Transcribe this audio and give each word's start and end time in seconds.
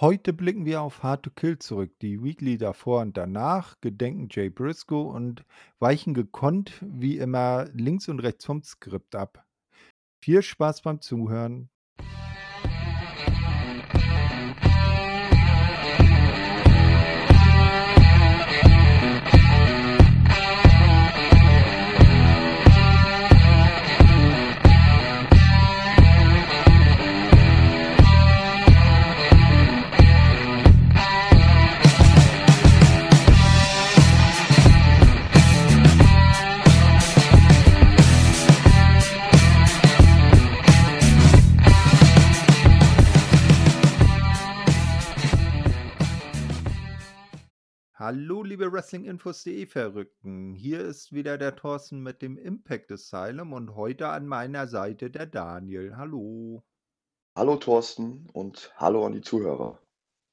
Heute 0.00 0.32
blicken 0.32 0.64
wir 0.64 0.80
auf 0.82 1.02
Hard 1.02 1.24
to 1.24 1.30
Kill 1.30 1.58
zurück, 1.58 1.90
die 2.02 2.22
Weekly 2.22 2.56
davor 2.56 3.00
und 3.00 3.16
danach, 3.16 3.80
gedenken 3.80 4.28
Jay 4.30 4.48
Briscoe 4.48 5.02
und 5.08 5.44
weichen 5.80 6.14
gekonnt 6.14 6.84
wie 6.86 7.18
immer 7.18 7.68
links 7.72 8.06
und 8.06 8.20
rechts 8.20 8.44
vom 8.44 8.62
Skript 8.62 9.16
ab. 9.16 9.44
Viel 10.22 10.42
Spaß 10.42 10.82
beim 10.82 11.00
Zuhören. 11.00 11.68
Hallo, 48.10 48.42
liebe 48.42 48.72
Wrestlinginfos.de 48.72 49.66
Verrückten. 49.66 50.54
Hier 50.54 50.80
ist 50.80 51.12
wieder 51.12 51.36
der 51.36 51.54
Thorsten 51.54 52.02
mit 52.02 52.22
dem 52.22 52.38
Impact 52.38 52.90
Asylum 52.90 53.52
und 53.52 53.74
heute 53.74 54.08
an 54.08 54.26
meiner 54.26 54.66
Seite 54.66 55.10
der 55.10 55.26
Daniel. 55.26 55.94
Hallo. 55.94 56.64
Hallo 57.36 57.56
Thorsten 57.56 58.26
und 58.32 58.72
hallo 58.76 59.04
an 59.04 59.12
die 59.12 59.20
Zuhörer. 59.20 59.82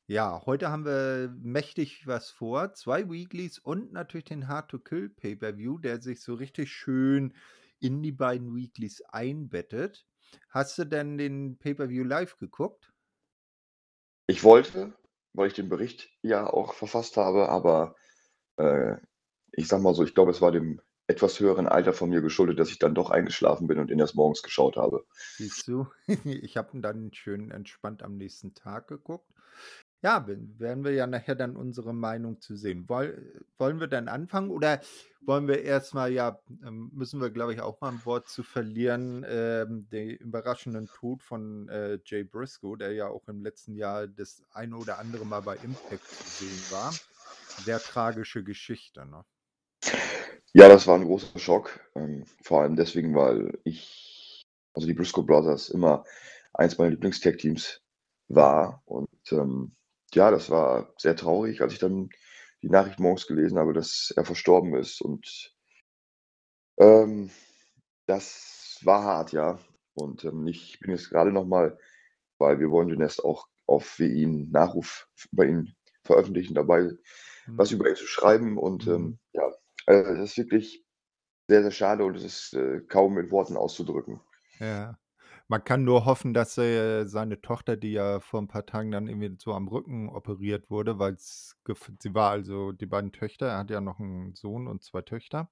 Ja, 0.08 0.42
heute 0.46 0.72
haben 0.72 0.86
wir 0.86 1.36
mächtig 1.38 2.08
was 2.08 2.30
vor. 2.30 2.74
Zwei 2.76 3.10
Weeklies 3.10 3.60
und 3.60 3.92
natürlich 3.92 4.24
den 4.24 4.48
Hard 4.48 4.72
to 4.72 4.80
Kill 4.80 5.10
Pay-Per-View, 5.10 5.80
der 5.80 6.02
sich 6.02 6.22
so 6.22 6.34
richtig 6.36 6.72
schön 6.72 7.34
in 7.82 8.02
die 8.02 8.14
beiden 8.14 8.56
Weeklies 8.56 9.02
einbettet. 9.10 10.08
Hast 10.48 10.78
du 10.78 10.86
denn 10.86 11.18
den 11.18 11.58
Pay-Per-View 11.58 12.06
live 12.06 12.38
geguckt? 12.38 12.94
Ich 14.28 14.46
wollte, 14.46 14.94
weil 15.36 15.48
ich 15.48 15.54
den 15.54 15.70
Bericht 15.70 16.10
ja 16.22 16.48
auch 16.48 16.74
verfasst 16.74 17.18
habe, 17.18 17.50
aber 17.50 17.96
äh, 18.58 18.96
ich 19.52 19.68
sag 19.68 19.82
mal 19.82 19.94
so, 19.94 20.04
ich 20.04 20.14
glaube, 20.14 20.32
es 20.32 20.42
war 20.42 20.52
dem 20.52 20.82
etwas 21.08 21.40
höheren 21.40 21.68
Alter 21.68 21.94
von 21.94 22.10
mir 22.10 22.22
geschuldet, 22.22 22.60
dass 22.60 22.70
ich 22.70 22.80
dann 22.80 22.96
doch 22.96 23.12
eingeschlafen 23.12 23.68
bin 23.68 23.78
und 23.78 23.92
ihn 23.92 24.00
erst 24.00 24.16
morgens 24.16 24.42
geschaut 24.42 24.76
habe. 24.76 25.06
Siehst 25.38 25.68
du, 25.68 25.88
ich 26.26 26.58
habe 26.58 26.76
ihn 26.76 26.82
dann 26.82 27.14
schön 27.14 27.52
entspannt 27.52 28.02
am 28.02 28.18
nächsten 28.18 28.56
Tag 28.56 28.88
geguckt. 28.88 29.30
Ja, 30.06 30.24
werden 30.28 30.84
wir 30.84 30.92
ja 30.92 31.08
nachher 31.08 31.34
dann 31.34 31.56
unsere 31.56 31.92
Meinung 31.92 32.40
zu 32.40 32.56
sehen. 32.56 32.88
Woll, 32.88 33.44
wollen 33.58 33.80
wir 33.80 33.88
dann 33.88 34.08
anfangen 34.08 34.52
oder 34.52 34.80
wollen 35.22 35.48
wir 35.48 35.64
erstmal, 35.64 36.12
ja, 36.12 36.40
ähm, 36.64 36.92
müssen 36.94 37.20
wir, 37.20 37.32
glaube 37.32 37.56
ich, 37.56 37.62
auch 37.62 37.82
mal 37.82 37.90
ein 37.90 38.06
Wort 38.06 38.30
zu 38.30 38.44
verlieren, 38.44 39.26
ähm, 39.28 39.88
den 39.90 40.12
überraschenden 40.12 40.86
Tod 40.86 41.24
von 41.24 41.68
äh, 41.70 41.98
Jay 42.06 42.24
Briscoe, 42.24 42.76
der 42.76 42.92
ja 42.92 43.08
auch 43.08 43.28
im 43.28 43.42
letzten 43.42 43.74
Jahr 43.74 44.06
das 44.06 44.44
eine 44.54 44.78
oder 44.78 45.00
andere 45.00 45.26
Mal 45.26 45.42
bei 45.42 45.56
Impact 45.56 46.08
zu 46.08 46.46
sehen 46.46 46.64
war. 46.70 46.94
Sehr 47.64 47.80
tragische 47.80 48.44
Geschichte, 48.44 49.08
ne? 49.08 49.26
Ja, 50.54 50.70
das 50.70 50.86
war 50.86 51.00
ein 51.00 51.06
großer 51.06 51.40
Schock. 51.40 51.80
Ähm, 51.96 52.26
vor 52.44 52.62
allem 52.62 52.76
deswegen, 52.76 53.16
weil 53.16 53.58
ich, 53.64 54.44
also 54.76 54.88
die 54.88 54.94
Briscoe 54.94 55.24
Brothers, 55.24 55.70
immer 55.70 56.06
eins 56.54 56.78
meiner 56.78 56.92
Lieblingstag-Teams 56.92 57.82
war 58.28 58.84
und 58.86 59.10
ähm, 59.32 59.76
ja, 60.16 60.32
das 60.32 60.50
war 60.50 60.94
sehr 60.98 61.16
traurig, 61.16 61.62
als 61.62 61.74
ich 61.74 61.80
dann 61.80 62.10
die 62.62 62.70
Nachricht 62.70 63.00
morgens 63.00 63.28
gelesen 63.28 63.60
habe, 63.60 63.74
dass 63.74 64.14
er 64.16 64.26
verstorben 64.26 64.76
ist. 64.76 65.02
Und 65.02 65.56
ähm, 66.78 67.30
das 68.08 68.80
war 68.84 69.04
hart, 69.04 69.32
ja. 69.34 69.60
Und 69.94 70.24
ähm, 70.26 70.48
ich 70.48 70.80
bin 70.80 70.92
jetzt 70.92 71.10
gerade 71.10 71.32
nochmal, 71.32 71.78
weil 72.38 72.60
wir 72.60 72.70
wollen 72.72 72.90
demnächst 72.90 73.24
auch 73.24 73.48
auf 73.68 74.00
wie 74.00 74.08
ihn 74.08 74.52
Nachruf 74.52 75.08
über 75.32 75.46
ihn 75.46 75.76
veröffentlichen, 76.04 76.54
dabei 76.54 76.82
mhm. 76.82 77.58
was 77.58 77.72
über 77.72 77.90
ihn 77.90 77.96
zu 77.96 78.08
schreiben. 78.08 78.58
Und 78.58 78.88
ähm, 78.88 79.02
mhm. 79.02 79.20
ja, 79.34 79.52
also 79.86 80.14
das 80.16 80.32
ist 80.32 80.38
wirklich 80.38 80.86
sehr, 81.48 81.62
sehr 81.62 81.72
schade 81.72 82.04
und 82.04 82.16
es 82.16 82.24
ist 82.24 82.54
äh, 82.54 82.82
kaum 82.88 83.14
mit 83.14 83.32
Worten 83.32 83.58
auszudrücken. 83.58 84.20
Ja. 84.60 84.98
Man 85.48 85.64
kann 85.64 85.84
nur 85.84 86.06
hoffen, 86.06 86.34
dass 86.34 86.58
äh, 86.58 87.06
seine 87.06 87.40
Tochter, 87.42 87.78
die 87.78 87.92
ja 87.92 88.20
vor 88.20 88.42
ein 88.42 88.48
paar 88.48 88.66
Tagen 88.66 88.92
dann 88.92 89.08
irgendwie 89.08 89.36
so 89.40 89.54
am 89.54 89.68
Rücken 89.68 90.10
operiert 90.10 90.70
wurde, 90.72 90.98
weil 90.98 91.18
sie 91.20 92.14
war 92.16 92.32
also 92.32 92.72
die 92.72 92.88
beiden 92.88 93.12
Töchter, 93.12 93.48
er 93.50 93.58
hat 93.60 93.70
ja 93.70 93.80
noch 93.80 94.00
einen 94.00 94.34
Sohn 94.34 94.68
und 94.68 94.84
zwei 94.84 95.04
Töchter, 95.04 95.50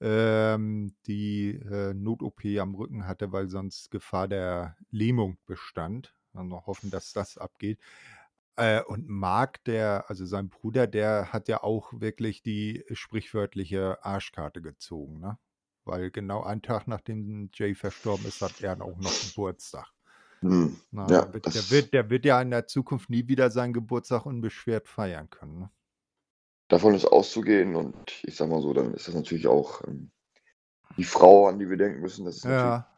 ähm, 0.00 0.94
die 1.06 1.50
äh, 1.54 1.94
Not-OP 1.94 2.44
am 2.60 2.74
Rücken 2.74 3.06
hatte, 3.06 3.32
weil 3.32 3.48
sonst 3.48 3.90
Gefahr 3.90 4.28
der 4.28 4.76
Lähmung 4.90 5.38
bestand. 5.46 6.14
Also 6.34 6.66
hoffen, 6.66 6.90
dass 6.90 7.12
das 7.12 7.38
abgeht. 7.38 7.80
Äh, 8.56 8.82
und 8.84 9.08
Mark, 9.08 9.64
der, 9.64 10.04
also 10.08 10.26
sein 10.26 10.50
Bruder, 10.50 10.86
der 10.86 11.32
hat 11.32 11.48
ja 11.48 11.62
auch 11.62 11.92
wirklich 11.94 12.42
die 12.42 12.84
sprichwörtliche 12.92 14.04
Arschkarte 14.04 14.62
gezogen, 14.62 15.20
ne? 15.20 15.38
Weil 15.88 16.10
genau 16.10 16.42
einen 16.42 16.62
Tag 16.62 16.86
nachdem 16.86 17.50
Jay 17.52 17.74
verstorben 17.74 18.26
ist, 18.26 18.40
hat 18.42 18.60
er 18.60 18.80
auch 18.80 18.98
noch 18.98 19.12
Geburtstag. 19.28 19.86
Hm. 20.40 20.76
Na, 20.92 21.08
ja, 21.08 21.24
der, 21.24 21.34
wird, 21.34 21.46
der, 21.46 21.70
wird, 21.70 21.92
der, 21.92 22.10
wird, 22.10 22.24
ja 22.24 22.40
in 22.40 22.50
der 22.50 22.66
Zukunft 22.66 23.10
nie 23.10 23.26
wieder 23.26 23.50
seinen 23.50 23.72
Geburtstag 23.72 24.24
unbeschwert 24.24 24.86
feiern 24.86 25.28
können. 25.30 25.58
Ne? 25.58 25.70
Davon 26.68 26.94
ist 26.94 27.06
auszugehen 27.06 27.74
und 27.74 27.96
ich 28.22 28.36
sag 28.36 28.48
mal 28.48 28.62
so, 28.62 28.72
dann 28.72 28.94
ist 28.94 29.08
das 29.08 29.14
natürlich 29.14 29.48
auch 29.48 29.82
ähm, 29.88 30.10
die 30.96 31.04
Frau, 31.04 31.48
an 31.48 31.58
die 31.58 31.68
wir 31.68 31.76
denken 31.76 32.00
müssen. 32.00 32.24
Das 32.24 32.36
ist 32.36 32.44
ja. 32.44 32.88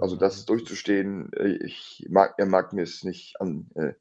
Also 0.00 0.16
das 0.16 0.46
durchzustehen, 0.46 1.32
äh, 1.34 1.58
ich 1.64 2.06
mag, 2.08 2.34
er 2.38 2.46
mag 2.46 2.72
mir 2.72 2.82
es 2.82 3.04
nicht 3.04 3.40
an, 3.40 3.70
äh, 3.74 3.92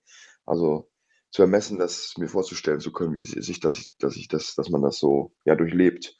also 0.46 0.90
zu 1.31 1.41
ermessen, 1.41 1.78
das 1.78 2.16
mir 2.18 2.28
vorzustellen 2.28 2.79
zu 2.79 2.91
können, 2.91 3.16
wie 3.25 3.41
sich 3.41 3.59
das, 3.59 3.97
dass 3.97 4.16
ich 4.16 4.28
das, 4.28 4.56
dass 4.56 4.69
man 4.69 4.81
das 4.81 4.97
so 4.97 5.34
ja 5.46 5.56
durchlebt 5.56 6.18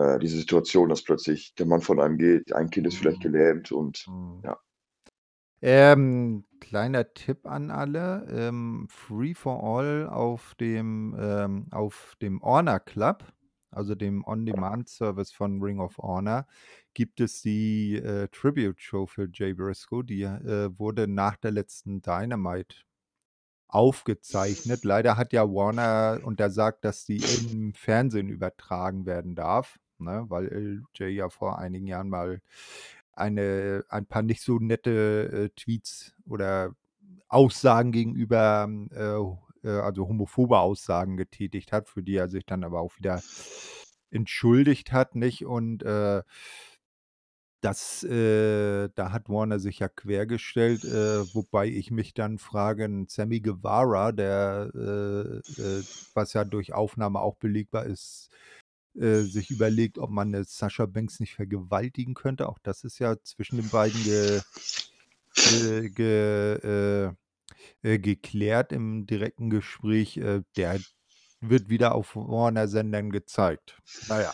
äh, 0.00 0.18
diese 0.18 0.38
Situation, 0.38 0.88
dass 0.88 1.02
plötzlich 1.02 1.54
der 1.56 1.66
Mann 1.66 1.82
von 1.82 2.00
einem 2.00 2.16
geht, 2.16 2.54
ein 2.54 2.70
Kind 2.70 2.86
ist 2.86 2.96
vielleicht 2.96 3.18
mhm. 3.18 3.32
gelähmt 3.32 3.72
und 3.72 4.06
mhm. 4.08 4.40
ja. 4.42 4.58
Ähm, 5.62 6.46
kleiner 6.58 7.12
Tipp 7.12 7.46
an 7.46 7.70
alle: 7.70 8.26
ähm, 8.30 8.86
Free 8.88 9.34
for 9.34 9.62
All 9.62 10.08
auf 10.08 10.54
dem, 10.54 11.14
ähm, 11.20 11.66
auf 11.70 12.16
dem 12.22 12.40
Honor 12.40 12.80
Club, 12.80 13.30
also 13.70 13.94
dem 13.94 14.24
On-Demand-Service 14.24 15.32
von 15.32 15.62
Ring 15.62 15.80
of 15.80 15.98
Honor, 15.98 16.46
gibt 16.94 17.20
es 17.20 17.42
die 17.42 17.96
äh, 17.96 18.28
Tribute-Show 18.28 19.06
für 19.06 19.28
Jay 19.30 19.52
Briscoe. 19.52 20.02
Die 20.02 20.22
äh, 20.22 20.70
wurde 20.78 21.08
nach 21.08 21.36
der 21.36 21.50
letzten 21.50 22.00
Dynamite 22.00 22.76
aufgezeichnet. 23.68 24.82
Leider 24.84 25.18
hat 25.18 25.34
ja 25.34 25.46
Warner 25.46 26.20
untersagt, 26.24 26.86
dass 26.86 27.04
die 27.04 27.22
im 27.52 27.74
Fernsehen 27.74 28.30
übertragen 28.30 29.04
werden 29.04 29.34
darf 29.34 29.78
ne? 30.00 30.26
weil 30.28 30.46
LJ 30.98 31.10
ja 31.10 31.28
vor 31.28 31.58
einigen 31.58 31.86
Jahren 31.86 32.08
mal 32.08 32.40
eine, 33.12 33.84
ein 33.88 34.06
paar 34.06 34.22
nicht 34.22 34.42
so 34.42 34.58
nette 34.58 35.50
äh, 35.50 35.60
Tweets 35.60 36.14
oder 36.26 36.74
Aussagen 37.28 37.92
gegenüber, 37.92 38.68
äh, 38.92 39.68
äh, 39.68 39.80
also 39.80 40.08
homophobe 40.08 40.58
Aussagen 40.58 41.16
getätigt 41.16 41.72
hat, 41.72 41.88
für 41.88 42.02
die 42.02 42.16
er 42.16 42.28
sich 42.28 42.46
dann 42.46 42.64
aber 42.64 42.80
auch 42.80 42.96
wieder 42.98 43.22
entschuldigt 44.10 44.92
hat, 44.92 45.14
nicht? 45.14 45.44
Und 45.44 45.82
äh, 45.82 46.22
das, 47.60 48.02
äh, 48.04 48.88
da 48.94 49.12
hat 49.12 49.28
Warner 49.28 49.58
sich 49.58 49.80
ja 49.80 49.88
quergestellt, 49.88 50.84
äh, 50.84 51.34
wobei 51.34 51.66
ich 51.66 51.90
mich 51.90 52.14
dann 52.14 52.38
frage, 52.38 52.88
Sammy 53.08 53.40
Guevara, 53.40 54.12
der, 54.12 54.70
äh, 54.74 55.60
äh, 55.60 55.82
was 56.14 56.32
ja 56.32 56.44
durch 56.44 56.72
Aufnahme 56.72 57.20
auch 57.20 57.36
belegbar 57.36 57.84
ist, 57.84 58.30
äh, 58.94 59.20
sich 59.20 59.50
überlegt, 59.50 59.98
ob 59.98 60.10
man 60.10 60.34
eine 60.34 60.44
Sascha 60.44 60.86
Banks 60.86 61.20
nicht 61.20 61.34
vergewaltigen 61.34 62.14
könnte. 62.14 62.48
Auch 62.48 62.58
das 62.62 62.84
ist 62.84 62.98
ja 62.98 63.16
zwischen 63.22 63.56
den 63.56 63.68
beiden 63.68 64.02
ge, 64.02 64.40
ge, 65.34 65.90
ge, 65.90 66.54
äh, 66.54 67.12
äh, 67.82 67.98
geklärt 67.98 68.72
im 68.72 69.06
direkten 69.06 69.50
Gespräch. 69.50 70.16
Äh, 70.16 70.42
der 70.56 70.80
wird 71.40 71.68
wieder 71.68 71.94
auf 71.94 72.16
Warner-Sendern 72.16 73.10
gezeigt. 73.10 73.78
Naja. 74.08 74.32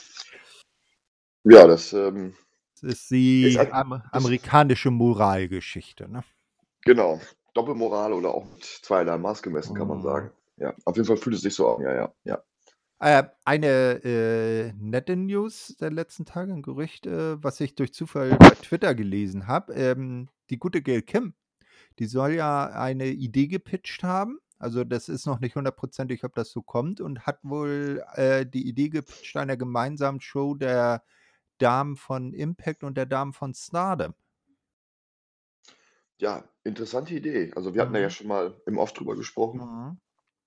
Ja, 1.44 1.66
das, 1.66 1.92
ähm, 1.92 2.34
das 2.80 2.94
ist 2.94 3.10
die 3.10 3.58
am, 3.58 4.02
amerikanische 4.10 4.90
Moralgeschichte. 4.90 6.10
Ne? 6.10 6.24
Genau. 6.82 7.20
Doppelmoral 7.54 8.12
oder 8.12 8.34
auch 8.34 8.44
mit 8.44 8.64
zweierlei 8.64 9.16
Maß 9.16 9.42
gemessen, 9.42 9.74
kann 9.74 9.88
man 9.88 9.98
mhm. 9.98 10.02
sagen. 10.02 10.30
Ja, 10.58 10.74
auf 10.84 10.96
jeden 10.96 11.06
Fall 11.06 11.16
fühlt 11.16 11.36
es 11.36 11.42
sich 11.42 11.54
so 11.54 11.76
an. 11.76 11.82
Ja, 11.82 11.94
ja, 11.94 12.14
ja. 12.24 12.42
Äh, 12.98 13.24
eine 13.44 14.02
äh, 14.04 14.72
nette 14.78 15.16
News 15.16 15.76
der 15.78 15.90
letzten 15.90 16.24
Tage, 16.24 16.52
ein 16.52 16.62
Gerücht, 16.62 17.06
äh, 17.06 17.42
was 17.42 17.60
ich 17.60 17.74
durch 17.74 17.92
Zufall 17.92 18.36
bei 18.38 18.50
Twitter 18.50 18.94
gelesen 18.94 19.46
habe. 19.46 19.74
Ähm, 19.74 20.28
die 20.48 20.58
gute 20.58 20.80
Gail 20.82 21.02
Kim, 21.02 21.34
die 21.98 22.06
soll 22.06 22.34
ja 22.34 22.66
eine 22.68 23.08
Idee 23.08 23.48
gepitcht 23.48 24.04
haben 24.04 24.40
Also, 24.58 24.84
das 24.84 25.08
ist 25.10 25.26
noch 25.26 25.40
nicht 25.40 25.56
hundertprozentig, 25.56 26.24
ob 26.24 26.34
das 26.36 26.50
so 26.52 26.62
kommt 26.62 27.00
und 27.02 27.26
hat 27.26 27.40
wohl, 27.44 28.04
äh, 28.14 28.46
die 28.46 28.68
Idee 28.68 28.90
gepitcht 28.90 29.36
einer 29.36 29.56
gemeinsamen 29.58 30.20
Show 30.20 30.54
der 30.54 31.04
Damen 31.58 31.96
von 31.96 32.32
Impact 32.34 32.84
und 32.84 32.96
der 32.98 33.06
Damen 33.06 33.32
von 33.34 33.54
Stardom. 33.54 34.14
Ja, 36.18 36.48
interessante 36.64 37.14
Idee. 37.14 37.52
Also, 37.54 37.74
wir 37.74 37.82
hatten 37.82 37.92
da 37.92 37.98
ja 38.00 38.08
Mhm. 38.08 38.10
schon 38.10 38.26
mal 38.26 38.60
im 38.66 38.78
Off 38.78 38.92
drüber 38.92 39.16
gesprochen 39.16 39.62
Mhm. 39.62 39.98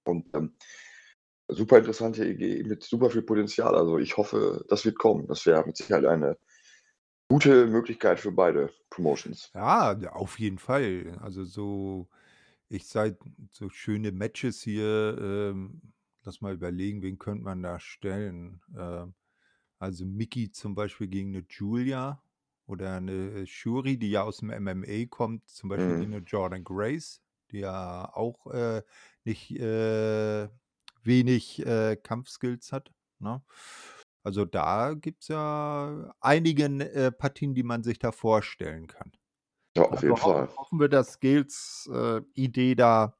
und, 0.05 0.27
ähm, 0.35 0.55
super 1.49 1.77
interessante 1.79 2.25
Idee 2.25 2.63
mit 2.63 2.83
super 2.83 3.09
viel 3.09 3.23
Potenzial. 3.23 3.75
Also, 3.75 3.97
ich 3.99 4.17
hoffe, 4.17 4.65
das 4.69 4.85
wird 4.85 4.97
kommen. 4.99 5.27
Das 5.27 5.45
wäre 5.45 5.65
mit 5.65 5.77
Sicherheit 5.77 6.05
eine 6.05 6.37
gute 7.29 7.67
Möglichkeit 7.67 8.19
für 8.21 8.31
beide 8.33 8.71
Promotions. 8.91 9.53
Ja, 9.55 9.93
auf 10.11 10.37
jeden 10.39 10.59
Fall. 10.59 11.17
Also, 11.21 11.43
so 11.43 12.09
ich 12.69 12.87
sage 12.87 13.17
so 13.51 13.69
schöne 13.69 14.11
Matches 14.11 14.61
hier, 14.61 15.17
ähm 15.19 15.93
lass 16.23 16.41
mal 16.41 16.53
überlegen, 16.53 17.01
wen 17.01 17.17
könnte 17.17 17.43
man 17.45 17.63
da 17.63 17.79
stellen? 17.79 18.61
Ähm, 18.77 19.15
also, 19.79 20.05
Mickie 20.05 20.51
zum 20.51 20.75
Beispiel 20.75 21.07
gegen 21.07 21.31
'ne 21.31 21.45
Julia 21.49 22.23
oder 22.67 22.99
'ne 23.01 23.47
Shuri, 23.47 23.97
die 23.99 24.11
ja 24.11 24.23
aus'm 24.25 24.51
MMA 24.59 25.07
kommt, 25.09 25.49
zum 25.49 25.69
Beispiel 25.69 25.95
Mhm. 25.95 25.99
gegen 25.99 26.11
'ne 26.11 26.19
Jordynne 26.19 26.63
Grace, 26.63 27.21
die 27.51 27.59
ja 27.59 28.13
auch, 28.15 28.47
äh, 28.53 28.83
nicht, 29.25 29.51
äh 29.59 30.49
wenig, 31.03 31.65
äh, 31.65 31.95
Kampfskills 31.97 32.71
hat, 32.71 32.91
ne? 33.19 33.41
Also, 34.23 34.45
da 34.45 34.93
gibt's 34.95 35.27
ja 35.29 36.13
einige 36.21 36.65
äh, 36.65 37.11
Partien, 37.11 37.55
die 37.55 37.63
man 37.63 37.83
sich 37.83 37.99
da 37.99 38.11
vorstellen 38.11 38.87
kann. 38.87 39.13
Ja, 39.75 39.83
auf 39.83 40.01
Also, 40.01 40.03
jeden 40.03 40.15
ho 40.15 40.17
Fall. 40.17 40.49
hoffen 40.57 40.79
wir, 40.79 40.89
dass 40.89 41.19
Gales, 41.19 41.89
äh, 41.93 42.21
Idee 42.35 42.75
da 42.75 43.17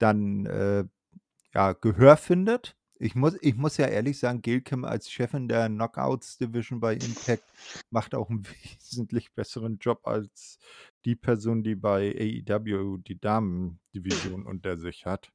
dann, 0.00 0.46
äh, 0.46 0.84
ja, 1.54 1.72
Gehör 1.74 2.16
findet. 2.16 2.76
Ich 3.00 3.14
muss 3.16 3.36
ich 3.42 3.56
muss 3.56 3.76
ja 3.78 3.86
ehrlich 3.88 4.18
sagen, 4.18 4.42
Gail 4.42 4.60
Kim 4.62 4.84
als 4.84 5.10
Chefin 5.10 5.48
der 5.48 5.68
Knockouts 5.68 6.38
Division 6.38 6.80
bei 6.80 6.94
Impact 6.94 7.44
macht 7.90 8.14
auch 8.14 8.30
'n 8.30 8.44
wesentlich 8.80 9.34
besseren 9.34 9.78
Job 9.80 10.06
als 10.06 10.58
die 11.04 11.16
Person, 11.16 11.62
die 11.64 11.74
bei 11.76 12.14
AEW 12.18 12.98
die 12.98 13.20
Damendivision 13.20 14.46
unter 14.46 14.78
sich 14.78 15.06
hat. 15.06 15.32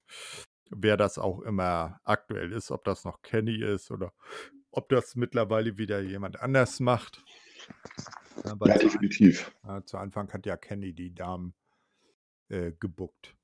Wer 0.70 0.98
das 0.98 1.18
auch 1.18 1.42
immer 1.42 2.00
aktuell 2.04 2.52
ist, 2.52 2.72
ob 2.72 2.84
das 2.84 3.06
noch 3.06 3.22
Kenny 3.22 3.58
ist 3.64 3.92
oder 3.92 4.14
ob 4.72 4.90
das 4.90 5.16
mittlerweile 5.16 5.78
wieder 5.78 6.02
jemand 6.02 6.40
anders 6.42 6.80
macht. 6.80 7.24
Ja, 8.46 8.60
weil 8.60 8.70
Ja, 8.70 8.78
zu 8.78 8.90
definitiv. 8.90 9.52
ja, 9.64 9.86
zu 9.86 9.98
Anfang 9.98 10.32
hat 10.34 10.46
ja 10.46 10.58
Kenny 10.58 10.94
die 10.94 11.14
Damen, 11.14 11.54
äh, 12.50 12.72
gebookt. 12.80 13.36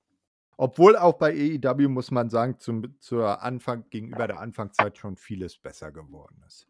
Obwohl 0.58 0.98
auch 0.98 1.14
bei 1.18 1.32
AEW 1.34 1.90
muss 1.90 2.12
man 2.12 2.30
sagen, 2.30 2.60
zum 2.60 3.00
zur 3.00 3.42
Anfang 3.44 3.90
gegenüber 3.90 4.28
der 4.28 4.40
Anfangszeit 4.40 4.98
schon 4.98 5.18
vieles 5.18 5.58
besser 5.58 5.92
geworden 5.92 6.44
ist. 6.48 6.68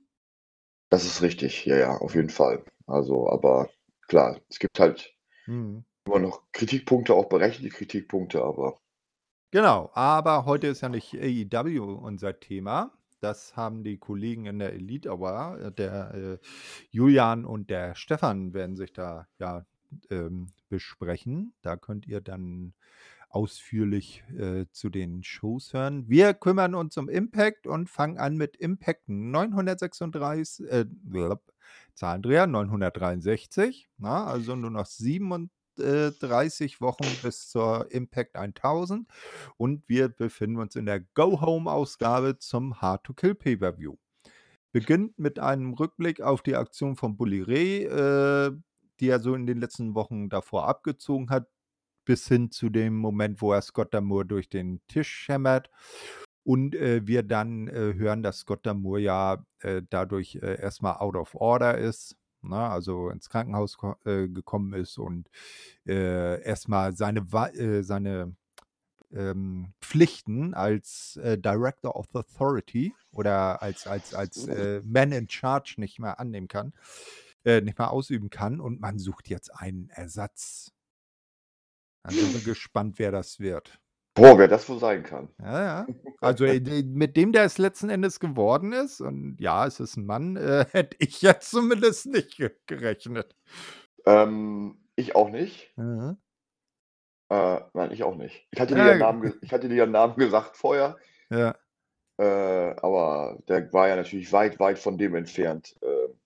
Das 0.89 1.05
ist 1.05 1.21
richtig. 1.21 1.65
Ja, 1.65 1.75
ja, 1.77 1.97
auf 1.97 2.15
jeden 2.15 2.29
Fall. 2.29 2.63
Also, 2.87 3.29
aber 3.29 3.69
klar, 4.07 4.39
es 4.49 4.59
gibt 4.59 4.79
halt 4.79 5.13
Mhm. 5.47 5.83
immer 6.07 6.19
noch 6.19 6.43
Kritikpunkte, 6.53 7.13
auch 7.13 7.29
berechtigte 7.29 7.69
Kritikpunkte, 7.77 8.43
aber 8.43 8.79
Genau, 9.53 9.91
aber 9.93 10.45
heute 10.45 10.65
ist 10.65 10.81
ja 10.81 10.89
nicht 10.89 11.13
AEW 11.13 11.83
unser 11.83 12.39
Thema. 12.39 12.91
Das 13.19 13.55
haben 13.55 13.83
die 13.83 13.99
Kollegen 13.99 14.47
in 14.47 14.57
der 14.57 14.73
Elite 14.73 15.11
Hour, 15.11 15.69
der, 15.77 16.11
äh, 16.15 16.37
Julian 16.89 17.45
und 17.45 17.69
der 17.69 17.93
Stefan 17.93 18.55
werden 18.55 18.75
sich 18.75 18.93
da 18.93 19.27
ja, 19.37 19.63
ähm, 20.09 20.47
besprechen. 20.69 21.53
Da 21.61 21.75
könnt 21.77 22.07
ihr 22.07 22.19
dann 22.19 22.73
ausführlich, 23.29 24.23
äh, 24.35 24.65
zu 24.71 24.89
den 24.89 25.23
Shows 25.23 25.71
hören. 25.71 26.09
Wir 26.09 26.33
kümmern 26.33 26.73
uns 26.73 26.97
um 26.97 27.07
Impact 27.07 27.67
und 27.67 27.91
fangen 27.91 28.17
an 28.17 28.35
mit 28.35 28.55
Impact 28.55 29.07
936 29.07 30.67
äh, 30.67 30.85
Zahlendreher 31.93 32.47
963, 32.47 33.87
ne? 33.99 34.09
Also, 34.09 34.55
nur 34.55 34.71
noch 34.71 34.87
37 35.77 36.81
Wochen 36.81 37.05
bis 37.21 37.49
zur 37.49 37.91
Impact 37.91 38.35
1000 38.35 39.07
und 39.57 39.87
wir 39.87 40.09
befinden 40.09 40.57
uns 40.57 40.75
in 40.75 40.85
der 40.85 41.01
Go-Home-Ausgabe 41.01 42.37
zum 42.37 42.81
Hard 42.81 43.03
to 43.03 43.13
Kill 43.13 43.35
Pay-Per-View. 43.35 43.95
Beginnt 44.71 45.19
mit 45.19 45.39
einem 45.39 45.73
Rückblick 45.73 46.21
auf 46.21 46.41
die 46.41 46.55
Aktion 46.55 46.95
von 46.95 47.15
Bully 47.15 47.41
Ray, 47.41 47.83
äh, 47.85 48.51
die 48.99 49.09
er 49.09 49.19
so 49.19 49.35
in 49.35 49.45
den 49.45 49.59
letzten 49.59 49.95
Wochen 49.95 50.29
davor 50.29 50.67
abgezogen 50.67 51.29
hat, 51.29 51.47
bis 52.05 52.27
hin 52.27 52.51
zu 52.51 52.69
dem 52.69 52.95
Moment, 52.95 53.41
wo 53.41 53.53
er 53.53 53.61
Scott 53.61 53.93
D'Amore 53.93 54.25
durch 54.25 54.49
den 54.49 54.81
Tisch 54.87 55.27
hämmert. 55.27 55.69
Und, 56.43 56.75
äh, 56.75 57.07
wir 57.07 57.23
dann, 57.23 57.67
äh, 57.67 57.93
hören, 57.93 58.23
dass 58.23 58.39
Scott 58.39 58.65
D'Amore 58.65 58.99
ja, 58.99 59.45
äh, 59.59 59.81
dadurch, 59.89 60.35
äh, 60.41 60.59
erst 60.59 60.81
mal 60.81 60.97
out 60.97 61.15
of 61.15 61.35
order 61.35 61.77
ist, 61.77 62.17
ne, 62.43 62.57
also 62.57 63.09
ins 63.09 63.29
Krankenhaus 63.29 63.77
äh, 64.05 64.27
gekommen 64.27 64.73
ist 64.73 64.97
und, 64.97 65.29
äh, 65.87 66.41
erst 66.43 66.69
mal 66.69 66.95
seine 66.95 67.31
Wa 67.31 67.47
äh, 67.49 67.83
seine, 67.83 68.35
ähm, 69.13 69.73
Pflichten 69.81 70.53
als, 70.55 71.17
äh, 71.17 71.37
Director 71.37 71.95
of 71.95 72.07
Authority 72.15 72.93
oder 73.11 73.61
als 73.61 73.87
als 73.87 74.13
als, 74.15 74.47
äh, 74.47 74.81
Man 74.85 75.11
in 75.11 75.29
Charge 75.29 75.75
nicht 75.77 75.99
mehr 75.99 76.19
annehmen 76.19 76.47
kann 76.47 76.73
äh, 77.45 77.61
nicht 77.61 77.77
mehr 77.77 77.91
ausüben 77.91 78.29
kann 78.29 78.59
und 78.59 78.79
man 78.79 78.99
sucht 78.99 79.29
jetzt 79.29 79.53
einen 79.53 79.89
Ersatz. 79.89 80.71
Dann 82.03 82.15
sind 82.15 82.33
wir 82.33 82.41
gespannt, 82.53 82.99
wer 82.99 83.11
das 83.11 83.39
wird. 83.39 83.79
Boah, 84.17 84.37
wer 84.37 84.47
das 84.47 84.69
wohl 84.69 84.77
sein 84.79 85.01
kann. 85.03 85.29
Ja, 85.41 85.63
ja. 85.63 85.87
Also, 86.21 86.45
äh, 86.45 86.59
mit 86.83 87.17
dem, 87.17 87.31
der 87.31 87.43
es 87.45 87.57
letzten 87.57 87.89
Endes 87.89 88.19
geworden 88.19 88.71
ist 88.71 89.01
und 89.01 89.35
ja, 89.39 89.65
es 89.65 89.79
ist 89.79 89.97
'n 89.97 90.05
Mann, 90.05 90.35
äh, 90.37 90.65
hätte 90.71 90.95
ich 90.99 91.21
jetzt 91.21 91.49
zumindest 91.51 92.05
nicht 92.05 92.37
ge 92.37 92.51
gerechnet. 92.67 93.35
Ähm, 94.05 94.77
ich 94.95 95.15
auch 95.15 95.29
nicht. 95.29 95.73
Mhm. 95.77 96.17
Äh, 97.31 97.61
nein, 97.73 97.91
ich 97.91 98.03
auch 98.03 98.15
nicht. 98.15 98.47
Ich 98.51 98.59
hatte 98.59 98.75
dir 98.75 98.83
Ja, 98.83 98.87
ja 98.91 98.95
Namen 98.95 99.33
ich 99.41 99.51
hatte 99.53 99.69
dir 99.69 99.75
ja 99.75 99.85
Namen 99.85 100.15
gesagt 100.17 100.57
vorher. 100.57 100.97
Ja. 101.31 101.55
Äh, 102.19 102.23
aber 102.81 103.39
der 103.47 103.71
war 103.73 103.87
ja 103.87 103.95
natürlich 103.95 104.31
weit, 104.31 104.59
weit 104.59 104.77
von 104.77 104.97
dem 104.97 105.15
entfernt, 105.15 105.75
ähm, 105.81 106.19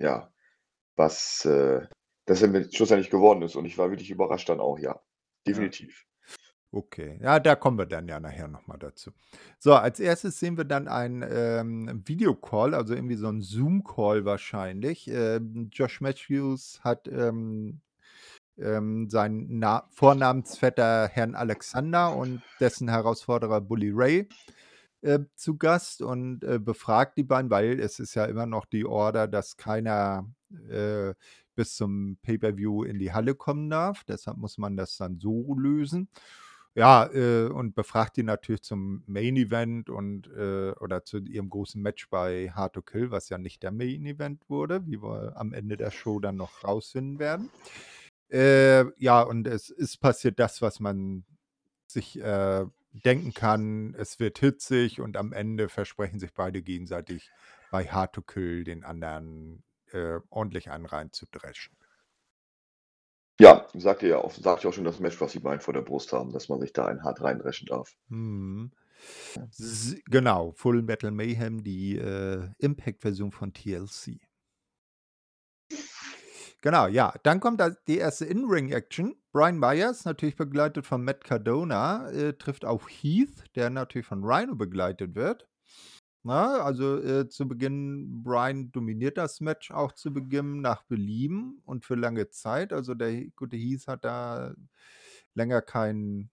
äh, 0.00 0.04
ja, 0.04 0.32
was, 0.96 1.44
äh 1.46 1.86
dass 2.26 2.42
er 2.42 2.48
mit 2.48 2.74
schlussendlich 2.76 3.10
geworden 3.10 3.42
ist 3.42 3.56
und 3.56 3.66
ich 3.66 3.78
war 3.78 3.90
wirklich 3.90 4.10
überrascht 4.10 4.48
dann 4.48 4.60
auch, 4.60 4.78
ja. 4.78 5.00
Ja. 5.46 5.70
Definitiv. 5.70 6.04
Okay, 6.74 7.18
ja, 7.22 7.38
da 7.40 7.54
kommen 7.54 7.78
wir 7.78 7.86
dann 7.86 8.08
ja 8.08 8.18
nachher 8.20 8.48
noch 8.48 8.66
mal 8.66 8.76
dazu. 8.76 9.12
So, 9.58 9.74
als 9.74 10.00
Erstes 10.00 10.38
sehen 10.40 10.56
wir 10.56 10.64
dann 10.64 10.88
einen, 10.88 11.24
ähm, 11.28 12.02
Videocall, 12.06 12.74
also 12.74 12.92
irgendwie 12.94 13.14
so 13.14 13.28
'n 13.28 13.40
Zoom-Call 13.40 14.24
wahrscheinlich. 14.24 15.08
Ähm, 15.08 15.68
Josh 15.72 16.00
Matthews 16.00 16.80
hat, 16.82 17.06
ähm, 17.08 17.80
ähm, 18.58 19.10
seinen 19.10 19.58
Na 19.60 19.88
Vornamensvetter 19.90 21.08
Herrn 21.08 21.34
Alexander 21.36 22.16
und 22.16 22.42
dessen 22.60 22.88
Herausforderer 22.88 23.60
Bully 23.62 23.90
Ray, 23.94 24.28
äh, 25.02 25.20
zu 25.36 25.56
Gast 25.58 26.02
und, 26.02 26.44
äh, 26.44 26.58
befragt 26.60 27.18
die 27.18 27.24
beiden, 27.24 27.50
weil 27.50 27.80
es 27.80 28.00
ist 28.00 28.14
ja 28.14 28.26
immer 28.26 28.46
noch 28.46 28.66
die 28.66 28.86
Order, 28.86 29.28
dass 29.28 29.56
keiner, 29.56 30.28
äh, 30.70 31.14
bis 31.56 31.76
zum 31.76 32.18
Pay-Per-View 32.22 32.84
in 32.84 32.98
die 32.98 33.12
Halle 33.12 33.34
kommen 33.34 33.70
darf. 33.70 34.04
Deshalb 34.04 34.38
muss 34.38 34.58
man 34.58 34.76
das 34.76 34.96
dann 34.98 35.18
so 35.20 35.54
lösen. 35.56 36.08
Ja, 36.76 37.10
äh, 37.10 37.46
und 37.46 37.74
befragt 37.74 38.18
die 38.18 38.22
natürlich 38.22 38.60
zum 38.60 39.02
Main 39.06 39.36
Event 39.36 39.88
und, 39.88 40.28
äh 40.28 40.72
oder 40.72 41.04
zu 41.04 41.18
ihrem 41.18 41.48
großen 41.48 41.80
Match 41.80 42.10
bei 42.10 42.50
Hard 42.50 42.74
to 42.74 42.82
Kill, 42.82 43.10
was 43.10 43.30
ja 43.30 43.38
nicht 43.38 43.62
der 43.62 43.72
Main 43.72 44.04
Event 44.04 44.42
wurde, 44.50 44.86
wie 44.86 45.02
wir 45.02 45.32
am 45.36 45.54
Ende 45.54 45.78
der 45.78 45.90
Show 45.90 46.20
dann 46.20 46.36
noch 46.36 46.64
rausfinden 46.64 47.18
werden. 47.18 47.50
Äh, 48.30 48.84
ja, 49.02 49.22
und 49.22 49.46
es 49.46 49.70
ist 49.70 49.98
passiert 50.00 50.38
das, 50.38 50.60
was 50.60 50.78
man 50.78 51.24
sich, 51.86 52.20
äh, 52.20 52.66
denken 52.92 53.32
kann. 53.34 53.94
Es 53.94 54.20
wird 54.20 54.38
hitzig 54.38 55.00
und 55.00 55.16
am 55.16 55.32
Ende 55.32 55.68
versprechen 55.70 56.18
sich 56.18 56.34
beide 56.34 56.62
gegenseitig, 56.62 57.30
bei 57.70 57.86
Hard 57.86 58.14
to 58.14 58.22
Kill 58.22 58.64
den 58.64 58.84
anderen, 58.84 59.62
äh, 59.92 60.20
ordentlich 60.30 60.70
einen 60.70 60.86
reinzudreschen. 60.86 61.76
Ja, 63.38 63.66
sagte 63.74 64.08
ja 64.08 64.18
auch 64.18 64.32
sagte 64.32 64.64
ja 64.64 64.70
auch 64.70 64.74
schon 64.74 64.84
das 64.84 65.00
Match, 65.00 65.20
was 65.20 65.32
die 65.32 65.40
beiden 65.40 65.60
vor 65.60 65.74
der 65.74 65.82
Brust 65.82 66.12
haben, 66.12 66.32
dass 66.32 66.48
man 66.48 66.60
sich 66.60 66.72
da 66.72 66.86
einen 66.86 67.04
hart 67.04 67.20
reindreschen 67.22 67.66
darf. 67.66 67.94
Mhm. 68.08 68.72
Genau, 70.06 70.52
Full 70.52 70.82
Metal 70.82 71.10
Mayhem, 71.10 71.62
die, 71.62 71.96
äh, 71.96 72.48
Impact-Version 72.58 73.30
von 73.30 73.52
TLC. 73.52 74.20
Genau, 76.62 76.86
ja. 76.86 77.14
Dann 77.22 77.40
kommt 77.40 77.62
die 77.86 77.98
erste 77.98 78.24
In-Ring-Action. 78.24 79.14
Brian 79.32 79.58
Myers, 79.58 80.04
natürlich 80.04 80.36
begleitet 80.36 80.86
von 80.86 81.04
Matt 81.04 81.22
Cardona, 81.22 82.10
äh, 82.10 82.32
trifft 82.32 82.64
auf 82.64 82.88
Heath, 82.88 83.44
der 83.54 83.70
natürlich 83.70 84.06
von 84.06 84.24
Rhino 84.24 84.56
begleitet 84.56 85.14
wird. 85.14 85.46
Ne, 86.26 86.32
also, 86.34 86.98
äh, 87.00 87.28
zu 87.28 87.46
Beginn 87.46 88.24
Brian 88.24 88.72
dominiert 88.72 89.16
das 89.16 89.40
Match 89.40 89.70
auch 89.70 89.92
zu 89.92 90.12
Beginn 90.12 90.60
nach 90.60 90.82
Belieben 90.82 91.62
und 91.64 91.84
für 91.84 91.94
lange 91.94 92.30
Zeit. 92.30 92.72
Also, 92.72 92.94
der 92.94 93.26
gute 93.36 93.56
Heath 93.56 93.86
hat 93.86 94.04
da 94.04 94.52
länger 95.34 95.62
keinen 95.62 96.30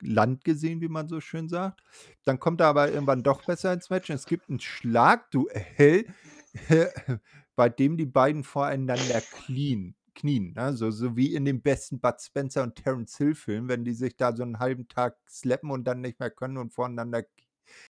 Land 0.00 0.42
gesehen, 0.44 0.80
wie 0.80 0.88
man 0.88 1.08
so 1.08 1.20
schön 1.20 1.50
sagt. 1.50 1.82
Dann 2.24 2.40
kommt 2.40 2.62
er 2.62 2.68
aber 2.68 2.90
irgendwann 2.90 3.22
doch 3.22 3.44
besser 3.44 3.74
ins 3.74 3.90
Match. 3.90 4.08
Es 4.08 4.24
gibt 4.24 4.48
ein 4.48 4.58
Schlagduell, 4.58 6.06
bei 7.56 7.68
dem 7.68 7.98
die 7.98 8.06
beiden 8.06 8.42
voreinander 8.42 9.20
knien. 9.20 9.96
knien 10.14 10.54
ne? 10.54 10.72
so, 10.72 11.14
wie 11.14 11.34
in 11.34 11.44
dem 11.44 11.60
besten 11.60 12.00
Bud 12.00 12.22
Spencer 12.22 12.62
und 12.62 12.76
Terence 12.76 13.18
Hill 13.18 13.34
Film, 13.34 13.68
wenn 13.68 13.84
die 13.84 13.92
sich 13.92 14.16
da 14.16 14.34
so 14.34 14.44
einen 14.44 14.60
halben 14.60 14.88
Tag 14.88 15.18
slappen 15.28 15.70
und 15.70 15.84
dann 15.84 16.00
nicht 16.00 16.20
mehr 16.20 16.30
können 16.30 16.56
und 16.56 16.72
voreinander 16.72 17.24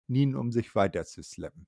knien, 0.06 0.34
um 0.36 0.52
sich 0.52 0.74
weiter 0.74 1.04
zu 1.04 1.22
slappen. 1.22 1.66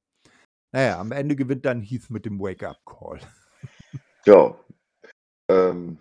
Naja, 0.74 0.98
am 0.98 1.12
Ende 1.12 1.36
gewinnt 1.36 1.64
dann 1.66 1.82
Heath 1.82 2.10
mit 2.10 2.24
dem 2.24 2.38
Wake-up-Call. 2.40 3.20
Ja. 4.24 4.56
Ähm, 5.48 5.98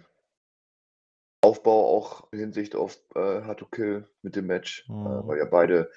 Aufbau 1.43 1.97
auch 1.97 2.31
in 2.31 2.39
Hinsicht 2.39 2.75
auf 2.75 2.99
äh, 3.15 3.41
Hard 3.41 3.59
to 3.59 3.65
Kill 3.65 4.07
mit 4.21 4.35
dem 4.35 4.45
Match, 4.45 4.85
äh, 4.87 4.93
weil 4.93 5.39
ja 5.39 5.45
beide 5.45 5.89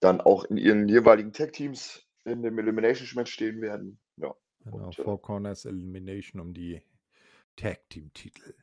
dann 0.00 0.20
auch 0.20 0.44
in 0.44 0.58
ihren 0.58 0.88
jeweiligen 0.88 1.32
Tag-Teams 1.32 2.06
in 2.24 2.42
dem 2.42 2.58
Elimination-Match 2.58 3.32
stehen 3.32 3.62
werden. 3.62 3.98
Ja. 4.18 4.34
Genau, 4.64 4.84
Und, 4.86 4.98
äh, 4.98 5.02
Four 5.02 5.22
Corners 5.22 5.64
Elimination 5.64 6.42
um 6.42 6.52
die 6.52 6.82
Tag-Team-Titel. 7.56 8.54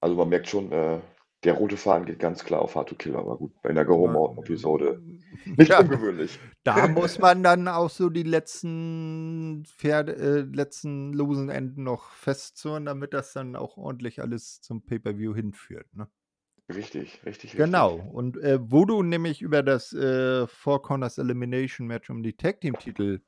also 0.00 0.16
man 0.16 0.28
merkt 0.28 0.48
schon, 0.48 0.72
äh, 0.72 1.00
der 1.46 1.54
rote 1.54 1.76
Faden 1.78 2.04
geht 2.06 2.18
ganz 2.18 2.44
klar 2.44 2.60
auf 2.60 2.74
Hard 2.74 2.90
to 2.90 2.94
Kill, 2.96 3.16
aber 3.16 3.38
gut, 3.38 3.52
bei 3.62 3.70
einer 3.70 3.84
Go-Home-Episode 3.86 5.00
nicht 5.46 5.70
Ja, 5.70 5.80
ungewöhnlich. 5.80 6.38
da 6.64 6.88
muss 6.88 7.18
man 7.18 7.42
dann 7.42 7.68
auch 7.68 7.88
so 7.88 8.10
die 8.10 8.24
letzten 8.24 9.64
Pferde, 9.64 10.16
äh, 10.16 10.40
letzten 10.40 11.12
losen 11.14 11.48
Enden 11.48 11.84
noch 11.84 12.10
festzurren, 12.10 12.84
damit 12.84 13.14
das 13.14 13.32
dann 13.32 13.56
auch 13.56 13.76
ordentlich 13.78 14.20
alles 14.20 14.60
zum 14.60 14.84
Pay-Per-View 14.84 15.34
hinführt. 15.34 15.86
Ne? 15.94 16.08
Richtig, 16.68 17.20
richtig, 17.24 17.52
Genau. 17.56 17.94
richtig. 17.94 18.12
Und 18.12 18.36
äh, 18.38 18.58
wo 18.60 18.84
du 18.84 19.02
nämlich 19.02 19.40
über 19.40 19.62
das 19.62 19.92
äh, 19.92 20.46
Four 20.48 20.82
Corners 20.82 21.16
Elimination 21.18 21.86
Match 21.86 22.10
um 22.10 22.22
die 22.22 22.36
Tag 22.36 22.60
Team 22.60 22.76
Titel 22.76 23.20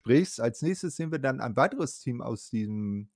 sprichst, 0.00 0.40
als 0.40 0.62
nächstes 0.62 0.96
sehen 0.96 1.12
wir 1.12 1.20
dann 1.20 1.40
ein 1.40 1.56
weiteres 1.56 2.00
Team 2.00 2.20
aus 2.22 2.50
diesem 2.50 3.08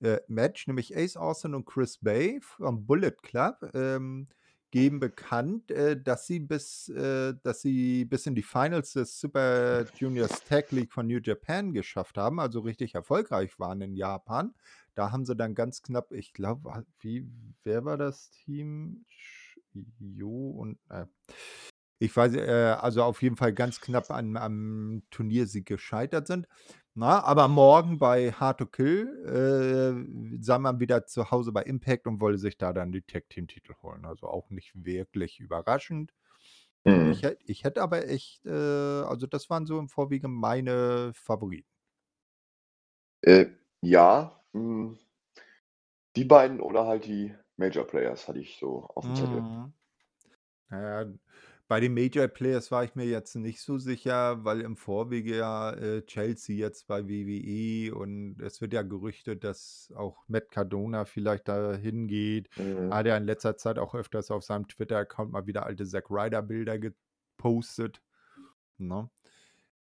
äh, 0.00 0.18
Match, 0.28 0.66
nämlich 0.66 0.96
Ace 0.96 1.16
Austin 1.16 1.54
und 1.54 1.66
Chris 1.66 1.98
Bay 1.98 2.40
vom 2.40 2.86
Bullet 2.86 3.16
Club. 3.22 3.70
Ähm, 3.74 4.28
geben 4.70 5.00
bekannt, 5.00 5.70
äh, 5.70 6.00
dass 6.00 6.26
sie 6.26 6.40
bis, 6.40 6.88
äh, 6.90 7.34
dass 7.42 7.62
sie 7.62 8.04
bis 8.04 8.26
in 8.26 8.34
die 8.34 8.42
Finals 8.42 8.92
des 8.92 9.18
Super 9.18 9.86
Juniors 9.96 10.44
Tag 10.44 10.70
League 10.72 10.92
von 10.92 11.06
New 11.06 11.20
Japan 11.22 11.72
geschafft 11.72 12.18
haben, 12.18 12.38
also 12.38 12.60
richtig 12.60 12.94
erfolgreich 12.94 13.58
waren 13.58 13.80
in 13.80 13.94
Japan. 13.94 14.54
Da 14.94 15.10
haben 15.10 15.24
sie 15.24 15.36
dann 15.36 15.54
ganz 15.54 15.82
knapp, 15.82 16.12
ich 16.12 16.32
glaube, 16.32 16.84
wie, 17.00 17.26
wer 17.64 17.84
war 17.84 17.96
das 17.96 18.30
Team? 18.30 19.06
Jo 20.00 20.50
und 20.50 20.78
äh, 20.90 21.06
ich 21.98 22.16
weiß, 22.16 22.34
äh, 22.34 22.76
also 22.80 23.02
auf 23.02 23.22
jeden 23.22 23.36
Fall 23.36 23.52
ganz 23.52 23.80
knapp 23.80 24.10
an, 24.10 24.36
am 24.36 25.02
Turniersieg 25.10 25.66
gescheitert 25.66 26.26
sind. 26.26 26.46
Na, 26.94 27.22
aber 27.22 27.46
morgen 27.48 27.98
bei 27.98 28.32
Hard 28.32 28.58
to 28.58 28.66
Kill 28.66 29.06
äh, 29.24 30.42
sei 30.42 30.58
man 30.58 30.80
wieder 30.80 31.06
zu 31.06 31.30
Hause 31.30 31.52
bei 31.52 31.62
Impact 31.62 32.06
und 32.06 32.20
wolle 32.20 32.38
sich 32.38 32.58
da 32.58 32.72
dann 32.72 32.90
die 32.92 33.02
Tag 33.02 33.28
Team 33.30 33.46
Titel 33.46 33.74
holen. 33.82 34.04
Also 34.04 34.26
auch 34.26 34.50
nicht 34.50 34.72
wirklich 34.74 35.38
überraschend. 35.38 36.12
Mhm. 36.84 37.12
Ich, 37.12 37.24
ich 37.44 37.64
hätte 37.64 37.82
aber 37.82 38.08
echt, 38.08 38.44
äh, 38.46 38.50
also 38.50 39.26
das 39.26 39.48
waren 39.50 39.66
so 39.66 39.78
im 39.78 39.88
Vorwege 39.88 40.28
meine 40.28 41.12
Favoriten. 41.14 41.68
Äh, 43.22 43.46
ja, 43.80 44.40
mh, 44.52 44.96
die 46.16 46.24
beiden 46.24 46.60
oder 46.60 46.86
halt 46.86 47.06
die 47.06 47.34
Major 47.56 47.84
Players 47.86 48.28
hatte 48.28 48.40
ich 48.40 48.58
so 48.58 48.84
auf 48.94 49.04
dem 49.04 49.14
Zettel. 49.14 49.40
Mhm. 49.42 49.72
Naja, 50.70 51.12
bei 51.68 51.80
den 51.80 51.92
Major 51.92 52.26
Players 52.28 52.70
war 52.70 52.82
ich 52.82 52.94
mir 52.94 53.04
jetzt 53.04 53.36
nicht 53.36 53.60
so 53.60 53.76
sicher, 53.76 54.42
weil 54.42 54.62
im 54.62 54.74
Vorwege 54.74 55.36
ja 55.36 55.72
äh, 55.72 56.02
Chelsea 56.06 56.56
jetzt 56.56 56.86
bei 56.86 57.06
WWE 57.06 57.94
und 57.94 58.40
es 58.40 58.62
wird 58.62 58.72
ja 58.72 58.80
gerüchtet, 58.80 59.44
dass 59.44 59.92
auch 59.94 60.24
Matt 60.28 60.50
Cardona 60.50 61.04
vielleicht 61.04 61.46
da 61.46 61.74
hingeht. 61.74 62.48
Mhm. 62.56 62.92
Hat 62.92 63.06
er 63.06 63.18
in 63.18 63.24
letzter 63.24 63.58
Zeit 63.58 63.78
auch 63.78 63.94
öfters 63.94 64.30
auf 64.30 64.44
seinem 64.44 64.66
Twitter-Account 64.66 65.30
mal 65.30 65.46
wieder 65.46 65.66
alte 65.66 65.86
Zack 65.86 66.10
Ryder-Bilder 66.10 66.78
gepostet. 66.78 68.00
Ne? 68.78 69.10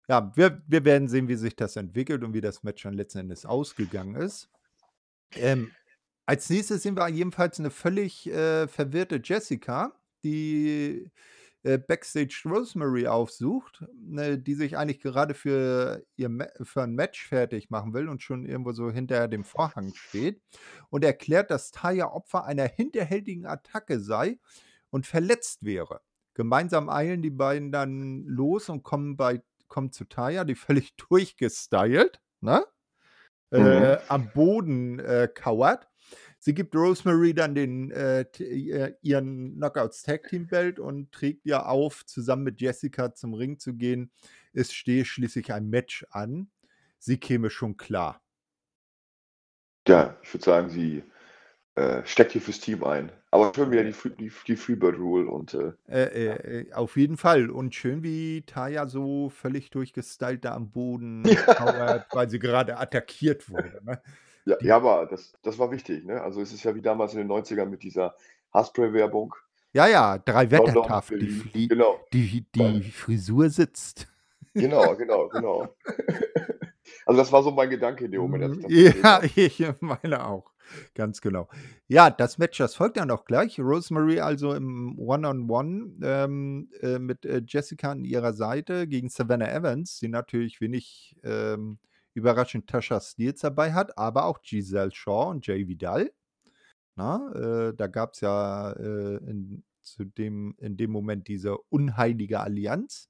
Ja, 0.09 0.33
wir, 0.35 0.61
wir 0.67 0.85
werden 0.85 1.07
sehen, 1.07 1.29
wie 1.29 1.37
sich 1.37 1.55
das 1.55 1.77
entwickelt 1.77 2.25
und 2.25 2.35
wie 2.35 2.41
das 2.41 2.65
Match 2.65 2.83
dann 2.83 2.95
letzten 2.95 3.19
Endes 3.19 3.47
ausgegangen 3.47 4.17
ist. 4.17 4.51
Ähm, 5.37 5.71
als 6.27 6.51
nächstes 6.51 6.83
sehen 6.83 6.97
wir 6.97 7.09
jedenfalls 7.09 7.61
eine 7.61 7.71
völlig 7.71 8.27
äh, 8.27 8.67
verwirrte 8.67 9.21
Jessica, 9.23 9.93
die 10.25 11.09
äh, 11.62 11.79
Backstage 11.79 12.43
Rosemary 12.47 13.07
aufsucht, 13.07 13.85
ne, 13.95 14.38
die 14.38 14.55
sich 14.55 14.77
eigentlich 14.77 15.00
gerade 15.00 15.35
für, 15.35 16.05
ihr 16.17 16.29
Ma 16.29 16.47
für 16.62 16.83
ein 16.83 16.95
Match 16.95 17.27
fertig 17.29 17.71
machen 17.71 17.95
will 17.95 18.09
und 18.09 18.23
schon 18.23 18.45
irgendwo 18.47 18.73
so 18.73 18.91
hinter 18.91 19.29
dem 19.29 19.45
Vorhang 19.45 19.93
steht 19.95 20.41
und 20.91 21.05
erklärt, 21.05 21.50
dass 21.50 21.71
Taya 21.71 22.07
Opfer 22.12 22.45
einer 22.45 22.67
hinterhältigen 22.67 23.47
Attacke 23.47 24.00
sei 24.00 24.38
und 24.91 25.07
verletzt 25.07 25.65
wäre. 25.65 26.00
Gemeinsam 26.35 26.88
eilen 26.88 27.23
die 27.23 27.31
beiden 27.31 27.73
dann 27.73 28.25
los 28.25 28.69
und 28.69 28.83
kommen, 28.85 29.17
bei, 29.17 29.43
kommen 29.69 29.93
zu 29.93 30.05
Taya, 30.05 30.45
die 30.45 30.55
völlig 30.57 30.97
durchgestylt, 30.97 32.21
ne? 32.41 32.65
äh, 33.50 33.59
Mhm. 33.59 33.99
am 34.09 34.33
Boden 34.33 34.99
äh, 35.00 35.29
kauert. 35.33 35.88
Sie 36.40 36.54
gibt 36.54 36.75
Rosemary 36.75 37.35
dann 37.35 37.54
den, 37.54 37.90
äh, 37.90 38.21
äh, 38.21 38.95
ihren 39.02 39.57
Knockouts 39.57 40.02
Tag 40.02 40.28
Team 40.28 40.47
Belt 40.47 40.78
und 40.78 41.11
trägt 41.12 41.45
ihr 41.45 41.66
auf, 41.66 42.07
zusammen 42.07 42.45
mit 42.45 42.61
Jessica 42.61 43.14
zum 43.14 43.35
Ring 43.35 43.59
zu 43.59 43.75
gehen. 43.75 44.12
Es 44.52 44.73
stehe 44.73 45.04
schließlich 45.04 45.52
ein 45.52 45.68
Match 45.68 46.07
an. 46.11 46.50
Sie 46.99 47.18
käme 47.18 47.50
schon 47.50 47.76
klar. 47.76 48.23
Ja, 49.87 50.16
ich 50.23 50.33
würde 50.35 50.45
sagen, 50.45 50.71
sie 50.71 51.02
äh, 51.75 52.02
steckt 52.04 52.33
hier 52.33 52.40
fürs 52.42 52.61
Team 52.61 52.85
ein. 52.85 53.11
Aber 53.30 53.52
schön 53.54 53.71
wieder 53.71 53.85
die, 53.85 53.95
die, 54.18 54.33
die 54.47 54.57
Freebird 54.57 54.99
Rule 54.99 55.28
und 55.28 55.54
äh, 55.54 55.73
Äh, 55.87 56.25
ja. 56.26 56.33
äh, 56.35 56.61
äh, 56.61 56.73
auf 56.73 56.97
jeden 56.97 57.16
Fall. 57.16 57.50
Und 57.50 57.75
schön, 57.75 58.02
wie 58.02 58.42
Taya 58.47 58.87
so 58.87 59.28
völlig 59.30 59.71
durchgestylt 59.71 60.45
da 60.45 60.54
am 60.54 60.71
Boden 60.71 61.23
kauert, 61.47 62.07
weil 62.12 62.30
sie 62.30 62.38
gerade 62.38 62.78
attackiert 62.78 63.49
wurde. 63.50 63.80
Ne? 63.85 64.00
Ja, 64.49 64.57
Die, 64.57 64.67
ja, 64.67 64.76
aber 64.76 65.07
das, 65.07 65.35
das 65.43 65.59
war 65.59 65.71
wichtig, 65.71 66.05
ne? 66.05 66.21
Also 66.23 66.40
es 66.40 66.52
ist 66.52 66.64
ja 66.64 66.75
wie 66.75 66.83
damals 66.83 67.12
in 67.14 67.19
den 67.21 67.28
90ern 67.31 67.67
mit 67.67 67.83
dieser 67.83 68.14
Haarspray-Werbung. 68.52 69.35
ja, 69.73 69.87
ja, 69.87 70.19
drei 70.19 70.45
London, 70.45 70.75
Wettertaft. 70.75 71.11
Die, 71.11 71.17
Berlin, 71.17 71.50
die, 71.55 71.69
genau. 71.69 72.00
die, 72.12 72.47
die 72.55 72.83
Frisur 72.90 73.50
sitzt. 73.50 74.07
Genau, 74.55 74.97
genau, 74.97 75.28
genau. 75.28 75.75
Also 77.05 77.21
das 77.21 77.33
war 77.33 77.43
so 77.43 77.50
mein 77.50 77.71
Gedanke 77.71 78.05
in 78.05 78.11
dem 78.12 78.21
Moment, 78.21 78.45
als 78.45 78.57
ich 78.57 78.62
das 78.62 78.73
gesehen 78.73 78.95
Ja, 79.02 79.12
habe. 79.14 79.26
ich 79.37 79.64
meine 79.81 80.26
auch. 80.26 80.52
Ganz 80.95 81.23
genau. 81.23 81.49
Ja, 81.87 82.11
das 82.11 82.37
Match, 82.37 82.59
das 82.59 82.75
folgt 82.75 82.99
dann 82.99 83.11
auch 83.11 83.25
gleich. 83.25 83.59
Rosemary 83.59 84.21
also 84.21 84.52
im 84.55 84.99
One-on-One 84.99 85.93
ähm, 86.02 86.69
äh, 86.83 86.99
mit 86.99 87.25
äh, 87.25 87.43
Jessica 87.47 87.93
an 87.93 88.05
ihrer 88.05 88.35
Seite 88.35 88.87
gegen 88.87 89.09
Savannah 89.09 89.50
Evans, 89.50 89.99
die 90.00 90.09
natürlich 90.09 90.61
wenig 90.61 91.17
ähm, 91.25 91.78
überraschend 92.19 92.69
Tasha 92.69 93.01
Steels 93.01 93.41
dabei 93.41 93.73
hat, 93.73 93.97
aber 93.97 94.27
auch 94.27 94.43
Giselle 94.43 94.91
Shaw 94.93 95.31
und 95.31 95.47
Jay 95.47 95.67
Vidal. 95.69 96.13
Na, 96.97 97.33
äh, 97.35 97.75
da 97.75 97.87
gab 97.87 98.15
es 98.15 98.21
ja 98.21 98.73
äh, 98.73 99.17
in, 99.19 99.65
zu 99.83 100.05
dem, 100.05 100.55
in 100.59 100.77
dem 100.77 100.91
Moment 100.91 101.29
diese 101.29 101.57
unheilige 101.71 102.41
Allianz. 102.41 103.09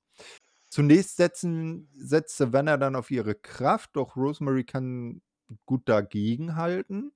Zunächst 0.68 1.16
setzen, 1.16 1.88
setzt 1.96 2.36
Savannah 2.36 2.76
dann 2.76 2.96
auf 2.96 3.10
ihre 3.10 3.34
Kraft, 3.34 3.90
doch 3.94 4.16
Rosemary 4.16 4.64
kann 4.64 5.22
gut 5.64 5.88
dagegenhalten. 5.88 7.12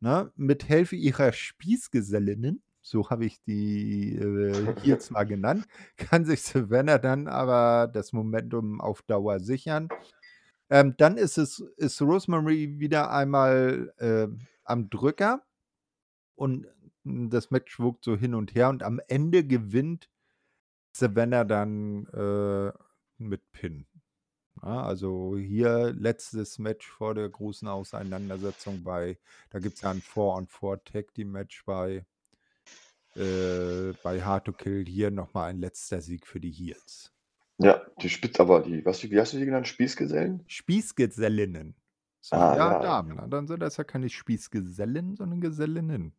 Ne? 0.00 0.32
Mit 0.36 0.62
Hilfe 0.62 0.94
ihrer 0.94 1.32
Spießgesellinnen, 1.32 2.62
so 2.80 3.10
habe 3.10 3.26
ich 3.26 3.42
die 3.42 4.16
äh, 4.16 4.74
hier 4.82 5.00
zwar 5.00 5.26
genannt, 5.26 5.66
kann 5.96 6.24
sich 6.24 6.42
Savannah 6.42 6.98
dann 6.98 7.26
aber 7.26 7.90
das 7.92 8.12
Momentum 8.12 8.80
auf 8.80 9.02
Dauer 9.02 9.40
sichern. 9.40 9.88
Ähm, 10.70 10.94
dann 10.98 11.16
ist 11.16 11.38
es 11.38 11.60
ist 11.76 12.00
Rosemary 12.02 12.78
wieder 12.78 13.10
einmal 13.10 13.92
äh, 13.98 14.28
am 14.64 14.90
Drücker 14.90 15.42
und 16.34 16.66
das 17.04 17.50
Match 17.50 17.78
wogt 17.80 18.04
so 18.04 18.16
hin 18.16 18.34
und 18.34 18.54
her 18.54 18.68
und 18.68 18.82
am 18.82 19.00
Ende 19.08 19.44
gewinnt 19.44 20.10
Savannah 20.92 21.44
dann 21.44 22.06
äh, 22.06 22.72
mit 23.18 23.50
Pin. 23.52 23.86
Ja, 24.62 24.82
also 24.82 25.36
hier 25.36 25.92
letztes 25.92 26.58
Match 26.58 26.86
vor 26.88 27.14
der 27.14 27.28
großen 27.28 27.68
Auseinandersetzung 27.68 28.82
bei, 28.82 29.18
da 29.50 29.60
gibt 29.60 29.76
es 29.76 29.82
ja 29.82 29.90
ein 29.90 30.02
4-on-4 30.02 30.84
Tag 30.84 31.14
Team 31.14 31.30
Match 31.30 31.64
bei, 31.64 32.04
äh, 33.14 33.92
bei 34.02 34.22
Hard 34.22 34.46
to 34.46 34.52
Kill. 34.52 34.84
Hier 34.84 35.10
nochmal 35.10 35.50
ein 35.50 35.60
letzter 35.60 36.00
Sieg 36.00 36.26
für 36.26 36.40
die 36.40 36.50
Heels. 36.50 37.12
Ja, 37.58 37.82
die 38.00 38.08
Spitz, 38.08 38.38
aber 38.38 38.60
die, 38.62 38.84
was, 38.84 39.02
wie 39.02 39.18
hast 39.20 39.32
du 39.32 39.38
die 39.38 39.44
genannt? 39.44 39.66
Spießgesellen? 39.66 40.44
Spießgesellinnen. 40.46 41.74
So, 42.20 42.36
Ah, 42.36 42.56
ja, 42.56 42.72
ja. 42.72 42.78
Damen. 42.80 43.14
Na, 43.16 43.26
dann 43.26 43.46
sind 43.46 43.60
das 43.60 43.76
ja 43.76 43.84
keine 43.84 44.08
Spießgesellen, 44.08 45.16
sondern 45.16 45.40
Gesellinnen. 45.40 46.12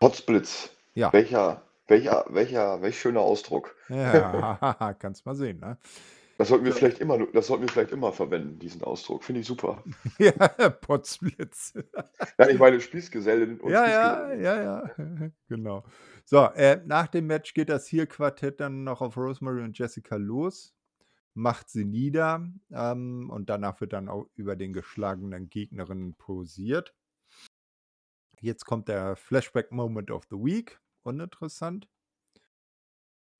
Potsblitz. 0.00 0.70
Ja. 0.94 1.12
Welcher 1.12 1.62
Welcher 1.88 2.24
welcher 2.28 2.82
welch 2.82 3.00
schöner 3.00 3.20
Ausdruck. 3.20 3.74
Ja, 3.88 4.94
kannst 4.98 5.24
mal 5.26 5.34
sehen, 5.34 5.58
ne? 5.60 5.78
Das 6.36 6.48
sollten 6.48 6.64
wir 6.66 6.72
vielleicht 6.72 7.00
immer 7.00 7.18
das 7.32 7.48
sollten 7.48 7.64
wir 7.64 7.68
vielleicht 7.72 7.90
immer 7.92 8.12
verwenden, 8.12 8.58
diesen 8.58 8.82
Ausdruck. 8.82 9.24
Finde 9.24 9.40
ich 9.40 9.46
super. 9.46 9.82
Ja, 10.18 10.30
Potzblitz. 10.70 11.74
Nein, 12.38 12.50
ich 12.50 12.58
meine 12.58 12.80
Spießgesellen 12.80 13.60
und 13.60 13.70
Ja, 13.72 13.88
ja, 13.88 14.14
Spießgesellen. 14.28 14.44
ja, 14.44 14.62
ja, 14.62 15.30
genau. 15.48 15.84
So, 16.24 16.44
äh, 16.54 16.80
nach 16.86 17.08
dem 17.08 17.26
Match 17.26 17.54
geht 17.54 17.70
das 17.70 17.90
Heel-Quartett 17.90 18.60
dann 18.60 18.84
noch 18.84 19.00
auf 19.00 19.16
Rosemary 19.16 19.62
und 19.64 19.76
Jessica 19.78 20.16
los, 20.16 20.74
macht 21.38 21.70
sie 21.70 21.84
nieder, 21.84 22.48
ähm, 22.72 23.30
und 23.30 23.48
danach 23.50 23.80
wird 23.80 23.92
dann 23.94 24.08
auch 24.08 24.28
über 24.34 24.56
den 24.56 24.72
geschlagenen 24.72 25.48
Gegnerinnen 25.50 26.14
posiert. 26.16 26.92
Jetzt 28.40 28.64
kommt 28.66 28.88
der 28.88 29.16
Flashback 29.16 29.72
Moment 29.72 30.10
of 30.12 30.24
the 30.30 30.36
Week, 30.36 30.80
uninteressant. 31.02 31.88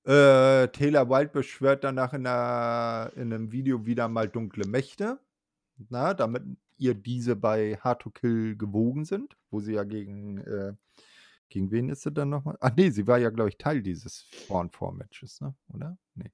Äh, 0.05 0.67
Taylor 0.69 1.09
Wilde 1.09 1.29
beschwört 1.31 1.83
danach 1.83 2.13
in 2.13 2.21
'ner 2.23 3.11
in 3.15 3.29
'nem 3.29 3.51
Video 3.51 3.85
wieder 3.85 4.07
mal 4.07 4.29
dunkle 4.29 4.65
Mächte, 4.67 5.19
ne, 5.89 6.15
damit 6.15 6.43
ihr 6.77 6.95
diese 6.95 7.35
bei 7.35 7.77
Hard 7.77 8.01
to 8.03 8.11
Kill 8.11 8.57
gewogen 8.57 9.05
sind, 9.05 9.37
wo 9.51 9.59
sie 9.61 9.73
ja 9.73 9.83
gegen, 9.85 10.39
äh 10.39 10.73
gegen 11.49 11.71
wen 11.71 11.89
ist 11.89 12.03
sie 12.03 12.11
dann 12.13 12.29
noch 12.31 12.45
mal? 12.45 12.57
Ach 12.61 12.75
ne, 12.75 12.91
sie 12.91 13.07
war 13.07 13.19
ja, 13.19 13.29
glaube 13.31 13.49
ich, 13.49 13.57
Teil 13.57 13.81
dieses 13.83 14.25
Spawn 14.25 14.69
4 14.71 14.93
Matches, 14.93 15.41
ne, 15.41 15.55
oder? 15.73 15.97
Ne. 16.15 16.31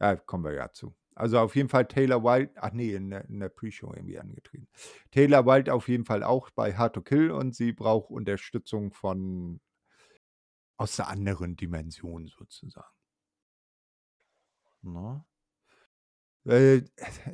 Ja, 0.00 0.16
kommen 0.16 0.44
wir 0.44 0.54
ja 0.54 0.70
zu. 0.72 0.94
Also, 1.14 1.38
auf 1.38 1.54
jeden 1.54 1.68
Fall 1.68 1.86
Taylor 1.86 2.22
Wilde 2.24 2.52
ach 2.56 2.72
ne, 2.72 2.92
in 2.92 3.10
der 3.10 3.26
der 3.28 3.48
Pre-Show 3.50 3.92
irgendwie 3.94 4.18
angetreten. 4.18 4.68
Taylor 5.10 5.44
Wilde 5.44 5.74
auf 5.74 5.88
jeden 5.88 6.04
Fall 6.06 6.22
auch 6.22 6.50
bei 6.50 6.74
Hard 6.74 6.94
to 6.94 7.02
Kill 7.02 7.30
und 7.30 7.54
sie 7.54 7.72
braucht 7.72 8.10
Unterstützung 8.10 8.92
von 8.92 9.60
aus 10.78 10.96
'ner 10.98 11.08
anderen 11.08 11.54
Dimension 11.56 12.26
sozusagen. 12.26 12.96
Ne? 14.82 15.24
Äh, 16.46 16.82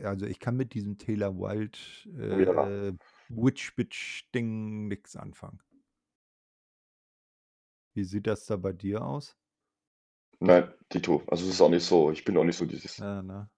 also, 0.03 0.27
ich 0.27 0.41
kann 0.41 0.57
mit 0.57 0.75
diesem 0.75 0.99
Taylor 0.99 1.37
Wilde, 1.37 1.79
äh, 2.91 2.93
Witch-Bitch-Ding 3.29 4.89
nix 4.89 5.17
anfangen. 5.17 5.61
Wie 7.97 8.05
sieht 8.05 8.27
das 8.27 8.45
da 8.47 8.57
bei 8.59 8.73
dir 8.75 9.05
aus? 9.05 9.35
Nein, 10.41 10.73
dito. 10.93 11.23
Also, 11.29 11.45
es 11.47 11.55
ist 11.55 11.61
auch 11.61 11.69
nicht 11.71 11.85
so 11.85 12.11
ich 12.11 12.25
bin 12.25 12.37
auch 12.37 12.45
nicht 12.45 12.57
so 12.59 12.67
dieses 12.67 12.97
Ja, 12.99 13.23
ne? 13.23 13.49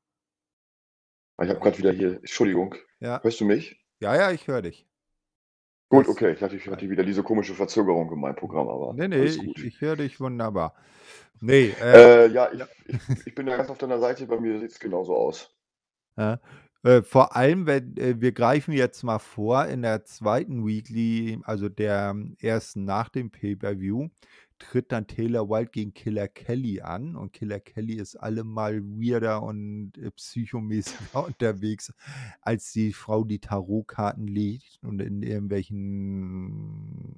Ah, 1.37 1.45
ich 1.45 1.51
habe 1.51 1.61
grad 1.61 1.79
wieder 1.79 1.93
hier 1.93 2.17
Entschuldigung. 2.17 2.75
Ja. 3.01 3.23
Hörst 3.23 3.41
du 3.41 3.45
mich? 3.45 3.77
Ja, 4.01 4.15
ja, 4.17 4.31
ich 4.33 4.47
höre 4.49 4.63
dich. 4.63 4.87
Gut, 5.91 6.07
Das 6.07 6.09
okay. 6.09 6.33
Ich 6.33 6.39
dachte, 6.41 6.57
ich 6.57 6.67
hatte 6.69 6.89
wieder 6.91 7.05
diese 7.05 7.23
komische 7.23 7.55
Verzögerung 7.55 8.13
in 8.13 8.21
meinem 8.21 8.37
Programm, 8.37 8.69
aber 8.69 8.99
Ne, 8.99 9.09
ne, 9.09 9.17
alles 9.17 9.37
ich 9.37 9.47
gut. 9.47 9.59
ich 9.63 9.81
höre 9.81 9.97
dich 9.97 10.21
wunderbar. 10.21 10.75
Ne, 11.41 11.75
äh 11.79 12.11
Äh, 12.25 12.29
ja, 12.29 12.51
ich 12.53 12.61
ja. 12.61 12.69
ich 12.85 13.01
ich 13.25 13.35
bin 13.35 13.47
da 13.47 13.57
ganz 13.57 13.71
auf 13.71 13.79
deiner 13.79 13.99
Seite, 14.01 14.27
bei 14.27 14.39
mir 14.41 14.59
sieht's 14.61 14.79
genauso 14.81 15.15
aus. 15.17 15.55
Ja. 16.17 16.41
Äh, 16.85 17.03
vor 17.03 17.35
allem, 17.37 17.67
wenn 17.67 17.97
äh, 17.97 18.21
wir 18.21 18.33
greifen 18.33 18.73
jetzt 18.73 19.03
mal 19.03 19.19
vor, 19.19 19.67
in 19.67 19.83
der 19.83 20.05
2. 20.05 20.65
Weekly, 20.67 21.41
also 21.45 21.69
der 21.69 22.15
ersten 22.41 22.85
nach 22.85 23.09
dem 23.09 23.31
Pay-per-View, 23.31 24.09
tritt 24.59 24.93
dann 24.93 25.07
Taylor 25.07 25.49
Wilde 25.49 25.71
gegen 25.71 25.95
Killer 25.95 26.29
Kelly 26.29 26.81
an 26.81 27.17
und 27.17 27.33
Killer 27.33 27.61
Kelly 27.61 27.95
ist 27.97 28.17
allemal 28.17 28.83
weirder 28.83 29.43
und, 29.43 29.97
äh, 29.99 30.11
psychomäßiger 30.11 31.25
unterwegs 31.27 31.93
als 32.43 32.73
die 32.73 32.93
Frau, 32.93 33.25
die 33.25 33.39
Tarotkarten 33.41 34.27
legt 34.27 34.79
und 34.83 35.01
in 35.01 35.23
irgendwelchen 35.23 37.17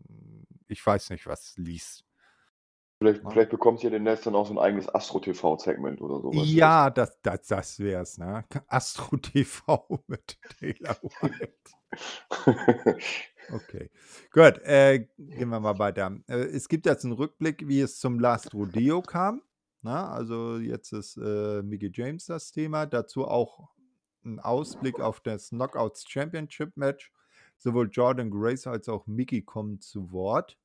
ich 0.69 0.85
weiß 0.87 1.11
nicht 1.11 1.27
was 1.27 1.55
liest. 1.57 2.05
Vielleicht 3.03 3.23
Ne? 3.23 3.31
vielleicht 3.31 3.51
bekommt 3.51 3.83
ihr 3.83 3.91
demnächst 3.91 4.27
dann 4.27 4.35
auch 4.35 4.47
so 4.47 4.53
'n 4.55 4.59
eigenes 4.59 4.89
Astro-TV-Segment 4.95 6.01
oder 6.03 6.21
so, 6.21 6.37
weißt 6.37 6.57
du 6.57 6.61
das? 6.61 6.75
Ja, 6.77 6.91
das 6.91 7.21
das 7.23 7.47
das 7.49 7.79
wär's, 7.81 8.19
ne? 8.19 8.45
Astro 8.69 9.17
TV 9.17 10.03
mit 10.07 10.39
Taylor 10.59 10.97
Wilde. 11.21 11.53
Okay, 13.49 13.91
gut, 14.33 14.59
äh, 14.63 15.09
gehen 15.19 15.49
wir 15.49 15.61
mal 15.61 15.79
weiter. 15.79 16.17
Äh, 16.29 16.35
es 16.55 16.69
gibt 16.69 16.87
jetzt 16.87 17.05
'n 17.05 17.13
Rückblick, 17.13 17.67
wie 17.67 17.81
es 17.81 17.99
zum 17.99 18.21
Last 18.21 18.55
Rodeo 18.55 19.03
kam, 19.03 19.43
ne? 19.83 19.93
Also, 20.09 20.59
jetzt 20.59 20.93
ist, 20.93 21.17
äh, 21.17 21.63
Mickie 21.63 21.91
James 21.93 22.27
das 22.27 22.53
Thema, 22.53 22.87
dazu 22.87 23.27
auch 23.27 23.71
'n 24.25 24.39
Ausblick 24.39 25.01
auf 25.01 25.21
das 25.21 25.49
Knockouts 25.51 26.05
Championship 26.09 26.77
Match. 26.77 27.13
Sowohl 27.57 27.89
Jordynne 27.91 28.31
Grace 28.31 28.67
als 28.67 28.89
auch 28.89 29.07
Mickie 29.07 29.43
kommen 29.43 29.81
zu 29.81 30.13
Wort. 30.13 30.57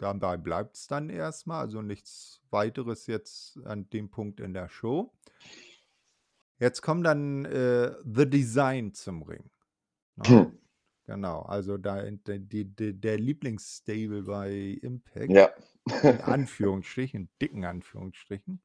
Dabei 0.00 0.38
bleibt's 0.38 0.86
dann 0.86 1.10
erst 1.10 1.46
mal, 1.46 1.60
also 1.60 1.82
nichts 1.82 2.40
Weiteres 2.50 3.06
jetzt 3.06 3.58
an 3.66 3.88
dem 3.90 4.10
Punkt 4.10 4.40
in 4.40 4.54
der 4.54 4.70
Show. 4.70 5.12
Jetzt 6.58 6.82
kommen 6.82 7.02
dann, 7.02 7.44
äh, 7.46 7.94
The 8.04 8.28
Design 8.28 8.92
zum 8.92 9.22
Ring, 9.22 9.50
ne? 10.16 10.24
Hm. 10.28 10.59
Genau, 11.10 11.40
also 11.42 11.76
da 11.76 12.08
die 12.08 12.64
de 12.72 12.92
der 12.92 13.18
Lieblingsstable 13.18 14.22
bei 14.22 14.78
Impact, 14.80 15.32
Ja. 15.32 15.50
in 16.04 16.20
Anführungsstrichen, 16.20 17.28
dicken 17.42 17.64
Anführungsstrichen. 17.64 18.60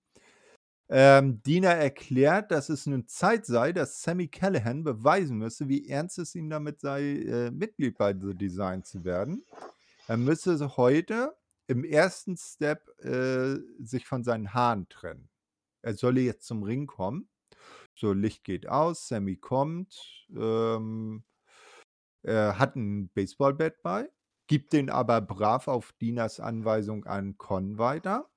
Ähm, 0.88 1.41
Dina 1.41 1.71
erklärt, 1.71 2.51
dass 2.51 2.69
es 2.69 2.86
nun 2.86 3.08
Zeit 3.08 3.47
sei, 3.47 3.71
dass 3.73 4.03
Sami 4.03 4.27
Callihan 4.27 4.84
beweisen 4.84 5.39
müsse, 5.39 5.67
wie 5.67 5.89
ernst 5.89 6.19
es 6.19 6.36
ihm 6.36 6.47
damit 6.51 6.81
sei, 6.81 7.01
äh, 7.23 7.49
Mitglied 7.49 7.97
bei 7.97 8.13
The 8.13 8.36
Design 8.36 8.84
zu 8.84 9.03
werden. 9.03 9.43
Er 10.08 10.17
müsse 10.17 10.77
heute 10.77 11.36
im 11.65 11.84
1. 11.84 12.36
Step, 12.38 12.88
äh, 13.03 13.55
sich 13.79 14.05
von 14.05 14.23
seinen 14.23 14.53
Haaren 14.53 14.88
trennen. 14.88 15.29
Er 15.81 15.95
solle 15.95 16.21
jetzt 16.21 16.45
zum 16.45 16.62
Ring 16.62 16.86
kommen. 16.86 17.27
So, 17.95 18.13
Licht 18.13 18.43
geht 18.43 18.67
aus, 18.69 19.08
Sami 19.08 19.36
kommt, 19.36 20.27
ähm, 20.29 21.23
hat 22.34 22.76
'n 22.76 23.10
Baseballbat 23.14 23.82
bei, 23.84 24.10
gibt 24.48 24.74
den 24.74 24.90
aber 24.90 25.22
brav 25.22 25.68
auf 25.68 25.94
Dinas 25.94 26.40
Anweisung 26.40 27.06
an 27.06 27.38
Con 27.38 27.78
weiter, 27.78 28.30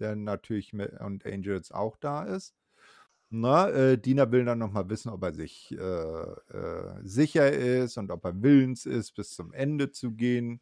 der 0.00 0.16
natürlich 0.16 0.72
mi 0.72 0.86
und 1.00 1.26
Angels 1.26 1.72
auch 1.72 1.96
da 1.98 2.24
ist. 2.24 2.54
Ne, 3.32 3.70
äh, 3.72 3.98
Dina 3.98 4.32
will 4.32 4.44
dann 4.44 4.58
noch 4.58 4.72
mal 4.72 4.88
wissen, 4.90 5.08
ob 5.10 5.22
er 5.22 5.32
sich, 5.34 5.70
äh, 5.72 5.76
äh, 5.78 7.00
sicher 7.04 7.52
ist 7.52 7.96
und 7.96 8.10
ob 8.10 8.24
er 8.24 8.42
willens 8.42 8.86
ist, 8.86 9.12
bis 9.14 9.34
zum 9.34 9.52
Ende 9.52 9.92
zu 9.92 10.12
gehen. 10.12 10.60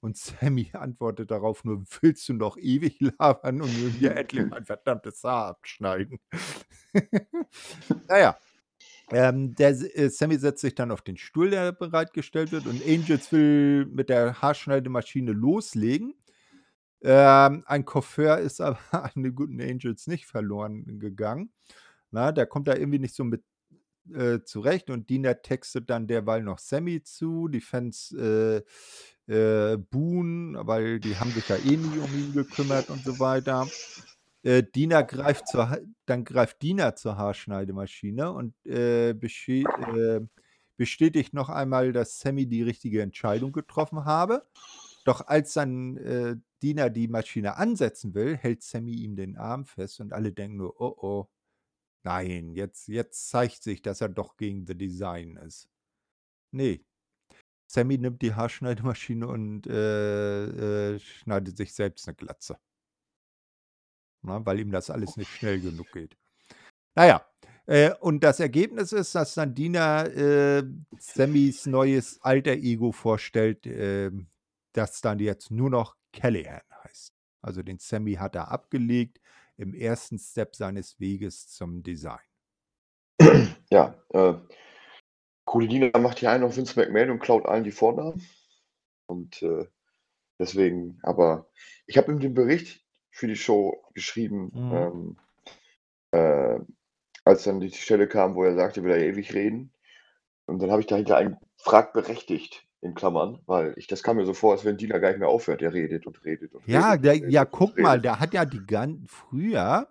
Und 0.00 0.16
Sami 0.52 0.70
antwortet 0.74 1.30
darauf 1.30 1.64
nur: 1.64 1.84
„Willst 2.02 2.28
du 2.28 2.34
noch 2.34 2.56
ewig 2.58 3.00
labern 3.00 3.62
und 3.62 3.74
mir 3.98 4.14
endlich 4.16 4.46
mein 4.50 4.64
verdammtes 4.66 5.24
Haar 5.24 5.46
abschneiden?“ 5.48 6.20
Na 8.08 8.18
ja, 8.18 8.38
ähm, 9.12 9.54
der 9.54 9.70
äh, 9.70 10.08
Sami 10.08 10.38
setzt 10.38 10.60
sich 10.60 10.74
dann 10.74 10.90
auf 10.90 11.02
den 11.02 11.16
Stuhl, 11.16 11.50
der 11.50 11.72
bereitgestellt 11.72 12.52
wird 12.52 12.66
und 12.66 12.82
Angels 12.86 13.32
will 13.32 13.86
mit 13.86 14.08
der 14.08 14.40
Haarschneidemaschine 14.40 15.32
loslegen. 15.32 16.14
Ähm, 17.02 17.64
ein 17.66 17.84
Coiffeur 17.84 18.38
ist 18.38 18.60
aber 18.60 18.78
an 18.92 19.22
den 19.22 19.34
guten 19.34 19.60
Angels 19.60 20.06
nicht 20.06 20.26
verloren 20.26 20.98
gegangen. 20.98 21.52
Na, 22.10 22.32
der 22.32 22.46
kommt 22.46 22.68
da 22.68 22.74
irgendwie 22.76 22.98
nicht 22.98 23.14
so 23.14 23.24
mit, 23.24 23.42
äh, 24.12 24.40
zurecht 24.44 24.90
und 24.90 25.08
Dina 25.10 25.34
textet 25.34 25.90
dann 25.90 26.06
derweil 26.06 26.42
noch 26.42 26.58
Sami 26.58 27.02
zu. 27.02 27.48
Die 27.48 27.60
Fans, 27.60 28.12
äh, 28.12 28.62
äh, 29.30 29.76
buhen, 29.76 30.56
weil 30.58 30.98
die 31.00 31.16
haben 31.16 31.30
sich 31.30 31.48
ja 31.48 31.56
eh 31.56 31.76
nie 31.76 31.98
um 31.98 32.12
ihn 32.18 32.32
gekümmert 32.34 32.90
und 32.90 33.04
so 33.04 33.18
weiter. 33.20 33.66
Äh, 34.44 34.62
Dina 34.62 35.02
greift 35.02 35.48
zur 35.48 35.78
dann 36.06 36.24
greift 36.24 36.62
Dina 36.62 36.94
zur 36.96 37.16
Haarschneidemaschine 37.18 38.32
und, 38.32 38.54
äh, 38.66 39.12
besche 39.14 39.52
äh, 39.76 40.20
bestätigt 40.78 41.34
noch 41.34 41.50
einmal, 41.50 41.92
dass 41.92 42.20
Sami 42.20 42.46
die 42.46 42.62
richtige 42.62 43.02
Entscheidung 43.02 43.52
getroffen 43.52 44.04
habe. 44.06 44.46
Doch 45.04 45.26
als 45.26 45.52
dann, 45.54 45.96
äh, 45.98 46.36
Dina 46.62 46.88
die 46.88 47.08
Maschine 47.08 47.56
ansetzen 47.58 48.14
will, 48.14 48.36
hält 48.36 48.62
Sami 48.62 48.92
ihm 48.94 49.14
den 49.16 49.36
Arm 49.36 49.66
fest 49.66 50.00
und 50.00 50.12
alle 50.14 50.32
denken 50.32 50.56
nur: 50.58 50.80
„Oh, 50.80 50.94
oh, 51.02 51.28
nein, 52.04 52.54
jetzt 52.54 52.88
jetzt 52.88 53.30
zeigt 53.30 53.62
sich, 53.64 53.82
dass 53.82 54.00
er 54.02 54.10
doch 54.10 54.36
gegen 54.38 54.66
The 54.66 54.76
Design 54.76 55.36
ist.“ 55.38 55.68
Ne, 56.52 56.80
Sami 57.68 57.98
nimmt 57.98 58.22
die 58.22 58.34
Haarschneidemaschine 58.34 59.28
und, 59.28 59.66
äh, 59.68 60.94
äh, 60.96 61.00
schneidet 61.00 61.56
sich 61.58 61.74
selbst 61.74 62.06
'ne 62.08 62.14
Glatze. 62.14 62.58
Ne, 64.22 64.40
weil 64.44 64.60
ihm 64.60 64.70
das 64.70 64.90
alles 64.90 65.16
nicht 65.16 65.30
schnell 65.30 65.60
genug 65.60 65.90
geht. 65.92 66.16
Na 66.94 67.06
ja, 67.06 67.26
äh, 67.66 67.92
und 68.00 68.22
das 68.22 68.40
Ergebnis 68.40 68.92
ist, 68.92 69.14
dass 69.14 69.34
dann 69.34 69.54
Dina, 69.54 70.04
äh, 70.06 70.62
Samis 70.98 71.66
neues 71.66 72.20
Alter 72.22 72.52
Ego 72.52 72.92
vorstellt, 72.92 73.66
ähm, 73.66 74.28
das 74.72 75.00
dann 75.00 75.18
jetzt 75.18 75.50
nur 75.50 75.70
noch 75.70 75.96
Callihan 76.12 76.60
heißt. 76.84 77.14
Also, 77.42 77.62
den 77.62 77.78
Sami 77.78 78.14
hat 78.14 78.34
er 78.34 78.50
abgelegt 78.50 79.20
im 79.56 79.74
1. 79.74 80.16
Step 80.18 80.54
seines 80.54 81.00
Weges 81.00 81.48
zum 81.48 81.82
Design. 81.82 82.20
Ja, 83.72 83.94
äh, 84.08 84.34
coole 85.44 85.68
Dina 85.68 85.96
macht 86.00 86.18
hier 86.18 86.32
einen 86.32 86.42
auf 86.42 86.56
Vince 86.56 86.76
McMahon 86.76 87.10
und 87.10 87.20
klaut 87.20 87.46
allen 87.46 87.62
die 87.62 87.70
Vornamen. 87.70 88.20
Und, 89.06 89.42
äh, 89.42 89.68
Deswegen, 90.40 90.98
aber 91.02 91.50
ich 91.86 91.98
habe 91.98 92.10
ihm 92.10 92.18
den 92.18 92.32
Bericht 92.32 92.82
für 93.10 93.26
die 93.26 93.36
Show 93.36 93.84
geschrieben, 93.94 94.52
Mhm. 94.54 94.72
ähm, 94.72 95.16
äh, 96.12 96.60
als 97.24 97.44
dann 97.44 97.60
die 97.60 97.70
Stelle 97.70 98.08
kam, 98.08 98.34
wo 98.34 98.44
er 98.44 98.54
sagte, 98.54 98.82
will 98.82 98.92
er 98.92 99.00
ewig 99.00 99.34
reden. 99.34 99.72
Und 100.46 100.60
dann 100.60 100.70
habe 100.70 100.80
ich 100.80 100.86
dahinter 100.86 101.16
einen 101.16 101.36
fragt 101.58 101.92
berechtigt 101.92 102.66
in 102.80 102.94
Klammern, 102.94 103.40
weil 103.46 103.74
ich 103.76 103.86
das 103.86 104.02
kam 104.02 104.16
mir 104.16 104.26
so 104.26 104.34
vor, 104.34 104.52
als 104.52 104.64
wenn 104.64 104.76
Dina 104.76 104.98
gar 104.98 105.10
nicht 105.10 105.20
mehr 105.20 105.28
aufhört. 105.28 105.60
Der 105.60 105.72
redet 105.72 106.06
und 106.06 106.24
redet 106.24 106.54
und 106.54 106.66
Ja, 106.66 106.92
redet. 106.92 107.04
der, 107.04 107.12
und 107.12 107.20
redet 107.22 107.32
ja, 107.32 107.44
guck 107.44 107.78
mal, 107.78 107.92
redet. 107.92 108.04
der 108.04 108.20
hat 108.20 108.34
ja 108.34 108.44
die 108.44 108.66
ganzen 108.66 109.06
früher, 109.06 109.88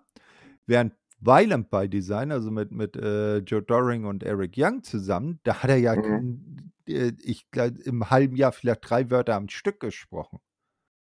während 0.66 0.94
Violent 1.20 1.70
by 1.70 1.88
Design, 1.88 2.32
also 2.32 2.50
mit, 2.50 2.72
mit 2.72 2.96
äh, 2.96 3.38
Joe 3.38 3.62
Doring 3.62 4.06
und 4.06 4.22
Eric 4.22 4.54
Young 4.56 4.82
zusammen, 4.82 5.38
da 5.44 5.62
hat 5.62 5.70
er 5.70 5.76
ja, 5.76 5.94
Mhm. 5.94 6.72
äh, 6.88 7.12
ich 7.22 7.46
im 7.84 8.10
halben 8.10 8.36
Jahr 8.36 8.52
vielleicht 8.52 8.88
drei 8.88 9.10
Wörter 9.10 9.34
am 9.36 9.48
Stück 9.48 9.80
gesprochen. 9.80 10.40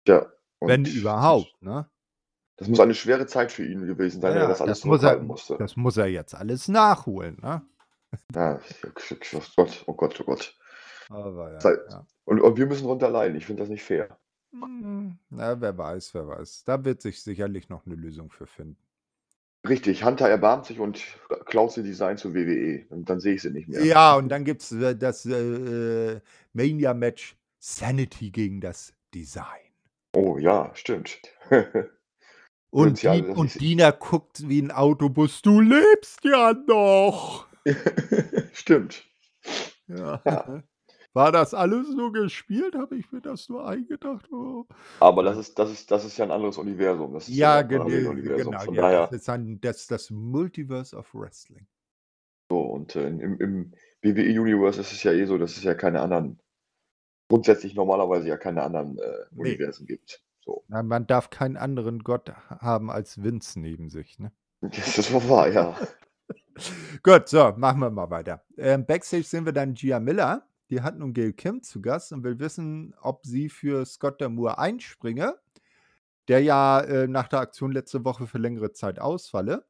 Ja. 0.07 0.27
Wenn 0.61 0.85
überhaupt, 0.85 1.61
ne? 1.61 1.89
Das 2.57 2.69
muss 2.69 2.81
eine 2.81 2.95
schwere 2.95 3.27
Zeit 3.27 3.53
für 3.53 3.65
ihn 3.65 3.87
gewesen 3.87 4.21
sein, 4.21 4.35
wenn 4.35 4.43
er 4.43 4.45
Ja, 4.45 4.49
das 4.49 4.61
alles 4.61 4.81
das 4.81 4.85
muss 4.85 5.03
er, 5.03 5.21
musste. 5.21 5.57
das 5.59 5.77
muss 5.77 5.97
er 5.97 6.07
jetzt 6.07 6.35
alles 6.35 6.69
nachholen, 6.69 7.39
ne? 7.43 7.63
Ja, 8.35 8.61
oh 8.85 9.41
Gott, 9.57 9.85
oh 9.87 9.93
Gott, 9.95 10.21
oh 10.21 10.25
Gott. 10.25 10.57
Ja, 11.11 11.61
ja. 11.91 12.07
Und, 12.25 12.41
und 12.41 12.57
wir 12.57 12.67
müssen 12.67 12.87
runter 12.87 13.11
leiden. 13.11 13.37
Ich 13.37 13.47
finde 13.47 13.63
das 13.63 13.71
nicht 13.71 13.85
fair. 13.85 14.17
Hm, 14.53 15.19
Na, 15.31 15.61
wer 15.61 15.77
weiß, 15.77 16.15
wer 16.15 16.27
weiß. 16.27 16.65
Da 16.65 16.85
wird 16.85 17.03
sich 17.03 17.23
sicherlich 17.23 17.69
noch 17.69 17.87
eine 17.87 17.95
Lösung 17.95 18.31
für 18.31 18.47
finden. 18.47 18.79
Richtig, 19.69 20.05
Hunter 20.05 20.29
erbarmt 20.29 20.67
sich 20.67 20.79
und 20.79 21.03
klaut 21.47 21.73
sie 21.73 21.83
Design 21.83 22.17
zu 22.17 22.35
WWE. 22.35 22.87
Und 22.91 23.11
dann 23.11 23.21
sehe 23.21 23.35
ich 23.35 23.43
sie 23.43 23.51
nicht 23.51 23.69
mehr. 23.69 23.85
Ja, 23.85 24.15
und 24.15 24.29
dann 24.29 24.45
gibt 24.45 24.63
es 24.63 24.73
äh, 24.73 24.97
das 24.97 25.27
äh, 25.27 26.21
Mania-Match 26.53 27.37
Sanity 27.59 28.31
gegen 28.31 28.61
das 28.61 28.93
Design. 29.13 29.45
Oh 30.15 30.39
ja, 30.39 30.71
stimmt. 30.75 31.21
Und, 32.77 33.03
dass 33.05 33.21
und 33.21 33.61
Dina 33.61 33.91
guckt 33.91 34.49
wie 34.49 34.61
ein 34.61 34.71
Autobus, 34.71 35.41
du 35.43 35.61
lebst 35.61 36.25
ja 36.25 36.53
noch. 36.67 37.49
stimmt. 38.53 39.05
Ja. 39.89 40.21
Ja. 40.25 40.63
War 41.15 41.33
das 41.33 41.55
alles 41.55 41.89
nur 41.95 42.13
gespielt? 42.13 42.75
Habe 42.75 42.97
ich 42.97 43.11
mir 43.11 43.23
das 43.23 43.49
nur 43.49 43.67
eingedacht? 43.67 44.31
Oh. 44.31 44.67
Aber 45.01 45.23
das 45.23 45.39
ist, 45.39 45.59
das 45.59 45.71
ist, 45.73 45.91
das 45.91 46.05
ist 46.05 46.19
ja 46.19 46.27
ein 46.27 46.31
anderes 46.31 46.59
Universum. 46.59 47.15
Das 47.15 47.29
ist 47.29 47.35
Ja, 47.35 47.63
Paralleluniversum. 47.63 48.53
genau. 48.53 48.65
Von 48.67 48.75
Ja, 48.75 48.83
daher, 48.83 49.07
das 49.07 49.13
ist 49.23 49.29
ein, 49.31 49.59
das, 49.63 49.87
das 49.87 50.11
Multiverse 50.11 50.95
of 50.95 51.15
Wrestling. 51.15 51.67
so, 52.51 52.61
und 52.61 52.95
äh, 52.97 53.09
im, 53.09 53.39
im 53.41 53.73
WWE-Universe 54.03 54.81
ist 54.81 54.93
es 54.93 55.03
ja 55.03 55.13
eh 55.13 55.25
so, 55.25 55.39
dass 55.39 55.57
es 55.57 55.65
ja 55.65 55.75
keine 55.75 56.03
anderen, 56.03 56.39
grundsätzlich 57.29 57.75
normalerweise 57.75 58.29
ja 58.29 58.37
keine 58.37 58.63
anderen 58.63 58.99
äh, 58.99 59.03
Nee. 59.33 59.41
Universen 59.41 59.87
gibt. 59.87 60.23
So. 60.47 60.65
Na, 60.69 60.83
Man 60.83 61.07
darf 61.07 61.29
keinen 61.29 61.57
anderen 61.57 62.05
Gott 62.05 62.31
haben 62.49 62.91
als 62.91 63.23
Vince 63.23 63.61
neben 63.61 63.91
sich. 63.91 64.19
Ne? 64.19 64.33
Das 64.61 64.97
ist 64.97 65.13
wohl 65.13 65.29
wahr, 65.29 65.49
ja. 65.49 65.77
Gut, 67.03 67.29
so, 67.29 67.53
machen 67.57 67.81
wir 67.81 67.91
mal 67.91 68.11
weiter. 68.11 68.43
Ähm, 68.57 68.87
Backstage 68.87 69.25
sehen 69.25 69.45
wir 69.45 69.53
dann 69.53 69.75
Gia 69.75 70.01
Miller. 70.01 70.47
Die 70.71 70.81
hat 70.81 70.99
nun 70.99 71.13
Gail 71.13 71.33
Kim 71.33 71.63
zu 71.63 71.83
Gast 71.83 72.13
und 72.13 72.25
will 72.25 72.39
wissen, 72.39 72.95
ob 73.01 73.27
sie 73.27 73.49
für 73.49 73.85
Scott 73.85 74.21
Damour 74.21 74.59
einspringe, 74.59 75.37
der 76.29 76.43
ja 76.43 76.81
äh, 76.81 77.07
nach 77.07 77.29
der 77.29 77.41
Aktion 77.41 77.73
letzte 77.73 78.05
Woche 78.05 78.27
für 78.27 78.39
längere 78.39 78.73
Zeit 78.73 78.99
ausfalle. 78.99 79.65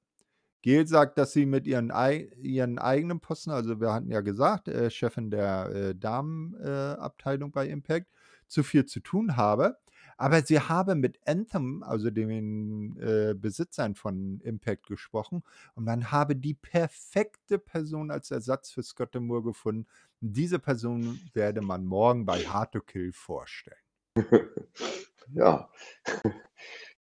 Gail 0.62 0.86
sagt, 0.86 1.18
dass 1.18 1.32
sie 1.32 1.46
mit 1.46 1.66
ihren, 1.66 1.90
ei 1.90 2.30
ihren 2.40 2.78
eigenen 2.78 3.20
Posten, 3.20 3.50
also 3.50 3.80
wir 3.80 3.92
hatten 3.92 4.10
ja 4.10 4.20
gesagt, 4.20 4.68
äh, 4.68 4.90
Chefin 4.90 5.30
der 5.30 5.70
äh, 5.70 5.94
Damenabteilung 5.94 7.50
äh, 7.50 7.52
bei 7.52 7.68
Impact, 7.68 8.08
zu 8.46 8.62
viel 8.62 8.86
zu 8.86 9.00
tun 9.00 9.36
habe. 9.36 9.76
Aber 10.16 10.42
sie 10.42 10.60
habe 10.60 10.94
mit 10.94 11.18
Anthem, 11.26 11.82
also 11.82 12.10
den 12.10 12.96
äh, 12.98 13.34
Besitzern 13.34 13.94
von 13.94 14.40
Impact, 14.40 14.86
gesprochen 14.86 15.42
und 15.74 15.84
man 15.84 16.10
habe 16.10 16.36
die 16.36 16.54
perfekte 16.54 17.58
Person 17.58 18.10
als 18.10 18.30
Ersatz 18.30 18.70
für 18.70 18.82
Scott 18.82 19.14
Moore 19.14 19.42
gefunden. 19.42 19.86
Diese 20.20 20.58
Person 20.58 21.18
werde 21.34 21.60
man 21.60 21.84
morgen 21.84 22.24
bei 22.24 22.40
Hard 22.40 22.72
to 22.72 22.80
Kill 22.80 23.12
vorstellen. 23.12 23.76
ja. 25.34 25.68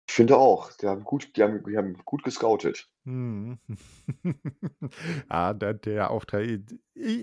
Ich 0.09 0.13
finde 0.13 0.37
auch, 0.37 0.71
die 0.71 0.87
haben 0.87 1.03
gut, 1.03 1.35
die 1.35 1.43
haben, 1.43 1.63
die 1.69 1.77
haben 1.77 1.93
gut 2.05 2.23
gescoutet. 2.23 2.89
Hm. 3.03 3.59
ja, 5.29 5.53
der, 5.53 5.73
der 5.73 6.09
Auftrag, 6.09 6.43
ich, 6.43 6.61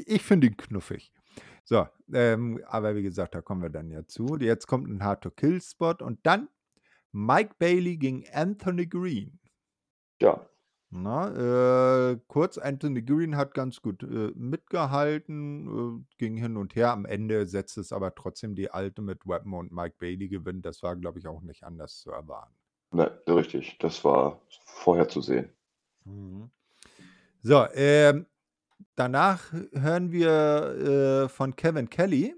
ich 0.07 0.23
finde 0.23 0.49
ihn 0.49 0.57
knuffig. 0.57 1.11
So, 1.65 1.87
ähm, 2.13 2.63
aber 2.67 2.95
wie 2.95 3.03
gesagt, 3.03 3.35
da 3.35 3.41
kommen 3.43 3.63
wir 3.63 3.71
dann 3.71 3.91
ja 3.91 4.07
zu. 4.07 4.37
Jetzt 4.39 4.67
kommt 4.67 4.89
ein 4.89 5.03
Hard-to-Kill-Spot 5.03 5.97
und 6.05 6.21
dann 6.25 6.49
Mike 7.13 7.55
Bailey 7.59 7.97
gegen 7.97 8.25
Anthony 8.33 8.87
Green. 8.87 9.41
Ja, 10.21 10.49
Na, 10.91 12.13
äh, 12.13 12.21
kurz, 12.29 12.57
Anthony 12.57 13.03
Green 13.03 13.37
hat 13.37 13.53
ganz 13.55 13.83
gut 13.83 14.03
äh, 14.05 14.31
mitgehalten, 14.37 16.03
äh, 16.03 16.15
ging 16.19 16.37
hin 16.37 16.57
und 16.57 16.77
her. 16.77 16.93
Am 16.93 17.05
Ende 17.05 17.47
setzt 17.49 17.79
es 17.79 17.93
aber 17.93 18.15
trotzdem 18.15 18.55
die 18.55 18.71
Alte 18.71 19.03
mit 19.03 19.27
Weapon 19.27 19.55
und 19.55 19.73
Mike 19.73 19.97
Bailey 19.99 20.29
gewinnt. 20.29 20.65
Das 20.65 20.83
war, 20.85 20.95
glaube 20.97 21.19
ich, 21.19 21.27
auch 21.27 21.43
nicht 21.43 21.65
anders 21.65 21.99
zu 21.99 22.11
erwarten. 22.13 22.55
ne, 22.93 23.11
richtig. 23.29 23.77
Das 23.81 24.05
war 24.05 24.41
vorherzusehen. 24.65 25.51
Mhm. 26.05 26.51
So, 27.43 27.67
ähm, 27.75 28.27
danach 28.95 29.53
hören 29.73 30.13
wir 30.13 31.25
äh, 31.25 31.29
von 31.29 31.57
Kevin 31.57 31.91
Kelly, 31.91 32.35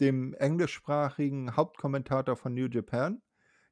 dem 0.00 0.34
englischsprachigen 0.34 1.56
Hauptkommentator 1.56 2.36
von 2.36 2.54
New 2.54 2.66
Japan, 2.66 3.22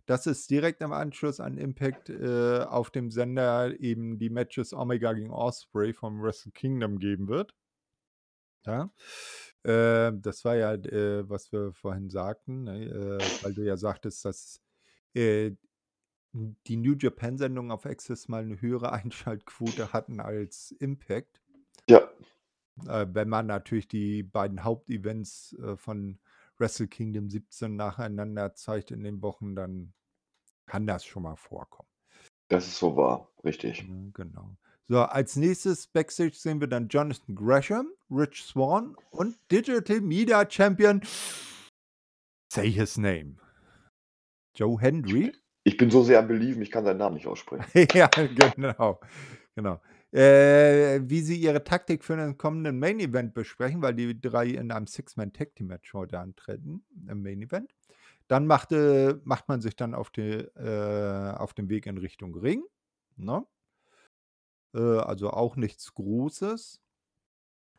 dass 0.07 0.27
es 0.27 0.47
direkt 0.47 0.81
im 0.81 0.93
Anschluss 0.93 1.41
an 1.41 1.59
Impact 1.59 2.11
äh, 2.11 2.61
auf 2.61 2.91
dem 2.91 3.11
Sender 3.11 3.79
eben 3.81 4.19
die 4.19 4.31
Matches 4.31 4.73
Omega 4.73 5.13
gegen 5.13 5.31
Osprey 5.31 5.93
vom 5.93 6.23
Wrestle 6.23 6.53
Kingdom 6.53 6.99
geben 6.99 7.29
wird. 7.29 7.55
Ja. 8.65 8.91
Äh, 9.65 10.13
das 10.15 10.45
war 10.45 10.57
ja, 10.57 10.75
äh, 10.75 11.29
was 11.29 11.53
wir 11.53 11.73
vorhin 11.73 12.11
sagten, 12.11 12.65
ne? 12.65 12.85
äh, 12.87 13.45
weil 13.45 13.55
du 13.55 13.65
ja 13.65 13.77
sagtest, 13.77 14.25
dass 14.25 14.61
äh, 15.15 15.53
die 16.33 16.77
New 16.77 16.95
Japan-Sendungen 16.95 17.71
auf 17.71 17.87
Access 17.87 18.29
mal 18.29 18.43
eine 18.43 18.61
höhere 18.61 18.93
Einschaltquote 18.93 19.93
hatten 19.93 20.21
als 20.21 20.71
Impact. 20.79 21.41
Ja, 21.89 22.09
Äh, 22.87 23.07
wenn 23.13 23.29
man 23.29 23.47
natürlich 23.47 23.89
die 23.89 24.23
beiden 24.23 24.63
Hauptevents 24.65 25.55
äh, 25.63 25.77
von 25.77 26.19
Wrestle 26.59 26.87
Kingdom 26.89 27.29
17 27.31 27.75
nacheinander 27.77 28.55
zeigt 28.55 28.91
in 28.91 29.03
den 29.03 29.21
Wochen, 29.23 29.55
dann 29.57 29.93
kann 30.67 30.87
das 30.87 31.05
schon 31.05 31.23
mal 31.25 31.37
vorkommen. 31.37 31.89
das 32.49 32.67
ist 32.67 32.79
so 32.79 32.97
wahr. 32.97 33.31
Richtig. 33.45 33.85
Genau. 34.15 34.57
So, 34.87 35.01
als 35.01 35.37
nächstes 35.37 35.87
Backstage 35.87 36.35
sehen 36.35 36.61
wir 36.61 36.67
dann 36.69 36.89
Jonathan 36.89 37.35
Gresham, 37.35 37.89
Rich 38.11 38.43
Swan 38.45 38.97
und 39.11 39.37
Digital 39.51 40.01
Media 40.01 40.49
Champion. 40.51 41.03
Say 42.53 42.71
his 42.71 42.97
name. 42.97 43.37
Joe 44.55 44.81
Hendry. 44.81 45.33
Ich 45.65 45.77
bin 45.77 45.91
so 45.91 46.03
sehr 46.03 46.19
am 46.21 46.29
Belieben, 46.29 46.63
ich 46.63 46.71
kann 46.71 46.85
seinen 46.85 46.97
Namen 46.99 47.17
nicht 47.17 47.27
aussprechen. 47.27 47.67
ja, 47.93 48.09
genau. 48.09 48.99
genau. 49.55 49.81
Äh, 50.11 51.01
wie 51.05 51.21
sie 51.21 51.37
ihre 51.37 51.63
Taktik 51.65 52.03
für 52.03 52.17
den 52.17 52.39
kommenden 52.39 52.79
Main 52.79 52.99
Event 52.99 53.35
besprechen, 53.35 53.83
weil 53.83 53.95
die 53.95 54.19
drei 54.19 54.47
in 54.47 54.73
einem 54.73 54.87
Six-Man 54.87 55.35
Tag 55.35 55.55
Team 55.55 55.67
Match 55.67 55.93
heute 55.93 56.19
antreten 56.19 56.83
im 57.09 57.23
Main 57.23 57.43
Event. 57.43 57.75
Dann 58.27 58.47
machte, 58.47 59.21
macht 59.25 59.49
man 59.49 59.61
sich 59.61 59.77
dann 59.77 59.95
auf, 59.95 60.11
die, 60.11 60.31
äh, 60.57 61.33
auf 61.37 61.53
den 61.53 61.69
Weg 61.69 61.87
in 61.87 61.99
Richtung 61.99 62.35
Ring. 62.35 62.63
Ne? 63.17 63.47
Äh, 64.75 64.79
also 64.79 65.31
auch 65.31 65.57
nichts 65.57 65.93
Großes. 65.95 66.81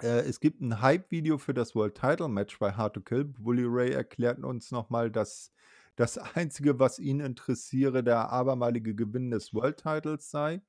Äh, 0.02 0.22
es 0.22 0.40
gibt 0.40 0.62
ein 0.62 0.82
Hype-Video 0.82 1.38
für 1.38 1.54
das 1.54 1.76
World 1.76 1.96
Title 1.96 2.30
Match 2.30 2.58
bei 2.60 2.72
Hard 2.74 2.94
to 2.94 3.02
Kill. 3.02 3.26
Bully 3.26 3.66
Ray 3.66 3.92
erklärt 3.92 4.44
uns 4.44 4.72
nochmal, 4.72 5.12
dass 5.12 5.52
das 5.96 6.18
Einzige, 6.18 6.80
was 6.80 7.00
ihn 7.00 7.20
interessiere, 7.20 8.04
der 8.04 8.30
abermalige 8.30 8.96
Gewinn 8.96 9.32
des 9.32 9.54
World 9.54 9.78
Titles 9.78 10.30
sei. 10.32 10.62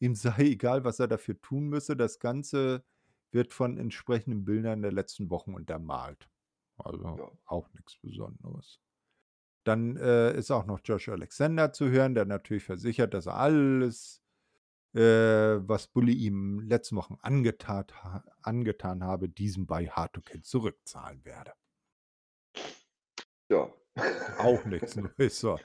Ihm 0.00 0.14
sei 0.14 0.36
egal, 0.52 0.84
was 0.84 0.98
er 1.00 1.08
dafür 1.08 1.40
tun 1.40 1.68
müsse. 1.68 1.96
Das 1.96 2.18
Ganze 2.18 2.84
wird 3.32 3.54
von 3.54 3.78
entsprechenden 3.78 4.44
Bildern 4.44 4.82
der 4.82 4.92
letzten 4.92 5.30
Wochen 5.30 5.54
untermalt. 5.54 6.28
Also 6.78 7.04
Ja. 7.18 7.30
auch 7.46 7.68
nichts 7.74 7.98
Besonderes. 7.98 8.80
Dann 9.64 9.96
äh, 9.96 10.36
ist 10.36 10.50
auch 10.50 10.66
noch 10.66 10.80
Josh 10.84 11.08
Alexander 11.08 11.72
zu 11.72 11.90
hören, 11.90 12.14
der 12.14 12.24
natürlich 12.26 12.64
versichert, 12.64 13.14
dass 13.14 13.26
er 13.26 13.36
alles, 13.36 14.22
äh, 14.94 15.00
was 15.00 15.88
Bully 15.88 16.14
ihm 16.14 16.60
letzten 16.60 16.96
Wochen 16.96 17.16
angetan, 17.22 17.86
ha 18.02 18.24
angetan 18.42 19.04
habe, 19.04 19.28
diesem 19.28 19.66
bei 19.66 19.88
Hard 19.88 20.14
to 20.14 20.22
Kill 20.22 20.42
zurückzahlen 20.42 21.24
werde. 21.24 21.52
Ja. 23.48 23.70
Auch 24.38 24.64
nichts 24.64 24.96
Neues. 24.96 25.40
So. 25.40 25.58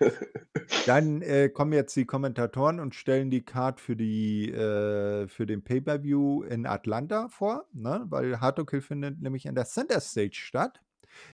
Dann 0.86 1.22
äh, 1.22 1.50
kommen 1.50 1.74
jetzt 1.74 1.96
die 1.96 2.06
Kommentatoren 2.06 2.80
und 2.80 2.96
stellen 2.96 3.30
die 3.30 3.44
Card 3.44 3.80
für, 3.80 3.96
die, 3.96 4.52
äh, 4.52 5.28
für 5.28 5.46
den 5.46 5.64
Pay-Per-View 5.64 6.44
in 6.44 6.66
Atlanta 6.66 7.30
vor, 7.30 7.66
ne? 7.74 8.06
weil 8.10 8.40
Hard 8.42 8.58
to 8.58 8.66
Kill 8.66 8.82
findet 8.82 9.22
nämlich 9.22 9.46
in 9.46 9.56
der 9.56 9.66
Center 9.66 10.00
Stage 10.00 10.36
statt. 10.36 10.82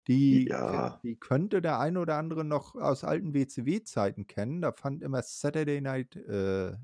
Die, 0.07 0.47
Ja. 0.49 0.99
die 1.03 1.15
könnte 1.15 1.61
der 1.61 1.79
eine 1.79 1.99
oder 2.01 2.17
andere 2.17 2.43
noch 2.43 2.75
aus 2.75 3.03
alten 3.03 3.33
WCW-Zeiten 3.33 4.27
kennen. 4.27 4.61
Da 4.61 4.73
fand 4.73 5.01
immer 5.01 5.21
Saturday 5.21 5.79
Night 5.79 6.15
äh, 6.17 6.75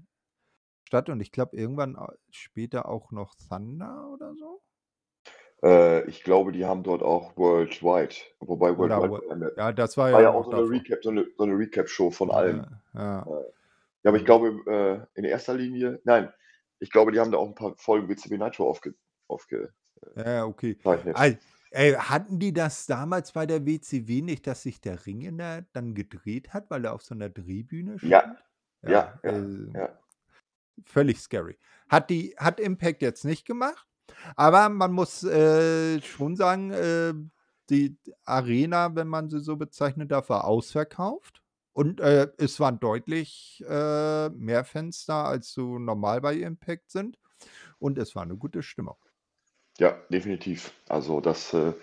statt 0.88 1.10
und 1.10 1.20
ich 1.20 1.32
glaube 1.32 1.58
irgendwann 1.58 1.98
später 2.30 2.88
auch 2.88 3.12
noch 3.12 3.36
Thunder 3.36 4.10
oder 4.14 4.34
so. 4.36 4.62
Äh, 5.66 6.08
ich 6.10 6.24
glaube, 6.24 6.52
die 6.52 6.66
haben 6.66 6.84
dort 6.84 7.02
auch 7.04 7.36
Worldwide, 7.38 8.16
wobei 8.40 8.78
Oder 8.78 9.08
Worldwide 9.08 9.54
ja, 9.58 9.72
das 9.72 9.96
war 9.98 10.12
war 10.12 10.22
ja 10.22 10.32
auch 10.34 10.46
so 10.46 10.52
'ne 10.54 10.62
davor. 10.62 10.70
Recap 10.70 11.04
so 11.04 11.12
'ne 11.12 11.28
so 11.38 11.46
'ne 11.46 11.54
Recap-Show 11.58 12.12
von 12.12 12.32
allem. 12.32 12.64
Ja, 12.64 12.82
ja. 12.94 13.28
Äh, 13.28 13.32
ja, 13.32 14.10
aber 14.12 14.18
ich 14.18 14.26
glaube, 14.26 14.50
äh, 15.16 15.20
in 15.20 15.26
erster 15.26 15.56
Linie 15.56 16.02
nein, 16.06 16.34
ich 16.80 16.92
glaube, 16.92 17.12
die 17.14 17.20
haben 17.22 17.32
da 17.32 17.40
auch 17.40 17.48
'n 17.50 17.56
paar 17.56 17.76
Folgen 17.78 18.10
WCW 18.10 18.38
Nitro 18.38 18.70
aufge 18.70 18.96
aufge 19.30 19.74
äh, 20.18 20.24
Ja, 20.24 20.46
okay. 20.46 20.78
ey, 21.72 21.94
hatten 21.94 22.40
die 22.40 22.54
das 22.54 22.86
damals 22.86 23.34
bei 23.34 23.46
der 23.46 23.66
WCW 23.66 24.22
nicht, 24.22 24.48
dass 24.48 24.64
sich 24.64 24.80
der 24.80 25.06
Ring 25.06 25.22
in 25.22 25.38
der 25.38 25.64
dann 25.74 25.94
gedreht 25.94 26.54
hat, 26.54 26.70
weil 26.70 26.86
er 26.86 26.94
auf 26.94 27.02
so 27.04 27.14
'ner 27.16 27.30
Drehbühne 27.30 28.00
stand? 28.00 28.40
Ja. 28.84 28.90
Ja, 28.90 28.92
Ja, 28.92 29.20
ja, 29.24 29.34
äh, 29.34 29.74
ja. 29.74 30.00
völlig 30.86 31.20
scary. 31.22 31.58
Hat 31.90 32.10
die 32.10 32.36
hat 32.38 32.60
Impact 32.60 33.02
jetzt 33.02 33.26
nicht 33.26 33.46
gemacht, 33.46 33.88
aber 34.36 34.70
man 34.70 34.92
muss, 34.94 35.24
äh, 35.24 36.02
schon 36.02 36.36
sagen, 36.36 36.72
äh, 36.72 37.14
die 37.70 37.98
Arena, 38.26 38.96
wenn 38.96 39.08
man 39.08 39.30
sie 39.30 39.40
so 39.42 39.58
bezeichnen 39.58 40.08
darf, 40.08 40.30
war 40.30 40.46
ausverkauft 40.46 41.42
und, 41.74 42.00
äh, 42.02 42.30
es 42.38 42.60
waren 42.60 42.80
deutlich, 42.80 43.64
äh, 43.68 44.30
mehr 44.30 44.66
Fans 44.66 45.06
da, 45.06 45.26
als 45.26 45.52
so 45.54 45.80
normal 45.80 46.22
bei 46.22 46.36
Impact 46.36 46.92
sind 46.92 47.18
und 47.80 47.98
es 48.00 48.16
war 48.16 48.26
'ne 48.26 48.38
gute 48.38 48.64
Stimmung. 48.64 48.98
Ja, 49.80 49.92
definitiv. 50.10 50.72
Also, 50.88 51.20
das, 51.20 51.54
äh, 51.54 51.74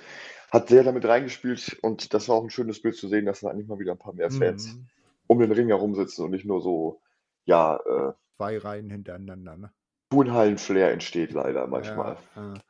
hat 0.50 0.68
sehr 0.68 0.82
damit 0.85 1.04
reingespielt 1.04 1.78
und 1.82 2.14
das 2.14 2.28
war 2.28 2.37
auch 2.37 2.44
'n 2.44 2.50
schönes 2.50 2.80
Bild 2.82 2.96
zu 2.96 3.08
sehen, 3.08 3.26
dass 3.26 3.40
da 3.40 3.50
endlich 3.50 3.68
mal 3.68 3.78
wieder 3.78 3.92
'n 3.92 3.98
paar 3.98 4.14
mehr 4.14 4.30
Fans 4.30 4.66
Mhm. 4.68 4.88
um 5.26 5.38
den 5.40 5.52
Ring 5.52 5.68
herum 5.68 5.94
sitzen 5.94 6.24
und 6.24 6.30
nicht 6.30 6.44
nur 6.46 6.62
so, 6.62 7.02
ja, 7.44 7.76
äh 7.76 8.12
2 8.40 8.56
Reihen 8.58 8.90
hintereinander, 8.90 9.56
ne? 9.56 9.72
Turnhallen-Flair 10.12 10.92
entsteht 10.92 11.33
leider 11.33 11.66
manchmal. 11.66 12.16
Ja, 12.16 12.25
ja. 12.37 12.62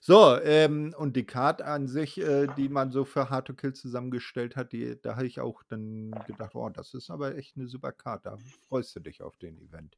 So, 0.00 0.36
ähm, 0.42 0.94
und 0.96 1.16
die 1.16 1.26
Card 1.26 1.62
an 1.62 1.86
sich, 1.88 2.18
äh, 2.18 2.48
die 2.48 2.68
man 2.68 2.90
so 2.92 3.04
für 3.04 3.30
Hard 3.30 3.46
to 3.48 3.54
Kill 3.54 3.72
zusammengestellt 3.74 4.56
hat, 4.56 4.72
die 4.72 5.00
da 5.00 5.16
habe 5.16 5.26
ich 5.26 5.40
auch 5.40 5.62
dann 5.64 6.24
gedacht: 6.24 6.54
„Oh, 6.54 6.68
das 6.70 6.94
ist 6.94 7.10
aber 7.10 7.36
echt 7.36 7.56
'ne 7.56 7.66
super 7.68 7.92
Card. 7.92 8.26
Da 8.26 8.38
freust 8.68 8.96
du 8.96 9.00
dich 9.00 9.22
auf 9.22 9.36
den 9.38 9.58
Event.“ 9.58 9.96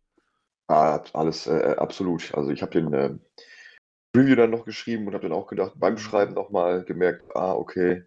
Ah, 0.68 1.02
alles, 1.14 1.46
äh, 1.46 1.74
absolut. 1.76 2.32
Also, 2.34 2.50
ich 2.50 2.62
habe 2.62 2.70
den, 2.72 2.92
äh, 2.94 3.10
Review 4.16 4.36
dann 4.36 4.50
noch 4.50 4.64
geschrieben 4.64 5.06
und 5.08 5.14
habe 5.14 5.28
dann 5.28 5.36
auch 5.36 5.48
gedacht 5.48 5.72
beim 5.76 5.98
Schreiben 5.98 6.32
Mhm. 6.32 6.34
noch 6.34 6.50
mal 6.50 6.84
gemerkt: 6.84 7.24
„Ah, 7.34 7.54
okay, 7.54 8.04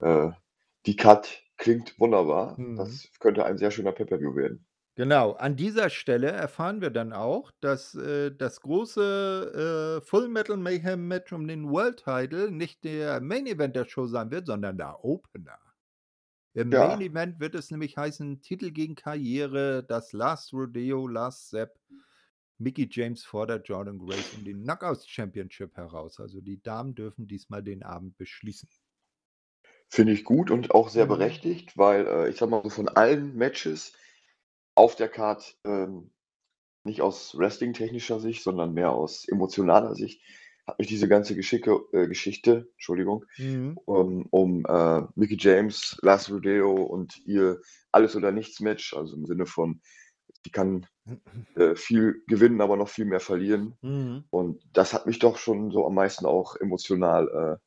äh, 0.00 0.30
die 0.86 0.96
Card 0.96 1.44
klingt 1.58 1.98
wunderbar. 2.00 2.58
Mhm. 2.58 2.74
Das 2.74 3.10
könnte 3.20 3.44
ein 3.46 3.58
sehr 3.58 3.70
schöner 3.72 3.92
Pay-per-View 3.92 4.36
werden.“ 4.36 4.66
Genau, 4.96 5.32
an 5.32 5.56
dieser 5.56 5.90
Stelle 5.90 6.28
erfahren 6.30 6.80
wir 6.80 6.90
dann 6.90 7.12
auch, 7.12 7.50
dass, 7.60 7.96
äh, 7.96 8.30
das 8.30 8.60
große, 8.60 9.98
äh, 10.00 10.06
Full 10.06 10.28
Metal 10.28 10.56
Mayhem 10.56 11.08
Match 11.08 11.32
um 11.32 11.48
den 11.48 11.68
World 11.68 11.96
Title 12.04 12.52
nicht 12.52 12.84
der 12.84 13.20
Main 13.20 13.46
Event 13.46 13.74
der 13.74 13.86
Show 13.86 14.06
sein 14.06 14.30
wird, 14.30 14.46
sondern 14.46 14.78
der 14.78 15.04
Opener. 15.04 15.58
Im 16.54 16.76
Main 16.76 17.00
Ja. 17.00 17.02
Event 17.02 17.40
wird 17.40 17.54
es 17.54 17.70
nämlich 17.70 17.96
heißen: 17.96 18.42
„Titel 18.42 18.72
gegen 18.72 18.96
Karriere, 18.96 19.84
das 19.84 20.12
Last 20.12 20.52
Rodeo, 20.52 21.06
Last 21.08 21.48
Step.“ 21.48 21.78
Mickie 22.58 22.88
James 22.90 23.24
fordert 23.24 23.68
Jordynne 23.68 23.98
Grace 23.98 24.32
um 24.34 24.44
die 24.44 24.54
Knockouts 24.54 25.08
Championship 25.08 25.76
heraus. 25.76 26.20
Also, 26.20 26.40
die 26.42 26.62
Damen 26.62 26.94
dürfen 26.96 27.28
diesmal 27.28 27.62
den 27.64 27.82
Abend 27.84 28.18
beschließen. 28.18 28.68
Finde 29.88 30.12
ich 30.12 30.24
gut 30.24 30.50
und 30.50 30.72
auch 30.72 30.88
sehr 30.88 31.06
Mhm. 31.06 31.06
berechtigt, 31.06 31.76
weil, 31.78 32.06
äh, 32.06 32.28
ich 32.28 32.36
sage 32.36 32.50
mal 32.50 32.62
so, 32.64 32.68
von 32.70 32.88
allen 32.88 33.34
Matches 33.36 33.92
auf 34.74 34.96
der 34.96 35.08
Card, 35.08 35.56
ähm, 35.64 36.10
nicht 36.84 37.02
aus 37.02 37.36
wrestling-technischer 37.36 38.20
Sicht, 38.20 38.42
sondern 38.42 38.74
mehr 38.74 38.92
aus 38.92 39.26
emotionaler 39.28 39.94
Sicht, 39.94 40.22
hat 40.66 40.78
mich 40.78 40.88
diese 40.88 41.08
ganze 41.08 41.34
Geschicke 41.36 41.80
äh, 41.92 42.06
Geschichte, 42.08 42.68
Entschuldigung, 42.72 43.24
Mhm. 43.38 43.78
um 43.84 44.26
um, 44.30 44.64
äh, 44.66 45.02
Mickie 45.14 45.36
James, 45.38 45.98
Last 46.02 46.30
Rodeo 46.30 46.72
und 46.74 47.18
ihr 47.26 47.60
Alles-oder-nichts-Match, 47.92 48.94
also 48.94 49.16
im 49.16 49.26
Sinne 49.26 49.46
von, 49.46 49.80
die 50.46 50.50
kann, 50.50 50.86
äh, 51.56 51.74
viel 51.76 52.22
gewinnen, 52.26 52.60
aber 52.60 52.76
noch 52.76 52.88
viel 52.88 53.04
mehr 53.04 53.20
verlieren. 53.20 53.76
Mhm. 53.82 54.24
Und 54.30 54.62
das 54.72 54.94
hat 54.94 55.06
mich 55.06 55.18
doch 55.18 55.36
schon 55.36 55.70
so 55.70 55.86
am 55.86 55.94
meisten 55.94 56.26
auch 56.26 56.56
emotional, 56.56 57.60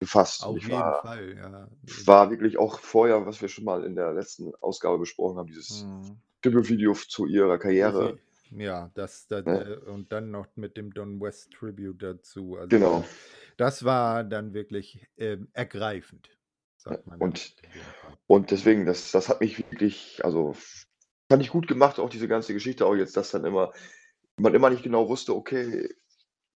gefasst. 0.00 0.46
Und 0.46 0.56
Auf 0.56 0.58
ich 0.58 0.68
jeden 0.68 0.72
war 0.72 1.02
Fall, 1.02 1.36
ja. 1.36 1.68
war 2.06 2.30
wirklich 2.30 2.58
auch 2.58 2.80
vorher, 2.80 3.26
was 3.26 3.40
wir 3.42 3.48
schon 3.48 3.64
mal 3.64 3.84
in 3.84 3.96
der 3.96 4.12
letzten 4.12 4.54
Ausgabe 4.56 4.98
besprochen 4.98 5.38
haben, 5.38 5.48
dieses 5.48 5.86
Mhm. 5.86 6.20
F 6.44 7.08
zu 7.08 7.26
ihrer 7.26 7.58
Karriere. 7.58 8.18
Ja, 8.50 8.90
das 8.94 9.26
da 9.26 9.40
Ne? 9.44 9.64
äh, 9.64 9.76
und 9.90 10.12
dann 10.12 10.30
noch 10.30 10.46
mit 10.56 10.76
dem 10.76 10.92
Don 10.94 11.20
West 11.20 11.52
Tribute 11.52 12.02
dazu. 12.02 12.56
Also, 12.56 12.68
Genau. 12.70 13.04
das 13.56 13.84
war 13.84 14.24
dann 14.24 14.54
wirklich, 14.54 15.06
ähm, 15.18 15.48
ergreifend, 15.52 16.30
Ja, 16.88 16.98
sagt 16.98 17.06
man 17.06 17.18
und 17.18 17.54
und 18.26 18.50
deswegen, 18.50 18.86
das 18.86 19.10
das 19.12 19.28
hat 19.28 19.40
mich 19.40 19.58
wirklich 19.58 20.24
also, 20.24 20.54
fand 21.30 21.42
ich 21.42 21.50
gut 21.50 21.68
gemacht, 21.68 21.98
auch 21.98 22.10
diese 22.10 22.28
ganze 22.28 22.54
Geschichte, 22.54 22.86
auch 22.86 22.94
jetzt, 22.96 23.16
dass 23.16 23.30
dann 23.32 23.44
immer 23.44 23.72
man 24.38 24.54
immer 24.54 24.70
nicht 24.70 24.82
genau 24.84 25.08
wusste, 25.08 25.34
okay, 25.36 25.90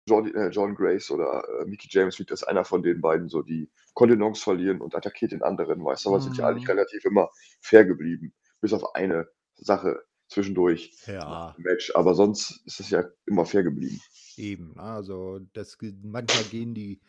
Jordy 0.09 0.31
äh, 0.31 0.49
Jordynne 0.49 0.75
Grace 0.77 1.11
oder, 1.11 1.43
äh, 1.61 1.65
Mickie 1.65 1.87
James 1.91 2.19
wird 2.19 2.29
jetzt 2.31 2.47
einer 2.47 2.65
von 2.65 2.83
den 2.83 3.01
beiden 3.01 3.29
so 3.29 3.41
die 3.41 3.69
Kontenance 3.93 4.41
verlieren 4.43 4.81
und 4.81 4.95
attackiert 4.95 5.31
den 5.33 5.43
anderen, 5.43 5.83
weißt 5.83 6.05
du? 6.05 6.09
Aber 6.09 6.21
sind 6.21 6.37
ja 6.37 6.45
eigentlich 6.47 6.67
Mhm. 6.67 6.69
relativ 6.69 7.05
immer 7.05 7.29
fair 7.61 7.85
geblieben, 7.85 8.33
bis 8.61 8.73
auf 8.73 8.95
eine 8.95 9.27
Sache 9.55 10.03
zwischendurch 10.29 10.95
Ja. 11.07 11.57
im 11.57 11.63
Match, 11.63 11.91
aber 11.95 12.13
sonst 12.15 12.61
ist 12.65 12.79
es 12.79 12.89
ja 12.89 13.05
immer 13.25 13.45
fair 13.45 13.63
geblieben. 13.63 14.03
Eben, 14.37 14.73
ne? 14.75 14.81
Also, 14.81 15.39
das 15.53 15.77
manchmal 16.01 16.45
gehen 16.45 16.73
die 16.73 17.01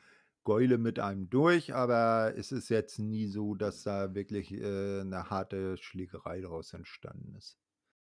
Gäule 0.45 0.79
mit 0.79 0.99
einem 0.99 1.29
durch, 1.31 1.75
aber 1.75 2.35
es 2.37 2.51
ist 2.53 2.69
jetzt 2.71 2.99
nie 2.99 3.27
so, 3.29 3.55
dass 3.55 3.83
da 3.85 4.15
wirklich, 4.15 4.53
äh, 4.53 5.05
'ne 5.05 5.31
harte 5.31 5.77
Schlägerei 5.77 6.41
draus 6.41 6.73
entstanden 6.73 7.35
ist. 7.37 7.60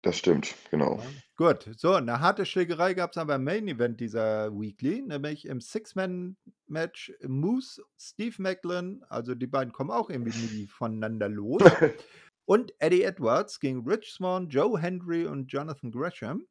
Das 0.05 0.17
stimmt, 0.19 0.55
genau. 0.71 1.01
Ja, 1.01 1.15
gut. 1.37 1.69
So, 1.77 1.99
'ne 2.01 2.21
harte 2.21 2.45
Schlägerei 2.45 2.95
gab's 2.95 3.17
aber 3.17 3.37
im 3.37 3.45
Main 3.45 3.69
Event 3.69 4.01
dieser 4.01 4.53
Weekly, 4.53 5.03
nämlich 5.03 5.47
im 5.47 5.61
Six-Man-Match 5.61 7.13
Moose, 7.27 7.83
Steve 7.99 8.35
Maclin, 8.43 9.05
also 9.09 9.35
die 9.35 9.47
beiden 9.47 9.73
kommen 9.73 9.91
auch 9.91 10.11
irgendwie 10.11 10.67
voneinander 10.69 11.29
los, 11.29 11.63
und 12.45 12.75
Eddie 12.79 13.03
Edwards 13.05 13.61
gegen 13.61 13.89
Rich 13.89 14.13
Swann, 14.13 14.49
Joe 14.49 14.79
Hendry 14.81 15.27
und 15.27 15.51
Jonathan 15.53 15.91
Gresham. 15.93 16.47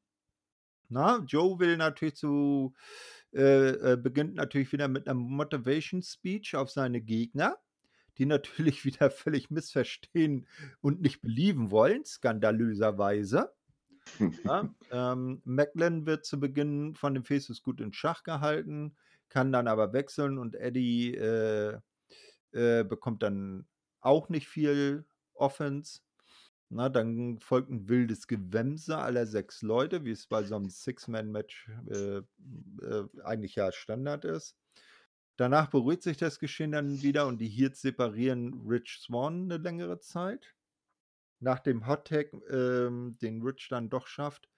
Na, 0.90 1.20
Joe 1.28 1.60
will 1.60 1.78
natürlich 1.78 2.16
zu 2.16 2.74
äh, 3.34 3.94
äh, 3.94 3.98
beginnt 3.98 4.36
natürlich 4.36 4.72
wieder 4.74 4.88
mit 4.90 5.08
'ner 5.08 5.16
Motivation 5.16 6.04
Speech 6.04 6.56
auf 6.56 6.70
seine 6.72 7.02
Gegner, 7.02 7.58
die 8.17 8.26
natürlich 8.26 8.86
wieder 8.86 9.12
völlig 9.12 9.50
missverstehen 9.52 10.47
und 10.82 11.02
nicht 11.02 11.21
believen 11.21 11.71
wollen, 11.71 12.06
skandalöserweise. 12.06 13.54
Ja, 14.43 14.74
ähm, 14.91 15.41
Maclin 15.45 16.06
wird 16.06 16.26
zu 16.26 16.39
Beginn 16.39 16.95
von 16.95 17.13
den 17.13 17.24
Faces 17.26 17.62
gut 17.63 17.82
in 17.82 17.93
Schach 17.93 18.24
gehalten, 18.24 18.97
kann 19.30 19.52
dann 19.52 19.67
aber 19.67 19.93
wechseln 19.93 20.38
und 20.39 20.56
Eddie, 20.56 21.15
äh, 21.15 21.80
äh, 22.54 22.84
bekommt 22.84 23.24
dann 23.24 23.67
auch 24.02 24.30
nicht 24.30 24.47
viel 24.47 25.06
Offense. 25.34 26.02
Na, 26.69 26.89
dann 26.89 27.39
folgt 27.39 27.69
'n 27.71 27.89
wildes 27.89 28.28
Gewämse 28.28 28.97
aller 28.97 29.28
6 29.28 29.62
Leute, 29.62 30.06
wie 30.06 30.12
es 30.12 30.28
bei 30.28 30.43
so 30.43 30.58
'nem 30.60 30.69
Six-Man-Match, 30.69 31.69
äh, 31.89 32.17
äh, 32.19 33.06
eigentlich 33.24 33.56
ja 33.56 33.71
Standard 33.71 34.26
ist. 34.26 34.58
Danach 35.41 35.71
beruhigt 35.71 36.04
sich 36.04 36.17
das 36.17 36.38
Geschehen 36.38 36.71
dann 36.71 37.01
wieder 37.01 37.25
und 37.25 37.39
die 37.41 37.47
Heels 37.49 37.82
separieren 37.82 38.62
Rich 38.67 38.99
Swann 39.01 39.47
'ne 39.47 39.58
längere 39.58 39.99
Zeit. 39.99 40.54
Nach 41.39 41.58
dem 41.60 41.88
Hot 41.88 42.08
Tag, 42.10 42.32
ähm, 42.51 43.17
den 43.23 43.41
Rich 43.41 43.67
dann 43.71 43.89
doch 43.89 44.06
schafft, 44.06 44.49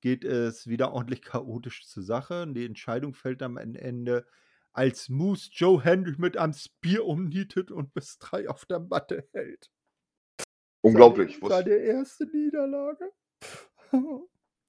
geht 0.00 0.24
es 0.24 0.66
wieder 0.66 0.92
ordentlich 0.94 1.22
chaotisch 1.22 1.86
zur 1.86 2.02
Sache. 2.02 2.44
Die 2.52 2.66
Entscheidung 2.66 3.14
fällt 3.14 3.40
am 3.40 3.56
en 3.56 3.76
Ende, 3.76 4.26
als 4.72 5.08
Moose 5.08 5.48
Joe 5.52 5.80
Hendry 5.84 6.16
mit 6.18 6.36
einem 6.36 6.54
Spear 6.54 7.04
umnietet 7.06 7.70
und 7.70 7.94
bis 7.94 8.18
3 8.18 8.48
auf 8.48 8.66
der 8.66 8.80
Matte 8.80 9.28
hält. 9.32 9.70
Unglaublich, 10.84 11.40
Seine 11.40 11.42
was 11.42 11.64
seine 11.64 11.76
1. 11.76 12.26
Niederlage. 12.26 13.12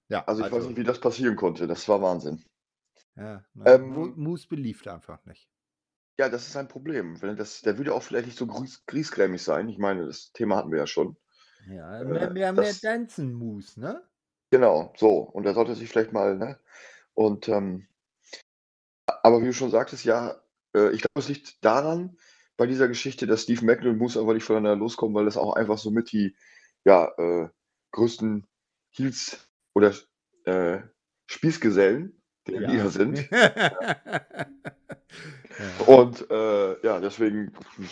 Ja, 0.09 0.27
Also, 0.27 0.41
ich 0.41 0.51
weiß 0.51 0.65
also 0.65 0.67
nicht, 0.67 0.77
wie 0.77 0.83
das 0.83 0.99
passieren 1.01 1.35
konnte. 1.35 1.67
Das 1.67 1.87
war 1.89 2.01
Wahnsinn. 2.01 2.43
Ja, 3.15 3.43
Ähm 3.65 4.13
Moose 4.15 4.47
believed 4.47 4.87
einfach 4.87 5.25
nicht. 5.25 5.49
Ja, 6.19 6.29
das 6.29 6.47
ist 6.47 6.55
ein 6.55 6.67
Problem. 6.67 7.21
Wenn 7.21 7.35
das 7.35 7.61
der 7.61 7.77
würde 7.77 7.93
auch 7.93 8.03
vielleicht 8.03 8.27
nicht 8.27 8.37
so 8.37 8.45
grüß 8.45 8.85
griesgrämig 8.85 9.41
sein. 9.41 9.67
Ich 9.69 9.79
meine, 9.79 10.05
das 10.05 10.31
Thema 10.31 10.57
hatten 10.57 10.71
wir 10.71 10.79
ja 10.79 10.87
schon. 10.87 11.17
Ja, 11.65 12.03
mehr 12.03 12.29
Äh, 12.29 12.29
mehr 12.29 12.53
mehr 12.53 12.73
das 12.73 13.17
Moose, 13.17 13.79
ne? 13.79 14.03
Genau, 14.51 14.93
so. 14.97 15.17
Und 15.19 15.45
er 15.45 15.53
sollte 15.53 15.75
sich 15.75 15.89
vielleicht 15.89 16.13
mal, 16.13 16.37
ne? 16.37 16.59
Und, 17.15 17.47
ähm 17.49 17.87
aber 19.07 19.41
wie 19.41 19.47
du 19.47 19.53
schon 19.53 19.69
sagtest, 19.71 20.05
ja, 20.05 20.41
äh, 20.75 20.89
ich 20.91 21.01
glaube, 21.01 21.19
es 21.19 21.27
liegt 21.29 21.63
daran, 21.63 22.17
bei 22.57 22.67
dieser 22.67 22.87
Geschichte, 22.87 23.25
dass 23.27 23.43
Steve 23.43 23.65
Macklin 23.65 23.97
muss 23.97 24.17
aber 24.17 24.33
nicht 24.33 24.43
voneinander 24.43 24.75
loskommen, 24.77 25.15
weil 25.15 25.25
das 25.25 25.37
auch 25.37 25.53
einfach 25.55 25.77
so 25.77 25.91
mit 25.91 26.11
die, 26.11 26.35
ja, 26.85 27.11
äh, 27.17 27.49
größten 27.91 28.45
Heels 28.91 29.49
oder, 29.73 29.93
äh, 30.45 30.81
Spießgesellen 31.25 32.21
der 32.47 32.61
Ja. 32.61 32.67
Liga 32.67 32.89
sind. 32.89 33.29
Ja. 35.59 35.83
Und, 35.87 36.29
äh, 36.31 36.81
ja, 36.85 36.99
deswegen 36.99 37.51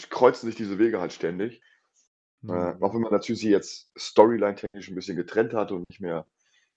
kreuzen 0.10 0.47
sich 0.47 0.56
diese 0.56 0.80
Wege 0.80 1.00
halt 1.02 1.13
ständig. 1.13 1.62
Äh, 2.50 2.54
Mhm. 2.54 2.78
auch 2.82 2.93
wenn 2.95 3.02
man 3.02 3.12
natürlich 3.13 3.41
sie 3.41 3.52
jetzt 3.52 3.91
storyline-technisch 3.97 4.89
'n 4.89 4.95
bisschen 4.95 5.17
getrennt 5.17 5.54
hat 5.54 5.71
und 5.71 5.86
nicht 5.89 6.02
mehr 6.02 6.28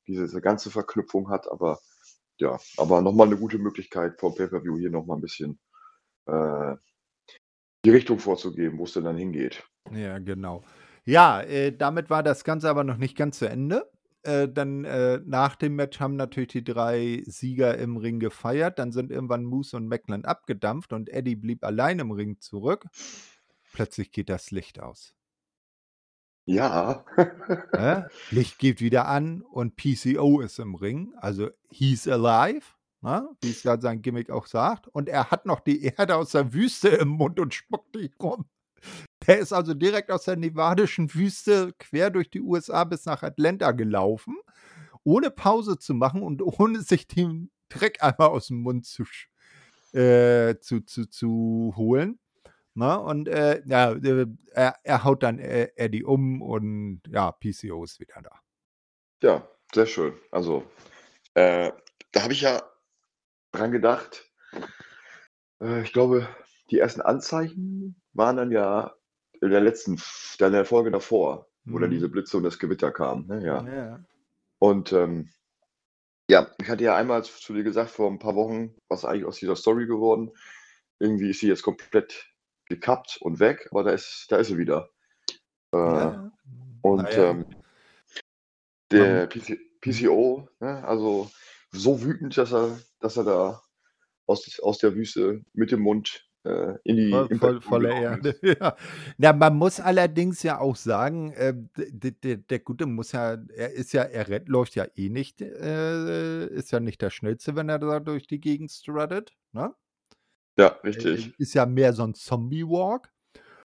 diese 0.08 0.40
ganze 0.42 0.70
Verknüpfung 0.70 1.30
hat, 1.30 1.48
aber 1.50 1.80
ja, 2.38 2.58
aber 2.78 3.02
noch 3.02 3.14
mal 3.14 3.28
'ne 3.28 3.38
gute 3.38 3.58
Möglichkeit 3.58 4.20
vom 4.20 4.34
Pay-per-View 4.36 4.78
hier 4.78 4.90
noch 4.90 5.06
mal 5.06 5.16
'n 5.16 5.22
bisschen, 5.22 5.60
äh, 6.26 6.76
die 7.84 7.90
Richtung 7.90 8.18
vorzugeben, 8.20 8.78
wo's 8.78 8.94
denn 8.94 9.04
dann 9.04 9.16
hingeht. 9.18 9.64
Ja, 9.92 10.18
genau. 10.18 10.64
Ja, 11.04 11.42
äh, 11.42 11.72
damit 11.76 12.08
war 12.08 12.22
das 12.22 12.44
Ganze 12.44 12.68
aber 12.70 12.84
noch 12.84 12.96
nicht 12.96 13.16
ganz 13.16 13.38
zu 13.38 13.46
Ende. 13.48 13.90
Äh, 14.24 14.48
dann, 14.48 14.84
äh, 14.84 15.20
nach 15.24 15.54
dem 15.54 15.76
Match 15.76 16.00
haben 16.00 16.16
natürlich 16.16 16.48
die 16.48 16.64
3 16.64 17.22
Sieger 17.26 17.76
im 17.76 17.98
Ring 17.98 18.20
gefeiert. 18.20 18.78
Dann 18.78 18.90
sind 18.90 19.10
irgendwann 19.10 19.44
Moose 19.44 19.76
und 19.76 19.87
Macklin 19.87 20.24
abgedampft 20.24 20.92
und 20.92 21.10
Eddie 21.10 21.37
blieb 21.37 21.62
allein 21.64 21.98
im 21.98 22.10
Ring 22.10 22.40
zurück. 22.40 22.87
Plötzlich 23.72 24.12
geht 24.12 24.30
das 24.30 24.50
Licht 24.50 24.80
aus. 24.80 25.14
Ja. 26.46 27.04
Licht 28.30 28.58
geht 28.58 28.80
wieder 28.80 29.06
an 29.08 29.42
und 29.42 29.76
PCO 29.76 30.40
ist 30.40 30.58
im 30.58 30.74
Ring. 30.74 31.12
Also, 31.16 31.50
he's 31.70 32.06
alive, 32.06 32.66
ne, 33.00 33.28
wie's 33.42 33.62
ja 33.62 33.80
sein 33.80 34.02
Gimmick 34.02 34.30
auch 34.30 34.46
sagt. 34.46 34.88
Und 34.88 35.08
er 35.08 35.30
hat 35.30 35.46
noch 35.46 35.60
die 35.60 35.82
Erde 35.82 36.16
aus 36.16 36.32
der 36.32 36.52
Wüste 36.52 36.88
im 36.88 37.08
Mund 37.08 37.40
und 37.40 37.54
spuckt 37.54 37.94
die 37.94 38.10
rum. 38.20 38.46
Der 39.26 39.38
ist 39.38 39.52
also 39.52 39.74
direkt 39.74 40.10
aus 40.10 40.24
der 40.24 40.37
nevadischen 40.37 41.12
Wüste 41.14 41.72
quer 41.78 42.10
durch 42.10 42.30
die 42.30 42.40
USA 42.40 42.84
bis 42.84 43.06
nach 43.06 43.22
Atlanta 43.22 43.72
gelaufen, 43.72 44.37
ohne 45.04 45.30
Pause 45.30 45.78
zu 45.78 45.94
machen 45.94 46.22
und 46.22 46.42
ohne 46.60 46.80
sich 46.82 47.06
den 47.08 47.50
Dreck 47.68 48.02
einmal 48.02 48.28
aus'm 48.28 48.54
Mund 48.56 48.87
zu 48.87 49.04
äh, 49.96 50.58
zu 50.60 50.80
zu 50.82 51.06
zu 51.08 51.72
holen, 51.76 52.18
ne? 52.74 53.00
Und, 53.00 53.28
äh, 53.28 53.62
ja, 53.66 53.92
äh, 53.92 54.26
er 54.52 54.76
er 54.82 55.04
haut 55.04 55.22
dann, 55.22 55.38
äh, 55.38 55.68
Eddie 55.76 56.04
um 56.04 56.42
und 56.42 57.02
ja, 57.08 57.32
PCO 57.32 57.84
ist 57.84 58.00
wieder 58.00 58.20
da. 58.22 58.40
Ja, 59.22 59.48
sehr 59.74 59.87
schön. 59.87 60.14
Also, 60.30 60.64
äh, 61.34 61.72
da 62.12 62.22
habe 62.22 62.32
ich 62.34 62.42
ja 62.42 62.62
dran 63.52 63.72
gedacht 63.72 64.30
äh, 65.60 65.82
ich 65.82 65.92
glaube, 65.92 66.28
die 66.70 66.78
ersten 66.78 67.00
Anzeichen 67.00 68.00
waren 68.12 68.37
dann 68.37 68.50
ja 68.50 68.92
in 69.44 69.50
der 69.52 69.61
letzten 69.61 70.00
dann 70.38 70.52
der 70.52 70.64
Folge 70.64 70.90
davor, 70.90 71.48
wo 71.70 71.78
dann 71.78 71.90
Mhm. 71.90 71.92
diese 71.92 72.09
Blitze 72.09 72.37
und 72.38 72.44
das 72.44 72.59
Gewitter 72.59 72.92
kamen, 72.92 73.26
ne, 73.28 73.44
ja. 73.46 73.66
Ja. 73.66 74.04
Und, 74.61 74.92
ähm, 74.92 75.30
ja, 76.30 76.50
ich 76.61 76.68
hatte 76.70 76.85
ja 76.85 76.96
einmal 76.96 77.24
zu 77.24 77.54
dir 77.54 77.64
gesagt 77.64 77.90
vor 77.90 78.11
'n 78.11 78.18
paar 78.20 78.37
Wochen: 78.37 78.76
„Was 78.88 79.04
eigentlich 79.07 79.26
aus 79.26 79.38
dieser 79.40 79.57
Story 79.57 79.87
geworden?“ 79.87 80.33
Irgendwie 81.00 81.30
ist 81.30 81.40
sie 81.40 81.48
jetzt 81.48 81.62
komplett 81.64 82.33
gekappt 82.68 83.18
und 83.22 83.40
weg, 83.40 83.68
aber 83.72 83.85
da 83.85 83.92
ist 83.92 84.26
da 84.30 84.38
ist 84.38 84.48
sie 84.48 84.59
wieder. 84.59 84.90
Äh, 85.72 86.12
Ja. 86.12 86.30
und, 86.83 86.94
Na 86.96 87.11
ja. 87.12 87.30
ähm 87.33 87.44
der 88.92 89.26
PC 89.28 89.57
mhm. 89.85 90.04
PCO, 90.07 90.48
ne, 90.61 90.85
also 90.87 91.30
so 91.72 92.02
wütend, 92.02 92.37
dass 92.37 92.52
er 92.52 92.78
dass 93.00 93.16
er 93.16 93.24
da 93.24 93.62
aus 94.26 94.61
aus 94.61 94.78
der 94.78 94.94
Wüste 94.94 95.42
mit 95.54 95.72
dem 95.72 95.80
Mund, 95.80 96.23
äh, 96.44 96.76
in 96.85 96.96
die 96.96 97.28
Voll 97.38 97.61
voll 97.61 97.85
gelaufen 97.85 97.87
Erde, 97.87 98.35
ja. 98.42 98.76
Na, 99.18 99.33
man 99.33 99.57
muss 99.57 99.78
allerdings 99.80 100.42
ja 100.42 100.59
auch 100.59 100.76
sagen, 100.76 101.33
äh, 101.33 101.54
d 101.76 102.11
d 102.12 102.37
der 102.38 102.59
Gute 102.61 102.87
muss 102.87 103.12
ja 103.12 103.35
er 103.54 103.72
ist 103.72 103.92
ja 103.92 104.02
er 104.02 104.28
rennt 104.28 104.48
läuft 104.48 104.74
ja 104.74 104.87
eh 104.96 105.09
nicht 105.11 105.40
äh, 105.42 106.46
ist 106.46 106.72
ja 106.72 106.80
nicht 106.80 107.02
der 107.02 107.11
Schnellste, 107.11 107.57
wenn 107.57 107.68
er 107.68 107.78
da 107.78 108.00
durch 108.00 108.26
die 108.26 108.40
Gegend 108.40 108.70
struttet, 108.72 109.33
ne? 109.52 109.74
Ja, 110.59 110.68
Äh, 110.92 111.00
richtig. 111.00 111.35
ist 111.38 111.54
ja 111.54 111.66
mehr 111.66 111.92
so 111.92 112.04
'n 112.04 112.14
Zombie-Walk. 112.14 113.11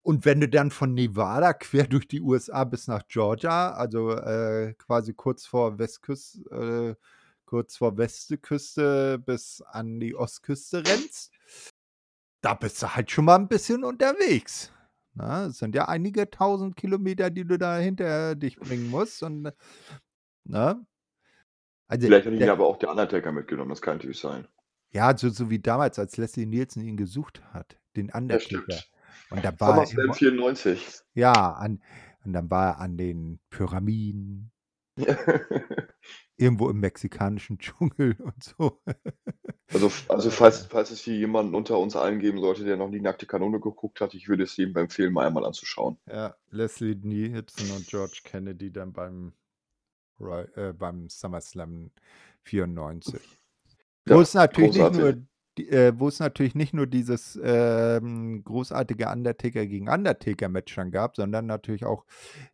Und 0.03 0.25
wenn 0.27 0.41
du 0.41 0.49
dann 0.49 0.71
von 0.73 0.95
Nevada 0.95 1.55
quer 1.55 1.87
durch 1.89 2.09
die 2.09 2.21
USA 2.23 2.65
bis 2.65 2.89
nach 2.89 3.07
Georgia, 3.09 3.73
also, 3.73 4.13
äh, 4.13 4.75
quasi 4.79 5.15
kurz 5.15 5.47
vor 5.47 5.79
Westküs 5.79 6.43
äh, 6.53 6.95
kurz 7.47 7.77
vor 7.79 7.99
Westküste 7.99 9.19
bis 9.21 9.63
an 9.63 10.01
die 10.01 10.15
Ostküste 10.17 10.85
rennst 10.87 11.33
da 12.47 12.55
bist 12.55 12.81
du 12.83 12.95
halt 12.95 13.11
schon 13.11 13.25
mal 13.27 13.37
'n 13.37 13.49
bisschen 13.49 13.83
unterwegs, 13.85 14.73
ne? 15.15 15.47
Es 15.51 15.59
sind 15.59 15.75
ja 15.75 15.89
einige 15.89 16.27
1.000 16.27 16.77
Kilometer, 16.77 17.31
die 17.31 17.45
du 17.45 17.59
da 17.59 17.77
hinter 17.79 18.37
dich 18.37 18.57
bringen 18.59 18.89
musst 18.91 19.23
und 19.25 19.53
ne? 20.45 20.87
Also, 21.89 22.07
Vielleicht 22.07 22.27
hat 22.27 22.33
ihn 22.35 22.49
aber 22.49 22.67
auch 22.67 22.79
der 22.79 22.91
Undertaker 22.91 23.33
mitgenommen, 23.33 23.71
das 23.71 23.81
kann 23.83 23.97
natürlich 23.97 24.19
sein. 24.21 24.47
Ja, 24.93 25.17
so 25.17 25.29
so 25.29 25.51
wie 25.51 25.59
damals, 25.61 25.99
als 25.99 26.17
Leslie 26.17 26.47
Nielsen 26.47 26.83
ihn 26.83 26.97
gesucht 26.97 27.43
hat, 27.53 27.79
den 27.97 28.11
Undertaker. 28.11 28.79
Und 29.31 29.45
da 29.45 29.59
war 29.61 29.79
er 29.79 29.87
SummerSlam 29.87 30.05
immer 30.05 30.15
94. 30.15 31.03
ja, 31.15 31.33
an 31.33 31.83
und 32.25 32.33
dann 32.33 32.51
war 32.51 32.67
er 32.75 32.81
an 32.81 32.97
den 32.97 33.41
Pyramiden 33.51 34.51
irgendwo 36.37 36.71
im 36.71 36.81
mexikanischen 36.81 37.59
Dschungel 37.59 38.17
und 38.21 38.43
so. 38.43 38.81
Also 39.73 39.91
also 40.09 40.31
falls 40.31 40.67
falls 40.67 40.91
es 40.91 41.01
hier 41.01 41.17
jemanden 41.17 41.55
unter 41.55 41.79
uns 41.79 41.97
allen 41.97 42.21
geben 42.21 42.41
sollte, 42.41 42.65
der 42.65 42.77
noch 42.77 42.89
nie 42.89 43.01
Nackte 43.01 43.27
Kanone 43.27 43.61
geguckt 43.61 44.01
hat, 44.01 44.15
ich 44.15 44.29
würde 44.29 44.45
es 44.45 44.57
jedem 44.57 44.77
empfehlen, 44.77 45.13
mal 45.13 45.27
einmal 45.27 45.45
anzuschauen. 45.45 45.99
Ja, 46.07 46.37
Leslie 46.51 46.95
Nielsen 46.95 47.71
und 47.73 47.87
George 47.89 48.21
Kennedy 48.25 48.71
dann 48.71 48.93
beim 48.93 49.33
Roy 50.21 50.45
äh, 50.55 50.73
beim 50.73 51.09
SummerSlam 51.09 51.91
94. 52.45 53.21
Wo 54.07 54.15
Ja, 54.15 54.21
es 54.21 54.35
natürlich 54.35 54.73
nicht 54.73 54.93
nur 54.93 55.13
großartig. 55.13 55.27
Die 55.59 55.69
äh, 55.71 55.93
wo 55.99 56.09
es 56.09 56.19
natürlich 56.21 56.55
nicht 56.55 56.75
nur 56.75 56.87
dieses, 56.87 57.39
ähm, 57.43 58.43
großartige 58.45 59.09
Undertaker 59.09 59.67
gegen 59.67 59.89
Undertaker-Match 59.89 60.75
dann 60.77 60.91
gab, 60.91 61.17
sondern 61.17 61.47
natürlich 61.47 61.85
auch 61.85 62.05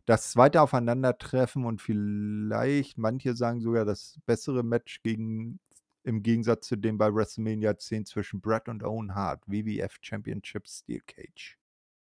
das 0.05 0.31
zweite 0.31 0.61
Aufeinandertreffen 0.61 1.65
und 1.65 1.81
vielleicht 1.81 2.97
manche 2.97 3.35
sagen 3.35 3.61
sogar 3.61 3.85
das 3.85 4.19
bessere 4.25 4.63
Match 4.63 5.01
gegen 5.03 5.59
im 6.05 6.21
Gegensatz 6.21 6.67
zu 6.67 6.75
dem 6.75 6.97
bei 6.97 7.13
WrestleMania 7.13 7.77
10 7.77 8.05
zwischen 8.05 8.41
Bret 8.41 8.67
und 8.67 8.83
Owen 8.83 9.15
Hart, 9.15 9.41
WWF 9.47 9.97
Championship 10.01 10.67
Steel 10.67 11.01
Cage. 11.07 11.57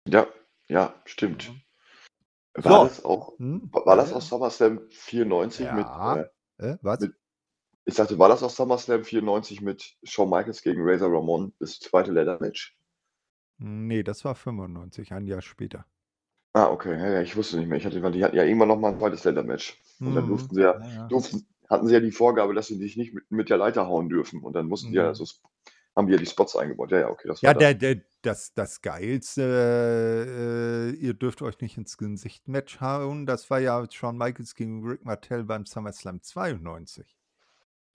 Ja, 0.08 0.28
ja, 0.70 0.94
stimmt. 1.06 1.52
Ja. 2.56 2.64
War 2.64 2.80
So. 2.82 2.84
das 2.88 3.06
auch 3.06 3.40
Mhm. 3.40 3.70
wa 3.72 3.86
war 3.86 3.96
das 3.98 4.14
auch 4.14 4.22
SummerSlam 4.22 4.82
94 4.90 5.72
mit, 5.74 5.86
Ja. 5.86 6.16
äh 6.22 6.30
Äh, 6.58 6.78
was? 6.82 7.00
mit 7.02 7.16
ich 7.86 7.94
sagte, 7.96 8.18
war 8.20 8.30
das 8.30 8.44
auch 8.44 8.50
SummerSlam 8.50 9.04
94 9.04 9.62
mit 9.62 9.98
Shawn 10.04 10.30
Michaels 10.30 10.62
gegen 10.64 10.82
Razor 10.84 11.12
Ramon, 11.14 11.54
das 11.60 11.80
zweite 11.80 12.12
Leather-Match? 12.12 12.76
Ne, 13.60 14.04
das 14.04 14.26
war 14.26 14.36
95, 14.36 15.14
ein 15.14 15.26
Jahr 15.28 15.42
später. 15.42 15.86
Ah, 16.56 16.70
okay, 16.70 16.98
ja, 17.00 17.08
ja, 17.14 17.22
ich 17.22 17.36
wusste 17.38 17.58
nicht 17.58 17.68
mehr. 17.70 17.78
Ich 17.78 17.86
hatte 17.86 18.02
die 18.12 18.24
hatten 18.26 18.36
ja 18.36 18.44
irgendwann 18.44 18.68
noch 18.68 18.78
mal 18.78 18.92
'n 18.92 19.00
zweites 19.00 19.24
Leather-Match. 19.24 19.80
Und 20.04 20.16
dann 20.16 20.26
Mhm. 20.26 20.28
durften 20.28 20.56
sie 20.56 20.62
ja 20.64 20.74
Ja, 20.74 21.08
durften 21.08 21.48
hatten 21.70 21.88
sie 21.88 21.94
ja 21.94 22.02
die 22.02 22.12
Vorgabe, 22.12 22.54
dass 22.54 22.68
sie 22.68 22.76
sich 22.78 22.98
nicht 22.98 23.14
mit 23.14 23.32
mit 23.32 23.50
der 23.50 23.56
Leiter 23.58 23.88
hauen 23.88 24.10
dürfen. 24.10 24.42
Und 24.44 24.54
dann 24.54 24.68
mussten 24.68 24.92
die 24.92 24.98
ja 24.98 25.08
Mhm. 25.08 25.14
so 25.14 25.26
haben 25.96 26.08
die 26.08 26.14
ja 26.14 26.20
die 26.20 26.26
Spots 26.26 26.56
eingebaut. 26.58 26.92
Ja, 26.92 27.00
ja, 27.02 27.10
okay, 27.10 27.28
das 27.30 27.46
war 27.46 27.54
Ja, 27.54 27.56
der 27.56 27.74
der 27.74 28.02
das 28.22 28.54
das 28.54 28.82
geilste, 28.82 30.92
äh, 30.94 30.96
ihr 30.96 31.16
dürft 31.16 31.42
euch 31.42 31.60
nicht 31.60 31.76
ins 31.76 31.98
Gesicht 31.98 32.48
Match 32.48 32.80
hauen, 32.82 33.26
das 33.26 33.50
war 33.50 33.60
ja 33.60 33.84
Shawn 33.90 34.16
Michaels 34.16 34.54
gegen 34.54 34.86
Rick 34.88 35.04
Martel 35.06 35.44
beim 35.44 35.66
SummerSlam 35.66 36.22
92. 36.22 37.16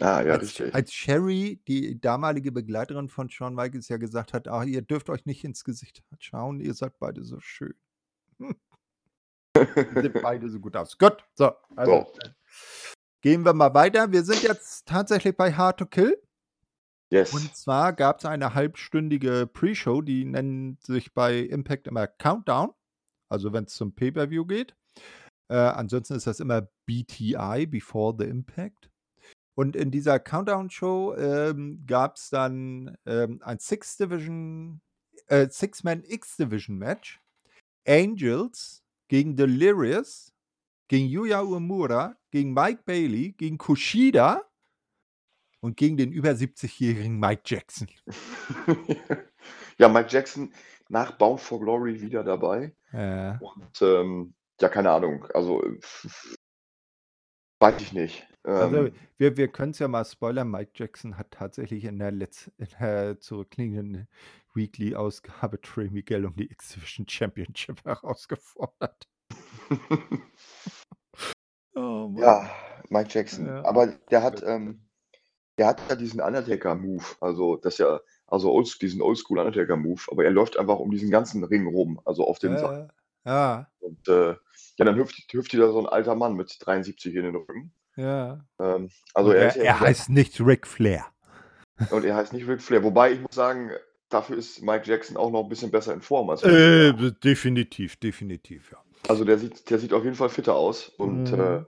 Ah, 0.00 0.22
ja, 0.22 0.34
Als 0.34 0.42
richtig. 0.42 0.74
als 0.74 0.92
Sherry, 0.92 1.62
die 1.68 1.98
damalige 2.00 2.52
Begleiterin 2.52 3.08
von 3.08 3.30
Shawn 3.30 3.54
Michaels, 3.54 3.88
ja 3.88 3.96
gesagt 3.96 4.34
hat: 4.34 4.46
„Ah, 4.46 4.62
ihr 4.64 4.82
dürft 4.82 5.08
euch 5.08 5.24
nicht 5.24 5.42
ins 5.44 5.64
Gesicht 5.64 6.02
schauen, 6.18 6.60
ihr 6.60 6.74
seid 6.74 6.98
beide 6.98 7.24
so 7.24 7.40
schön.“ 7.40 7.74
Die 8.38 10.00
sehen 10.02 10.12
beide 10.22 10.50
so 10.50 10.60
gut 10.60 10.76
aus. 10.76 10.98
Gut, 10.98 11.24
so, 11.34 11.52
also, 11.76 12.06
So. 12.12 12.20
äh, 12.20 12.30
gehen 13.22 13.42
wir 13.44 13.54
mal 13.54 13.72
weiter. 13.72 14.12
Wir 14.12 14.22
sind 14.22 14.42
jetzt 14.42 14.86
tatsächlich 14.86 15.34
bei 15.36 15.52
Hard 15.52 15.78
to 15.78 15.86
Kill. 15.86 16.20
Yes. 17.10 17.32
Und 17.32 17.54
zwar 17.56 17.92
gab's 17.92 18.24
eine 18.24 18.52
halbstündige 18.54 19.46
Pre-Show, 19.46 20.02
die 20.02 20.24
nennt 20.24 20.82
sich 20.82 21.14
bei 21.14 21.38
Impact 21.38 21.86
immer 21.86 22.06
Countdown, 22.08 22.74
also 23.30 23.52
wenn's 23.52 23.74
zum 23.76 23.94
Pay-per-View 23.94 24.44
geht. 24.44 24.76
Äh, 25.48 25.54
ansonsten 25.56 26.14
ist 26.14 26.26
das 26.26 26.40
immer 26.40 26.68
BTI, 26.86 27.66
Before 27.66 28.14
the 28.18 28.26
Impact. 28.26 28.90
Und 29.56 29.74
in 29.74 29.90
dieser 29.90 30.20
Countdown-Show, 30.20 31.16
ähm, 31.16 31.84
gab's 31.86 32.30
dann, 32.30 32.96
ähm, 33.06 33.40
ein 33.42 33.58
Six 33.58 33.96
Division 33.96 34.80
äh, 35.28 35.48
Six-Man 35.48 36.04
X-Division-Match. 36.04 37.20
Angels 37.88 38.82
gegen 39.08 39.36
Delirious, 39.36 40.32
gegen 40.88 41.06
Yuya 41.06 41.42
Uemura, 41.42 42.16
gegen 42.30 42.52
Mike 42.52 42.82
Bailey, 42.84 43.32
gegen 43.32 43.58
Kushida 43.58 44.42
und 45.60 45.76
gegen 45.76 45.96
den 45.96 46.12
über 46.12 46.30
70-jährigen 46.30 47.18
Mike 47.18 47.42
Jackson. 47.44 47.88
Ja, 49.78 49.90
Mike 49.90 50.08
Jackson, 50.10 50.54
nach 50.88 51.18
Bound 51.18 51.38
for 51.38 51.60
Glory 51.60 52.00
wieder 52.00 52.24
dabei. 52.24 52.74
Ja. 52.92 53.38
Und 53.40 53.82
ähm, 53.82 54.34
ja, 54.58 54.70
keine 54.70 54.90
Ahnung. 54.90 55.26
Also 55.34 55.62
weiß 57.60 57.80
ich 57.80 57.92
nicht. 57.92 58.26
Also 58.42 58.76
Ähm, 58.86 58.92
wir, 59.18 59.36
wir 59.36 59.48
können 59.48 59.72
es 59.72 59.78
ja 59.80 59.88
mal 59.88 60.04
spoilern. 60.04 60.50
Mike 60.50 60.72
Jackson 60.74 61.18
hat 61.18 61.32
tatsächlich 61.32 61.84
in 61.84 61.98
der, 61.98 62.12
Letz-, 62.12 62.50
in 62.58 62.68
der 62.80 63.18
zurückliegenden 63.18 64.08
Weekly-Ausgabe 64.54 65.60
Trey 65.60 65.90
Miguel 65.90 66.24
um 66.24 66.36
die 66.36 66.50
X-Division 66.50 67.08
Championship 67.08 67.84
herausgefordert. 67.84 69.08
oh 71.74 72.08
Mann. 72.08 72.22
ja, 72.22 72.50
Mike 72.88 73.10
Jackson. 73.10 73.46
Ja. 73.46 73.64
Aber 73.64 73.88
der 74.10 74.22
hat, 74.22 74.42
ähm, 74.44 74.86
der 75.58 75.66
hat 75.68 75.82
ja 75.88 75.96
diesen 75.96 76.20
Undertaker-Move. 76.20 77.04
Also 77.20 77.56
das 77.56 77.74
ist 77.74 77.78
ja, 77.78 78.00
also 78.26 78.52
old, 78.52 78.80
diesen 78.80 79.02
Oldschool 79.02 79.38
Undertaker-Move. 79.38 80.02
Aber 80.10 80.24
er 80.24 80.30
läuft 80.30 80.56
einfach 80.56 80.78
um 80.78 80.90
diesen 80.90 81.10
ganzen 81.10 81.42
Ring 81.44 81.66
rum, 81.66 82.00
also 82.04 82.26
auf 82.26 82.38
den 82.38 82.56
Seil. 82.56 82.72
Ja, 82.72 82.78
ja, 82.78 82.88
Und 83.80 84.08
äh, 84.08 84.30
ja, 84.76 84.84
dann 84.84 84.96
hüpft, 84.96 85.32
hüpft 85.32 85.52
wieder 85.52 85.70
so 85.72 85.78
ein 85.80 85.86
alter 85.86 86.14
Mann 86.14 86.34
mit 86.34 86.56
73 86.60 87.14
in 87.14 87.22
den 87.24 87.34
Rücken. 87.36 87.72
ja. 87.96 88.44
Ähm, 88.58 88.90
also 89.14 89.32
er, 89.32 89.42
er, 89.42 89.48
ist 89.48 89.56
ja 89.56 89.62
er 89.64 89.74
wieder- 89.76 89.86
heißt 89.88 90.08
nicht 90.10 90.40
Ric 90.40 90.66
Flair. 90.66 91.06
und 91.90 92.04
er 92.04 92.16
heißt 92.16 92.32
nicht 92.32 92.46
Ric 92.48 92.62
Flair. 92.62 92.82
Wobei 92.82 93.12
ich 93.12 93.20
muss 93.20 93.34
sagen, 93.34 93.70
dafür 94.08 94.36
ist 94.38 94.62
Mike 94.62 94.86
Jackson 94.88 95.16
auch 95.16 95.30
noch 95.30 95.42
ein 95.42 95.48
bisschen 95.48 95.70
besser 95.70 95.92
in 95.92 96.00
Form 96.02 96.30
als 96.30 96.42
Äh, 96.42 96.92
definitiv, 97.24 97.96
definitiv, 97.96 98.70
ja. 98.72 98.78
Also 99.08 99.24
der 99.24 99.38
sieht, 99.38 99.68
der 99.70 99.78
sieht 99.78 99.92
auf 99.92 100.04
jeden 100.04 100.16
Fall 100.16 100.30
fitter 100.30 100.54
aus 100.54 100.88
und 100.88 101.32
Mhm. 101.32 101.40
äh, 101.40 101.64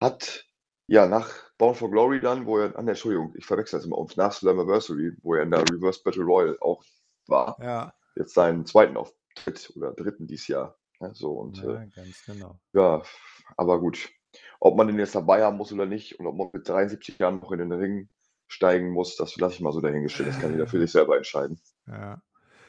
hat 0.00 0.44
ja 0.88 1.06
nach 1.06 1.30
Bound 1.58 1.76
for 1.78 1.90
Glory 1.90 2.20
dann, 2.20 2.46
wo 2.46 2.58
er, 2.58 2.76
ah, 2.78 2.82
ne, 2.82 2.90
Entschuldigung, 2.92 3.32
ich 3.36 3.46
verwechsel 3.46 3.78
das 3.78 3.86
immer 3.86 3.96
auf, 3.96 4.16
nach 4.16 4.32
Slammiversary, 4.32 5.12
wo 5.22 5.34
er 5.34 5.42
in 5.42 5.50
der 5.50 5.62
Reverse 5.62 6.00
Battle 6.04 6.22
Royal 6.24 6.56
auch 6.60 6.84
war, 7.26 7.56
Ja, 7.60 7.92
jetzt 8.14 8.34
seinen 8.34 8.66
zweiten 8.66 8.96
Auftritt 9.36 9.72
oder 9.76 9.92
dritten 9.92 10.26
dieses 10.26 10.48
Jahr. 10.48 10.76
Ja, 11.00 11.14
so 11.14 11.32
und 11.32 11.58
ja 11.58 11.82
äh, 11.82 11.88
ganz 11.94 12.24
genau. 12.24 12.58
ja, 12.72 13.02
aber 13.56 13.80
gut. 13.80 14.08
Ob 14.60 14.76
man 14.76 14.86
den 14.86 14.98
jetzt 14.98 15.14
dabei 15.14 15.44
haben 15.44 15.56
muss 15.56 15.72
oder 15.72 15.86
nicht 15.86 16.18
und 16.18 16.26
ob 16.26 16.36
man 16.36 16.50
mit 16.52 16.68
73 16.68 17.18
Jahren 17.18 17.40
noch 17.40 17.52
in 17.52 17.58
den 17.58 17.72
Ring 17.72 18.08
steigen 18.48 18.90
muss, 18.90 19.16
das 19.16 19.36
lasse 19.36 19.54
ich 19.54 19.60
mal 19.60 19.72
so 19.72 19.80
dahingestellt. 19.80 20.28
Das 20.28 20.40
kann 20.40 20.52
jeder 20.52 20.66
für 20.66 20.80
sich 20.80 20.92
selber 20.92 21.16
entscheiden. 21.16 21.58
Ja. 21.88 22.20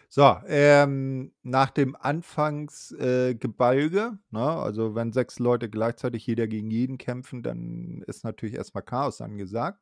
So, 0.10 0.36
ähm, 0.48 1.34
nach 1.42 1.72
dem 1.72 1.96
Anfangsgebalge, 1.96 3.98
äh, 3.98 4.12
ne, 4.30 4.40
also 4.40 4.94
wenn 4.94 5.12
sechs 5.12 5.40
Leute 5.40 5.72
gleichzeitig 5.72 6.28
jeder 6.28 6.48
gegen 6.48 6.70
jeden 6.70 7.00
kämpfen, 7.00 7.42
dann 7.42 8.04
ist 8.06 8.24
natürlich 8.24 8.56
erstmal 8.56 8.84
Chaos 8.84 9.22
angesagt. 9.22 9.80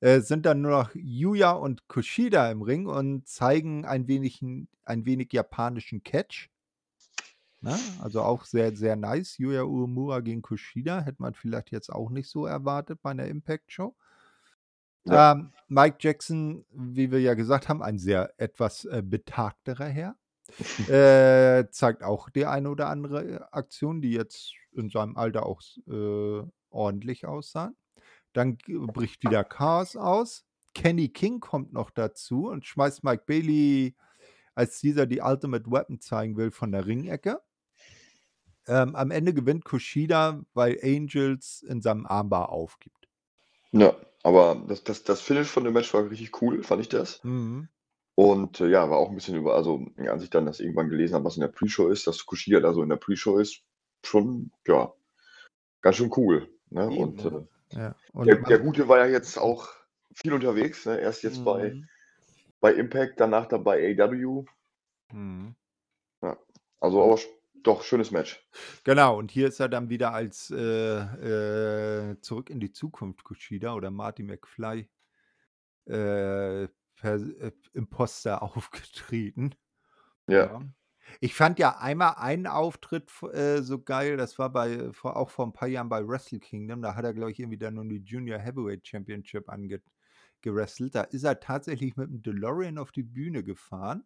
Äh, 0.00 0.20
sind 0.20 0.44
dann 0.44 0.60
nur 0.60 0.72
noch 0.72 0.90
Yuya 0.94 1.52
und 1.52 1.88
Kushida 1.88 2.50
im 2.50 2.62
Ring 2.62 2.86
und 2.86 3.26
zeigen 3.26 3.84
ein 3.84 4.06
wenig, 4.08 4.42
ein 4.84 5.06
wenig 5.06 5.32
japanischen 5.32 6.02
Catch. 6.02 6.50
Ne? 7.60 7.78
Also 8.02 8.20
auch 8.20 8.44
sehr, 8.44 8.76
sehr 8.76 8.96
nice. 8.96 9.38
Yuya 9.38 9.62
Uemura 9.62 10.20
gegen 10.20 10.42
Kushida 10.42 11.00
hätte 11.00 11.22
man 11.22 11.32
vielleicht 11.32 11.70
jetzt 11.70 11.90
auch 11.90 12.10
nicht 12.10 12.28
so 12.28 12.44
erwartet 12.44 13.00
bei 13.02 13.12
einer 13.12 13.26
Impact-Show. 13.26 13.96
Ja. 15.04 15.32
Ähm, 15.32 15.52
Mike 15.68 15.96
Jackson, 16.00 16.64
wie 16.70 17.10
wir 17.10 17.20
ja 17.20 17.34
gesagt 17.34 17.68
haben, 17.68 17.82
ein 17.82 17.98
sehr 17.98 18.34
etwas 18.36 18.84
äh, 18.84 19.02
betagterer 19.02 19.86
Herr. 19.86 20.16
äh, 20.88 21.70
zeigt 21.70 22.02
auch 22.02 22.28
die 22.28 22.44
eine 22.44 22.68
oder 22.68 22.88
andere 22.88 23.24
äh, 23.24 23.40
Aktion, 23.50 24.02
die 24.02 24.12
jetzt 24.12 24.52
in 24.72 24.90
seinem 24.90 25.16
Alter 25.16 25.46
auch 25.46 25.62
äh, 25.88 26.42
ordentlich 26.68 27.26
aussahen. 27.26 27.74
Dann 28.34 28.58
g- 28.58 28.76
bricht 28.78 29.22
wieder 29.24 29.42
Chaos 29.44 29.96
aus. 29.96 30.44
Kenny 30.74 31.08
King 31.08 31.40
kommt 31.40 31.72
noch 31.72 31.90
dazu 31.90 32.48
und 32.48 32.66
schmeißt 32.66 33.04
Mike 33.04 33.24
Bailey, 33.26 33.94
als 34.54 34.80
dieser 34.80 35.06
die 35.06 35.20
Ultimate 35.20 35.70
Weapon 35.70 36.00
zeigen 36.00 36.36
will, 36.36 36.50
von 36.50 36.72
der 36.72 36.86
Ringecke. 36.86 37.40
Ähm, 38.66 38.96
am 38.96 39.10
Ende 39.10 39.34
gewinnt 39.34 39.64
Kushida, 39.64 40.42
weil 40.52 40.78
Angels 40.82 41.62
in 41.62 41.80
seinem 41.80 42.06
Armbar 42.06 42.48
aufgibt. 42.48 43.08
Ja, 43.72 43.94
aber 44.22 44.64
das, 44.68 44.82
das, 44.84 45.04
das 45.04 45.20
Finish 45.20 45.48
von 45.48 45.64
dem 45.64 45.74
Match 45.74 45.92
war 45.92 46.08
richtig 46.08 46.40
cool, 46.42 46.62
fand 46.62 46.80
ich 46.80 46.88
das. 46.88 47.22
Mhm. 47.24 47.68
Und 48.16 48.60
äh, 48.60 48.68
ja, 48.68 48.88
war 48.88 48.98
auch 48.98 49.10
ein 49.10 49.14
bisschen 49.16 49.36
über, 49.36 49.54
also 49.54 49.86
als 50.08 50.22
ich 50.22 50.30
dann 50.30 50.46
das 50.46 50.60
irgendwann 50.60 50.88
gelesen 50.88 51.14
habe, 51.14 51.24
was 51.24 51.36
in 51.36 51.42
der 51.42 51.48
Pre-Show 51.48 51.88
ist, 51.88 52.06
dass 52.06 52.24
Kushida 52.24 52.60
da 52.60 52.72
so 52.72 52.82
in 52.82 52.88
der 52.88 52.96
Pre-Show 52.96 53.38
ist, 53.38 53.62
schon, 54.04 54.50
ja, 54.66 54.92
ganz 55.82 55.96
schön 55.96 56.10
cool. 56.16 56.48
Ne? 56.70 56.86
Eben, 56.90 56.96
Und 56.96 57.24
ja. 57.24 57.30
äh, 57.30 57.46
Ja. 57.72 57.94
Der, 58.14 58.36
der 58.36 58.58
Gute 58.58 58.88
war 58.88 58.98
ja 58.98 59.06
jetzt 59.06 59.38
auch 59.38 59.68
viel 60.14 60.32
unterwegs, 60.32 60.86
ne? 60.86 61.00
erst 61.00 61.22
jetzt 61.22 61.44
bei, 61.44 61.70
Mhm. 61.70 61.88
bei 62.60 62.72
Impact, 62.74 63.18
danach 63.18 63.46
dann 63.46 63.64
bei 63.64 63.96
AW. 63.98 64.44
Mhm. 65.12 65.54
Also 66.80 67.02
aber 67.02 67.18
doch, 67.62 67.82
schönes 67.82 68.10
Match. 68.10 68.46
Genau, 68.84 69.18
und 69.18 69.30
hier 69.30 69.48
ist 69.48 69.58
er 69.58 69.70
dann 69.70 69.88
wieder 69.88 70.12
als 70.12 70.50
äh, 70.50 70.60
äh, 70.60 72.20
Zurück 72.20 72.50
in 72.50 72.60
die 72.60 72.72
Zukunft 72.72 73.24
Kushida 73.24 73.72
oder 73.74 73.90
Marty 73.90 74.22
McFly 74.22 74.90
äh, 75.86 76.68
per, 76.96 77.14
äh, 77.14 77.52
Imposter 77.72 78.42
aufgetreten. 78.56 79.54
Ja. 80.26 80.44
Ja. 80.46 80.60
Ich 81.20 81.34
fand 81.34 81.58
ja 81.58 81.78
einmal 81.78 82.14
einen 82.16 82.46
Auftritt 82.46 83.10
äh, 83.32 83.62
so 83.62 83.80
geil, 83.80 84.16
das 84.16 84.38
war 84.38 84.50
bei 84.50 84.92
vor, 84.92 85.16
auch 85.16 85.30
vor 85.30 85.46
ein 85.46 85.52
paar 85.52 85.68
Jahren 85.68 85.88
bei 85.88 86.06
Wrestle 86.06 86.40
Kingdom, 86.40 86.82
da 86.82 86.94
hat 86.94 87.04
er, 87.04 87.14
glaube 87.14 87.30
ich, 87.30 87.38
irgendwie 87.38 87.58
dann 87.58 87.74
nur 87.74 87.84
die 87.84 88.02
Junior 88.02 88.38
Heavyweight 88.38 88.86
Championship 88.86 89.48
angerestelt. 89.48 90.94
Da 90.94 91.02
ist 91.02 91.24
er 91.24 91.40
tatsächlich 91.40 91.96
mit 91.96 92.08
dem 92.08 92.22
DeLorean 92.22 92.78
auf 92.78 92.92
die 92.92 93.02
Bühne 93.02 93.42
gefahren 93.44 94.04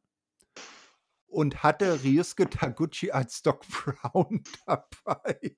und 1.29 1.63
hatte 1.63 2.03
Ryusuke 2.03 2.49
Taguchi 2.49 3.11
als 3.11 3.43
Doc 3.43 3.65
Brown 4.03 4.43
dabei. 4.67 5.57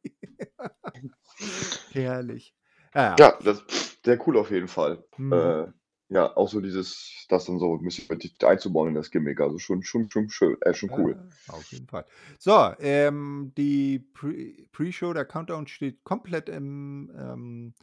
Herrlich. 1.92 2.54
Ja, 2.94 3.16
Ja, 3.18 3.38
das 3.42 3.64
sehr 4.04 4.26
cool 4.26 4.36
auf 4.36 4.50
jeden 4.50 4.68
Fall. 4.68 5.04
Mhm. 5.16 5.32
Äh, 5.32 5.66
ja, 6.10 6.36
auch 6.36 6.48
so 6.48 6.60
dieses, 6.60 7.24
das 7.28 7.46
dann 7.46 7.58
so 7.58 7.76
ein 7.76 7.84
bisschen 7.84 8.06
einzubauen 8.42 8.88
in 8.88 8.94
das 8.96 9.10
Gimmick. 9.10 9.40
Also 9.40 9.58
schon, 9.58 9.82
schon, 9.82 10.10
schon 10.10 10.28
schön, 10.28 10.56
äh, 10.62 10.74
schon 10.74 10.90
cool. 10.90 11.16
Ja, 11.46 11.54
auf 11.54 11.70
jeden 11.72 11.86
Fall. 11.86 12.04
So, 12.38 12.74
ähm, 12.80 13.52
die 13.56 14.00
Pre- 14.00 14.66
Pre-Show, 14.72 15.12
der 15.12 15.24
Countdown 15.24 15.68
steht 15.68 16.02
komplett 16.02 16.48
im, 16.48 17.10
ähm, 17.16 17.74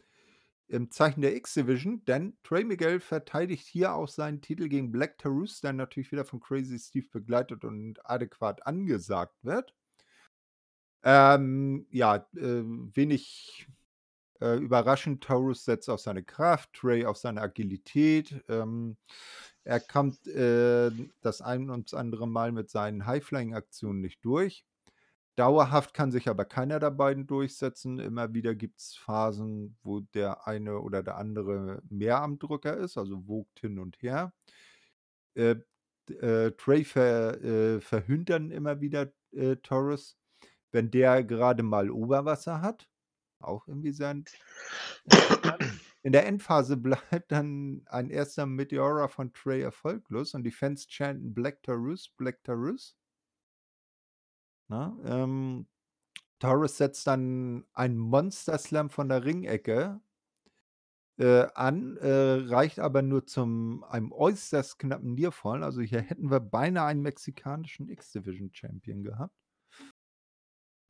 im 0.68 0.90
Zeichen 0.90 1.22
der 1.22 1.34
X-Division, 1.36 2.04
denn 2.04 2.36
Trey 2.42 2.64
Miguel 2.64 3.00
verteidigt 3.00 3.66
hier 3.66 3.94
auch 3.94 4.08
seinen 4.08 4.42
Titel 4.42 4.68
gegen 4.68 4.92
Black 4.92 5.16
Taurus, 5.16 5.62
der 5.62 5.72
natürlich 5.72 6.12
wieder 6.12 6.26
von 6.26 6.40
Crazy 6.40 6.78
Steve 6.78 7.06
begleitet 7.10 7.64
und 7.64 7.98
adäquat 8.04 8.66
angesagt 8.66 9.42
wird. 9.42 9.74
Ähm, 11.02 11.86
ja, 11.90 12.16
äh, 12.36 12.62
wenig 12.64 13.66
äh, 14.40 14.56
überraschend, 14.56 15.24
Taurus 15.24 15.64
setzt 15.64 15.88
auf 15.90 16.00
seine 16.00 16.22
Kraft, 16.22 16.72
Trey 16.72 17.04
auf 17.04 17.16
seine 17.16 17.40
Agilität. 17.40 18.44
Ähm, 18.48 18.96
er 19.64 19.80
kommt 19.80 20.26
äh, 20.26 20.90
das 21.20 21.42
ein 21.42 21.70
und 21.70 21.92
das 21.92 21.98
andere 21.98 22.26
Mal 22.26 22.52
mit 22.52 22.70
seinen 22.70 23.06
High-Flying-Aktionen 23.06 24.00
nicht 24.00 24.24
durch. 24.24 24.64
Dauerhaft 25.36 25.94
kann 25.94 26.10
sich 26.10 26.28
aber 26.28 26.44
keiner 26.44 26.80
der 26.80 26.90
beiden 26.90 27.26
durchsetzen. 27.26 28.00
Immer 28.00 28.34
wieder 28.34 28.56
gibt 28.56 28.80
es 28.80 28.96
Phasen, 28.96 29.76
wo 29.84 30.00
der 30.00 30.48
eine 30.48 30.80
oder 30.80 31.02
der 31.02 31.16
andere 31.16 31.80
mehr 31.88 32.20
am 32.22 32.38
Drücker 32.40 32.76
ist, 32.76 32.98
also 32.98 33.28
wogt 33.28 33.60
hin 33.60 33.78
und 33.78 34.02
her. 34.02 34.32
Äh, 35.34 35.56
äh, 36.20 36.52
Trey 36.52 36.84
ver, 36.84 37.42
äh, 37.44 37.80
verhündet 37.80 38.30
dann 38.30 38.50
immer 38.50 38.80
wieder 38.80 39.12
äh, 39.32 39.56
Torres, 39.56 40.16
wenn 40.72 40.90
der 40.90 41.22
gerade 41.22 41.62
mal 41.62 41.90
Oberwasser 41.90 42.60
hat. 42.60 42.88
Auch 43.40 43.68
irgendwie 43.68 43.92
sein. 43.92 44.24
In 46.02 46.12
der 46.12 46.26
Endphase 46.26 46.76
bleibt 46.76 47.32
dann 47.32 47.82
ein 47.86 48.10
erster 48.10 48.46
Meteora 48.46 49.08
von 49.08 49.32
Trey 49.32 49.60
erfolglos 49.62 50.34
und 50.34 50.44
die 50.44 50.50
Fans 50.50 50.86
chanten 50.88 51.34
Black 51.34 51.62
Taurus, 51.62 52.08
Black 52.16 52.42
Taurus. 52.44 52.96
Na, 54.68 54.96
ähm, 55.04 55.66
Taurus 56.38 56.76
setzt 56.76 57.06
dann 57.06 57.66
einen 57.72 57.98
Monster 57.98 58.58
Slam 58.58 58.90
von 58.90 59.08
der 59.08 59.24
Ringecke 59.24 60.00
äh, 61.18 61.46
an, 61.54 61.96
äh, 61.96 62.44
reicht 62.48 62.78
aber 62.78 63.02
nur 63.02 63.26
zum 63.26 63.82
einem 63.84 64.12
äußerst 64.12 64.78
knappen 64.78 65.14
Nearfall. 65.14 65.64
Also 65.64 65.80
hier 65.80 66.00
hätten 66.00 66.30
wir 66.30 66.40
beinahe 66.40 66.86
einen 66.86 67.02
mexikanischen 67.02 67.88
X-Division 67.88 68.52
Champion 68.52 69.02
gehabt. 69.02 69.34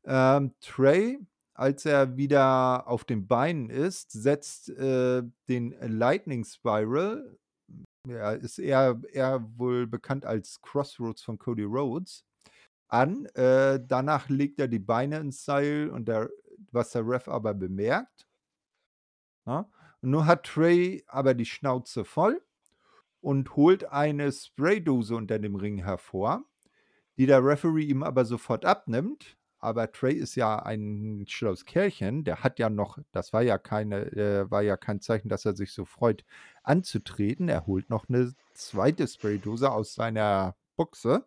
Ähm, 0.05 0.53
Trey, 0.61 1.19
als 1.59 1.85
er 1.85 2.15
wieder 2.15 2.87
auf 2.87 3.03
den 3.03 3.27
Beinen 3.27 3.69
ist, 3.69 4.11
setzt 4.13 4.69
äh, 4.69 5.23
den 5.49 5.75
Lightning 5.81 6.45
Spiral. 6.45 7.37
Er 8.07 8.37
ist 8.37 8.59
eher, 8.59 9.01
eher 9.11 9.45
wohl 9.57 9.85
bekannt 9.85 10.25
als 10.25 10.61
Crossroads 10.61 11.21
von 11.21 11.37
Cody 11.37 11.65
Rhodes 11.65 12.23
an. 12.87 13.25
Äh, 13.35 13.81
danach 13.85 14.29
legt 14.29 14.61
er 14.61 14.69
die 14.69 14.79
Beine 14.79 15.17
ins 15.17 15.43
Seil 15.43 15.89
und 15.89 16.07
der, 16.07 16.29
was 16.71 16.91
der 16.91 17.05
Ref 17.05 17.27
aber 17.27 17.53
bemerkt. 17.53 18.25
Ja? 19.45 19.69
Und 20.01 20.11
nun 20.11 20.25
hat 20.27 20.45
Trey 20.45 21.03
aber 21.07 21.33
die 21.33 21.45
Schnauze 21.45 22.05
voll 22.05 22.41
und 23.19 23.57
holt 23.57 23.83
eine 23.83 24.31
Spraydose 24.31 25.13
unter 25.13 25.39
dem 25.39 25.55
Ring 25.55 25.83
hervor, 25.83 26.45
die 27.17 27.25
der 27.25 27.43
Referee 27.43 27.83
ihm 27.83 28.01
aber 28.01 28.23
sofort 28.23 28.63
abnimmt. 28.63 29.35
Aber 29.59 29.91
Trey 29.91 30.13
ist 30.13 30.35
ja 30.35 30.57
ein 30.57 31.25
schlaues 31.27 31.65
Kerlchen. 31.65 32.23
Der 32.23 32.43
hat 32.43 32.59
ja 32.59 32.69
noch, 32.69 32.97
das 33.11 33.33
war 33.33 33.41
ja 33.41 33.57
keine, 33.57 34.05
äh, 34.13 34.49
war 34.49 34.61
ja 34.61 34.77
kein 34.77 35.01
Zeichen, 35.01 35.29
dass 35.29 35.45
er 35.45 35.55
sich 35.55 35.73
so 35.73 35.85
freut, 35.85 36.23
anzutreten. 36.63 37.49
Er 37.49 37.67
holt 37.67 37.89
noch 37.89 38.07
eine 38.07 38.33
zweite 38.53 39.07
Spraydose 39.07 39.69
aus 39.71 39.93
seiner 39.93 40.55
Buchse. 40.77 41.25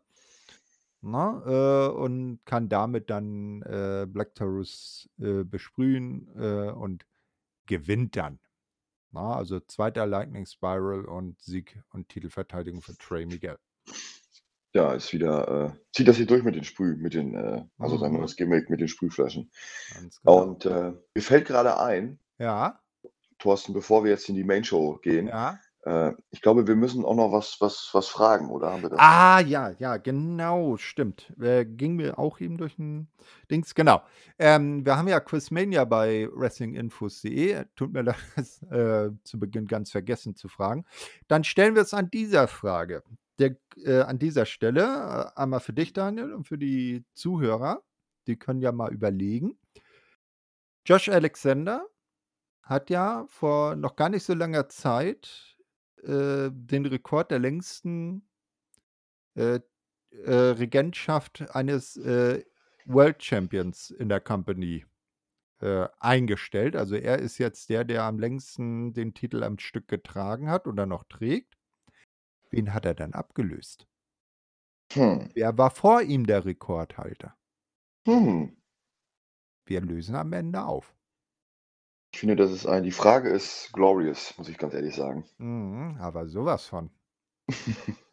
Na, 1.03 1.43
äh, 1.45 1.89
und 1.91 2.41
kann 2.45 2.69
damit 2.69 3.11
dann 3.11 3.63
äh, 3.63 4.07
Black 4.09 4.37
Taurus 4.37 5.11
äh, 5.19 5.43
besprühen 5.43 6.29
äh, 6.37 6.71
und 6.71 7.05
gewinnt 7.67 8.17
dann. 8.17 8.39
Na, 9.11 9.35
also 9.35 9.61
zweiter 9.61 10.07
Lightning 10.07 10.47
Spiral 10.47 11.05
und 11.05 11.41
Sieg 11.43 11.83
und 11.91 12.09
Titelverteidigung 12.09 12.83
für 12.83 12.97
Trey 12.97 13.27
Miguel. 13.27 13.59
Ja, 14.75 14.95
ist 14.95 15.13
wieder, 15.13 15.75
äh, 15.75 15.79
zieht 15.95 16.09
das 16.09 16.17
hier 16.17 16.27
durch 16.27 16.43
mit 16.45 16.55
den 16.55 16.65
Sprüh, 16.65 16.97
mit 16.97 17.13
den, 17.15 17.35
äh, 17.35 17.63
also 17.79 17.99
sagen 17.99 18.15
wir 18.15 18.19
Mhm. 18.19 18.23
das 18.23 18.37
Gimmick 18.37 18.71
mit 18.71 18.81
den 18.81 18.89
Sprühflaschen. 18.89 19.51
Ganz 19.95 20.21
genau. 20.23 20.43
Und 20.43 20.65
äh, 20.67 20.93
mir 21.15 21.23
fällt 21.23 21.47
gerade 21.47 21.79
ein, 21.79 22.19
Ja, 22.39 22.81
Thorsten, 23.39 23.73
bevor 23.75 24.05
wir 24.05 24.11
jetzt 24.13 24.29
in 24.29 24.35
die 24.35 24.45
Main 24.45 24.65
Show 24.65 24.99
gehen, 25.03 25.27
ja. 25.27 25.59
äh, 25.85 26.13
ich 26.31 26.41
glaube, 26.41 26.67
wir 26.69 26.77
müssen 26.77 27.05
auch 27.05 27.17
noch 27.17 27.33
was, 27.33 27.57
was, 27.61 27.91
was 27.93 28.09
fragen, 28.09 28.49
oder 28.51 28.71
haben 28.73 28.83
wir 28.83 28.91
das? 28.91 28.99
Ah, 29.01 29.41
ja, 29.41 29.71
ja, 29.79 29.97
genau, 29.99 30.77
stimmt. 30.79 31.33
Äh, 31.41 31.67
ging 31.67 31.97
mir 31.97 32.19
auch 32.19 32.41
eben 32.41 32.57
durch 32.57 32.79
ein 32.79 33.09
Dings. 33.51 33.75
Genau. 33.75 34.01
Ähm, 34.39 34.87
wir 34.87 34.97
haben 34.97 35.09
ja 35.09 35.19
Quizmania 35.21 35.85
bei 35.85 36.29
wrestlinginfos.de. 36.33 37.65
Tut 37.77 37.93
mir 37.93 38.03
leid, 38.05 38.17
das 38.37 38.63
äh, 38.71 39.11
zu 39.25 39.39
Beginn 39.39 39.67
ganz 39.67 39.91
vergessen 39.91 40.35
zu 40.37 40.49
fragen. 40.49 40.85
Dann 41.29 41.45
stellen 41.45 41.75
wir 41.75 41.83
es 41.83 41.93
an 41.95 42.11
dieser 42.11 42.47
Frage. 42.49 43.03
Der, 43.39 43.57
äh, 43.77 44.01
an 44.01 44.19
dieser 44.19 44.47
Stelle 44.47 44.83
äh, 45.35 45.41
einmal 45.41 45.61
für 45.61 45.73
dich, 45.73 45.93
Daniel, 45.93 46.33
und 46.33 46.45
für 46.47 46.59
die 46.59 47.05
Zuhörer. 47.15 47.83
Die 48.27 48.39
können 48.39 48.61
ja 48.61 48.73
mal 48.73 48.93
überlegen. 48.93 49.59
Josh 50.87 51.09
Alexander 51.09 51.87
hat 52.63 52.91
ja 52.91 53.27
vor 53.29 53.77
noch 53.77 53.97
gar 53.97 54.09
nicht 54.09 54.25
so 54.25 54.35
langer 54.35 54.69
Zeit 54.69 55.57
äh, 56.03 56.51
den 56.53 56.87
Rekord 56.87 57.31
der 57.31 57.39
längsten 57.39 58.29
äh, 59.35 59.61
äh, 60.11 60.35
Regentschaft 60.35 61.55
eines 61.55 61.97
äh, 61.97 62.45
World 62.85 63.23
Champions 63.23 63.91
in 63.91 64.09
der 64.09 64.21
Company 64.21 64.85
eingestellt. 66.01 66.75
Also 66.75 66.97
er 66.97 67.21
ist 67.21 67.39
jetzt 67.39 67.69
der, 67.69 67.85
der 67.85 68.03
am 68.03 68.19
längsten 68.19 68.95
den 68.95 69.15
Titel 69.15 69.45
am 69.45 69.61
Stück 69.61 69.87
getragen 69.87 70.51
hat 70.51 70.67
oder 70.67 70.87
noch 70.87 71.05
trägt. 71.05 71.57
Wen 72.53 72.75
hat 72.75 72.85
er 72.85 72.95
dann 72.95 73.15
abgelöst? 73.15 73.89
Hm. 74.93 75.31
Wer 75.35 75.57
war 75.57 75.71
vor 75.71 76.03
ihm 76.03 76.27
der 76.27 76.45
Rekordhalter? 76.45 77.35
Hm. 78.07 78.57
Wir 79.65 79.81
lösen 79.81 80.15
am 80.15 80.33
Ende 80.33 80.65
auf. 80.65 80.95
Ich 82.13 82.21
finde, 82.21 82.37
das 82.37 82.53
ist 82.53 82.67
ein, 82.67 82.83
die 82.83 82.93
Frage 82.93 83.31
ist 83.31 83.73
glorious, 83.73 84.37
muss 84.37 84.51
ich 84.51 84.59
ganz 84.59 84.75
ehrlich 84.75 84.95
sagen. 84.95 85.25
Mhm, 85.39 85.97
aber 85.99 86.29
sowas 86.29 86.67
von. 86.67 86.91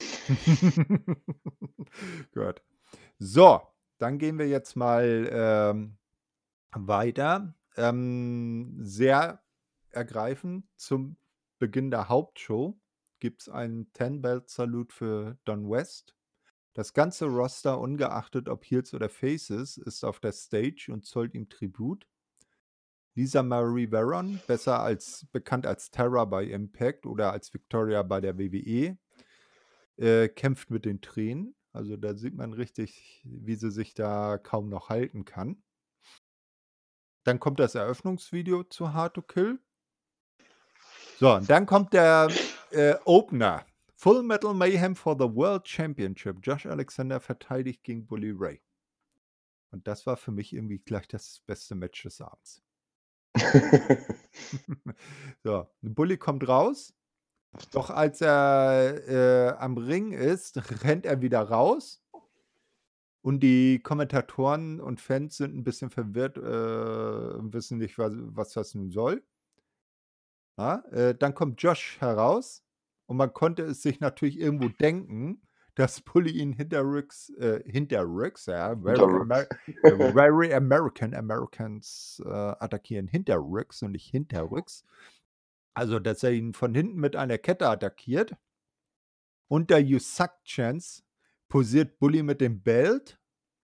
Gut. 2.32 2.62
So, 3.18 3.60
dann 3.98 4.18
gehen 4.18 4.38
wir 4.38 4.48
jetzt 4.48 4.76
mal 4.76 5.28
ähm, 5.30 5.98
weiter. 6.72 7.54
Ähm, 7.76 8.78
sehr 8.80 9.44
ergreifend 9.90 10.64
zum 10.76 11.18
Beginn 11.58 11.90
der 11.90 12.08
Hauptshow 12.08 12.79
gibt 13.20 13.42
es 13.42 13.48
einen 13.48 13.92
Ten-Belt-Salut 13.92 14.92
für 14.92 15.38
Don 15.44 15.70
West. 15.70 16.16
Das 16.72 16.94
ganze 16.94 17.26
Roster, 17.26 17.78
ungeachtet 17.78 18.48
ob 18.48 18.64
Heels 18.64 18.94
oder 18.94 19.08
Faces, 19.08 19.76
ist 19.76 20.04
auf 20.04 20.20
der 20.20 20.32
Stage 20.32 20.88
und 20.90 21.04
zollt 21.04 21.34
ihm 21.34 21.48
Tribut. 21.48 22.06
Lisa 23.14 23.42
Marie 23.42 23.88
Veron, 23.90 24.40
besser 24.46 24.80
als 24.80 25.26
bekannt 25.32 25.66
als 25.66 25.90
Terra 25.90 26.24
bei 26.24 26.44
Impact 26.44 27.06
oder 27.06 27.32
als 27.32 27.52
Victoria 27.52 28.02
bei 28.02 28.20
der 28.20 28.38
WWE, 28.38 28.96
äh, 29.96 30.28
kämpft 30.28 30.70
mit 30.70 30.84
den 30.84 31.00
Tränen. 31.00 31.56
Also 31.72 31.96
da 31.96 32.14
sieht 32.14 32.34
man 32.34 32.52
richtig, 32.52 33.20
wie 33.24 33.56
sie 33.56 33.70
sich 33.70 33.94
da 33.94 34.38
kaum 34.38 34.68
noch 34.68 34.88
halten 34.88 35.24
kann. 35.24 35.62
Dann 37.24 37.38
kommt 37.40 37.60
das 37.60 37.74
Eröffnungsvideo 37.74 38.64
zu 38.64 38.94
Hard 38.94 39.14
to 39.14 39.22
Kill. 39.22 39.58
So, 41.18 41.34
und 41.34 41.50
dann 41.50 41.66
kommt 41.66 41.92
der 41.92 42.30
äh, 42.72 42.96
Opener. 43.04 43.66
Full 43.94 44.22
Metal 44.22 44.54
Mayhem 44.54 44.96
for 44.96 45.14
the 45.18 45.28
World 45.34 45.68
Championship. 45.68 46.38
Josh 46.42 46.66
Alexander 46.66 47.20
verteidigt 47.20 47.84
gegen 47.84 48.06
Bully 48.06 48.32
Ray. 48.34 48.62
Und 49.70 49.86
das 49.86 50.06
war 50.06 50.16
für 50.16 50.32
mich 50.32 50.52
irgendwie 50.52 50.78
gleich 50.78 51.06
das 51.08 51.42
beste 51.46 51.74
Match 51.74 52.02
des 52.02 52.20
Abends. 52.20 52.62
so, 55.44 55.68
Bully 55.82 56.16
kommt 56.16 56.48
raus. 56.48 56.94
Doch 57.72 57.90
als 57.90 58.20
er 58.20 59.08
äh, 59.08 59.56
am 59.58 59.76
Ring 59.76 60.12
ist, 60.12 60.84
rennt 60.84 61.04
er 61.04 61.20
wieder 61.20 61.42
raus. 61.42 62.02
Und 63.22 63.40
die 63.40 63.80
Kommentatoren 63.82 64.80
und 64.80 65.00
Fans 65.00 65.36
sind 65.36 65.54
ein 65.54 65.62
bisschen 65.62 65.90
verwirrt 65.90 66.38
äh, 66.38 67.36
und 67.38 67.52
wissen 67.52 67.78
nicht, 67.78 67.98
was, 67.98 68.12
was 68.16 68.52
das 68.52 68.74
nun 68.74 68.90
soll. 68.90 69.22
Ja, 70.60 70.84
äh, 70.90 71.14
dann 71.14 71.34
kommt 71.34 71.62
Josh 71.62 71.98
heraus 72.00 72.62
und 73.06 73.16
man 73.16 73.32
konnte 73.32 73.62
es 73.62 73.80
sich 73.80 74.00
natürlich 74.00 74.38
irgendwo 74.38 74.68
denken, 74.68 75.40
dass 75.74 76.02
Bully 76.02 76.32
ihn 76.32 76.52
hinterrücks, 76.52 77.30
äh, 77.38 77.62
hinterrücks, 77.64 78.44
ja, 78.44 78.76
very, 78.76 79.00
Amer 79.00 79.46
Hinterrücks. 79.64 80.12
very 80.14 80.52
American, 80.52 81.14
Americans 81.14 82.22
äh, 82.26 82.28
attackieren 82.28 83.08
hinterrücks 83.08 83.82
und 83.82 83.92
nicht 83.92 84.10
hinterrücks. 84.10 84.84
Also, 85.72 85.98
dass 85.98 86.22
er 86.22 86.32
ihn 86.32 86.52
von 86.52 86.74
hinten 86.74 87.00
mit 87.00 87.16
einer 87.16 87.38
Kette 87.38 87.66
attackiert. 87.66 88.36
Unter 89.48 89.78
You 89.78 89.98
Suck 89.98 90.44
Chance 90.44 91.04
posiert 91.48 91.98
Bully 91.98 92.22
mit 92.22 92.42
dem 92.42 92.62
Belt. 92.62 93.18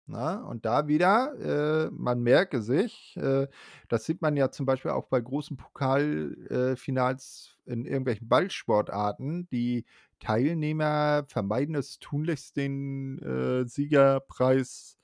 Na, 0.08 0.36
und 0.44 0.64
da 0.64 0.86
wieder, 0.86 1.34
äh, 1.40 1.90
man 1.90 2.20
merke 2.20 2.62
sich, 2.62 3.16
äh, 3.16 3.48
das 3.88 4.04
sieht 4.04 4.22
man 4.22 4.36
ja 4.36 4.52
zum 4.52 4.64
Beispiel 4.64 4.92
auch 4.92 5.08
bei 5.08 5.20
großen 5.20 5.56
Pokalfinals 5.56 7.56
in 7.64 7.86
irgendwelchen 7.86 8.28
Ballsportarten. 8.28 9.48
Die 9.50 9.84
Teilnehmer 10.20 11.24
vermeiden 11.26 11.74
es 11.74 11.98
tunlichst, 11.98 12.56
den 12.56 13.18
äh, 13.18 13.66
Siegerpreis 13.66 14.96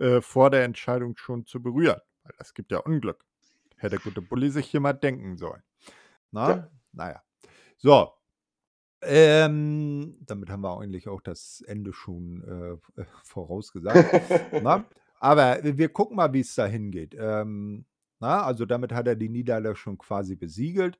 äh, 0.00 0.20
vor 0.20 0.50
der 0.50 0.64
Entscheidung 0.64 1.16
schon 1.16 1.46
zu 1.46 1.62
berühren. 1.62 2.00
Weil 2.24 2.34
das 2.38 2.52
gibt 2.52 2.72
ja 2.72 2.78
Unglück. 2.78 3.24
Hätte 3.76 3.98
gute 3.98 4.22
Bulli 4.22 4.50
sich 4.50 4.66
hier 4.66 4.80
mal 4.80 4.92
denken 4.92 5.36
sollen. 5.36 5.62
Na? 6.32 6.50
Ja. 6.50 6.68
Naja. 6.92 7.22
So. 7.78 8.12
Ähm, 9.02 10.16
damit 10.26 10.48
haben 10.48 10.62
wir 10.62 10.78
eigentlich 10.78 11.08
auch 11.08 11.20
das 11.20 11.62
Ende 11.66 11.92
schon 11.92 12.78
äh, 12.96 13.04
vorausgesagt. 13.24 14.62
na? 14.62 14.84
Aber 15.20 15.60
wir 15.62 15.88
gucken 15.88 16.16
mal, 16.16 16.32
wie 16.32 16.40
es 16.40 16.56
da 16.56 16.66
hingeht. 16.66 17.14
Ähm, 17.16 17.84
na, 18.18 18.42
also 18.42 18.66
damit 18.66 18.92
hat 18.92 19.06
er 19.06 19.14
die 19.14 19.28
Niederlage 19.28 19.76
schon 19.76 19.96
quasi 19.96 20.34
besiegelt. 20.34 20.98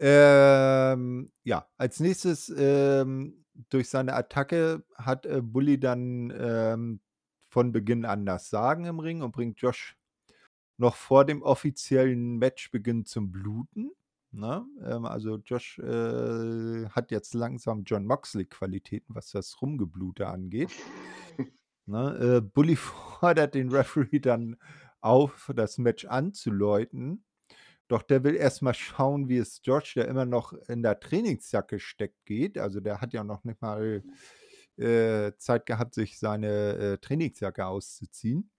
Ähm, 0.00 1.30
ja, 1.44 1.68
als 1.76 2.00
nächstes 2.00 2.52
ähm, 2.56 3.44
durch 3.70 3.88
seine 3.90 4.14
Attacke 4.14 4.84
hat 4.96 5.26
äh, 5.26 5.40
Bully 5.40 5.78
dann 5.78 6.32
ähm, 6.36 7.00
von 7.48 7.72
Beginn 7.72 8.04
an 8.04 8.26
das 8.26 8.50
Sagen 8.50 8.84
im 8.84 8.98
Ring 8.98 9.22
und 9.22 9.32
bringt 9.32 9.60
Josh 9.60 9.96
noch 10.76 10.94
vor 10.96 11.24
dem 11.24 11.42
offiziellen 11.42 12.38
Matchbeginn 12.38 13.04
zum 13.04 13.30
Bluten. 13.32 13.90
Ne? 14.30 14.66
Ähm, 14.84 15.04
also 15.06 15.36
Josh 15.44 15.78
äh, 15.78 16.88
hat 16.90 17.10
jetzt 17.10 17.34
langsam 17.34 17.84
John 17.84 18.04
Moxley-Qualitäten, 18.04 19.14
was 19.14 19.30
das 19.30 19.60
Rumgeblute 19.62 20.26
angeht. 20.26 20.70
Ne? 21.86 22.36
Äh, 22.36 22.40
Bully 22.42 22.76
fordert 22.76 23.54
den 23.54 23.70
Referee 23.70 24.18
dann 24.18 24.56
auf, 25.00 25.50
das 25.54 25.78
Match 25.78 26.04
anzuläuten. 26.04 27.24
Doch 27.88 28.02
der 28.02 28.22
will 28.22 28.36
erstmal 28.36 28.74
schauen, 28.74 29.28
wie 29.30 29.38
es 29.38 29.62
Josh, 29.64 29.94
der 29.94 30.08
immer 30.08 30.26
noch 30.26 30.52
in 30.68 30.82
der 30.82 31.00
Trainingsjacke 31.00 31.80
steckt, 31.80 32.26
geht. 32.26 32.58
Also 32.58 32.80
der 32.80 33.00
hat 33.00 33.14
ja 33.14 33.24
noch 33.24 33.44
nicht 33.44 33.62
mal 33.62 34.02
äh, 34.76 35.32
Zeit 35.38 35.64
gehabt, 35.64 35.94
sich 35.94 36.18
seine 36.18 36.74
äh, 36.76 36.98
Trainingsjacke 36.98 37.64
auszuziehen. 37.66 38.50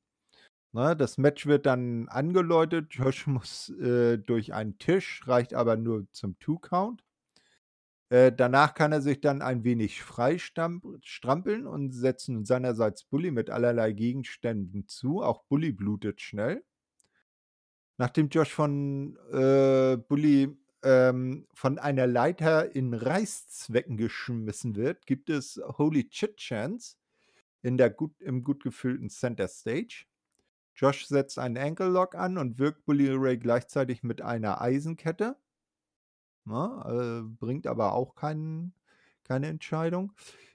Ne, 0.72 0.96
das 0.96 1.18
Match 1.18 1.48
wird 1.48 1.66
dann 1.66 2.08
angeläutet. 2.10 2.88
Josh 2.94 3.28
muss 3.28 3.70
äh, 3.70 4.18
durch 4.18 4.54
einen 4.54 4.78
Tisch, 4.78 5.28
reicht 5.28 5.54
aber 5.54 5.76
nur 5.78 6.08
zum 6.12 6.38
Two-Count. 6.40 7.04
Äh, 8.10 8.32
danach 8.32 8.74
kann 8.74 8.92
er 8.92 9.02
sich 9.02 9.22
dann 9.22 9.42
ein 9.42 9.64
wenig 9.64 10.02
freistrampeln 10.02 11.68
und 11.68 11.92
setzen 11.92 12.44
seinerseits 12.46 13.04
Bully 13.04 13.32
mit 13.32 13.50
allerlei 13.52 13.94
Gegenständen 13.94 14.88
zu. 14.88 15.22
Auch 15.22 15.44
Bully 15.44 15.72
blutet 15.72 16.22
schnell. 16.22 16.64
Nachdem 17.98 18.30
Josh 18.30 18.54
von 18.54 19.18
äh, 19.32 19.98
Bully 19.98 20.58
ähm, 20.84 21.48
von 21.54 21.78
einer 21.78 22.08
Leiter 22.08 22.76
in 22.76 22.94
Reißzwecken 22.94 23.98
geschmissen 23.98 24.76
wird, 24.76 25.06
gibt 25.06 25.30
es 25.30 25.62
Holy 25.78 26.10
Chit 26.10 26.38
Chance 26.38 26.96
in 27.62 27.78
der 27.78 27.90
gut, 27.90 28.20
im 28.22 28.44
gut 28.44 28.64
gefüllten 28.64 29.10
Center 29.10 29.48
Stage. 29.48 30.06
Josh 30.80 31.08
setzt 31.08 31.38
einen 31.38 31.58
Ankle 31.58 31.90
Lock 31.90 32.16
an 32.16 32.38
und 32.38 32.58
wirkt 32.58 32.86
Bully 32.86 33.10
Ray 33.12 33.38
gleichzeitig 33.38 34.02
mit 34.02 34.22
einer 34.22 34.62
Eisenkette. 34.62 35.36
Na, 36.46 37.20
äh, 37.20 37.22
bringt 37.22 37.68
aber 37.68 37.92
auch 37.92 38.16
keinen, 38.16 38.74
keine 39.26 39.48
Entscheidung. 39.48 40.14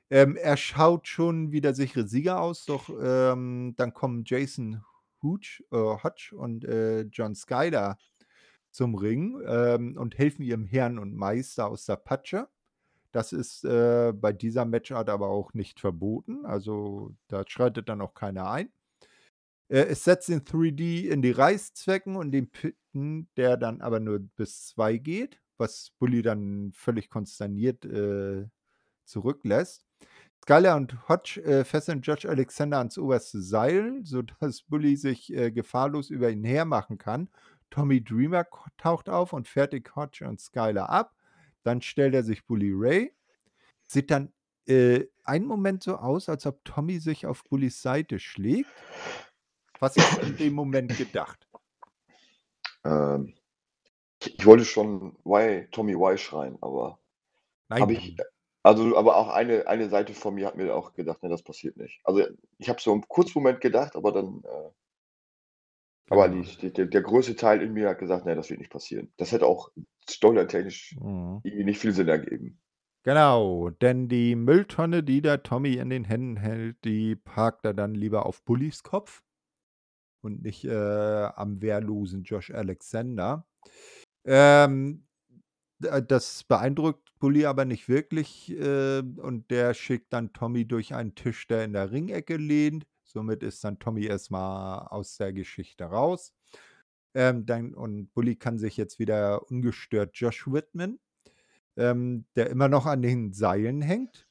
Ähm, 0.08 0.36
er 0.36 0.56
schaut 0.56 1.08
schon 1.08 1.52
wie 1.52 1.60
der 1.60 1.74
sichere 1.74 2.08
Sieger 2.08 2.40
aus, 2.40 2.64
doch 2.64 2.88
ähm, 2.88 3.74
dann 3.76 3.92
kommen 3.92 4.24
Jason 4.24 4.82
Hooch, 5.22 5.62
äh, 5.70 5.76
Hodge 5.76 6.34
und 6.34 6.64
äh, 6.64 7.02
John 7.02 7.34
Skyler 7.34 7.98
zum 8.70 8.94
Ring 8.94 9.42
ähm, 9.46 9.94
und 9.98 10.16
helfen 10.16 10.42
ihrem 10.42 10.64
Herrn 10.64 10.98
und 10.98 11.14
Meister 11.14 11.68
aus 11.68 11.84
der 11.84 11.96
Patsche. 11.96 12.48
Das 13.12 13.34
ist 13.34 13.62
äh, 13.64 14.12
bei 14.14 14.32
dieser 14.32 14.64
Matchart 14.64 15.10
aber 15.10 15.28
auch 15.28 15.52
nicht 15.52 15.80
verboten. 15.80 16.46
Also 16.46 17.14
da 17.28 17.44
schreitet 17.46 17.90
dann 17.90 18.00
auch 18.00 18.14
keiner 18.14 18.50
ein. 18.50 18.70
Äh, 19.68 19.86
es 19.86 20.04
setzt 20.04 20.28
den 20.28 20.42
3D 20.42 21.08
in 21.08 21.22
die 21.22 21.30
Reißzwecken 21.30 22.16
und 22.16 22.32
den 22.32 22.50
Pitten, 22.50 23.28
der 23.36 23.56
dann 23.56 23.80
aber 23.80 24.00
nur 24.00 24.20
bis 24.20 24.66
2 24.68 24.98
geht, 24.98 25.40
was 25.56 25.92
Bully 25.98 26.22
dann 26.22 26.72
völlig 26.74 27.08
konsterniert 27.10 27.84
äh, 27.84 28.46
zurücklässt. 29.04 29.84
Skyler 30.42 30.76
und 30.76 31.08
Hodge 31.08 31.42
äh, 31.42 31.64
fesseln 31.64 32.02
Judge 32.02 32.28
Alexander 32.28 32.78
ans 32.78 32.98
oberste 32.98 33.40
Seil, 33.40 34.00
sodass 34.04 34.62
Bully 34.62 34.96
sich 34.96 35.32
äh, 35.32 35.50
gefahrlos 35.50 36.10
über 36.10 36.30
ihn 36.30 36.44
hermachen 36.44 36.98
kann. 36.98 37.30
Tommy 37.70 38.04
Dreamer 38.04 38.46
taucht 38.76 39.08
auf 39.08 39.32
und 39.32 39.48
fertigt 39.48 39.96
Hodge 39.96 40.26
und 40.28 40.40
Skyler 40.40 40.90
ab. 40.90 41.16
Dann 41.62 41.80
stellt 41.80 42.14
er 42.14 42.22
sich 42.22 42.44
Bully 42.44 42.72
Ray. 42.74 43.12
Sieht 43.86 44.10
dann 44.10 44.34
äh, 44.66 45.06
einen 45.24 45.46
Moment 45.46 45.82
so 45.82 45.96
aus, 45.96 46.28
als 46.28 46.46
ob 46.46 46.62
Tommy 46.64 46.98
sich 46.98 47.26
auf 47.26 47.42
Bullys 47.44 47.80
Seite 47.80 48.18
schlägt. 48.18 48.68
Was 49.80 49.96
hast 49.96 50.22
du 50.22 50.26
in 50.26 50.36
dem 50.36 50.54
Moment 50.54 50.96
gedacht? 50.96 51.48
Ähm, 52.84 53.34
ich, 54.20 54.46
wollte 54.46 54.64
schon 54.64 55.16
y, 55.24 55.68
Tommy 55.70 55.94
Y 55.94 56.18
schreien, 56.18 56.58
aber 56.60 56.98
habe 57.70 57.94
ich, 57.94 58.16
also, 58.62 58.96
aber 58.96 59.16
auch 59.16 59.28
eine, 59.28 59.66
eine 59.66 59.88
Seite 59.88 60.14
von 60.14 60.34
mir 60.34 60.46
hat 60.46 60.56
mir 60.56 60.74
auch 60.74 60.94
gedacht, 60.94 61.22
ne, 61.22 61.28
das 61.28 61.42
passiert 61.42 61.76
nicht. 61.76 62.00
Also, 62.04 62.26
ich 62.58 62.68
habe 62.68 62.80
so 62.80 62.92
einen 62.92 63.02
kurzen 63.08 63.38
Moment 63.38 63.60
gedacht, 63.60 63.96
aber 63.96 64.12
dann, 64.12 64.42
äh, 64.44 64.70
aber 66.10 66.28
die, 66.28 66.42
die, 66.42 66.72
der, 66.72 66.86
der 66.86 67.02
größte 67.02 67.34
Teil 67.34 67.62
in 67.62 67.72
mir 67.72 67.88
hat 67.88 67.98
gesagt, 67.98 68.26
ne, 68.26 68.34
das 68.34 68.50
wird 68.50 68.60
nicht 68.60 68.70
passieren. 68.70 69.12
Das 69.16 69.32
hätte 69.32 69.46
auch 69.46 69.70
storyline-technisch 70.08 70.96
Mhm. 71.00 71.40
irgendwie 71.42 71.64
nicht 71.64 71.80
viel 71.80 71.92
Sinn 71.92 72.08
ergeben. 72.08 72.60
Genau, 73.04 73.68
denn 73.70 74.08
die 74.08 74.34
Mülltonne, 74.34 75.02
die 75.02 75.20
der 75.20 75.42
Tommy 75.42 75.74
in 75.74 75.90
den 75.90 76.04
Händen 76.04 76.36
hält, 76.36 76.82
die 76.84 77.16
parkt 77.16 77.66
er 77.66 77.74
dann 77.74 77.94
lieber 77.94 78.24
auf 78.24 78.42
Bullys 78.44 78.82
Kopf 78.82 79.22
und 80.24 80.42
nicht 80.42 80.64
äh, 80.64 81.28
am 81.36 81.60
wehrlosen 81.62 82.24
Josh 82.24 82.50
Alexander. 82.50 83.46
Ähm, 84.24 85.06
d- 85.78 86.02
das 86.08 86.44
beeindruckt 86.44 87.12
Bully 87.20 87.46
aber 87.46 87.64
nicht 87.64 87.88
wirklich 87.88 88.50
äh, 88.50 88.98
und 88.98 89.50
der 89.50 89.74
schickt 89.74 90.12
dann 90.12 90.32
Tommy 90.32 90.66
durch 90.66 90.94
einen 90.94 91.14
Tisch, 91.14 91.46
der 91.46 91.64
in 91.64 91.72
der 91.72 91.92
Ringecke 91.92 92.36
lehnt. 92.36 92.86
Somit 93.04 93.42
ist 93.42 93.62
dann 93.62 93.78
Tommy 93.78 94.06
erstmal 94.06 94.88
aus 94.88 95.16
der 95.16 95.32
Geschichte 95.32 95.84
raus. 95.84 96.34
Ähm, 97.16 97.46
dann, 97.46 97.74
und 97.74 98.12
Bully 98.12 98.34
kann 98.34 98.58
sich 98.58 98.76
jetzt 98.76 98.98
wieder 98.98 99.48
ungestört 99.48 100.16
Josh 100.16 100.50
widmen, 100.50 100.98
ähm, 101.76 102.24
der 102.34 102.50
immer 102.50 102.68
noch 102.68 102.86
an 102.86 103.02
den 103.02 103.32
Seilen 103.32 103.82
hängt. 103.82 104.26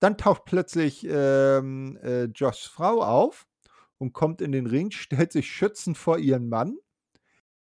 Dann 0.00 0.16
taucht 0.16 0.46
plötzlich 0.46 1.06
ähm, 1.08 1.98
äh, 2.02 2.24
Joshs 2.24 2.64
Frau 2.64 3.02
auf 3.02 3.46
und 4.02 4.12
kommt 4.12 4.40
in 4.40 4.50
den 4.50 4.66
Ring, 4.66 4.90
stellt 4.90 5.30
sich 5.30 5.48
schützend 5.48 5.96
vor 5.96 6.18
ihren 6.18 6.48
Mann, 6.48 6.76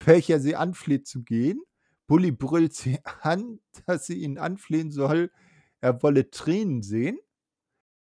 welcher 0.06 0.40
sie 0.40 0.56
anfleht 0.56 1.08
zu 1.08 1.24
gehen. 1.24 1.60
Bully 2.06 2.32
brüllt 2.32 2.76
sie 2.76 3.00
an, 3.22 3.60
dass 3.88 4.06
sie 4.06 4.22
ihn 4.22 4.38
anflehen 4.38 4.92
soll, 4.92 5.32
er 5.82 6.04
wolle 6.04 6.30
Tränen 6.30 6.84
sehen. 6.84 7.18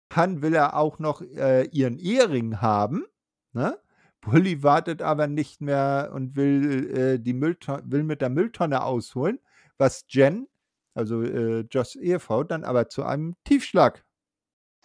Dann 0.09 0.41
will 0.41 0.53
er 0.53 0.75
auch 0.75 0.99
noch 0.99 1.21
äh, 1.21 1.69
ihren 1.71 1.97
Ehering 1.99 2.59
haben. 2.59 3.05
Ne? 3.53 3.79
Bully 4.19 4.61
wartet 4.61 5.01
aber 5.01 5.27
nicht 5.27 5.61
mehr 5.61 6.11
und 6.13 6.35
will, 6.35 6.97
äh, 6.97 7.19
die 7.19 7.39
will 7.39 8.03
mit 8.03 8.19
der 8.19 8.29
Mülltonne 8.29 8.83
ausholen, 8.83 9.39
was 9.77 10.03
Jen, 10.09 10.49
also 10.93 11.23
äh, 11.23 11.61
Joshs 11.71 11.95
Ehefrau, 11.95 12.43
dann 12.43 12.65
aber 12.65 12.89
zu 12.89 13.05
einem 13.05 13.37
Tiefschlag 13.45 14.05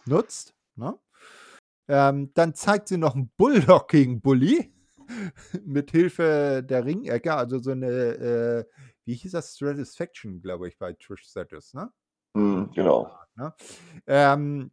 nutzt. 0.06 0.54
Ne? 0.76 0.96
Ähm, 1.92 2.30
dann 2.32 2.54
zeigt 2.54 2.88
sie 2.88 2.96
noch 2.96 3.14
einen 3.14 3.30
Bulldog 3.36 3.88
gegen 3.88 4.22
Bully 4.22 4.72
mit 5.66 5.90
Hilfe 5.90 6.64
der 6.66 6.86
Ringecke, 6.86 7.34
also 7.34 7.58
so 7.58 7.72
eine, 7.72 7.86
äh, 7.86 8.64
wie 9.04 9.14
hieß 9.14 9.32
das, 9.32 9.54
Satisfaction, 9.54 10.40
glaube 10.40 10.68
ich, 10.68 10.78
bei 10.78 10.94
Trish 10.94 11.24
Stratus, 11.24 11.74
ne? 11.74 11.92
Mhm, 12.32 12.70
genau. 12.74 13.14
Ne? 13.34 13.52
Ähm, 14.06 14.70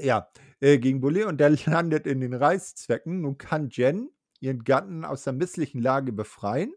ja, 0.00 0.28
äh, 0.58 0.78
gegen 0.78 1.00
Bully 1.00 1.22
und 1.22 1.38
der 1.38 1.50
landet 1.66 2.08
in 2.08 2.20
den 2.20 2.34
Reißzwecken. 2.34 3.20
Nun 3.20 3.38
kann 3.38 3.68
Jen 3.70 4.10
ihren 4.40 4.64
Gatten 4.64 5.04
aus 5.04 5.22
der 5.22 5.34
misslichen 5.34 5.80
Lage 5.80 6.10
befreien. 6.10 6.74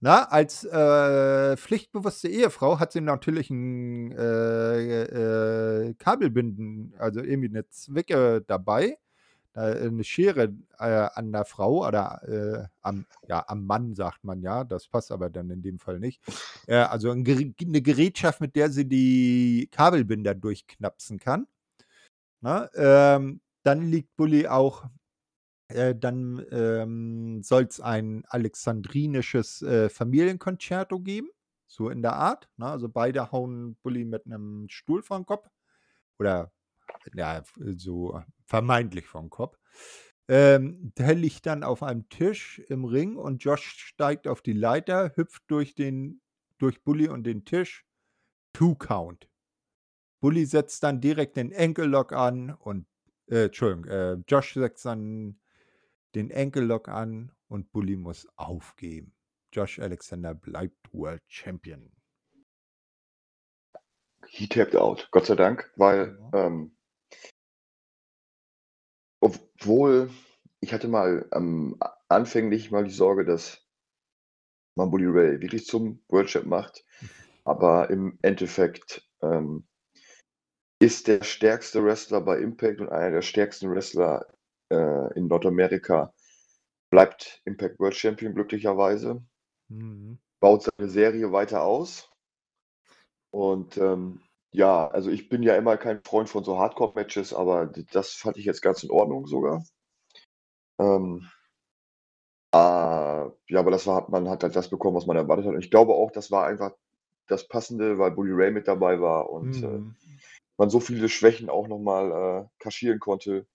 Na, 0.00 0.24
als 0.24 0.64
äh, 0.64 1.56
pflichtbewusste 1.58 2.28
Ehefrau 2.28 2.80
hat 2.80 2.92
sie 2.92 3.02
natürlich 3.02 3.50
ein 3.50 4.10
äh, 4.12 5.02
äh, 5.02 5.94
Kabelbinden, 5.98 6.94
also 6.98 7.20
irgendwie 7.20 7.50
eine 7.50 7.68
Zwicke 7.68 8.42
dabei, 8.46 8.96
eine 9.54 10.04
Schere 10.04 10.54
äh, 10.78 11.08
an 11.14 11.32
der 11.32 11.44
Frau 11.44 11.86
oder 11.86 12.22
äh, 12.26 12.66
am, 12.80 13.06
ja, 13.28 13.44
am 13.48 13.66
Mann, 13.66 13.94
sagt 13.94 14.24
man 14.24 14.40
ja. 14.40 14.64
Das 14.64 14.88
passt 14.88 15.12
aber 15.12 15.30
dann 15.30 15.50
in 15.50 15.62
dem 15.62 15.78
Fall 15.78 15.98
nicht. 16.00 16.22
Äh, 16.66 16.76
also 16.76 17.10
ein, 17.10 17.26
eine 17.26 17.82
Gerätschaft, 17.82 18.40
mit 18.40 18.56
der 18.56 18.70
sie 18.70 18.88
die 18.88 19.68
Kabelbinder 19.70 20.34
durchknapsen 20.34 21.18
kann. 21.18 21.46
Na, 22.40 22.68
ähm, 22.74 23.40
dann 23.62 23.82
liegt 23.82 24.16
Bully 24.16 24.48
auch 24.48 24.84
äh, 25.72 25.94
dann 25.94 26.44
ähm, 26.50 27.42
soll 27.42 27.64
es 27.64 27.80
ein 27.80 28.24
alexandrinisches 28.28 29.62
äh, 29.62 29.88
Familienkonzerto 29.88 31.00
geben, 31.00 31.28
so 31.66 31.88
in 31.88 32.02
der 32.02 32.14
Art. 32.14 32.48
Ne? 32.56 32.66
Also 32.66 32.88
beide 32.88 33.32
hauen 33.32 33.76
Bully 33.82 34.04
mit 34.04 34.26
einem 34.26 34.68
Stuhl 34.68 35.02
vom 35.02 35.24
Kopf. 35.26 35.48
Oder 36.18 36.52
ja, 37.14 37.42
so 37.56 38.20
vermeintlich 38.46 39.06
vom 39.06 39.30
Kopf. 39.30 39.58
Ähm, 40.28 40.92
der 40.96 41.14
liegt 41.14 41.46
dann 41.46 41.64
auf 41.64 41.82
einem 41.82 42.08
Tisch 42.08 42.60
im 42.68 42.84
Ring 42.84 43.16
und 43.16 43.42
Josh 43.44 43.74
steigt 43.76 44.28
auf 44.28 44.40
die 44.40 44.52
Leiter, 44.52 45.12
hüpft 45.16 45.42
durch 45.48 45.74
den, 45.74 46.20
durch 46.58 46.82
Bully 46.84 47.08
und 47.08 47.24
den 47.24 47.44
Tisch. 47.44 47.84
Two 48.52 48.74
Count. 48.74 49.28
Bully 50.20 50.46
setzt 50.46 50.82
dann 50.84 51.00
direkt 51.00 51.36
den 51.36 51.54
Ankle 51.54 51.86
Lock 51.86 52.12
an 52.12 52.54
und 52.54 52.86
äh, 53.26 53.46
Entschuldigung, 53.46 53.84
äh, 53.86 54.12
Josh 54.28 54.54
setzt 54.54 54.84
dann 54.84 55.40
den 56.14 56.32
Ankle 56.32 56.62
Lock 56.62 56.88
an 56.88 57.32
und 57.48 57.72
Bully 57.72 57.96
muss 57.96 58.28
aufgeben. 58.36 59.14
Josh 59.52 59.80
Alexander 59.80 60.34
bleibt 60.34 60.92
World 60.92 61.22
Champion. 61.26 61.90
He 64.28 64.46
tapped 64.46 64.74
out, 64.76 65.08
Gott 65.10 65.26
sei 65.26 65.34
Dank, 65.34 65.70
weil 65.76 66.18
Ja. 66.32 66.46
ähm, 66.46 66.76
obwohl 69.22 70.10
ich 70.60 70.74
hatte 70.74 70.88
mal 70.88 71.26
ähm, 71.34 71.76
a- 71.80 71.96
anfänglich 72.08 72.70
mal 72.70 72.84
die 72.84 72.90
Sorge, 72.90 73.24
dass 73.24 73.66
man 74.76 74.90
Bully 74.90 75.06
Ray 75.06 75.40
wirklich 75.40 75.64
zum 75.66 76.02
World 76.08 76.28
Champ 76.28 76.46
macht, 76.46 76.84
aber 77.44 77.90
im 77.90 78.18
Endeffekt 78.22 79.08
ähm, 79.22 79.66
ist 80.80 81.08
der 81.08 81.24
stärkste 81.24 81.82
Wrestler 81.82 82.20
bei 82.20 82.38
Impact 82.38 82.80
und 82.82 82.90
einer 82.90 83.10
der 83.10 83.22
stärksten 83.22 83.70
Wrestler 83.70 84.26
äh, 84.70 85.14
in 85.18 85.26
Nordamerika 85.28 86.12
bleibt 86.90 87.40
Impact 87.46 87.78
World 87.80 87.96
Champion 87.96 88.34
glücklicherweise, 88.34 89.22
Mhm. 89.70 90.18
baut 90.40 90.64
seine 90.64 90.90
Serie 90.90 91.32
weiter 91.32 91.62
aus. 91.62 92.10
Und 93.30 93.76
ähm, 93.78 94.20
ja, 94.52 94.88
also 94.88 95.10
ich 95.10 95.28
bin 95.28 95.42
ja 95.42 95.56
immer 95.56 95.76
kein 95.76 96.02
Freund 96.04 96.28
von 96.28 96.44
so 96.44 96.58
Hardcore-Matches, 96.58 97.34
aber 97.34 97.66
d- 97.66 97.84
das 97.90 98.12
fand 98.14 98.36
ich 98.38 98.44
jetzt 98.46 98.62
ganz 98.62 98.82
in 98.82 98.90
Ordnung 98.90 99.26
sogar. 99.26 99.62
Ähm, 100.78 101.30
ah, 102.52 103.30
ja, 103.48 103.60
aber 103.60 103.70
das 103.70 103.86
war, 103.86 104.10
man 104.10 104.28
hat 104.28 104.42
halt 104.42 104.56
das 104.56 104.68
bekommen, 104.70 104.96
was 104.96 105.06
man 105.06 105.16
erwartet 105.16 105.46
hat. 105.46 105.54
Und 105.54 105.60
ich 105.64 105.70
glaube 105.70 105.94
auch, 105.94 106.10
das 106.12 106.30
war 106.30 106.46
einfach 106.46 106.72
das 107.28 107.48
Passende, 107.48 107.98
weil 107.98 108.10
Bully 108.12 108.32
Ray 108.32 108.50
mit 108.50 108.68
dabei 108.68 109.00
war 109.00 109.30
und 109.30 109.62
äh, 109.62 109.80
Mhm. 109.80 109.94
man 110.58 110.70
so 110.70 110.80
viele 110.80 111.08
Schwächen 111.08 111.50
auch 111.50 111.68
nochmal 111.68 112.46
äh, 112.46 112.62
kaschieren 112.62 113.00
konnte. 113.00 113.46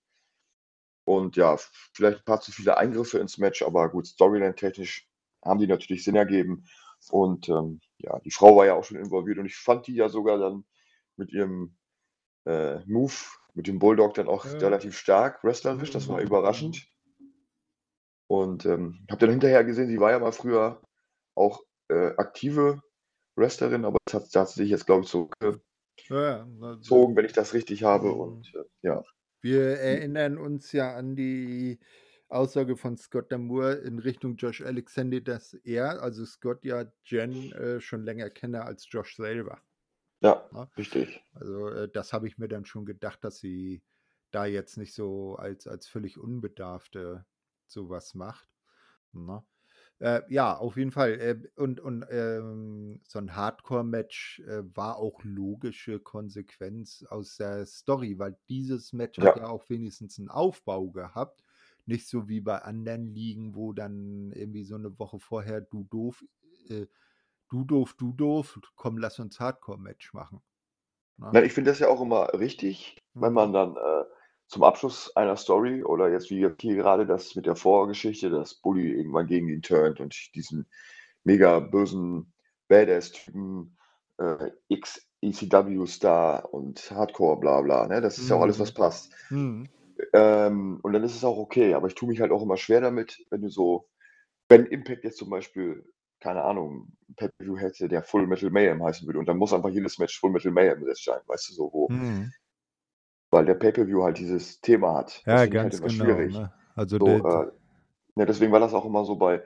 Und 1.04 1.36
ja, 1.36 1.56
vielleicht 1.92 2.18
ein 2.18 2.24
paar 2.24 2.40
zu 2.40 2.52
viele 2.52 2.76
Eingriffe 2.76 3.18
ins 3.18 3.38
Match, 3.38 3.62
aber 3.62 3.88
gut, 3.88 4.06
Storyline-technisch 4.06 5.08
haben 5.44 5.58
die 5.60 5.66
natürlich 5.66 6.04
Sinn 6.04 6.16
ergeben. 6.16 6.66
Und 7.10 7.48
ähm, 7.48 7.80
ja, 7.98 8.18
die 8.20 8.30
Frau 8.30 8.56
war 8.56 8.66
ja 8.66 8.74
auch 8.74 8.84
schon 8.84 8.98
involviert 8.98 9.38
und 9.38 9.46
ich 9.46 9.56
fand 9.56 9.86
die 9.86 9.94
ja 9.94 10.08
sogar 10.08 10.38
dann 10.38 10.64
mit 11.18 11.32
ihrem 11.32 11.76
äh, 12.46 12.78
Move, 12.86 13.12
mit 13.54 13.66
dem 13.66 13.78
Bulldog 13.78 14.14
dann 14.14 14.28
auch 14.28 14.44
Ja. 14.44 14.52
relativ 14.58 14.96
stark 14.96 15.42
wrestlerisch. 15.44 15.90
Das 15.90 16.08
war 16.08 16.20
überraschend. 16.20 16.86
Und 18.30 18.66
ähm, 18.66 19.06
habe 19.10 19.20
dann 19.20 19.30
hinterher 19.30 19.64
gesehen, 19.64 19.88
sie 19.88 20.00
war 20.00 20.10
ja 20.10 20.18
mal 20.18 20.32
früher 20.32 20.82
auch 21.34 21.62
äh, 21.88 22.12
aktive 22.16 22.82
Wrestlerin, 23.36 23.84
aber 23.84 23.98
das 24.04 24.14
hat, 24.14 24.22
das 24.24 24.34
hat 24.36 24.48
sie 24.50 24.62
sich 24.62 24.70
jetzt, 24.70 24.86
glaube 24.86 25.04
ich, 25.04 25.08
so 25.08 25.30
gezogen, 25.38 27.16
wenn 27.16 27.24
ich 27.24 27.32
das 27.32 27.54
richtig 27.54 27.84
habe. 27.84 28.08
Mhm. 28.08 28.20
Und 28.20 28.54
äh, 28.54 28.64
ja, 28.82 29.02
Wir 29.40 29.78
erinnern 29.78 30.38
uns 30.38 30.72
ja 30.72 30.94
an 30.94 31.16
die 31.16 31.78
Aussage 32.28 32.76
von 32.76 32.96
Scott 32.96 33.32
Damour 33.32 33.80
in 33.82 33.98
Richtung 33.98 34.36
Josh 34.36 34.60
Alexander, 34.60 35.20
dass 35.20 35.54
er, 35.54 36.02
also 36.02 36.24
Scott, 36.26 36.64
ja 36.64 36.84
Jen 37.04 37.52
äh, 37.52 37.80
schon 37.80 38.04
länger 38.04 38.28
kenne 38.30 38.64
als 38.64 38.86
Josh 38.90 39.16
selber. 39.16 39.62
Ja, 40.20 40.50
Ja. 40.52 40.70
richtig. 40.76 41.22
Also 41.32 41.68
äh, 41.70 41.90
das 41.90 42.12
habe 42.12 42.28
ich 42.28 42.38
mir 42.38 42.48
dann 42.48 42.64
schon 42.66 42.86
gedacht, 42.86 43.24
dass 43.24 43.38
sie 43.38 43.84
da 44.30 44.46
jetzt 44.46 44.76
nicht 44.78 44.94
so 44.94 45.36
als, 45.36 45.66
als 45.66 45.88
völlig 45.88 46.18
Unbedarfte 46.18 47.26
sowas 47.66 48.14
macht. 48.14 48.48
Ne? 49.12 49.44
Äh, 50.00 50.22
ja, 50.32 50.56
auf 50.56 50.76
jeden 50.76 50.92
Fall. 50.92 51.12
Äh, 51.20 51.48
und 51.60 51.80
und 51.80 52.06
ähm, 52.10 53.00
so 53.04 53.18
ein 53.18 53.34
Hardcore-Match 53.36 54.40
äh, 54.40 54.62
war 54.76 54.96
auch 54.98 55.22
logische 55.24 56.00
Konsequenz 56.00 57.04
aus 57.08 57.36
der 57.36 57.66
Story, 57.66 58.18
weil 58.18 58.38
dieses 58.48 58.92
Match 58.92 59.20
hat 59.20 59.34
Ja. 59.34 59.34
ja 59.36 59.48
auch 59.48 59.68
wenigstens 59.70 60.18
einen 60.18 60.28
Aufbau 60.30 60.90
gehabt. 60.90 61.42
Nicht 61.86 62.08
so 62.08 62.28
wie 62.28 62.40
bei 62.40 62.62
anderen 62.62 63.06
Ligen, 63.06 63.54
wo 63.56 63.72
dann 63.72 64.32
irgendwie 64.32 64.64
so 64.64 64.74
eine 64.76 64.98
Woche 64.98 65.20
vorher 65.20 65.60
du 65.62 65.84
doof, 65.84 66.24
äh, 66.68 66.86
du 67.48 67.64
doof, 67.64 67.94
du 67.98 68.12
doof, 68.12 68.58
komm, 68.76 68.98
lass 68.98 69.18
uns 69.18 69.40
Hardcore-Match 69.40 70.12
machen. 70.14 70.42
Ne? 71.18 71.26
Nein, 71.32 71.44
ich 71.44 71.52
finde 71.52 71.70
das 71.70 71.78
ja 71.78 71.88
auch 71.88 72.00
immer 72.00 72.32
richtig, 72.34 72.96
wenn 73.20 73.32
Mhm. 73.32 73.34
man 73.34 73.52
dann 73.52 73.76
äh, 73.76 74.04
zum 74.46 74.62
Abschluss 74.64 75.14
einer 75.16 75.36
Story 75.36 75.82
oder 75.84 76.10
jetzt 76.10 76.30
wie 76.30 76.36
hier 76.60 76.74
gerade 76.76 77.06
das 77.06 77.34
mit 77.36 77.46
der 77.46 77.56
Vorgeschichte, 77.56 78.30
dass 78.30 78.54
Bully 78.54 78.92
irgendwann 78.94 79.26
gegen 79.26 79.48
ihn 79.48 79.62
turnt 79.62 80.00
und 80.00 80.34
diesen 80.34 80.66
mega 81.24 81.60
bösen 81.60 82.32
Badass-Typen 82.68 83.76
äh, 84.18 84.50
X-ECW-Star 84.68 86.52
und 86.52 86.90
Hardcore, 86.90 87.38
bla 87.40 87.60
bla, 87.60 87.86
ne? 87.86 88.00
Das 88.00 88.18
ist 88.18 88.30
ja 88.30 88.36
auch 88.36 88.42
alles, 88.42 88.58
was 88.58 88.72
Mhm. 88.72 88.74
passt. 88.74 89.12
Mhm. 89.30 89.70
Ähm, 90.12 90.80
und 90.82 90.92
dann 90.92 91.04
ist 91.04 91.16
es 91.16 91.24
auch 91.24 91.38
okay, 91.38 91.74
aber 91.74 91.88
ich 91.88 91.94
tue 91.94 92.08
mich 92.08 92.20
halt 92.20 92.30
auch 92.30 92.42
immer 92.42 92.56
schwer 92.56 92.80
damit, 92.80 93.24
wenn 93.30 93.42
du 93.42 93.48
so, 93.48 93.88
wenn 94.48 94.66
Impact 94.66 95.04
jetzt 95.04 95.18
zum 95.18 95.30
Beispiel, 95.30 95.84
keine 96.20 96.42
Ahnung, 96.44 96.92
Pay-per-View 97.16 97.56
hätte, 97.58 97.88
der 97.88 98.02
Full 98.02 98.26
Metal 98.26 98.50
Mayhem 98.50 98.82
heißen 98.82 99.06
würde 99.06 99.18
und 99.20 99.26
dann 99.28 99.38
muss 99.38 99.52
einfach 99.54 99.70
jedes 99.70 99.98
Match 99.98 100.18
Full 100.20 100.32
Metal 100.32 100.52
Mayhem 100.52 100.80
besetzt 100.80 101.04
sein, 101.04 101.20
weißt 101.26 101.50
du, 101.50 101.54
so 101.54 101.70
wo 101.72 101.90
Mhm. 101.90 102.32
weil 103.30 103.44
der 103.44 103.54
Pay-per-View 103.54 104.02
halt 104.02 104.18
dieses 104.18 104.60
Thema 104.60 104.94
hat. 104.94 105.26
Ja, 105.26 105.46
halt 105.58 105.74
ganz 105.74 105.74
immer 105.74 105.88
genau. 105.88 105.88
schwierig. 105.88 106.30
Ne? 106.30 106.52
Also 106.74 106.98
So, 106.98 107.24
äh, 107.24 107.46
ne, 108.16 108.26
deswegen 108.26 108.52
war 108.52 108.60
das 108.60 108.74
auch 108.74 108.84
immer 108.86 109.04
so 109.04 109.16
bei 109.16 109.44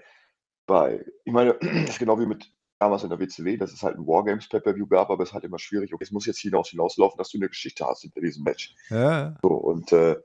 bei 0.66 1.04
ich 1.24 1.32
meine, 1.32 1.54
das 1.60 1.90
ist 1.90 2.00
genau 2.00 2.20
wie 2.20 2.26
mit 2.26 2.52
damals 2.80 3.04
in 3.04 3.10
der 3.10 3.20
WCW, 3.20 3.56
dass 3.58 3.72
es 3.72 3.82
halt 3.82 3.96
'n 3.98 4.06
Wargames 4.08 4.48
Pay-per-View 4.48 4.86
gab, 4.88 5.10
aber 5.10 5.22
es 5.24 5.30
ist 5.30 5.34
halt 5.34 5.44
immer 5.44 5.58
schwierig. 5.60 5.94
Okay, 5.94 6.04
es 6.04 6.12
muss 6.12 6.26
jetzt 6.26 6.40
hinaus 6.40 6.70
hinauslaufen, 6.70 7.18
dass 7.18 7.30
du 7.30 7.38
'ne 7.38 7.48
Geschichte 7.48 7.86
hast 7.86 8.02
hinter 8.02 8.20
diesem 8.22 8.44
Match. 8.44 8.74
ja, 8.90 9.34
So 9.42 9.50
und, 9.50 9.92
äh, 9.92 10.16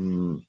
hm, 0.00 0.46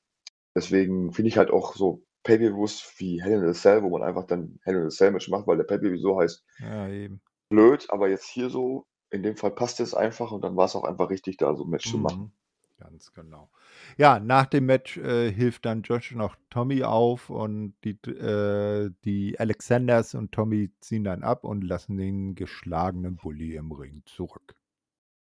deswegen 0.56 1.14
finde 1.14 1.30
ich 1.30 1.38
halt 1.38 1.52
auch 1.52 1.76
so 1.76 2.04
Pay-per-Views 2.24 2.94
wie 2.98 3.22
Hell 3.22 3.44
in 3.44 3.50
a 3.50 3.54
Cell, 3.54 3.84
wo 3.84 3.90
man 3.90 4.04
einfach 4.04 4.26
dann 4.26 4.60
Hell 4.64 4.76
in 4.78 4.86
a 4.88 4.90
Cell 4.90 5.12
Match 5.12 5.30
macht, 5.30 5.48
weil 5.48 5.58
der 5.58 5.66
Pay-per-View 5.66 5.98
so 6.00 6.20
heißt, 6.20 6.44
ja, 6.60 6.88
eben. 6.90 7.22
blöd, 7.48 7.90
aber 7.90 8.10
jetzt 8.10 8.28
hier 8.28 8.50
so, 8.50 8.86
in 9.10 9.24
dem 9.24 9.38
Fall 9.38 9.52
passt 9.56 9.80
es 9.80 9.94
einfach 9.94 10.34
und 10.34 10.42
dann 10.42 10.58
war's 10.58 10.76
auch 10.76 10.84
einfach 10.84 11.10
richtig, 11.10 11.38
da 11.38 11.56
so 11.56 11.64
'n 11.64 11.70
Match 11.70 11.90
zu 11.90 11.98
machen. 11.98 12.18
Mhm. 12.18 12.32
Ganz 12.78 13.14
genau. 13.14 13.50
Ja, 13.98 14.20
nach 14.20 14.48
dem 14.48 14.66
Match 14.66 14.98
äh, 14.98 15.32
hilft 15.32 15.66
dann 15.66 15.84
Josh 15.84 16.12
noch 16.14 16.36
Tommy 16.50 16.84
auf 16.84 17.30
und 17.30 17.76
die, 17.84 17.92
äh, 18.10 18.92
die 19.06 19.40
Alexanders 19.40 20.16
und 20.16 20.32
Tommy 20.34 20.72
ziehen 20.82 21.04
dann 21.04 21.24
ab 21.24 21.44
und 21.46 21.62
lassen 21.64 21.98
den 21.98 22.36
geschlagenen 22.36 23.20
Bully 23.20 23.56
im 23.56 23.72
Ring 23.72 24.02
zurück. 24.06 24.56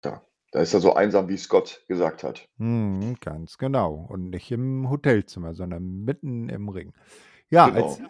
Ja, 0.03 0.23
da 0.51 0.59
ist 0.61 0.73
er 0.73 0.81
so 0.81 0.93
einsam, 0.93 1.27
wie 1.29 1.37
Scott 1.37 1.83
gesagt 1.87 2.23
hat. 2.23 2.47
Mhm, 2.57 3.15
ganz 3.21 3.57
genau. 3.57 4.05
Und 4.09 4.29
nicht 4.29 4.51
im 4.51 4.89
Hotelzimmer, 4.89 5.53
sondern 5.53 6.03
mitten 6.03 6.49
im 6.49 6.69
Ring. 6.69 6.93
Ja, 7.49 7.69
Genau. 7.69 7.87
als 7.87 8.01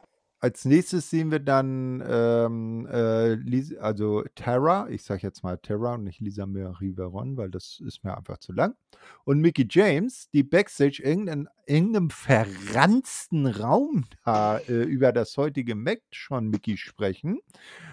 nächstes 0.66 1.12
sehen 1.12 1.30
wir 1.30 1.40
dann 1.40 2.04
ähm, 2.04 2.88
äh, 2.92 3.36
Lis 3.36 3.78
also 3.78 4.24
Tara, 4.34 4.90
ich 4.90 5.04
sage 5.04 5.22
jetzt 5.22 5.44
mal 5.44 5.58
Tara 5.60 5.94
und 5.94 6.04
nicht 6.04 6.20
Lisa 6.20 6.48
Marie 6.48 6.96
Veron, 6.96 7.38
weil 7.38 7.52
das 7.52 7.80
ist 7.86 8.04
mir 8.04 8.18
einfach 8.18 8.40
zu 8.40 8.52
lang. 8.52 8.74
Und 9.24 9.40
Mickey 9.40 9.68
James, 9.70 10.32
die 10.32 10.42
Backstage 10.42 11.04
in 11.04 11.48
irgendeinem 11.68 12.10
verranzten 12.10 13.46
Raum 13.46 14.06
da 14.26 14.58
äh, 14.58 14.82
über 14.82 15.12
das 15.12 15.38
heutige 15.38 15.76
Match 15.76 16.28
von 16.28 16.50
Mickey 16.50 16.76
sprechen. 16.76 17.40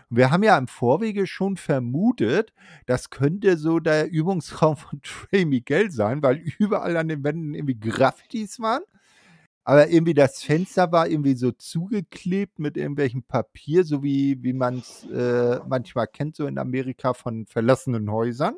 Wir 0.09 0.31
haben 0.31 0.43
ja 0.43 0.57
im 0.57 0.69
Vorwege 0.69 1.27
schon 1.27 1.59
vermutet, 1.59 2.55
das 2.87 3.11
könnte 3.11 3.59
so 3.59 3.79
der 3.79 4.11
Übungsraum 4.11 4.79
von 4.79 5.01
Trey 5.03 5.45
Miguel 5.45 5.91
sein, 5.91 6.23
weil 6.23 6.43
überall 6.59 6.97
an 6.97 7.09
den 7.09 7.23
Wänden 7.25 7.53
irgendwie 7.53 7.79
Graffitis 7.79 8.59
waren. 8.59 8.85
Aber 9.69 9.91
irgendwie 9.91 10.15
das 10.15 10.43
Fenster 10.43 10.93
war 10.93 11.09
irgendwie 11.09 11.35
so 11.35 11.53
zugeklebt 11.53 12.59
mit 12.59 12.79
irgendwelchem 12.79 13.23
Papier, 13.23 13.85
so 13.85 14.03
wie, 14.03 14.43
wie 14.43 14.55
man 14.55 14.79
es 14.79 15.05
äh, 15.11 15.61
manchmal 15.69 16.07
kennt, 16.07 16.37
so 16.37 16.47
in 16.47 16.57
Amerika 16.57 17.13
von 17.13 17.45
verlassenen 17.45 18.11
Häusern, 18.11 18.57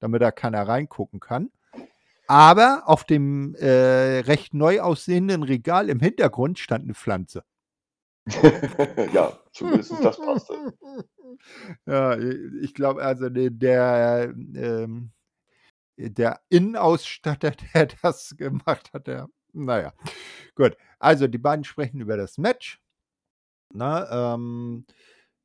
damit 0.00 0.20
da 0.20 0.30
keiner 0.30 0.68
reingucken 0.68 1.18
kann. 1.18 1.50
Aber 2.26 2.82
auf 2.84 3.04
dem 3.04 3.54
äh, 3.54 4.18
recht 4.18 4.52
neu 4.52 4.82
aussehenden 4.82 5.44
Regal 5.44 5.88
im 5.88 5.98
Hintergrund 5.98 6.58
stand 6.58 6.84
eine 6.84 6.92
Pflanze. 6.94 7.42
Ja, 9.14 9.32
zumindest 9.52 9.94
das 10.04 10.18
passte. 10.18 10.74
Ja, 11.86 12.18
ich 12.18 12.74
glaube, 12.74 13.02
also 13.02 13.30
der, 13.30 14.34
ähm, 14.54 15.12
der 15.96 16.40
Innenausstatter, 16.50 17.52
der 17.74 17.88
das 18.02 18.36
gemacht 18.36 18.92
hat, 18.92 19.06
der, 19.06 19.30
naja, 19.54 19.94
gut. 20.60 20.76
Also 20.98 21.26
die 21.26 21.38
beiden 21.38 21.64
sprechen 21.64 22.00
über 22.00 22.16
das 22.16 22.38
Match. 22.38 22.80
Na, 23.72 24.34
ähm, 24.34 24.84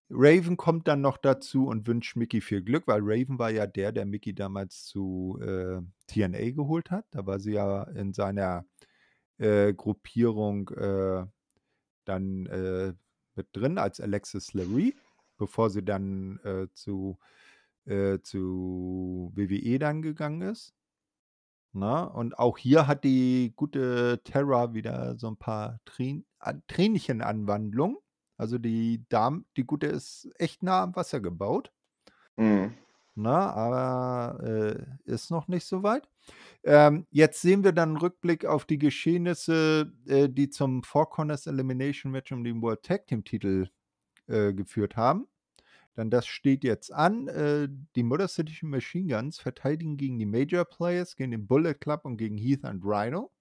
Raven 0.10 0.58
kommt 0.58 0.88
dann 0.88 1.02
noch 1.02 1.18
dazu 1.18 1.68
und 1.68 1.88
wünscht 1.88 2.16
Mickey 2.16 2.42
viel 2.42 2.62
Glück, 2.62 2.88
weil 2.88 3.02
Raven 3.02 3.40
war 3.40 3.50
ja 3.50 3.66
der, 3.66 3.92
der 3.92 4.06
Mickey 4.06 4.34
damals 4.36 4.86
zu 4.86 5.40
äh, 5.42 5.82
TNA 6.08 6.52
geholt 6.52 6.92
hat. 6.92 7.06
Da 7.12 7.26
war 7.26 7.40
sie 7.40 7.54
ja 7.54 7.84
in 7.84 8.14
seiner 8.14 8.66
äh, 9.38 9.74
Gruppierung 9.74 10.70
äh, 10.70 11.26
dann 12.06 12.46
äh, 12.48 12.94
mit 13.36 13.48
drin 13.54 13.78
als 13.78 14.00
Alexis 14.00 14.54
Larry, 14.54 14.96
bevor 15.38 15.70
sie 15.70 15.84
dann 15.84 16.40
äh, 16.44 16.68
zu, 16.74 17.18
äh, 17.86 18.20
zu 18.22 19.32
WWE 19.36 19.80
dann 19.80 20.02
gegangen 20.02 20.42
ist. 20.42 20.74
Na, 21.78 22.06
und 22.06 22.40
auch 22.40 22.58
hier 22.58 22.88
hat 22.88 23.04
die 23.04 23.52
gute 23.58 24.22
Terra 24.24 24.74
wieder 24.74 25.18
so 25.18 25.28
ein 25.28 25.36
paar 25.36 25.82
Trin 25.84 26.26
An- 26.40 26.64
Tränchenanwandlungen. 26.68 27.98
Also 28.38 28.58
die 28.58 29.04
Dame, 29.10 29.44
die 29.58 29.66
gute 29.66 29.88
ist 29.88 30.30
echt 30.40 30.64
nah 30.64 30.84
am 30.84 30.96
Wasser 30.96 31.20
gebaut. 31.20 31.74
Mhm. 32.38 32.76
Na, 33.16 33.52
aber 33.52 34.42
äh, 34.42 34.86
ist 35.04 35.32
noch 35.32 35.50
nicht 35.50 35.66
so 35.66 35.84
weit. 35.84 36.08
Ähm, 36.64 37.08
jetzt 37.12 37.42
sehen 37.42 37.66
wir 37.66 37.74
dann 37.74 37.90
einen 37.90 37.98
Rückblick 37.98 38.46
auf 38.46 38.64
die 38.64 38.80
Geschehnisse, 38.80 39.92
äh, 40.08 40.30
die 40.30 40.50
zum 40.50 40.82
Four 40.82 41.10
Corners 41.10 41.46
Elimination 41.46 42.10
Match 42.10 42.32
um 42.32 42.46
den 42.46 42.62
World 42.62 42.84
Tag 42.84 43.08
Team 43.08 43.26
Titel 43.26 43.68
äh, 44.28 44.54
geführt 44.54 44.96
haben. 44.96 45.28
Denn 45.98 46.10
das 46.10 46.28
steht 46.28 46.64
jetzt 46.64 46.92
an. 46.94 47.28
Äh, 47.28 47.70
die 47.96 48.04
Motor 48.04 48.28
City 48.28 48.66
Machine 48.66 49.14
Guns 49.14 49.40
verteidigen 49.40 49.98
gegen 49.98 50.20
die 50.20 50.26
Major 50.26 50.66
Players, 50.66 51.16
gegen 51.16 51.32
den 51.32 51.48
Bullet 51.48 51.76
Club 51.76 52.06
und 52.06 52.18
gegen 52.18 52.38
Heath 52.38 52.64
und 52.64 52.84
Rhino. 52.84 53.32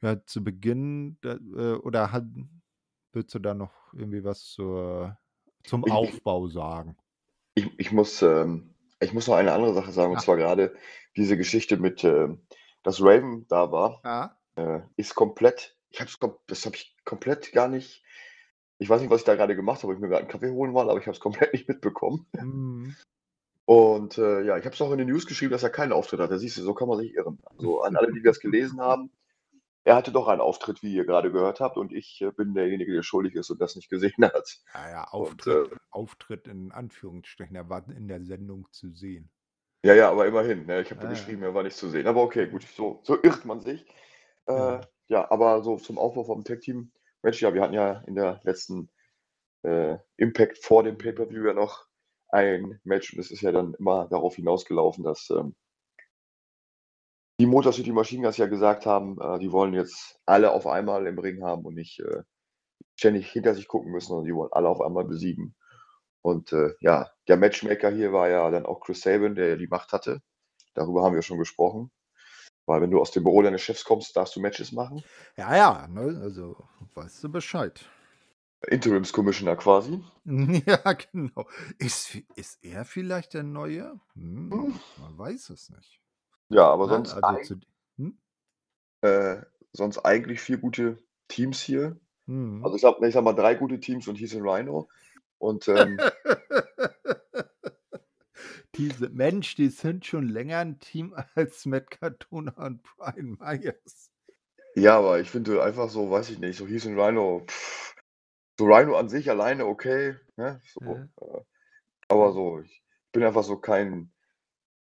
Ja, 0.00 0.24
zu 0.24 0.44
Beginn, 0.44 1.18
da, 1.22 1.34
äh, 1.34 1.74
oder 1.74 2.12
hat, 2.12 2.24
willst 3.12 3.34
du 3.34 3.38
da 3.40 3.54
noch 3.54 3.92
irgendwie 3.92 4.22
was 4.22 4.44
zur, 4.44 5.18
zum 5.64 5.84
Ich, 5.84 5.90
Aufbau 5.92 6.46
sagen? 6.48 6.96
ich, 7.54 7.78
ich, 7.78 7.92
muss, 7.92 8.22
ähm, 8.22 8.74
ich 9.00 9.12
muss 9.12 9.26
noch 9.26 9.34
eine 9.36 9.52
andere 9.52 9.74
Sache 9.74 9.92
sagen, 9.92 10.12
und 10.12 10.18
Ja. 10.18 10.22
zwar 10.24 10.36
gerade 10.36 10.74
diese 11.16 11.36
Geschichte 11.36 11.76
mit, 11.76 12.04
ähm, 12.04 12.42
dass 12.82 13.00
Raven 13.02 13.46
da 13.48 13.72
war, 13.72 14.00
Ja. 14.04 14.38
äh, 14.56 14.80
ist 14.96 15.14
komplett, 15.14 15.76
ich 15.90 16.00
hab's, 16.00 16.18
das 16.46 16.66
habe 16.66 16.76
ich 16.76 16.96
komplett 17.04 17.52
gar 17.52 17.68
nicht, 17.68 18.04
ich 18.78 18.88
weiß 18.88 19.00
nicht, 19.00 19.10
was 19.10 19.20
ich 19.20 19.26
da 19.26 19.34
gerade 19.34 19.56
gemacht 19.56 19.82
habe, 19.82 19.92
ob 19.92 19.98
ich 19.98 20.00
mir 20.00 20.08
gerade 20.08 20.22
einen 20.22 20.30
Kaffee 20.30 20.50
holen 20.50 20.74
war, 20.74 20.88
aber 20.88 20.98
ich 20.98 21.06
habe 21.06 21.14
es 21.14 21.20
komplett 21.20 21.52
nicht 21.52 21.68
mitbekommen. 21.68 22.26
Mhm. 22.32 22.96
Und 23.64 24.16
äh, 24.16 24.42
ja, 24.42 24.56
ich 24.56 24.64
habe 24.64 24.74
es 24.74 24.80
auch 24.80 24.92
in 24.92 24.98
den 24.98 25.08
News 25.08 25.26
geschrieben, 25.26 25.52
dass 25.52 25.62
er 25.62 25.68
keinen 25.70 25.92
Auftritt 25.92 26.20
hat. 26.20 26.30
Da 26.30 26.38
siehst 26.38 26.56
du, 26.56 26.62
so 26.62 26.72
kann 26.72 26.88
man 26.88 26.98
sich 26.98 27.12
irren. 27.14 27.38
Also 27.44 27.82
an 27.82 27.96
alle, 27.96 28.12
die 28.12 28.22
das 28.22 28.40
gelesen 28.40 28.80
haben, 28.80 29.10
er 29.84 29.96
hatte 29.96 30.12
doch 30.12 30.28
einen 30.28 30.40
Auftritt, 30.40 30.82
wie 30.82 30.94
ihr 30.94 31.04
gerade 31.04 31.30
gehört 31.32 31.60
habt, 31.60 31.76
und 31.76 31.92
ich 31.92 32.20
äh, 32.22 32.30
bin 32.30 32.54
derjenige, 32.54 32.92
der 32.92 33.02
schuldig 33.02 33.34
ist 33.34 33.50
und 33.50 33.60
das 33.60 33.76
nicht 33.76 33.90
gesehen 33.90 34.12
hat. 34.22 34.58
Ja, 34.74 34.90
ja, 34.90 35.10
Und, 35.10 35.22
Auftritt, 35.46 35.72
äh, 35.72 35.76
Auftritt 35.90 36.46
in 36.46 36.72
Anführungsstrichen, 36.72 37.56
er 37.56 37.68
war 37.68 37.86
in 37.88 38.08
der 38.08 38.22
Sendung 38.22 38.68
zu 38.70 38.90
sehen. 38.92 39.30
ja, 39.84 39.94
ja, 39.94 40.10
aber 40.10 40.26
immerhin, 40.26 40.66
ne? 40.66 40.80
Ich 40.82 40.90
habe 40.90 41.02
ja. 41.04 41.10
geschrieben, 41.10 41.42
er 41.42 41.54
war 41.54 41.62
nicht 41.62 41.76
zu 41.76 41.88
sehen. 41.88 42.06
Aber 42.06 42.22
okay, 42.22 42.46
gut, 42.48 42.62
so, 42.62 43.00
so 43.02 43.16
irrt 43.22 43.44
man 43.44 43.60
sich. 43.60 43.84
Äh, 44.46 44.52
Ja. 44.52 44.80
ja, 45.08 45.30
aber 45.30 45.62
so 45.62 45.76
zum 45.76 45.98
Aufbau 45.98 46.24
vom 46.24 46.44
Tag-Team-Match, 47.22 47.42
ja, 47.42 47.54
wir 47.54 47.62
hatten 47.62 47.74
ja 47.74 48.02
in 48.06 48.14
der 48.14 48.40
letzten 48.44 48.90
äh, 49.62 49.96
Impact 50.16 50.58
vor 50.58 50.82
dem 50.82 50.98
Pay-Per-View 50.98 51.46
ja 51.46 51.54
noch 51.54 51.86
ein 52.30 52.80
Match 52.84 53.12
und 53.12 53.20
es 53.20 53.30
ist 53.30 53.42
ja 53.42 53.52
dann 53.52 53.74
immer 53.74 54.08
darauf 54.08 54.36
hinausgelaufen, 54.36 55.04
dass 55.04 55.30
ähm, 55.30 55.56
die 57.40 57.46
Motor 57.46 57.72
City 57.72 57.92
Machine 57.92 58.22
Guns 58.22 58.36
ja 58.36 58.46
gesagt 58.46 58.86
haben, 58.86 59.18
äh, 59.20 59.38
die 59.38 59.52
wollen 59.52 59.74
jetzt 59.74 60.20
alle 60.26 60.52
auf 60.52 60.66
einmal 60.66 61.06
im 61.06 61.18
Ring 61.18 61.42
haben 61.42 61.64
und 61.64 61.74
nicht 61.74 62.00
äh, 62.00 62.22
ständig 62.96 63.30
hinter 63.30 63.54
sich 63.54 63.68
gucken 63.68 63.92
müssen, 63.92 64.08
sondern 64.08 64.26
die 64.26 64.34
wollen 64.34 64.52
alle 64.52 64.68
auf 64.68 64.80
einmal 64.80 65.04
besiegen. 65.04 65.54
Und 66.20 66.52
äh, 66.52 66.74
ja, 66.80 67.10
der 67.28 67.36
Matchmaker 67.36 67.90
hier 67.90 68.12
war 68.12 68.28
ja 68.28 68.50
dann 68.50 68.66
auch 68.66 68.80
Chris 68.80 69.00
Sabin, 69.00 69.36
der 69.36 69.50
ja 69.50 69.56
die 69.56 69.68
Macht 69.68 69.92
hatte. 69.92 70.20
Darüber 70.74 71.02
haben 71.02 71.14
wir 71.14 71.22
schon 71.22 71.38
gesprochen. 71.38 71.90
Weil 72.68 72.82
wenn 72.82 72.90
du 72.90 73.00
aus 73.00 73.12
dem 73.12 73.24
Büro 73.24 73.40
deines 73.40 73.62
Chefs 73.62 73.82
kommst, 73.82 74.14
darfst 74.14 74.36
du 74.36 74.40
Matches 74.40 74.72
machen. 74.72 75.02
Ja, 75.36 75.56
ja, 75.56 75.88
ne? 75.88 76.20
also 76.22 76.68
weißt 76.98 77.24
du 77.24 77.28
Bescheid. 77.30 77.84
Interims 78.66 79.12
Commissioner 79.12 79.56
quasi. 79.56 80.02
Ja, 80.66 80.92
genau. 80.92 81.48
Ist, 81.78 82.16
ist 82.36 82.58
er 82.62 82.84
vielleicht 82.84 83.34
der 83.34 83.42
Neue? 83.42 83.98
Hm, 84.14 84.50
Hm. 84.50 84.80
man 85.00 85.16
weiß 85.18 85.50
es 85.50 85.70
nicht. 85.70 86.00
Ja, 86.50 86.66
aber 86.66 86.86
Ne? 86.86 86.92
sonst, 86.94 87.14
Also 87.14 87.26
eig 87.28 87.56
hm? 87.96 88.18
äh, 89.02 89.42
sonst 89.72 89.98
eigentlich 89.98 90.40
vier 90.40 90.58
gute 90.58 90.98
Teams 91.28 91.60
hier. 91.60 91.98
Hm. 92.26 92.64
Also 92.64 92.76
ich 92.76 92.82
sag, 92.82 93.00
ich 93.02 93.14
sag 93.14 93.22
mal 93.24 93.32
drei 93.32 93.54
gute 93.54 93.80
Teams 93.80 94.08
und 94.08 94.16
hieß 94.16 94.34
in 94.34 94.42
Rhino. 94.46 94.88
Und 95.38 95.68
ähm, 95.68 95.98
Diese 98.74 99.08
Mensch, 99.08 99.54
die 99.56 99.68
sind 99.68 100.04
schon 100.06 100.28
länger 100.28 100.58
ein 100.58 100.78
Team 100.78 101.14
als 101.34 101.66
Matt 101.66 101.90
Cardona 101.90 102.52
und 102.66 102.82
Brian 102.82 103.36
Myers. 103.38 104.10
Ja, 104.78 104.98
aber 104.98 105.20
ich 105.20 105.30
finde 105.30 105.62
einfach 105.62 105.88
so, 105.90 106.10
weiß 106.10 106.30
ich 106.30 106.38
nicht, 106.38 106.56
so 106.58 106.66
hieß 106.66 106.86
in 106.86 106.98
Rhino, 106.98 107.44
pff, 107.46 107.94
so 108.58 108.66
Rhino 108.66 108.96
an 108.96 109.08
sich 109.08 109.30
alleine 109.30 109.66
okay, 109.66 110.16
ne? 110.36 110.60
So, 110.74 110.80
Ja. 111.20 111.38
äh, 111.38 111.42
aber 112.08 112.32
so, 112.32 112.60
ich 112.60 112.82
bin 113.12 113.24
einfach 113.24 113.44
so 113.44 113.58
kein 113.58 114.12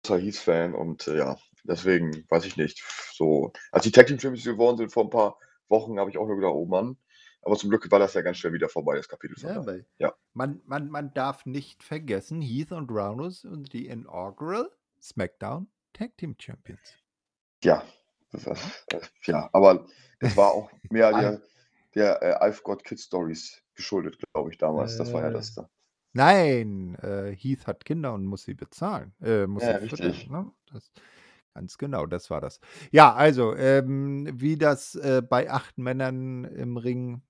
großer 0.04 0.20
Heath-Fan 0.20 0.74
und 0.74 1.08
äh, 1.08 1.18
ja, 1.18 1.38
deswegen 1.64 2.24
weiß 2.28 2.44
ich 2.44 2.56
nicht. 2.56 2.82
So, 3.12 3.52
als 3.72 3.84
die 3.84 3.92
Tag 3.92 4.06
Team 4.06 4.18
Champions 4.18 4.44
geworden 4.44 4.76
sind 4.76 4.92
vor 4.92 5.04
ein 5.04 5.10
paar 5.10 5.38
Wochen, 5.68 5.98
habe 5.98 6.10
ich 6.10 6.18
auch 6.18 6.26
nur 6.26 6.36
gedacht, 6.36 6.54
oh 6.54 6.66
Mann. 6.66 6.96
Aber 7.42 7.56
zum 7.56 7.70
Glück 7.70 7.90
war 7.90 7.98
das 7.98 8.14
ja 8.14 8.22
ganz 8.22 8.38
schnell 8.38 8.54
wieder 8.54 8.68
vorbei, 8.68 8.96
das 8.96 9.08
Kapitel 9.08 9.36
von 9.36 9.50
Ja, 9.50 9.56
daher. 9.56 9.66
weil 9.66 9.86
Ja. 9.98 10.14
man, 10.32 10.62
man, 10.66 10.88
man 10.90 11.12
darf 11.14 11.46
nicht 11.46 11.82
vergessen, 11.82 12.40
Heath 12.40 12.72
und 12.72 12.90
Rhino 12.90 13.30
sind 13.30 13.72
die 13.72 13.86
inaugural 13.86 14.70
SmackDown 15.00 15.68
Tag 15.92 16.16
Team 16.16 16.34
Champions. 16.38 16.94
Ja, 17.62 17.84
das, 18.34 18.84
das, 18.88 19.10
ja, 19.24 19.48
aber 19.52 19.86
das 20.20 20.36
war 20.36 20.52
auch 20.52 20.70
mehr 20.90 21.14
Ein- 21.14 21.40
der, 21.94 22.20
der 22.20 22.22
äh, 22.42 22.48
I've 22.50 22.62
Got 22.62 22.84
Kid 22.84 23.00
Stories 23.00 23.62
geschuldet, 23.74 24.18
glaube 24.32 24.50
ich, 24.50 24.58
damals. 24.58 24.96
Das 24.96 25.12
war 25.14 25.22
ja 25.22 25.28
Äh, 25.28 25.32
das 25.32 25.54
da. 25.54 25.68
Nein, 26.12 26.94
äh, 27.02 27.34
Heath 27.36 27.66
hat 27.66 27.84
Kinder 27.84 28.14
und 28.14 28.24
muss 28.24 28.44
sie 28.44 28.54
bezahlen. 28.54 29.14
Äh, 29.20 29.46
muss 29.46 29.64
Ja, 29.64 29.72
sie 29.72 29.84
richtig. 29.84 30.30
Ne? 30.30 30.50
Das, 30.72 30.92
ganz 31.54 31.76
genau, 31.78 32.06
das 32.06 32.30
war 32.30 32.40
das. 32.40 32.60
Ja, 32.92 33.14
also, 33.14 33.54
ähm, 33.56 34.28
wie 34.34 34.56
das 34.56 34.94
äh, 34.94 35.22
bei 35.28 35.50
acht 35.50 35.76
Männern 35.78 36.44
im 36.44 36.76
Ring 36.76 37.22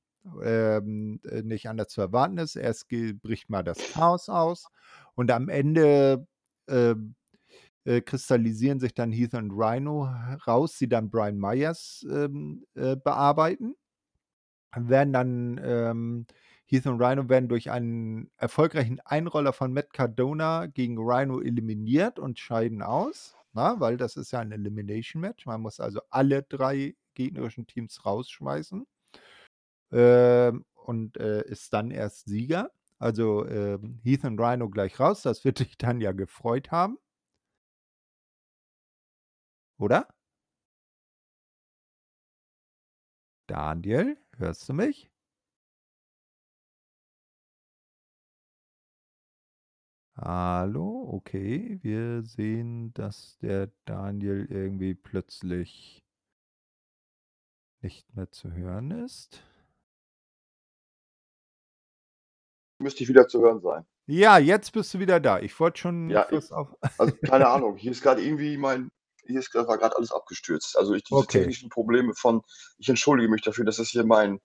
ähm, 0.42 1.20
äh, 1.24 1.42
nicht 1.42 1.68
anders 1.68 1.88
zu 1.88 2.00
erwarten 2.00 2.38
ist. 2.38 2.56
Erst 2.56 2.88
bricht 2.88 3.48
mal 3.50 3.62
das 3.62 3.78
Chaos 3.86 4.28
aus 4.28 4.68
und 5.14 5.30
am 5.30 5.48
Ende 5.48 6.26
ähm, 6.68 7.14
äh, 7.84 8.00
kristallisieren 8.00 8.80
sich 8.80 8.94
dann 8.94 9.12
Heath 9.12 9.34
und 9.34 9.50
Rhino 9.52 10.08
raus, 10.46 10.76
die 10.78 10.88
dann 10.88 11.10
Brian 11.10 11.38
Myers 11.38 12.06
ähm, 12.10 12.64
äh, 12.74 12.96
bearbeiten. 12.96 13.76
Werden 14.76 15.12
dann 15.12 15.60
ähm, 15.62 16.26
Heath 16.66 16.86
und 16.86 17.00
Rhino 17.00 17.28
werden 17.28 17.48
durch 17.48 17.70
einen 17.70 18.30
erfolgreichen 18.36 19.00
Einroller 19.00 19.52
von 19.52 19.72
Matt 19.72 19.92
Cardona 19.92 20.66
gegen 20.66 20.98
Rhino 20.98 21.40
eliminiert 21.40 22.18
und 22.18 22.38
scheiden 22.38 22.82
aus, 22.82 23.36
na, 23.52 23.78
weil 23.80 23.96
das 23.96 24.16
ist 24.16 24.32
ja 24.32 24.40
ein 24.40 24.50
Elimination 24.52 25.20
Match. 25.20 25.46
Man 25.46 25.60
muss 25.60 25.78
also 25.78 26.00
alle 26.10 26.42
drei 26.42 26.96
gegnerischen 27.14 27.66
Teams 27.66 28.04
rausschmeißen 28.04 28.86
ähm, 29.92 30.64
und 30.74 31.16
äh, 31.18 31.44
ist 31.46 31.72
dann 31.72 31.90
erst 31.90 32.26
Sieger. 32.26 32.70
Also 32.98 33.46
ähm, 33.46 34.00
Heath 34.02 34.24
und 34.24 34.40
Rhino 34.40 34.68
gleich 34.70 34.98
raus. 34.98 35.22
Das 35.22 35.44
wird 35.44 35.60
dich 35.60 35.76
dann 35.78 36.00
ja 36.00 36.12
gefreut 36.12 36.70
haben. 36.70 36.98
Oder? 39.78 40.06
Daniel, 43.46 44.18
hörst 44.36 44.68
du 44.68 44.74
mich? 44.74 45.10
Hallo, 50.16 51.08
okay. 51.12 51.78
Wir 51.82 52.22
sehen, 52.24 52.92
dass 52.94 53.38
der 53.38 53.70
Daniel 53.84 54.46
irgendwie 54.50 54.94
plötzlich 54.94 56.04
nicht 57.82 58.14
mehr 58.16 58.30
zu 58.32 58.50
hören 58.52 58.90
ist. 58.90 59.42
Müsste 62.80 63.02
ich 63.02 63.08
wieder 63.08 63.26
zu 63.28 63.40
hören 63.40 63.60
sein. 63.60 63.84
Ja, 64.06 64.38
jetzt 64.38 64.72
bist 64.72 64.92
du 64.94 64.98
wieder 64.98 65.18
da. 65.20 65.40
Ich 65.40 65.58
wollte 65.58 65.78
schon 65.80 66.10
Ja, 66.10 66.30
ich, 66.30 66.52
auf. 66.52 66.76
also 66.98 67.16
keine 67.16 67.48
Ahnung. 67.48 67.76
Hier 67.76 67.92
ist 67.92 68.02
gerade 68.02 68.22
irgendwie 68.22 68.56
mein, 68.58 68.90
hier 69.26 69.40
ist 69.40 69.54
war 69.54 69.78
gerade 69.78 69.96
alles 69.96 70.12
abgestürzt. 70.12 70.76
Also 70.76 70.94
ich 70.94 71.04
diese 71.04 71.20
Okay. 71.20 71.38
technischen 71.38 71.68
Probleme 71.68 72.14
von, 72.14 72.42
ich 72.78 72.88
entschuldige 72.88 73.30
mich 73.30 73.42
dafür, 73.42 73.64
das 73.64 73.78
ist 73.78 73.90
hier 73.90 74.04
mein, 74.04 74.40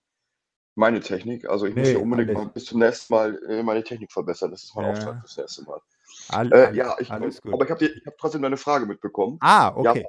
meine 0.74 1.00
Technik. 1.00 1.48
Also 1.48 1.66
ich 1.66 1.74
muss 1.76 1.86
Nee, 1.86 1.92
hier 1.92 2.00
unbedingt 2.00 2.32
mal 2.34 2.46
bis 2.46 2.64
zum 2.66 2.80
nächsten 2.80 3.14
Mal 3.14 3.38
äh, 3.48 3.62
meine 3.62 3.84
Technik 3.84 4.12
verbessern. 4.12 4.50
Das 4.50 4.64
ist 4.64 4.74
mein 4.76 4.84
Ja. 4.84 4.90
Auftrag 4.92 5.20
fürs 5.20 5.36
nächste 5.36 5.62
Mal. 5.64 5.80
All, 6.28 6.52
Äh, 6.52 6.66
all, 6.66 6.76
ja, 6.76 6.96
ich, 6.98 7.10
aber 7.10 7.28
ich 7.28 7.70
habe 7.70 7.86
hab 8.06 8.18
trotzdem 8.18 8.42
deine 8.42 8.56
Frage 8.56 8.86
mitbekommen. 8.86 9.38
Ah, 9.40 9.74
okay. 9.76 10.06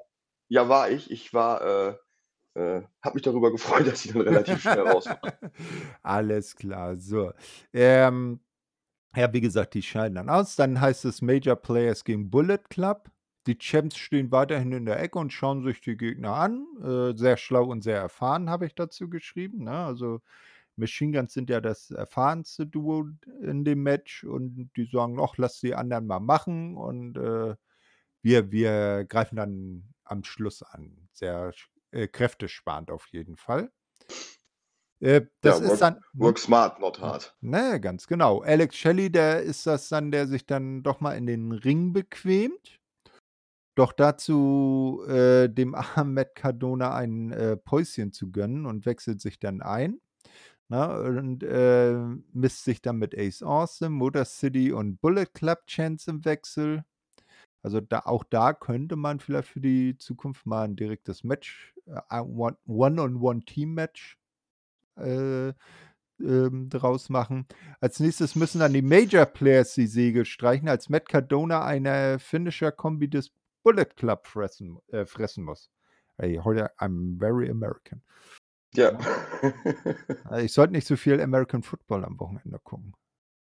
Ja, 0.49 0.67
war 0.69 0.89
ich. 0.89 1.09
Ich 1.11 1.33
war, 1.33 1.61
äh, 1.61 1.95
äh, 2.55 2.81
habe 3.01 3.15
mich 3.15 3.23
darüber 3.23 3.51
gefreut, 3.51 3.87
dass 3.87 4.01
sie 4.01 4.13
dann 4.13 4.21
relativ 4.21 4.61
schnell 4.61 4.81
raus 4.81 5.07
waren. 5.07 5.31
Alles 6.03 6.55
klar. 6.55 6.97
So. 6.97 7.31
Ähm, 7.73 8.41
ja, 9.15 9.31
wie 9.33 9.41
gesagt, 9.41 9.73
die 9.73 9.81
scheiden 9.81 10.15
dann 10.15 10.29
aus. 10.29 10.55
Dann 10.55 10.79
heißt 10.79 11.05
es 11.05 11.21
Major 11.21 11.55
Players 11.55 12.03
gegen 12.03 12.29
Bullet 12.29 12.59
Club. 12.69 13.09
Die 13.47 13.57
Champs 13.57 13.97
stehen 13.97 14.31
weiterhin 14.31 14.71
in 14.71 14.85
der 14.85 14.99
Ecke 14.99 15.17
und 15.17 15.33
schauen 15.33 15.63
sich 15.63 15.81
die 15.81 15.97
Gegner 15.97 16.35
an. 16.35 16.65
Äh, 16.83 17.17
sehr 17.17 17.37
schlau 17.37 17.65
und 17.65 17.83
sehr 17.83 17.97
erfahren, 17.97 18.49
habe 18.49 18.67
ich 18.67 18.75
dazu 18.75 19.09
geschrieben. 19.09 19.63
Ne? 19.63 19.71
Also 19.71 20.21
Machine 20.75 21.17
Guns 21.17 21.33
sind 21.33 21.49
ja 21.49 21.59
das 21.59 21.91
erfahrenste 21.91 22.65
Duo 22.67 23.07
in 23.41 23.63
dem 23.65 23.83
Match 23.83 24.23
und 24.23 24.69
die 24.75 24.85
sagen, 24.85 25.19
ach, 25.19 25.33
lass 25.37 25.59
die 25.59 25.75
anderen 25.75 26.05
mal 26.07 26.19
machen 26.19 26.77
und 26.77 27.17
äh, 27.17 27.55
wir, 28.21 28.51
wir 28.51 29.05
greifen 29.05 29.35
dann 29.37 29.93
am 30.03 30.23
Schluss 30.23 30.61
an. 30.61 31.09
Sehr 31.11 31.51
äh, 31.91 32.07
kräftesparend 32.07 32.91
auf 32.91 33.07
jeden 33.07 33.35
Fall. 33.37 33.71
Äh, 34.99 35.21
das 35.41 35.59
Ja, 35.59 35.65
ist 35.65 35.69
work- 35.71 35.79
dann. 35.79 35.95
hm? 35.95 36.01
Work 36.13 36.37
smart, 36.37 36.79
not 36.79 36.99
hard. 37.01 37.35
Ne, 37.41 37.79
ganz 37.81 38.05
genau. 38.05 38.41
Alex 38.41 38.75
Shelley, 38.77 39.11
der 39.11 39.41
ist 39.41 39.65
das 39.65 39.89
dann, 39.89 40.11
der 40.11 40.27
sich 40.27 40.45
dann 40.45 40.83
doch 40.83 40.99
mal 41.01 41.13
in 41.17 41.25
den 41.25 41.51
Ring 41.51 41.91
bequemt. 41.91 42.79
Doch 43.75 43.93
dazu 43.93 45.03
äh, 45.07 45.47
dem 45.49 45.75
armen 45.75 46.13
Matt 46.13 46.35
Cardona 46.35 46.93
ein 46.95 47.31
äh, 47.31 47.57
Päuschen 47.57 48.11
zu 48.11 48.31
gönnen 48.31 48.65
und 48.65 48.85
wechselt 48.85 49.21
sich 49.21 49.39
dann 49.39 49.61
ein. 49.61 49.99
Na, 50.69 50.95
und 50.95 51.43
äh, 51.43 51.93
misst 52.31 52.63
sich 52.63 52.81
dann 52.81 52.97
mit 52.97 53.17
Ace 53.17 53.43
Awesome, 53.43 53.89
Motor 53.93 54.23
City 54.23 54.71
und 54.71 55.01
Bullet 55.01 55.25
Club 55.33 55.65
Chance 55.67 56.09
im 56.09 56.23
Wechsel. 56.23 56.85
Also 57.61 57.81
da, 57.81 57.99
auch 58.05 58.23
da 58.23 58.53
könnte 58.53 58.95
man 58.95 59.19
vielleicht 59.19 59.49
für 59.49 59.59
die 59.59 59.97
Zukunft 59.97 60.45
mal 60.45 60.63
ein 60.63 60.77
direktes 60.77 61.23
Match, 61.25 61.75
äh, 61.87 62.21
One-on-One-Team-Match 62.21 64.17
äh, 64.97 65.49
ähm, 66.21 66.69
draus 66.69 67.09
machen. 67.09 67.47
Als 67.79 67.99
nächstes 67.99 68.35
müssen 68.35 68.59
dann 68.59 68.73
die 68.73 68.81
Major 68.81 69.25
Players 69.25 69.73
die 69.73 69.87
Segel 69.87 70.25
streichen, 70.25 70.69
als 70.69 70.89
Matt 70.89 71.09
Cardona 71.09 71.65
eine 71.65 72.19
Finisher-Kombi 72.19 73.09
des 73.09 73.31
Bullet 73.63 73.85
Club 73.95 74.27
fressen, 74.27 74.79
äh, 74.87 75.05
fressen 75.05 75.43
muss. 75.43 75.69
Ey, 76.17 76.39
heute, 76.43 76.71
I'm 76.79 77.19
very 77.19 77.49
American. 77.49 78.01
Ja. 78.73 78.97
Äh, 80.29 80.43
Ich 80.45 80.53
sollte 80.53 80.73
nicht 80.73 80.87
so 80.87 80.95
viel 80.95 81.19
American 81.21 81.63
Football 81.63 82.05
am 82.05 82.19
Wochenende 82.19 82.59
gucken. 82.63 82.93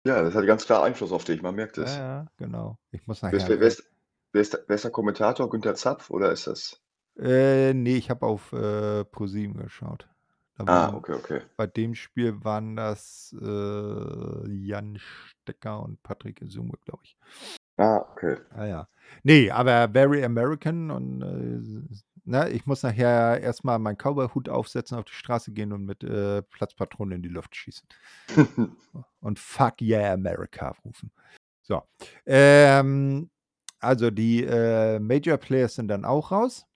ja, 0.06 0.22
das 0.22 0.34
hat 0.34 0.46
ganz 0.46 0.64
klar 0.66 0.82
Einfluss 0.84 1.12
auf 1.12 1.24
dich, 1.24 1.42
man 1.42 1.54
merkt 1.54 1.76
Ja, 1.76 1.82
es. 1.84 1.96
ja, 1.96 2.26
genau. 2.36 2.78
Ich 2.90 3.06
muss 3.06 3.22
Wer, 3.22 3.32
nachher. 3.32 3.50
ist, 3.50 3.60
wer, 3.60 3.68
ist, 3.68 3.90
wer, 4.32 4.42
ist, 4.42 4.64
wer 4.66 4.74
ist 4.74 4.84
der 4.84 4.90
Kommentator? 4.90 5.48
Günther 5.48 5.74
Zapf 5.74 6.10
oder 6.10 6.32
ist 6.32 6.46
das? 6.46 6.80
Äh, 7.18 7.72
ne, 7.74 7.90
ich 7.96 8.10
habe 8.10 8.26
auf, 8.26 8.52
äh, 8.52 9.04
ProSieben 9.04 9.58
geschaut. 9.62 10.08
Da 10.56 10.64
Ah, 10.66 10.94
okay, 10.94 11.12
okay. 11.12 11.40
bei 11.56 11.66
dem 11.66 11.94
Spiel 11.94 12.42
waren 12.44 12.76
das, 12.76 13.34
äh, 13.40 14.48
Jan 14.50 14.98
Stecker 14.98 15.82
und 15.82 16.02
Patrick 16.02 16.42
Esume, 16.42 16.72
glaube 16.84 17.02
ich. 17.04 17.16
Ah, 17.78 18.04
okay. 18.12 18.36
Ah 18.54 18.66
ja. 18.66 18.88
Ne, 19.24 19.50
aber 19.50 19.88
very 19.92 20.24
American 20.24 20.90
und, 20.90 21.22
äh, 21.22 21.98
ne, 22.24 22.50
ich 22.50 22.66
muss 22.66 22.82
nachher 22.82 23.40
erst 23.40 23.64
mal 23.64 23.78
meinen 23.78 23.96
Cowboy-Hut 23.96 24.48
aufsetzen, 24.48 24.98
auf 24.98 25.04
die 25.04 25.12
Straße 25.14 25.52
gehen 25.52 25.72
und 25.72 25.84
mit, 25.84 26.02
äh, 26.04 26.42
Platzpatronen 26.42 27.16
in 27.16 27.22
die 27.22 27.28
Luft 27.28 27.54
schießen. 27.56 27.86
Und 29.20 29.38
„Fuck 29.38 29.80
yeah, 29.80 30.12
America“ 30.12 30.74
rufen. 30.84 31.10
So, 31.62 31.82
ähm, 32.26 33.30
also 33.80 34.10
die, 34.10 34.44
äh, 34.44 34.98
Major 35.00 35.38
Players 35.38 35.76
sind 35.76 35.88
dann 35.88 36.04
auch 36.04 36.32
raus. 36.32 36.66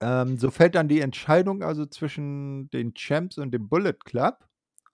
Ähm, 0.00 0.36
so 0.38 0.50
fällt 0.50 0.74
dann 0.74 0.88
die 0.88 1.00
Entscheidung 1.00 1.62
also 1.62 1.86
zwischen 1.86 2.68
den 2.70 2.94
Champs 2.94 3.38
und 3.38 3.52
dem 3.52 3.68
Bullet 3.68 3.94
Club. 4.04 4.38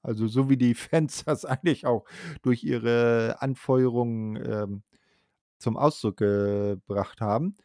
Also, 0.03 0.28
so 0.28 0.48
wie 0.48 0.57
die 0.57 0.74
Fans 0.74 1.24
das 1.24 1.44
eigentlich 1.44 1.86
auch 1.86 2.05
durch 2.42 2.64
ihre 2.64 3.36
Anfeuerungen, 3.40 4.36
ähm, 4.36 4.82
zum 5.59 5.76
Ausdruck 5.76 6.18
gebracht 6.18 7.20
haben. 7.20 7.57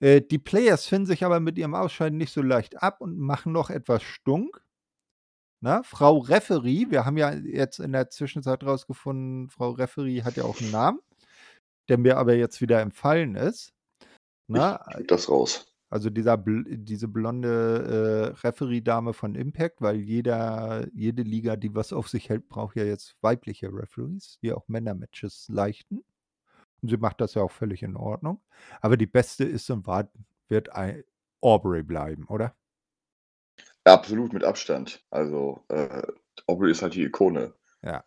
Äh, 0.00 0.22
die 0.22 0.38
Players 0.38 0.86
finden 0.86 1.06
sich 1.06 1.24
aber 1.24 1.38
mit 1.40 1.58
ihrem 1.58 1.74
Ausscheiden 1.74 2.18
nicht 2.18 2.32
so 2.32 2.42
leicht 2.42 2.82
ab 2.82 3.00
und 3.00 3.18
machen 3.18 3.52
noch 3.52 3.70
etwas 3.70 4.02
stunk. 4.02 4.62
Ne? 5.60 5.82
Frau 5.84 6.18
Referee, 6.18 6.86
wir 6.90 7.04
haben 7.04 7.16
ja 7.16 7.32
jetzt 7.32 7.78
in 7.78 7.92
der 7.92 8.10
Zwischenzeit 8.10 8.64
rausgefunden, 8.64 9.48
Frau 9.48 9.70
Referee 9.70 10.24
hat 10.24 10.36
ja 10.36 10.44
auch 10.44 10.60
'n 10.60 10.72
Namen, 10.72 10.98
der 11.88 11.98
mir 11.98 12.18
aber 12.18 12.34
jetzt 12.34 12.60
wieder 12.60 12.80
entfallen 12.80 13.36
ist. 13.36 13.72
Ne? 14.48 14.80
Ich 14.88 14.94
kriege 14.94 15.06
das 15.06 15.28
raus. 15.28 15.71
Also, 15.92 16.08
dieser 16.08 16.38
diese 16.38 17.06
blonde, 17.06 18.32
äh, 18.34 18.46
Referee-Dame 18.46 19.12
von 19.12 19.34
Impact, 19.34 19.82
weil 19.82 19.96
jeder 19.96 20.86
jede 20.94 21.20
Liga, 21.22 21.56
die 21.56 21.74
was 21.74 21.92
auf 21.92 22.08
sich 22.08 22.30
hält, 22.30 22.48
braucht 22.48 22.76
ja 22.76 22.84
jetzt 22.84 23.14
weibliche 23.20 23.68
Referees, 23.70 24.38
die 24.42 24.54
auch 24.54 24.66
Männermatches 24.68 25.48
leichten. 25.50 26.02
Und 26.82 26.90
sie 26.90 26.98
macht 26.98 27.20
das 27.20 27.34
ja 27.34 27.42
auch 27.42 27.50
völlig 27.52 27.82
in 27.82 27.96
Ordnung. 27.96 28.40
Aber 28.80 28.96
die 28.96 29.06
Beste 29.06 29.44
ist 29.44 29.70
und 29.70 29.86
war 29.86 30.10
wird 30.48 30.70
Aubrey 31.42 31.82
bleiben, 31.84 32.26
oder? 32.28 32.54
Absolut, 33.86 34.32
mit 34.32 34.44
Abstand. 34.44 35.04
Also, 35.10 35.64
äh, 35.68 36.02
Aubrey 36.46 36.70
ist 36.70 36.82
halt 36.82 36.94
die 36.94 37.02
Ikone. 37.04 37.52
Ja. 37.84 38.02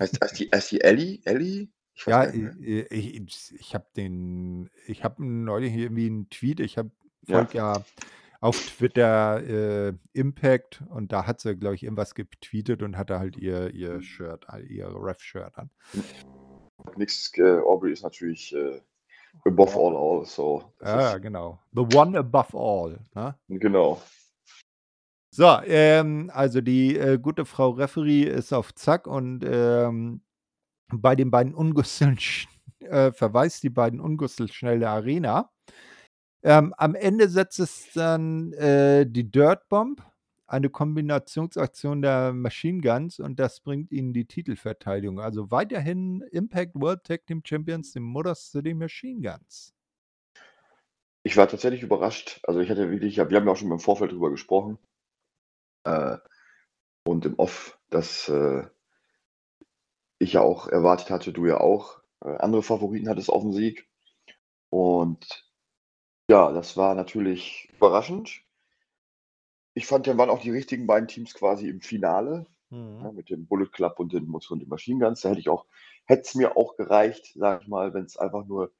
Heißt 0.00 0.18
heißt 0.22 0.38
die 0.40 0.50
heißt 0.52 0.72
die 0.72 0.80
Ellie? 0.82 1.20
Ellie? 1.24 1.68
Ich 1.94 2.06
Ja, 2.06 2.18
gar 2.18 2.26
nicht 2.26 2.34
i 2.34 2.38
mehr. 2.38 2.58
i 2.60 2.86
ich 2.90 3.52
ich 3.58 3.74
habe 3.74 3.86
den 3.96 4.70
ich 4.86 5.04
habe 5.04 5.24
neulich 5.24 5.74
irgendwie 5.74 6.06
'n 6.08 6.28
Tweet 6.30 6.60
ich 6.60 6.78
habe 6.78 6.90
Ja. 7.26 7.38
folge 7.38 7.58
ja 7.58 7.84
auf 8.40 8.56
Twitter, 8.56 9.42
äh, 9.88 9.92
Impact 10.12 10.82
und 10.90 11.12
da 11.12 11.26
hat 11.26 11.40
sie, 11.40 11.56
glaube 11.56 11.74
ich, 11.74 11.82
irgendwas 11.82 12.14
getweetet 12.14 12.82
und 12.82 12.96
hatte 12.96 13.18
halt 13.18 13.36
ihr 13.36 13.74
ihr 13.74 14.00
Shirt 14.00 14.46
ihr 14.68 14.88
Ref-Shirt 14.94 15.56
an. 15.58 15.70
Nix 16.96 17.32
äh, 17.36 17.58
Aubrey 17.58 17.92
ist 17.92 18.02
natürlich, 18.02 18.54
äh, 18.54 18.80
above 19.44 19.76
all 19.76 19.96
all, 19.96 20.24
so 20.24 20.72
Ja, 20.80 21.00
ja, 21.00 21.14
ist 21.16 21.22
genau. 21.22 21.58
The 21.72 21.96
one 21.96 22.16
above 22.18 22.56
all, 22.56 23.00
ne? 23.14 23.36
Genau. 23.48 24.00
So, 25.30 25.60
ähm, 25.64 26.30
also 26.32 26.60
die, 26.60 26.96
äh, 26.96 27.18
gute 27.18 27.44
Frau 27.44 27.70
Referee 27.70 28.22
ist 28.22 28.52
auf 28.52 28.74
Zack 28.74 29.06
und, 29.06 29.44
ähm, 29.44 30.22
bei 30.90 31.14
den 31.16 31.30
beiden 31.30 31.54
Ungüsteln 31.54 32.18
sch 32.18 32.48
äh, 32.80 33.12
verweist 33.12 33.62
die 33.62 33.70
beiden 33.70 34.00
Ungüstel 34.00 34.50
schnell 34.50 34.78
der 34.78 34.90
Arena. 34.90 35.50
Ähm, 36.42 36.74
am 36.76 36.94
Ende 36.94 37.28
setzt 37.28 37.58
es 37.58 37.92
dann, 37.94 38.52
äh, 38.54 39.06
die 39.06 39.30
Dirt 39.30 39.68
Bomb, 39.68 40.02
eine 40.46 40.70
Kombinationsaktion 40.70 42.00
der 42.00 42.32
Machine 42.32 42.80
Guns 42.80 43.20
und 43.20 43.38
das 43.38 43.60
bringt 43.60 43.92
ihnen 43.92 44.12
die 44.12 44.24
Titelverteidigung. 44.24 45.20
Also, 45.20 45.50
weiterhin 45.50 46.22
Impact 46.30 46.72
World 46.74 47.04
Tag 47.04 47.26
Team 47.26 47.42
Champions, 47.44 47.92
die 47.92 48.00
Motor 48.00 48.34
City 48.34 48.74
Machine 48.74 49.20
Guns. 49.20 49.74
Ich 51.24 51.36
war 51.36 51.48
tatsächlich 51.48 51.82
überrascht. 51.82 52.40
Also, 52.44 52.60
ich 52.60 52.70
hatte 52.70 52.90
wirklich 52.90 53.16
wir 53.16 53.24
haben 53.24 53.46
ja 53.46 53.52
auch 53.52 53.56
schon 53.56 53.70
im 53.70 53.80
Vorfeld 53.80 54.12
drüber 54.12 54.30
gesprochen. 54.30 54.78
Äh, 55.84 56.16
und 57.04 57.26
im 57.26 57.34
Off, 57.38 57.78
dass, 57.90 58.28
äh 58.28 58.64
ich 60.18 60.34
ja 60.34 60.42
auch 60.42 60.68
erwartet 60.68 61.10
hatte, 61.10 61.32
du 61.32 61.46
ja 61.46 61.60
auch, 61.60 62.00
äh, 62.24 62.36
andere 62.36 62.62
Favoriten 62.62 63.08
hattest 63.08 63.30
aufm 63.30 63.52
Sieg. 63.52 63.88
Und 64.70 65.47
ja, 66.28 66.52
das 66.52 66.76
war 66.76 66.94
natürlich 66.94 67.68
überraschend. 67.76 68.42
Ich 69.74 69.86
fand, 69.86 70.06
dann 70.06 70.18
waren 70.18 70.28
auch 70.30 70.40
die 70.42 70.50
richtigen 70.50 70.86
beiden 70.86 71.08
Teams 71.08 71.32
quasi 71.34 71.68
im 71.68 71.80
Finale, 71.80 72.46
Mhm. 72.70 73.08
ne, 73.08 73.12
mit 73.12 73.30
dem 73.30 73.46
Bullet 73.46 73.68
Club 73.72 73.98
und 73.98 74.12
den 74.12 74.28
und 74.30 74.60
den 74.60 74.68
Machine 74.68 75.02
Guns. 75.04 75.22
Da 75.22 75.30
hätte 75.30 75.40
ich 75.40 75.48
auch 75.48 75.66
hätte 76.06 76.22
es 76.22 76.34
mir 76.34 76.56
auch 76.56 76.76
gereicht, 76.76 77.32
sage 77.34 77.62
ich 77.62 77.68
mal, 77.68 77.94
wenn's 77.94 78.16
einfach 78.18 78.44
nur, 78.46 78.72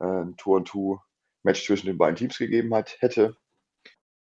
äh, 0.00 0.04
'n 0.06 0.36
Two-on-Two-Match 0.38 1.66
zwischen 1.66 1.86
den 1.88 1.98
beiden 1.98 2.16
Teams 2.16 2.38
gegeben 2.38 2.74
hat 2.74 2.96
hätte. 3.00 3.36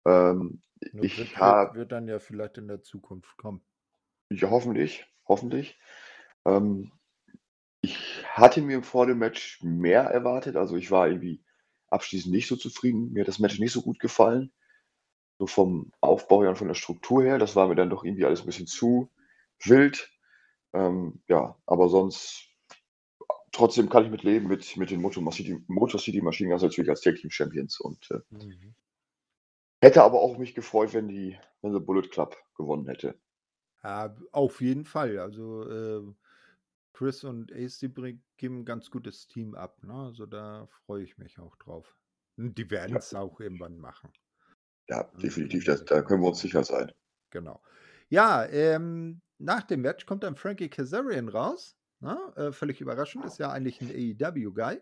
Ähm, 0.05 0.61
Ja, 0.91 1.07
ich 1.07 1.15
wird 1.15 1.41
wird 1.45 1.61
habe 1.61 1.73
wird 1.73 1.93
dann 1.93 2.09
ja 2.09 2.19
vielleicht 2.19 2.57
in 2.57 2.67
der 2.67 2.83
Zukunft 2.83 3.37
kommen. 3.37 3.61
Ja, 4.31 4.49
hoffentlich, 4.49 5.05
hoffentlich. 5.27 5.77
Ähm, 6.45 6.91
ich 7.81 8.25
hatte 8.29 8.61
mir 8.61 8.83
vor 8.83 9.07
dem 9.07 9.19
Match 9.19 9.61
mehr 9.63 10.03
erwartet. 10.03 10.55
Also, 10.57 10.75
ich 10.77 10.91
war 10.91 11.07
irgendwie 11.09 11.43
abschließend 11.89 12.33
nicht 12.33 12.47
so 12.47 12.55
zufrieden. 12.55 13.13
Mir 13.13 13.21
hat 13.21 13.27
das 13.29 13.39
Match 13.39 13.59
nicht 13.59 13.71
so 13.73 13.81
gut 13.81 13.99
gefallen. 13.99 14.51
So 15.39 15.47
vom 15.47 15.91
Aufbau 16.01 16.41
her 16.43 16.49
und 16.51 16.57
von 16.57 16.67
der 16.69 16.75
Struktur 16.75 17.23
her. 17.23 17.39
Das 17.39 17.55
war 17.55 17.67
mir 17.69 17.75
dann 17.75 17.89
doch 17.91 18.03
irgendwie 18.05 18.25
alles 18.25 18.41
'n 18.43 18.47
bisschen 18.47 18.67
zu 18.67 19.11
wild. 19.63 20.11
Ähm, 20.73 21.21
ja, 21.29 21.57
aber 21.67 21.89
sonst 21.89 22.47
trotzdem 23.53 23.89
kann 23.89 24.05
ich 24.05 24.11
mit 24.11 24.23
leben 24.23 24.47
mit 24.47 24.77
mit 24.77 24.91
den 24.91 25.01
Motor 25.01 25.31
City 25.33 25.63
Motor 25.67 25.99
City 25.99 26.21
Machine 26.21 26.49
Guns 26.51 26.63
natürlich 26.63 26.89
als 26.89 27.01
Tag 27.01 27.15
Team 27.17 27.31
Champions 27.31 27.79
und, 27.81 28.09
äh 28.11 28.19
Mhm. 28.31 28.75
hätte 29.81 30.03
aber 30.03 30.21
auch 30.21 30.37
mich 30.39 30.55
gefreut, 30.55 30.93
wenn 30.93 31.07
die 31.07 31.37
wenn 31.61 31.71
der 31.73 31.79
Bullet 31.79 32.07
Club 32.09 32.35
gewonnen 32.55 32.87
hätte. 32.87 33.19
Ja, 33.83 34.15
auf 34.31 34.61
jeden 34.61 34.85
Fall. 34.85 35.19
Also, 35.19 35.63
äh, 35.69 36.13
Chris 36.97 37.23
und 37.23 37.51
Ace, 37.53 37.79
die 37.79 37.89
geben 38.37 38.61
'n 38.61 38.65
ganz 38.65 38.89
gutes 38.91 39.27
Team 39.27 39.55
ab, 39.55 39.83
ne? 39.83 39.93
Also, 39.93 40.25
da 40.25 40.67
freue 40.67 41.03
ich 41.03 41.17
mich 41.19 41.39
auch 41.39 41.55
drauf. 41.57 41.95
Und 42.37 42.57
die 42.57 42.71
Ja. 42.87 42.99
werden's 42.99 43.13
auch 43.13 43.39
irgendwann 43.39 43.77
machen. 43.77 44.13
Ja, 44.89 45.03
Ne, 45.13 45.23
definitiv, 45.23 45.63
bin 45.63 45.65
das 45.65 45.85
da 45.85 46.01
können 46.01 46.21
wir 46.21 46.27
uns 46.29 46.39
sicher. 46.39 46.63
sein. 46.63 46.91
Genau. 47.33 47.61
Ja, 48.09 48.45
ähm, 48.45 49.21
nach 49.37 49.63
dem 49.63 49.81
Match 49.81 50.05
kommt 50.05 50.23
dann 50.23 50.35
Frankie 50.35 50.69
Kazarian 50.69 51.29
raus, 51.29 51.77
ne? 51.99 52.17
Äh, 52.35 52.51
völlig 52.51 52.79
überraschend, 52.81 53.25
ist 53.25 53.37
ja 53.37 53.51
eigentlich 53.51 53.81
'n 53.81 53.89
AEW-Guy 53.91 54.81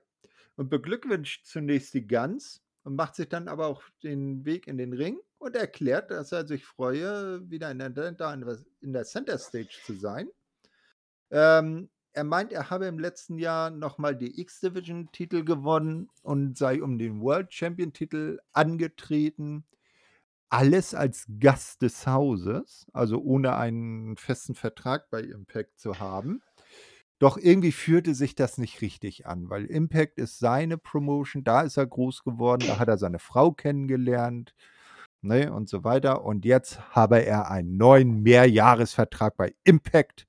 und 0.57 0.69
beglückwünscht 0.69 1.45
zunächst 1.45 1.93
die 1.93 2.07
Guns 2.07 2.63
und 2.83 2.95
macht 2.95 3.15
sich 3.15 3.29
dann 3.29 3.47
aber 3.47 3.67
auch 3.67 3.83
den 4.03 4.45
Weg 4.45 4.67
in 4.67 4.77
den 4.77 4.93
Ring 4.93 5.19
und 5.39 5.55
erklärt, 5.55 6.11
dass 6.11 6.31
er 6.31 6.47
sich 6.47 6.65
freue, 6.65 7.49
wieder 7.49 7.71
in 7.71 7.79
der 7.79 7.87
in 8.81 8.93
der 8.93 9.03
Center 9.05 9.37
Stage 9.39 9.79
zu 9.83 9.95
sein. 9.95 10.29
Ähm, 11.31 11.89
er 12.15 12.23
meint, 12.23 12.53
er 12.53 12.69
habe 12.69 12.85
im 12.85 12.97
letzten 12.97 13.37
Jahr 13.37 13.69
noch 13.69 13.97
mal 13.97 14.15
die 14.15 14.39
X-Division-Titel 14.39 15.43
gewonnen 15.43 16.09
und 16.23 16.57
sei 16.57 16.81
um 16.81 16.97
den 16.97 17.19
World 17.19 17.53
Champion-Titel 17.53 18.39
angetreten. 18.53 19.65
Alles 20.49 20.95
als 20.95 21.25
Gast 21.39 21.81
des 21.81 22.07
Hauses, 22.07 22.87
also 22.93 23.21
ohne 23.21 23.55
einen 23.57 24.15
festen 24.15 24.55
Vertrag 24.55 25.09
bei 25.09 25.21
Impact 25.21 25.77
zu 25.77 25.99
haben. 25.99 26.41
Doch 27.19 27.37
irgendwie 27.37 27.71
fühlte 27.71 28.13
sich 28.13 28.35
das 28.35 28.57
nicht 28.57 28.81
richtig 28.81 29.25
an, 29.25 29.49
weil 29.49 29.65
Impact 29.65 30.17
ist 30.17 30.39
seine 30.39 30.77
Promotion, 30.77 31.43
da 31.43 31.61
ist 31.61 31.77
er 31.77 31.87
groß 31.87 32.23
geworden, 32.23 32.65
da 32.67 32.79
hat 32.79 32.87
er 32.87 32.97
seine 32.97 33.19
Frau 33.19 33.51
kennengelernt, 33.51 34.53
ne, 35.21 35.51
und 35.51 35.67
so 35.67 35.83
weiter. 35.83 36.23
Und 36.23 36.45
jetzt 36.45 36.95
habe 36.95 37.25
er 37.25 37.49
einen 37.51 37.77
neuen 37.77 38.21
Mehrjahresvertrag 38.21 39.35
bei 39.35 39.53
Impact 39.63 40.27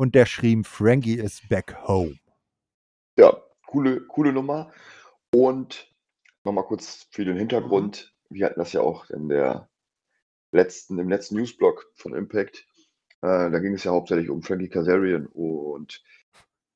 und 0.00 0.14
der 0.14 0.24
schrieb: 0.24 0.66
„Frankie 0.66 1.18
is 1.18 1.42
back 1.46 1.76
home.“ 1.86 2.16
Ja, 3.18 3.36
coole 3.66 4.00
coole 4.06 4.32
Nummer. 4.32 4.72
Und 5.34 5.92
noch 6.44 6.52
mal 6.52 6.62
kurz 6.64 7.06
für 7.10 7.24
den 7.24 7.36
Mhm. 7.36 7.38
Hintergrund. 7.38 8.14
Wir 8.30 8.46
hatten 8.46 8.60
das 8.60 8.72
ja 8.72 8.80
auch 8.80 9.10
in 9.10 9.28
der 9.28 9.68
letzten 10.52 10.98
im 10.98 11.08
letzten 11.10 11.36
Newsblog 11.36 11.90
von 11.96 12.14
Impact. 12.14 12.66
Äh, 13.22 13.50
da 13.50 13.58
ging 13.60 13.74
es 13.74 13.84
ja 13.84 13.92
hauptsächlich 13.92 14.30
um 14.30 14.42
Frankie 14.42 14.68
Kazarian 14.68 15.26
und 15.26 16.02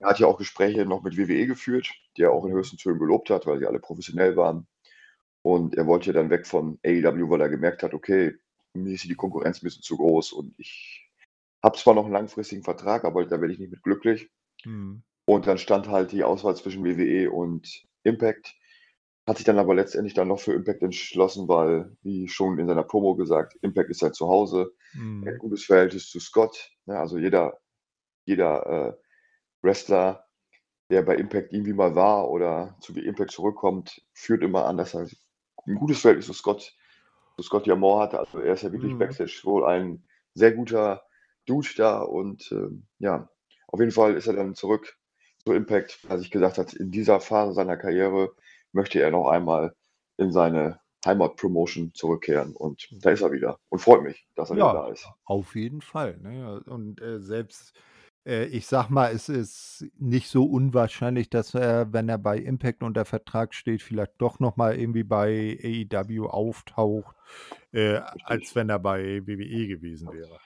er 0.01 0.11
hat 0.11 0.21
ja 0.21 0.27
auch 0.29 0.39
Gespräche 0.39 0.87
noch 0.87 1.03
mit 1.05 1.17
WWE 1.19 1.47
geführt, 1.47 1.91
die 2.17 2.23
er 2.23 2.33
auch 2.33 2.47
in 2.47 2.53
Mhm. 2.53 2.55
höchsten 2.55 2.79
Tönen 2.79 2.99
gelobt 3.01 3.31
hat, 3.31 3.47
weil 3.47 3.59
sie 3.61 3.67
alle 3.67 3.81
professionell 3.81 4.37
waren. 4.37 4.67
Und 5.43 5.77
er 5.77 5.87
wollte 5.87 6.09
ja 6.09 6.13
dann 6.15 6.31
weg 6.31 6.47
von 6.47 6.79
AEW, 6.85 7.31
weil 7.31 7.41
er 7.43 7.49
gemerkt 7.51 7.83
hat: 7.85 7.95
„Okay, 7.95 8.35
mir 8.75 8.95
ist 8.95 9.03
hier 9.03 9.11
die 9.11 9.17
Konkurrenz 9.17 9.61
'n 9.63 9.65
bisschen 9.65 9.83
zu 9.83 9.97
groß 9.99 10.33
und 10.33 10.55
ich 10.59 11.04
habe 11.65 11.79
zwar 11.79 11.95
noch 11.95 12.07
'n 12.07 12.13
langfristigen 12.13 12.65
Vertrag, 12.65 13.05
aber 13.07 13.27
da 13.27 13.41
werde 13.43 13.55
ich 13.55 13.61
nicht 13.61 13.73
mit 13.73 13.85
glücklich.“ 13.85 14.31
Mhm. 14.67 15.05
Und 15.29 15.47
dann 15.47 15.59
stand 15.59 15.89
halt 15.89 16.13
die 16.13 16.25
Auswahl 16.25 16.57
zwischen 16.57 16.85
WWE 16.85 17.31
und 17.33 17.87
Impact. 18.05 18.57
hat 19.29 19.39
sich 19.39 19.47
dann 19.47 19.59
aber 19.59 19.75
letztendlich 19.75 20.15
dann 20.15 20.29
noch 20.29 20.41
für 20.41 20.53
Impact 20.55 20.83
entschlossen, 20.83 21.49
weil, 21.49 21.97
wie 22.03 22.29
schon 22.29 22.59
in 22.59 22.69
seiner 22.69 22.83
Promo 22.85 23.17
gesagt, 23.17 23.57
Impact 23.63 23.91
ist 23.91 24.01
sein 24.01 24.13
Zuhause. 24.15 24.73
Er 25.23 25.31
hat 25.33 25.35
Mhm. 25.35 25.41
ein 25.41 25.41
gutes 25.41 25.65
Verhältnis 25.65 26.09
zu 26.11 26.21
Scott, 26.21 26.73
ne? 26.87 26.99
Also, 26.99 27.19
jeder 27.19 27.59
jeder, 28.27 28.67
äh, 28.67 28.95
Wrestler, 29.63 30.27
der 30.91 31.03
bei 31.03 31.17
Impact 31.17 31.53
irgendwie 31.55 31.73
mal 31.75 31.95
war 31.97 32.31
oder 32.31 32.77
zu 32.81 32.95
Impact 32.95 33.33
zurückkommt, 33.33 34.03
führt 34.15 34.43
immer 34.45 34.67
an, 34.67 34.79
dass 34.79 34.95
er 34.95 35.09
'n 35.69 35.77
gutes 35.77 36.01
Verhältnis 36.03 36.27
zu 36.29 36.35
Scott 36.35 36.75
zu 37.39 37.43
Scott 37.45 37.67
D'Amore 37.69 38.01
hatte. 38.03 38.19
Also, 38.21 38.41
er 38.41 38.55
ist 38.55 38.63
ja 38.65 38.73
wirklich 38.73 38.99
Mhm. 38.99 38.99
Backstage 38.99 39.41
wohl 39.45 39.65
ein 39.67 40.07
sehr 40.35 40.53
guter 40.53 41.03
Dude 41.47 41.69
da 41.77 42.01
und, 42.01 42.51
ähm, 42.53 42.87
ja, 42.99 43.29
auf 43.69 43.81
jeden 43.81 43.93
Fall 43.93 44.15
ist 44.15 44.27
er 44.27 44.35
dann 44.35 44.55
zurück 44.55 44.97
zu 45.45 45.53
Impact, 45.53 45.99
weil 46.05 46.13
er 46.13 46.19
sich 46.19 46.31
gesagt 46.31 46.59
hat, 46.59 46.73
in 46.75 46.91
dieser 46.91 47.21
Phase 47.21 47.53
seiner 47.53 47.77
Karriere 47.77 48.35
möchte 48.73 49.01
er 49.01 49.11
noch 49.11 49.29
einmal 49.29 49.75
in 50.17 50.33
seine 50.33 50.81
Heimatpromotion 51.05 51.93
zurückkehren 51.95 52.55
und 52.57 52.89
da 53.05 53.11
ist 53.11 53.21
er 53.21 53.33
wieder 53.33 53.59
und 53.69 53.81
freut 53.81 54.03
mich, 54.03 54.27
dass 54.37 54.51
er 54.51 54.57
wieder 54.57 54.67
Ja, 54.67 54.73
da 54.73 54.89
ist. 54.89 55.09
auf 55.25 55.55
jeden 55.55 55.81
Fall, 55.83 56.19
ne? 56.19 56.63
Und, 56.67 57.01
äh, 57.03 57.21
selbst 57.21 57.75
äh, 58.27 58.47
ich 58.47 58.67
sage 58.67 58.93
mal, 58.93 59.13
es 59.13 59.29
ist 59.29 59.87
nicht 59.99 60.29
so 60.29 60.45
unwahrscheinlich, 60.45 61.31
dass 61.31 61.55
er, 61.55 61.93
wenn 61.93 62.09
er 62.09 62.19
bei 62.19 62.39
Impact 62.39 62.83
unter 62.83 63.05
Vertrag 63.05 63.55
steht, 63.55 63.83
vielleicht 63.83 64.13
doch 64.19 64.41
noch 64.41 64.57
mal 64.57 64.79
irgendwie 64.79 65.05
bei 65.05 65.59
AEW 65.93 66.27
auftaucht, 66.27 67.17
äh, 67.73 68.01
als 68.25 68.55
wenn 68.55 68.71
er 68.71 68.79
bei 68.79 69.27
WWE 69.27 69.67
gewesen 69.67 70.13
wäre. 70.13 70.39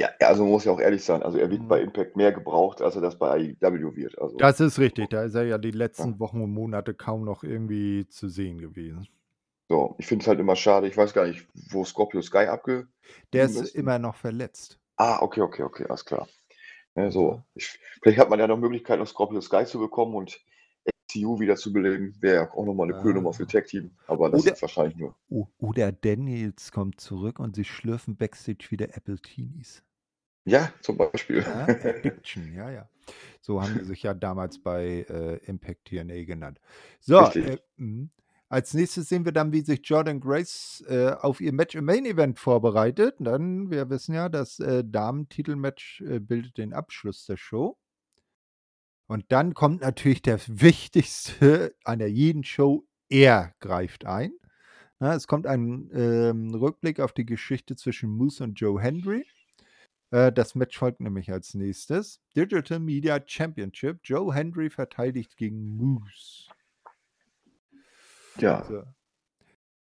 Ja, 0.00 0.08
also, 0.20 0.42
man 0.42 0.52
muss 0.52 0.64
ja 0.64 0.72
auch 0.72 0.80
ehrlich 0.80 1.04
sein, 1.04 1.22
also, 1.22 1.38
er 1.38 1.50
wird 1.50 1.68
bei 1.68 1.78
Mhm. 1.80 1.84
Impact 1.88 2.16
mehr 2.16 2.32
gebraucht, 2.32 2.82
als 2.82 2.96
er 2.96 3.02
das 3.02 3.16
bei 3.18 3.56
AEW 3.62 3.94
wird, 3.94 4.18
also 4.18 4.36
Das 4.36 4.58
ist 4.58 4.78
richtig, 4.80 5.10
da 5.10 5.22
ist 5.22 5.34
er 5.36 5.44
ja 5.44 5.56
die 5.58 5.70
letzten 5.70 6.18
Wochen 6.18 6.40
und 6.42 6.50
Monate 6.52 6.94
kaum 6.94 7.24
noch 7.24 7.44
irgendwie 7.44 8.06
zu 8.08 8.28
sehen 8.28 8.58
gewesen. 8.58 9.06
So, 9.70 9.94
ich 9.98 10.06
finde 10.06 10.22
es 10.24 10.28
halt 10.28 10.40
immer 10.40 10.56
schade. 10.56 10.88
Ich 10.88 10.96
weiß 10.96 11.14
gar 11.14 11.26
nicht, 11.26 11.46
wo 11.70 11.84
Scorpio 11.84 12.20
Sky 12.20 12.46
abgeblieben 12.46 12.90
Der 13.32 13.44
ist 13.46 13.56
ist. 13.60 13.74
immer 13.74 13.98
noch 13.98 14.14
verletzt. 14.16 14.78
Ah, 14.96 15.22
okay, 15.22 15.40
okay, 15.40 15.62
okay, 15.62 15.86
alles 15.88 16.04
klar. 16.04 16.28
Ja. 16.96 17.10
so. 17.10 17.42
Ich 17.54 17.78
vielleicht 18.02 18.18
hat 18.18 18.30
man 18.30 18.38
ja 18.38 18.46
noch 18.46 18.58
Möglichkeit, 18.58 18.98
noch 18.98 19.06
Scorpio 19.06 19.40
Sky 19.40 19.64
zu 19.64 19.78
bekommen 19.78 20.14
und 20.16 20.38
SCU 21.20 21.40
wieder 21.40 21.56
zu 21.56 21.72
beleben. 21.72 22.14
Wäre 22.20 22.34
ja 22.36 22.52
auch 22.52 22.64
noch 22.64 22.74
mal 22.74 22.86
'ne 22.86 22.94
coole 22.94 23.14
Nummer 23.14 23.32
für 23.32 23.44
Ah. 23.44 23.46
Tag 23.46 23.66
Team, 23.66 23.90
aber 24.06 24.30
das 24.30 24.42
Oder 24.42 24.52
ist 24.52 24.62
wahrscheinlich 24.62 24.96
nur 24.96 25.14
oder 25.58 25.92
Daniels 25.92 26.72
kommt 26.72 27.00
zurück 27.00 27.38
und 27.38 27.56
sie 27.56 27.64
schlürfen 27.64 28.16
Backstage 28.16 28.66
wieder 28.70 28.88
Appletinis. 28.96 29.82
Ja, 30.46 30.72
zum 30.82 30.98
Beispiel. 30.98 31.38
Ja, 31.42 31.66
Addiction, 31.84 32.52
ja, 32.54 32.70
ja. 32.70 32.88
So 33.40 33.62
haben 33.62 33.78
die 33.78 33.84
sich 33.84 34.02
ja 34.02 34.14
damals 34.14 34.62
bei, 34.62 35.06
äh, 35.08 35.36
Impact 35.46 35.86
TNA 35.86 36.24
genannt. 36.24 36.60
So, 37.00 37.18
äh 37.20 37.58
mhm. 37.76 38.10
Als 38.50 38.74
Nächstes 38.74 39.08
sehen 39.08 39.24
wir 39.24 39.32
dann, 39.32 39.52
wie 39.52 39.62
sich 39.62 39.80
Jordynne 39.84 40.20
Grace, 40.20 40.84
äh, 40.86 41.12
auf 41.12 41.40
ihr 41.40 41.52
Match 41.52 41.74
im 41.74 41.86
Main 41.86 42.04
Event 42.06 42.38
vorbereitet. 42.38 43.16
Dann 43.18 43.70
wir 43.70 43.88
wissen 43.90 44.14
ja, 44.14 44.28
das, 44.28 44.60
äh, 44.60 44.84
Damen-Titelmatch, 44.84 46.02
äh, 46.02 46.20
bildet 46.20 46.58
den 46.58 46.72
Abschluss 46.74 47.24
der 47.26 47.36
Show. 47.36 47.76
Und 49.06 49.30
dann 49.30 49.54
kommt 49.54 49.82
natürlich 49.82 50.22
der 50.22 50.40
Wichtigste 50.46 51.74
einer 51.84 52.06
jeden 52.06 52.44
Show, 52.44 52.86
er 53.08 53.54
greift 53.60 54.04
ein. 54.06 54.32
Ne, 55.00 55.12
es 55.12 55.26
kommt 55.26 55.46
ein, 55.46 55.90
ähm, 55.92 56.54
Rückblick 56.54 57.00
auf 57.00 57.12
die 57.12 57.26
Geschichte 57.26 57.76
zwischen 57.76 58.10
Moose 58.10 58.44
und 58.44 58.54
Joe 58.54 58.80
Hendry. 58.80 59.26
Äh, 60.10 60.32
das 60.32 60.54
Match 60.54 60.78
folgt 60.78 61.00
nämlich 61.00 61.30
als 61.30 61.54
Nächstes. 61.54 62.20
Digital 62.36 62.78
Media 62.78 63.20
Championship. 63.24 64.00
Joe 64.04 64.32
Hendry 64.34 64.70
verteidigt 64.70 65.36
gegen 65.36 65.76
Moose. 65.76 66.48
Ja. 68.38 68.64
So. 68.64 68.82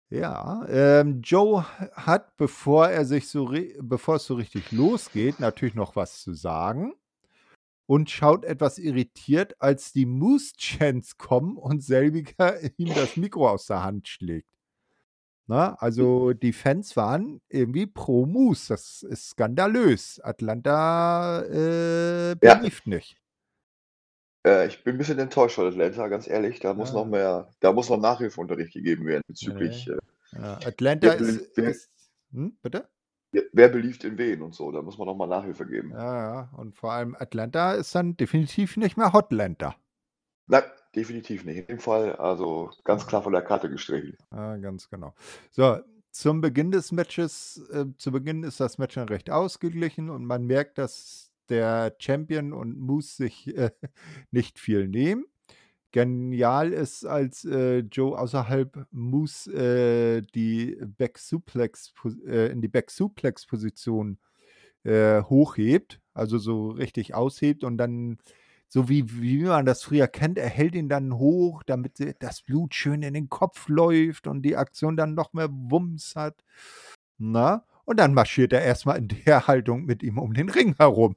Ja, 0.10 0.66
ähm, 0.70 1.22
Joe 1.22 1.66
hat, 1.94 2.38
bevor 2.38 2.88
er 2.88 3.04
sich 3.04 3.28
so 3.28 3.54
bevor 3.82 4.16
es 4.16 4.26
so 4.26 4.36
richtig 4.36 4.72
losgeht, 4.72 5.42
natürlich 5.42 5.76
noch 5.76 5.98
was 5.98 6.22
zu 6.22 6.34
sagen 6.34 6.94
und 7.88 8.10
schaut 8.12 8.46
etwas 8.46 8.78
irritiert, 8.80 9.56
als 9.62 9.94
die 9.94 10.06
Moose-Chants 10.06 11.18
kommen 11.18 11.58
und 11.58 11.84
selbiger 11.84 12.60
ihm 12.78 12.94
das 12.94 13.16
Mikro 13.18 13.50
aus 13.50 13.68
der 13.68 13.84
Hand 13.84 14.08
schlägt. 14.10 14.44
Ne, 15.50 15.82
also, 15.82 16.34
die 16.34 16.52
Fans 16.52 16.98
waren 16.98 17.40
irgendwie 17.48 17.86
pro 17.88 18.26
Moose. 18.26 18.68
Das 18.74 19.02
ist 19.04 19.30
skandalös. 19.30 20.20
Atlanta, 20.22 21.42
äh, 21.44 22.36
Ja. 22.44 22.60
believed 22.60 22.86
nicht. 22.86 23.18
Äh, 24.46 24.68
ich 24.68 24.84
bin 24.84 24.96
'n 24.96 24.98
bisschen 24.98 25.20
enttäuscht 25.20 25.56
von 25.56 25.68
Atlanta, 25.68 26.08
ganz 26.08 26.28
ehrlich. 26.28 26.60
Da 26.60 26.74
muss 26.74 26.94
noch 26.94 27.06
Ja. 27.06 27.08
mehr 27.08 27.50
da 27.60 27.72
muss 27.74 27.90
noch 27.90 28.00
Nachhilfeunterricht 28.00 28.74
gegeben 28.74 29.06
werden 29.06 29.24
bezüglich, 29.28 29.88
Ne. 29.88 29.88
äh 29.88 29.98
Ja, 30.34 30.62
Atlanta 30.64 31.12
ist 31.12 31.38
ist 31.58 31.90
hm, 32.32 32.58
bitte? 32.62 32.90
Wer 33.52 33.70
believed 33.70 34.04
in 34.04 34.18
wen 34.18 34.42
und 34.42 34.56
so. 34.56 34.72
Da 34.72 34.82
muss 34.82 34.98
man 34.98 35.08
noch 35.08 35.16
mal 35.16 35.28
Nachhilfe 35.28 35.66
geben. 35.66 35.92
Ja, 35.92 36.34
ja. 36.34 36.50
Und 36.58 36.76
vor 36.76 36.92
allem 36.92 37.16
Atlanta 37.18 37.74
ist 37.74 37.94
dann 37.96 38.18
definitiv 38.18 38.78
nicht 38.78 38.98
mehr 38.98 39.14
Hotlanta. 39.14 39.76
Nein, 40.48 40.64
definitiv 40.96 41.46
nicht. 41.46 41.58
In 41.58 41.68
dem 41.68 41.80
Fall, 41.80 42.16
also, 42.16 42.72
ganz 42.84 43.06
klar 43.06 43.22
von 43.22 43.34
der 43.34 43.42
Karte 43.42 43.70
gestrichen. 43.70 44.18
Ja, 44.32 44.58
ganz 44.58 44.90
genau. 44.90 45.14
So, 45.52 45.80
zum 46.12 46.42
Beginn 46.42 46.72
des 46.72 46.92
Matches 46.92 47.62
äh, 47.72 47.86
zu 47.98 48.12
Beginn 48.12 48.44
ist 48.44 48.60
das 48.60 48.78
Match 48.78 48.96
dann 48.96 49.10
recht 49.10 49.30
ausgeglichen 49.30 50.10
und 50.10 50.26
man 50.26 50.46
merkt, 50.46 50.78
dass 50.78 51.32
der 51.50 51.96
Champion 52.00 52.54
und 52.54 52.80
Moose 52.80 53.16
sich, 53.16 53.56
äh, 53.56 53.72
nicht 54.32 54.60
viel 54.60 54.88
nehmen. 54.88 55.26
Genial 55.98 56.74
ist, 56.74 57.06
als, 57.06 57.44
äh, 57.44 57.80
Joe 57.80 58.20
außerhalb 58.20 58.86
Moose, 58.92 59.52
äh, 59.52 60.22
die 60.36 60.78
Back 60.86 61.18
Suplex 61.18 61.92
äh, 62.28 62.52
in 62.52 62.62
die 62.62 62.68
Back 62.68 62.92
Suplex 62.92 63.48
Position, 63.48 64.20
äh, 64.84 65.24
hochhebt, 65.24 66.00
also, 66.14 66.38
so 66.38 66.70
richtig 66.70 67.16
aushebt 67.16 67.64
und 67.64 67.78
dann 67.78 68.20
so 68.68 68.90
wie 68.90 69.06
wie 69.22 69.44
man 69.44 69.66
das 69.66 69.82
früher 69.84 70.08
kennt, 70.08 70.38
er 70.38 70.50
hält 70.50 70.76
ihn 70.76 70.88
dann 70.90 71.18
hoch, 71.18 71.64
damit 71.64 71.94
das 72.20 72.44
Blut 72.44 72.76
schön 72.76 73.02
in 73.02 73.16
den 73.16 73.30
Kopf 73.30 73.68
läuft 73.68 74.28
und 74.28 74.44
die 74.44 74.56
Aktion 74.56 74.98
dann 74.98 75.16
noch 75.16 75.34
mehr 75.34 75.50
Wumms 75.52 76.16
hat, 76.16 76.44
ne? 77.18 77.64
Und 77.86 78.00
dann 78.00 78.14
marschiert 78.14 78.54
er 78.54 78.62
erst 78.62 78.86
mal 78.86 78.98
in 78.98 79.08
der 79.08 79.48
Haltung 79.48 79.86
mit 79.86 80.04
ihm 80.04 80.20
um 80.20 80.34
den 80.36 80.50
Ring 80.50 80.76
herum. 80.78 81.16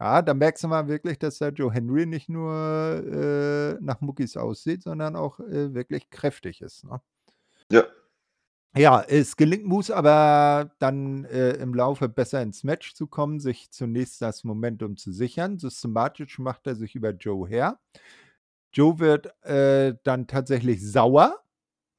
Ja, 0.00 0.22
da 0.22 0.32
merkst 0.32 0.62
du 0.62 0.68
mal 0.68 0.86
wirklich, 0.86 1.18
dass 1.18 1.38
der 1.38 1.48
Joe 1.52 1.72
Hendry 1.72 2.06
nicht 2.06 2.28
nur, 2.28 2.52
äh, 2.54 3.76
nach 3.82 4.00
Muckis 4.00 4.36
aussieht, 4.36 4.84
sondern 4.84 5.16
auch, 5.16 5.40
äh, 5.40 5.74
wirklich 5.74 6.08
kräftig 6.10 6.60
ist, 6.62 6.84
ne? 6.84 7.00
Ja. 7.70 7.84
Ja, 8.76 9.02
es 9.02 9.36
gelingt 9.36 9.66
Moose 9.66 9.96
aber 9.96 10.72
dann, 10.80 11.24
äh, 11.26 11.52
im 11.54 11.74
Laufe 11.74 12.08
besser 12.08 12.42
ins 12.42 12.64
Match 12.64 12.94
zu 12.94 13.06
kommen, 13.08 13.40
sich 13.40 13.70
zunächst 13.72 14.22
das 14.22 14.44
Momentum 14.44 14.96
zu 14.96 15.12
sichern. 15.12 15.58
Systematisch 15.58 16.38
macht 16.38 16.66
er 16.66 16.76
sich 16.76 16.94
über 16.94 17.10
Joe 17.12 17.48
her. 17.48 17.80
Joe 18.72 18.98
wird, 19.00 19.28
äh, 19.44 19.94
dann 20.04 20.26
tatsächlich 20.28 20.82
sauer, 20.90 21.40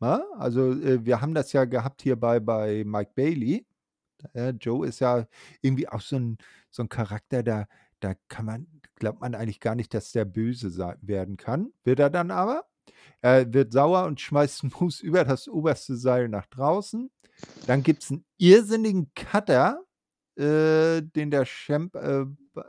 ne? 0.01 0.23
Also, 0.37 0.71
äh, 0.73 1.05
wir 1.05 1.21
haben 1.21 1.33
das 1.35 1.53
ja 1.53 1.65
gehabt 1.65 2.01
hier 2.03 2.17
bei 2.17 2.39
bei 2.41 2.83
Mike 2.85 3.11
Bailey. 3.15 3.65
Äh, 4.33 4.51
Joe 4.61 4.87
ist 4.87 4.99
ja 5.01 5.27
irgendwie 5.61 5.89
auch 5.89 6.01
so 6.01 6.17
'n 6.17 6.37
so 6.71 6.83
'n 6.83 6.89
Charakter, 6.89 7.43
da 7.43 7.67
da 7.99 8.13
kann 8.27 8.45
man 8.45 8.67
glaubt 8.99 9.21
man 9.21 9.33
eigentlich 9.33 9.59
gar 9.59 9.75
nicht, 9.75 9.93
dass 9.93 10.11
der 10.11 10.25
böse 10.25 10.77
werden 11.01 11.37
kann. 11.37 11.73
Wird 11.83 11.99
er 11.99 12.09
dann 12.09 12.31
aber. 12.31 12.65
Er 13.21 13.51
wird 13.51 13.73
sauer 13.73 14.05
und 14.05 14.21
schmeißt 14.21 14.65
Moose 14.79 15.03
über 15.03 15.23
das 15.23 15.47
oberste 15.47 15.95
Seil 15.95 16.29
nach 16.29 16.45
draußen. 16.47 17.09
Dann 17.65 17.83
gibt's 17.83 18.11
'n 18.11 18.25
irrsinnigen 18.37 19.11
Cutter, 19.15 19.81
äh, 20.35 21.01
den 21.01 21.31
der 21.31 21.45
Champ, 21.45 21.95
äh, 21.95 22.25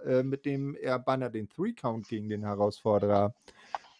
äh, 0.06 0.22
mit 0.22 0.44
dem 0.46 0.76
er 0.76 0.98
beinahe 0.98 1.30
den 1.30 1.48
Three 1.48 1.72
Count 1.72 2.08
gegen 2.08 2.28
den 2.28 2.44
Herausforderer 2.44 3.34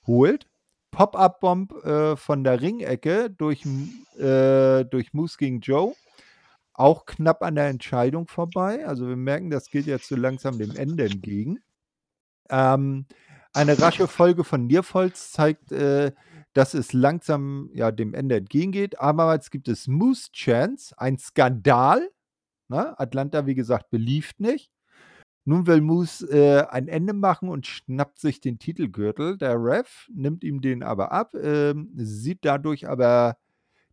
holt. 0.07 0.47
Pop-up-Bomb, 0.93 1.73
äh, 1.85 2.17
von 2.17 2.43
der 2.45 2.61
Ringecke 2.61 3.31
durch 3.31 3.65
äh, 4.19 4.85
durch 4.85 5.13
Moose 5.13 5.37
gegen 5.39 5.61
Joe. 5.61 5.95
Auch 6.81 7.05
knapp 7.05 7.43
an 7.43 7.57
der 7.57 7.69
Entscheidung 7.69 8.27
vorbei. 8.27 8.87
Also, 8.87 9.07
wir 9.07 9.17
merken, 9.17 9.51
das 9.51 9.69
geht 9.69 9.85
jetzt 9.85 10.09
so 10.09 10.17
langsam 10.17 10.57
dem 10.59 10.75
Ende 10.75 11.05
entgegen. 11.05 11.59
Ähm, 12.49 13.05
eine 13.53 13.79
rasche 13.79 14.09
Folge 14.09 14.45
von 14.45 14.67
Nearfalls 14.67 15.31
zeigt, 15.31 15.73
äh, 15.73 16.13
dass 16.55 16.73
es 16.73 16.95
langsam, 16.95 17.69
ja, 17.75 17.91
dem 17.91 18.15
Ende 18.15 18.37
entgegengeht. 18.37 18.99
Abermals 18.99 19.51
gibt 19.51 19.69
es 19.69 19.89
Moose-Chants, 19.89 20.95
ein 20.97 21.19
Skandal, 21.19 22.09
ne? 22.69 22.99
Atlanta, 22.99 23.45
wie 23.45 23.55
gesagt, 23.55 23.91
believed 23.91 24.41
nicht. 24.41 24.73
Nun 25.45 25.67
will 25.67 25.83
Moose, 25.83 26.27
äh, 26.31 26.67
ein 26.71 26.89
Ende 26.89 27.13
machen 27.13 27.51
und 27.51 27.67
schnappt 27.67 28.21
sich 28.21 28.41
den 28.41 28.59
Titelgürtel. 28.59 29.37
Der 29.37 29.57
Ref 29.57 30.09
nimmt 30.15 30.43
ihm 30.45 30.63
den 30.63 30.83
aber 30.83 31.13
ab, 31.13 31.35
ähm, 31.35 31.91
sieht 31.95 32.39
dadurch 32.47 32.89
aber 32.89 33.37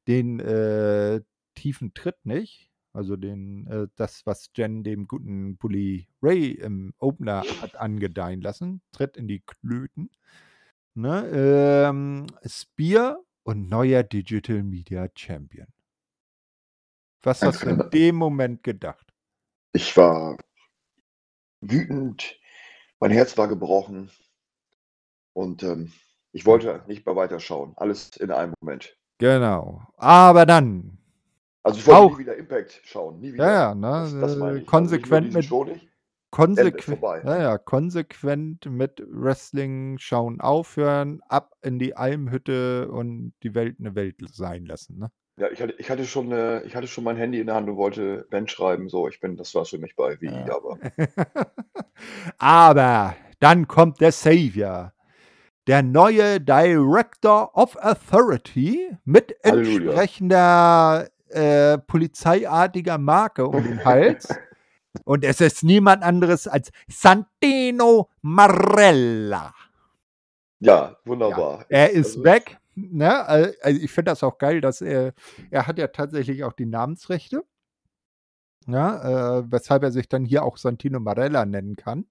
den, 0.08 0.40
äh, 0.40 1.20
tiefen 1.58 1.94
Tritt 1.94 2.26
nicht, 2.26 2.72
also, 2.98 3.16
den 3.16 3.68
äh, 3.68 3.88
das, 3.96 4.26
was 4.26 4.50
Jen 4.56 4.84
dem 4.84 5.08
guten 5.08 5.56
Bully 5.58 6.08
Ray 6.22 6.52
im 6.52 6.94
Opener 7.00 7.44
hat 7.62 7.76
angedeihen 7.76 8.42
lassen, 8.42 8.82
Tritt 8.92 9.18
in 9.18 9.28
die 9.28 9.42
Klöten. 9.42 10.10
ne, 10.96 11.28
ähm, 11.32 12.28
Spear 12.46 13.20
und 13.44 13.70
neuer 13.70 14.04
Digital 14.04 14.64
Media 14.64 15.08
Champion. 15.16 15.68
Was 17.24 17.42
hast 17.44 17.64
du 17.64 17.70
in 17.70 17.90
dem 17.92 18.16
Moment 18.16 18.64
gedacht? 18.64 19.14
Ich 19.74 19.96
war 19.96 20.38
wütend, 21.62 22.40
mein 23.00 23.12
Herz 23.12 23.38
war 23.38 23.48
gebrochen 23.48 24.10
und, 25.34 25.64
ähm, 25.64 25.94
ich 26.32 26.46
wollte 26.46 26.84
nicht 26.88 27.06
mehr 27.06 27.16
weiterschauen. 27.16 27.74
Alles 27.78 28.18
in 28.18 28.32
einem 28.32 28.54
Moment. 28.62 28.98
Genau. 29.20 29.82
Aber 29.98 30.46
dann 30.46 30.97
Also, 31.68 31.80
ich 31.80 31.88
wollte 31.88 32.02
auch 32.02 32.12
nie 32.14 32.18
wieder 32.20 32.36
Impact 32.36 32.82
schauen, 32.84 33.20
nie 33.20 33.34
Ja, 33.34 33.34
wieder. 33.34 33.52
ja, 33.52 33.76
Das 33.92 34.14
ne, 34.14 34.20
das 34.20 34.36
äh, 34.36 34.38
meine 34.38 34.60
ich. 34.60 34.64
Also, 34.64 34.72
konsequent 34.72 35.26
diesen 35.26 35.42
mit 35.42 35.46
Show 35.46 35.64
nicht. 35.66 35.82
Ende, 35.84 35.92
konsequen 36.32 36.82
vorbei. 36.82 37.22
ja, 37.24 37.38
ja, 37.42 37.58
konsequent 37.60 38.66
mit 38.70 39.02
Wrestling 39.08 39.98
schauen 40.00 40.42
aufhören, 40.42 41.22
ab 41.30 41.54
in 41.62 41.80
die 41.80 41.96
Almhütte 41.96 42.90
und 42.92 43.34
die 43.44 43.56
Welt 43.56 43.80
'ne 43.80 43.96
Welt 43.96 44.18
sein 44.34 44.66
lassen, 44.66 45.00
ne? 45.00 45.12
Ja, 45.40 45.52
ich 45.52 45.62
hatte 45.62 45.74
ich 45.78 45.90
hatte 45.92 46.06
schon, 46.06 46.32
äh 46.32 46.64
ich 46.64 46.76
hatte 46.76 46.88
schon 46.88 47.04
mein 47.04 47.16
Handy 47.18 47.40
in 47.40 47.46
der 47.46 47.56
Hand 47.56 47.70
und 47.70 47.78
wollte 47.78 48.26
Ben 48.32 48.48
schreiben, 48.48 48.90
so, 48.90 49.08
ich 49.08 49.20
bin 49.20 49.36
das 49.38 49.54
war's 49.54 49.70
für 49.70 49.78
mich 49.78 49.96
bei 49.96 50.20
WI, 50.20 50.48
Ja. 50.48 50.56
aber 50.56 50.80
Aber 52.40 53.16
dann 53.40 53.68
kommt 53.68 54.02
der 54.02 54.12
Savior. 54.12 54.94
Der 55.68 55.84
neue 55.84 56.42
Director 56.42 57.52
of 57.58 57.76
Authority 57.78 58.98
mit 59.06 59.36
Halleluja. 59.46 60.04
entsprechender, 60.04 61.10
äh, 61.30 61.78
polizeiartiger 61.78 62.98
Marke 62.98 63.48
um 63.48 63.64
den 63.64 63.84
Hals. 63.84 64.28
Und 65.04 65.24
es 65.24 65.42
ist 65.42 65.64
niemand 65.64 66.04
anderes 66.04 66.48
als 66.48 66.72
Santino 66.88 68.10
Marella. 68.22 69.54
Ja, 70.60 70.90
Ja, 70.90 70.98
wunderbar. 71.06 71.66
er 71.70 71.92
Ich 71.92 71.98
ist 71.98 72.08
also 72.08 72.24
back, 72.24 72.58
ne? 72.76 73.26
Al 73.26 73.56
also, 73.62 73.82
ich 73.82 73.92
finde 73.92 74.12
das 74.12 74.24
auch 74.24 74.38
geil, 74.38 74.62
dass 74.62 74.82
er 74.82 75.14
er 75.52 75.68
hat 75.68 75.78
ja 75.78 75.88
tatsächlich 75.88 76.44
auch 76.44 76.54
die 76.54 76.66
Namensrechte. 76.66 77.44
Ja, 78.66 79.40
äh, 79.40 79.52
weshalb 79.52 79.84
er 79.84 79.92
sich 79.92 80.10
dann 80.10 80.26
hier 80.26 80.44
auch 80.44 80.58
Santino 80.58 81.00
Marella 81.00 81.46
nennen 81.46 81.76
kann. 81.76 82.06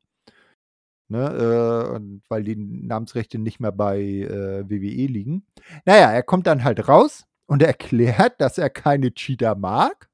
Ne, 1.08 1.88
äh, 1.88 1.94
und 1.94 2.22
weil 2.28 2.42
die 2.42 2.56
Namensrechte 2.56 3.38
nicht 3.38 3.60
mehr 3.60 3.70
bei, 3.70 4.00
äh, 4.00 4.68
WWE 4.68 5.06
liegen. 5.06 5.46
Na 5.84 5.96
ja, 5.96 6.10
er 6.10 6.24
kommt 6.24 6.48
dann 6.48 6.64
halt 6.64 6.88
raus 6.88 7.26
und 7.46 7.62
erklärt, 7.62 8.40
dass 8.40 8.58
er 8.58 8.70
keine 8.70 9.12
Cheater 9.12 9.54
mag 9.54 10.10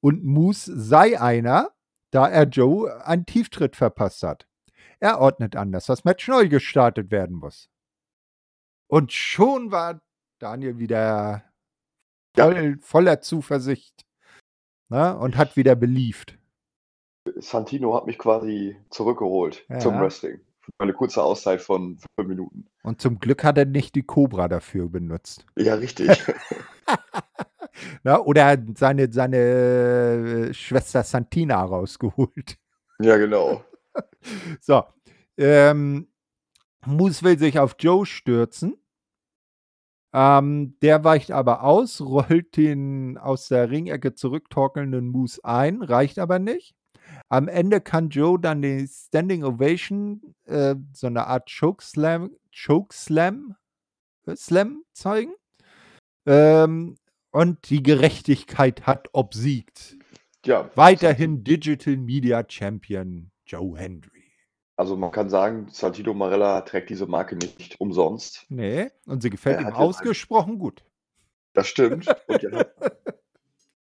und 0.00 0.24
Moose 0.24 0.78
sei 0.78 1.20
einer, 1.20 1.70
da 2.10 2.28
er 2.28 2.44
Joe 2.44 3.04
einen 3.04 3.26
Tieftritt 3.26 3.76
verpasst 3.76 4.22
hat. 4.22 4.46
Er 5.00 5.20
ordnet 5.20 5.56
an, 5.56 5.72
dass 5.72 5.86
das 5.86 6.04
Match 6.04 6.28
neu 6.28 6.48
gestartet 6.48 7.10
werden 7.10 7.36
muss. 7.36 7.68
Und 8.88 9.12
schon 9.12 9.72
war 9.72 10.00
Daniel 10.38 10.78
wieder 10.78 11.44
voll 12.36 12.78
voller 12.80 13.20
Zuversicht, 13.20 14.06
ne, 14.88 15.16
und 15.16 15.36
hat 15.36 15.56
wieder 15.56 15.74
believed. 15.74 16.38
Santino 17.36 17.94
hat 17.94 18.06
mich 18.06 18.18
quasi 18.18 18.76
zurückgeholt 18.90 19.64
zum 19.80 19.94
Ja. 19.94 20.00
Wrestling. 20.00 20.40
Eine 20.78 20.92
kurze 20.92 21.22
Auszeit 21.22 21.60
von 21.60 21.98
5 22.16 22.28
Minuten. 22.28 22.66
Und 22.82 23.00
zum 23.00 23.18
Glück 23.18 23.44
hat 23.44 23.58
er 23.58 23.64
nicht 23.64 23.94
die 23.94 24.02
Cobra 24.02 24.48
dafür 24.48 24.88
benutzt. 24.88 25.46
Ja, 25.56 25.74
richtig. 25.74 26.10
Ne, 28.04 28.22
oder 28.22 28.58
seine 28.76 29.10
seine, 29.10 29.36
äh, 29.38 30.54
Schwester 30.54 31.02
Santina 31.02 31.62
rausgeholt. 31.62 32.58
Ja, 33.00 33.16
genau. 33.16 33.64
So, 34.60 34.84
ähm, 35.36 36.08
Moose 36.86 37.22
will 37.22 37.38
sich 37.38 37.58
auf 37.58 37.76
Joe 37.78 38.06
stürzen. 38.06 38.76
Ähm, 40.14 40.76
der 40.80 41.04
weicht 41.04 41.30
aber 41.30 41.62
aus, 41.62 42.00
rollt 42.00 42.56
den 42.56 43.18
aus 43.18 43.48
der 43.48 43.70
Ringecke 43.70 44.14
zurücktorkelnden 44.14 45.08
Moose 45.08 45.44
ein, 45.44 45.82
reicht 45.82 46.18
aber 46.18 46.38
nicht. 46.38 46.74
Am 47.28 47.48
Ende 47.48 47.80
kann 47.80 48.10
Joe 48.10 48.38
dann 48.38 48.62
die 48.62 48.86
Standing 48.86 49.44
Ovation, 49.44 50.34
äh, 50.44 50.74
so 50.92 51.08
'ne 51.08 51.26
Art 51.26 51.50
Chokeslam 51.50 52.30
Chokeslam 52.54 53.56
äh, 54.26 54.36
Slam 54.36 54.84
zeigen. 54.92 55.32
Ähm, 56.26 56.96
und 57.30 57.70
die 57.70 57.82
Gerechtigkeit 57.82 58.86
hat 58.86 59.08
obsiegt. 59.12 59.96
Ja, 60.44 60.70
Weiterhin 60.74 61.44
Digital 61.44 61.96
Media 61.96 62.44
Champion 62.46 63.30
Joe 63.46 63.78
Hendry. 63.78 64.24
Also, 64.76 64.96
man 64.96 65.12
kann 65.12 65.28
sagen, 65.28 65.68
Santino 65.70 66.14
Marella 66.14 66.60
trägt 66.62 66.90
diese 66.90 67.06
Marke 67.06 67.36
nicht 67.36 67.80
umsonst. 67.80 68.46
Ne, 68.48 68.90
und 69.06 69.22
sie 69.22 69.30
gefällt 69.30 69.60
Er 69.60 69.68
ihm 69.68 69.74
ausgesprochen 69.74 70.58
gut. 70.58 70.84
Das 71.52 71.68
stimmt. 71.68 72.08
Und 72.26 72.42
hat 72.42 72.74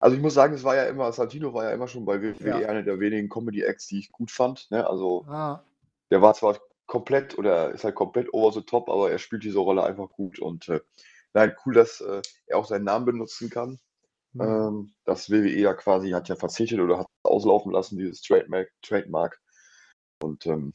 also, 0.08 0.16
ich 0.18 0.24
muss 0.24 0.34
sagen, 0.36 0.54
es 0.54 0.64
war 0.64 0.76
ja 0.76 0.86
immer 0.86 1.12
Santino 1.12 1.54
war 1.54 1.66
ja 1.66 1.72
immer 1.72 1.88
schon 1.90 2.06
bei 2.06 2.22
WWE 2.22 2.62
Ja. 2.62 2.70
einer 2.70 2.82
der 2.84 3.00
wenigen 3.00 3.28
Comedy-Acts, 3.30 3.88
die 3.88 4.00
ich 4.00 4.12
gut 4.12 4.32
fand, 4.32 4.72
ne? 4.72 4.88
Also, 4.88 5.26
Ah. 5.28 5.62
der 6.10 6.22
war 6.22 6.34
zwar 6.34 6.58
komplett 6.86 7.38
oder 7.38 7.72
ist 7.72 7.84
halt 7.84 7.96
komplett 7.96 8.34
over 8.34 8.54
the 8.54 8.62
top, 8.62 8.90
aber 8.90 9.12
er 9.12 9.18
spielt 9.20 9.44
diese 9.44 9.60
Rolle 9.60 9.84
einfach 9.84 10.10
gut 10.10 10.40
und, 10.40 10.70
äh, 10.70 10.80
nein, 11.34 11.54
cool, 11.66 11.74
dass, 11.74 12.00
äh, 12.00 12.22
er 12.46 12.58
auch 12.58 12.66
seinen 12.66 12.86
Namen 12.86 13.06
benutzen 13.06 13.50
kann. 13.50 13.80
Mhm. 14.32 14.42
Ähm, 14.42 14.94
das 15.04 15.30
WWE 15.30 15.50
ja 15.60 15.74
quasi 15.74 16.12
hat 16.12 16.30
ja 16.30 16.36
verzichtet 16.38 16.80
oder 16.80 17.00
hat 17.00 17.08
auslaufen 17.24 17.74
lassen, 17.74 17.98
dieses 17.98 18.22
Trademark 18.22 18.72
Trademark. 18.82 19.42
Und, 20.22 20.46
ähm, 20.46 20.74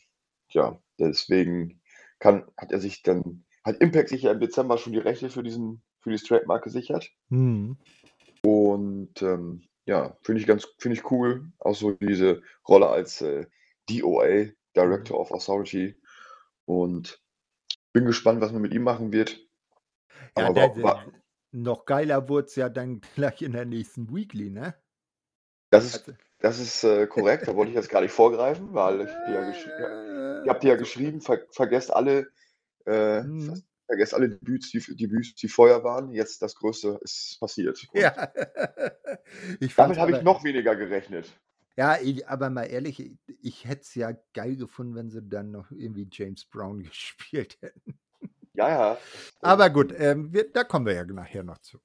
ja, 0.50 0.78
deswegen 0.98 1.80
kann 2.18 2.44
hat 2.58 2.70
er 2.72 2.80
sich 2.80 3.02
dann 3.02 3.44
hat 3.64 3.76
Impact 3.76 4.08
sich 4.10 4.22
ja 4.22 4.32
im 4.32 4.40
Dezember 4.40 4.76
schon 4.76 4.92
die 4.92 4.98
Rechte 4.98 5.30
für 5.30 5.42
diesen 5.42 5.82
für 6.00 6.10
dieses 6.10 6.26
Trademark 6.26 6.64
gesichert. 6.64 7.08
Mhm. 7.30 7.76
Und, 8.44 9.22
ähm, 9.22 9.62
ja, 9.86 10.16
finde 10.22 10.40
ich 10.40 10.46
ganz 10.46 10.66
finde 10.78 10.96
ich 10.98 11.10
cool, 11.10 11.52
auch 11.58 11.74
so 11.74 11.92
diese 11.92 12.42
Rolle 12.68 12.88
als, 12.88 13.20
äh, 13.22 13.46
DOA, 13.88 14.52
Mhm. 14.76 14.76
Director 14.76 15.18
of 15.20 15.32
Authority. 15.32 15.96
Und 16.66 17.22
bin 17.92 18.06
gespannt, 18.06 18.40
was 18.40 18.52
man 18.52 18.62
mit 18.62 18.74
ihm 18.74 18.82
machen 18.84 19.12
wird. 19.12 19.40
Ja, 20.36 20.48
Aber 20.48 20.54
der 20.54 20.68
wa 20.82 20.94
der 20.94 21.06
wa 21.06 21.12
noch 21.52 21.84
geiler 21.86 22.28
wurd's 22.28 22.56
ja 22.56 22.68
dann 22.68 23.00
gleich 23.14 23.42
in 23.42 23.52
der 23.52 23.64
nächsten 23.66 24.14
Weekly, 24.14 24.50
ne? 24.50 24.74
Das 25.70 25.84
ist 25.84 26.04
Also 26.06 26.12
das 26.40 26.58
ist, 26.58 26.82
äh, 26.84 27.06
korrekt. 27.06 27.46
Da 27.46 27.54
wollte 27.56 27.70
ich 27.70 27.76
jetzt 27.76 27.88
gar 27.88 28.00
nicht 28.00 28.12
vorgreifen, 28.12 28.74
weil 28.74 29.00
ich 29.02 29.20
dir 29.24 29.34
ja 29.34 29.42
ihr 30.44 30.50
habt 30.50 30.62
dir 30.64 30.70
ja 30.70 30.76
geschrieben, 30.76 31.20
ver 31.20 31.46
vergesst 31.50 31.92
alle, 31.92 32.32
äh, 32.86 33.22
Mhm. 33.22 33.62
Vergesst 33.86 34.14
alle 34.14 34.28
Debüts, 34.30 34.70
die 34.70 34.96
Debüts, 34.96 35.34
die 35.34 35.48
vorher 35.48 35.84
waren. 35.84 36.10
Jetzt 36.10 36.42
das 36.42 36.54
Größte 36.54 36.98
ist 37.02 37.38
passiert. 37.40 37.86
Und 37.92 38.00
Ja. 38.00 38.32
Damit 39.76 39.98
habe 39.98 40.12
ich 40.12 40.22
noch 40.22 40.44
weniger 40.44 40.76
gerechnet. 40.76 41.32
Ja, 41.76 41.96
aber 42.26 42.50
mal 42.50 42.64
ehrlich, 42.64 43.12
ich 43.40 43.64
hätte 43.64 43.82
es 43.82 43.94
ja 43.94 44.12
geil 44.34 44.56
gefunden, 44.56 44.94
wenn 44.94 45.10
sie 45.10 45.22
dann 45.22 45.50
noch 45.50 45.70
irgendwie 45.70 46.06
James 46.10 46.44
Brown 46.44 46.82
gespielt 46.82 47.58
hätten. 47.60 47.98
Ja, 48.54 48.68
ja. 48.68 48.98
Aber 49.40 49.70
gut, 49.70 49.94
ähm, 49.96 50.32
wir 50.32 50.50
da 50.52 50.64
kommen 50.64 50.84
wir 50.86 50.94
ja 50.94 51.04
nachher 51.04 51.42
noch 51.42 51.58
zu. 51.58 51.78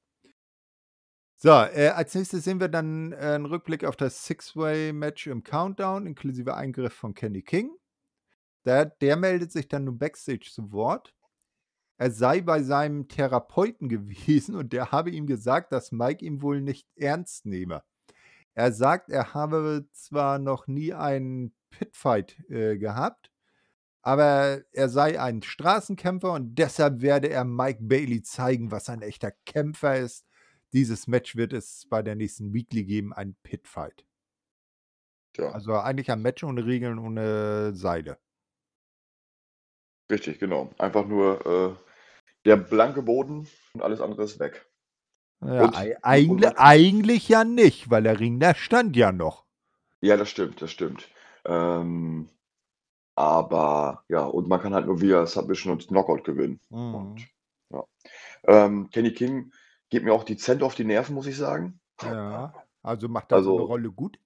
So, 1.39 1.49
äh, 1.49 1.89
als 1.95 2.15
Nächstes 2.15 2.43
sehen 2.43 2.59
wir 2.59 2.67
dann, 2.67 3.11
äh, 3.11 3.35
'n 3.35 3.45
Rückblick 3.45 3.85
auf 3.85 3.95
das 3.95 4.25
Six-Way-Match 4.25 5.27
im 5.27 5.43
Countdown 5.43 6.07
inklusive 6.07 6.55
Eingriff 6.55 6.93
von 6.93 7.13
Kenny 7.13 7.43
King. 7.43 7.77
Der 8.65 8.85
der 8.85 9.17
meldet 9.17 9.51
sich 9.51 9.67
dann 9.67 9.85
nun 9.85 9.99
Backstage 9.99 10.49
zu 10.51 10.71
Wort. 10.71 11.13
Er 11.97 12.11
sei 12.11 12.41
bei 12.41 12.61
seinem 12.61 13.07
Therapeuten 13.07 13.89
gewesen 13.89 14.55
und 14.55 14.71
der 14.73 14.91
habe 14.91 15.09
ihm 15.09 15.25
gesagt, 15.25 15.71
dass 15.71 15.91
Mike 15.91 16.23
ihn 16.23 16.41
wohl 16.41 16.61
nicht 16.61 16.87
ernst 16.95 17.45
nehme. 17.45 17.83
Er 18.53 18.71
sagt, 18.71 19.09
er 19.09 19.33
habe 19.33 19.87
zwar 19.91 20.39
noch 20.39 20.67
nie 20.67 20.93
einen 20.93 21.53
Pitfight, 21.69 22.39
äh, 22.49 22.77
gehabt, 22.77 23.31
aber 24.01 24.61
er 24.71 24.89
sei 24.89 25.19
ein 25.19 25.41
Straßenkämpfer 25.43 26.31
und 26.31 26.55
deshalb 26.55 27.01
werde 27.01 27.29
er 27.29 27.43
Mike 27.43 27.79
Bailey 27.81 28.21
zeigen, 28.21 28.71
was 28.71 28.89
ein 28.89 29.01
echter 29.01 29.31
Kämpfer 29.45 29.97
ist. 29.97 30.25
Dieses 30.73 31.07
Match 31.07 31.35
wird 31.35 31.53
es 31.53 31.87
bei 31.89 32.01
der 32.01 32.15
nächsten 32.15 32.53
Weekly 32.53 32.85
geben, 32.85 33.13
ein 33.13 33.35
Pitfight. 33.43 34.05
Ja. 35.37 35.51
Also, 35.51 35.73
eigentlich 35.73 36.09
ein 36.11 36.21
Match 36.21 36.43
ohne 36.43 36.65
Regeln, 36.65 36.99
ohne 36.99 37.75
Seile. 37.75 38.17
Richtig, 40.09 40.39
genau. 40.39 40.73
Einfach 40.77 41.05
nur, 41.05 41.45
äh, 41.45 41.86
der 42.47 42.55
blanke 42.57 43.03
Boden 43.03 43.47
und 43.73 43.81
alles 43.81 44.01
andere 44.01 44.23
ist 44.23 44.39
weg. 44.39 44.65
Ja, 45.41 45.65
Und 45.65 45.77
ei 46.01 46.27
und 46.27 46.59
eigentlich 46.59 47.29
ja 47.29 47.43
nicht, 47.43 47.91
weil 47.91 48.03
der 48.03 48.19
Ring, 48.19 48.39
der 48.39 48.55
stand 48.55 48.95
ja 48.95 49.11
noch. 49.11 49.45
Ja, 50.01 50.17
das 50.17 50.29
stimmt, 50.29 50.61
das 50.61 50.71
stimmt. 50.71 51.07
Ähm, 51.45 52.29
aber 53.15 54.03
ja, 54.07 54.25
und 54.25 54.47
man 54.47 54.61
kann 54.61 54.73
halt 54.73 54.85
nur 54.87 55.01
via 55.01 55.25
Submission 55.25 55.73
und 55.73 55.87
Knockout 55.87 56.23
gewinnen. 56.23 56.59
Mhm. 56.69 56.95
Und 56.95 57.27
ja. 57.71 57.83
Ähm, 58.45 58.89
Kenny 58.91 59.13
King 59.13 59.51
geht 59.89 60.03
mir 60.03 60.13
auch 60.13 60.23
dezent 60.23 60.63
auf 60.63 60.75
die 60.75 60.85
Nerven, 60.85 61.15
muss 61.15 61.27
ich 61.27 61.37
sagen. 61.37 61.79
Ja, 62.01 62.53
also 62.81 63.09
macht 63.09 63.29
so 63.29 63.35
'ne 63.35 63.41
Also 63.41 63.55
Rolle 63.57 63.91
gut? 63.91 64.19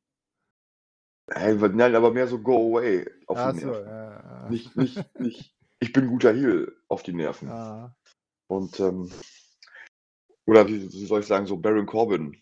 Hey, 1.30 1.56
nein, 1.56 1.96
aber 1.96 2.12
mehr 2.12 2.28
so 2.28 2.40
go 2.40 2.78
away 2.78 3.10
auf 3.28 3.38
Ach 3.40 3.54
die 3.54 3.66
Nerven. 3.66 3.88
ja. 3.88 4.50
Nicht 4.50 4.76
nicht 4.76 5.20
nicht 5.20 5.56
ich 5.82 5.92
bin 5.92 6.08
guter 6.08 6.34
Heel 6.34 6.74
auf 6.88 7.04
die 7.04 7.14
Nerven. 7.14 7.50
Ja. 7.50 7.94
Und, 8.48 8.80
ähm 8.80 9.12
oder 10.46 10.68
wie 10.68 10.92
wie 10.92 11.06
soll 11.06 11.20
ich 11.22 11.28
sagen, 11.28 11.46
so 11.46 11.58
Baron 11.58 11.86
Corbin, 11.86 12.42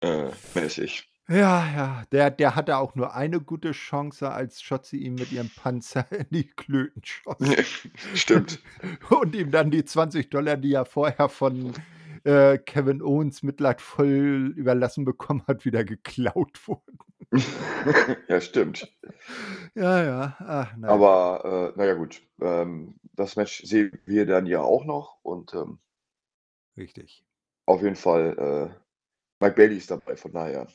äh, 0.00 0.30
mäßig. 0.54 1.10
Ja, 1.28 1.66
ja, 1.74 2.02
der 2.10 2.30
der 2.30 2.54
hatte 2.54 2.78
auch 2.78 2.94
nur 2.94 3.14
eine 3.14 3.40
gute 3.40 3.72
Chance, 3.72 4.30
als 4.30 4.62
Shotzi 4.62 4.96
ihm 4.96 5.14
mit 5.16 5.30
ihrem 5.30 5.50
Panzer 5.50 6.06
in 6.12 6.26
die 6.30 6.46
Klöten 6.48 7.02
schoss. 7.04 7.36
Stimmt. 8.14 8.60
Und 9.10 9.34
ihm 9.34 9.50
dann 9.50 9.70
die 9.70 9.84
20 9.84 10.30
die 10.30 10.72
er 10.72 10.86
vorher 10.86 11.28
von, 11.28 11.74
äh, 12.24 12.58
Kevin 12.58 13.02
Owens 13.02 13.42
mitleidvoll 13.42 14.52
überlassen 14.56 15.04
bekommen 15.04 15.42
hat, 15.46 15.64
wieder 15.64 15.84
geklaut 15.84 16.58
wurden. 16.66 16.98
Ja, 18.28 18.40
stimmt. 18.40 18.88
Ja, 19.74 20.02
ja. 20.02 20.36
Ach, 20.40 20.74
na 20.76 20.88
ja. 20.88 20.94
Aber, 20.94 21.72
äh, 21.74 21.78
na 21.78 21.84
ja 21.86 21.94
gut, 21.94 22.22
ähm, 22.40 22.98
das 23.14 23.36
Match 23.36 23.62
sehen 23.64 23.98
wir 24.06 24.26
dann 24.26 24.46
ja 24.46 24.60
auch 24.62 24.84
noch 24.84 25.18
und, 25.22 25.54
ähm 25.54 25.78
Richtig. 26.76 27.24
auf 27.66 27.82
jeden 27.82 27.96
Fall, 27.96 28.38
äh, 28.38 28.74
Mike 29.44 29.56
Bailey 29.56 29.76
ist 29.76 29.90
dabei, 29.90 30.16
von 30.16 30.32
daher 30.32 30.66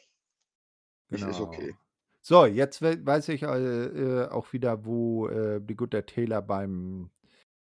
ist 1.09 1.23
ist 1.23 1.37
Genau. 1.37 1.41
okay. 1.41 1.75
So, 2.21 2.45
jetzt 2.45 2.81
we 2.81 3.05
weiß 3.05 3.29
ich, 3.29 3.43
äh, 3.43 3.47
äh, 3.47 4.29
auch 4.29 4.53
wieder, 4.53 4.85
wo, 4.85 5.27
äh, 5.27 5.59
die 5.61 5.75
gute 5.75 6.05
Taylor 6.05 6.41
beim 6.41 7.09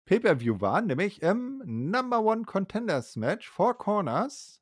Pay-per-View 0.06 0.60
war, 0.60 0.82
nämlich 0.82 1.22
im 1.22 1.62
Number 1.64 2.22
One 2.22 2.44
Contenders 2.44 3.16
Match, 3.16 3.50
Four 3.50 3.78
Corners. 3.78 4.61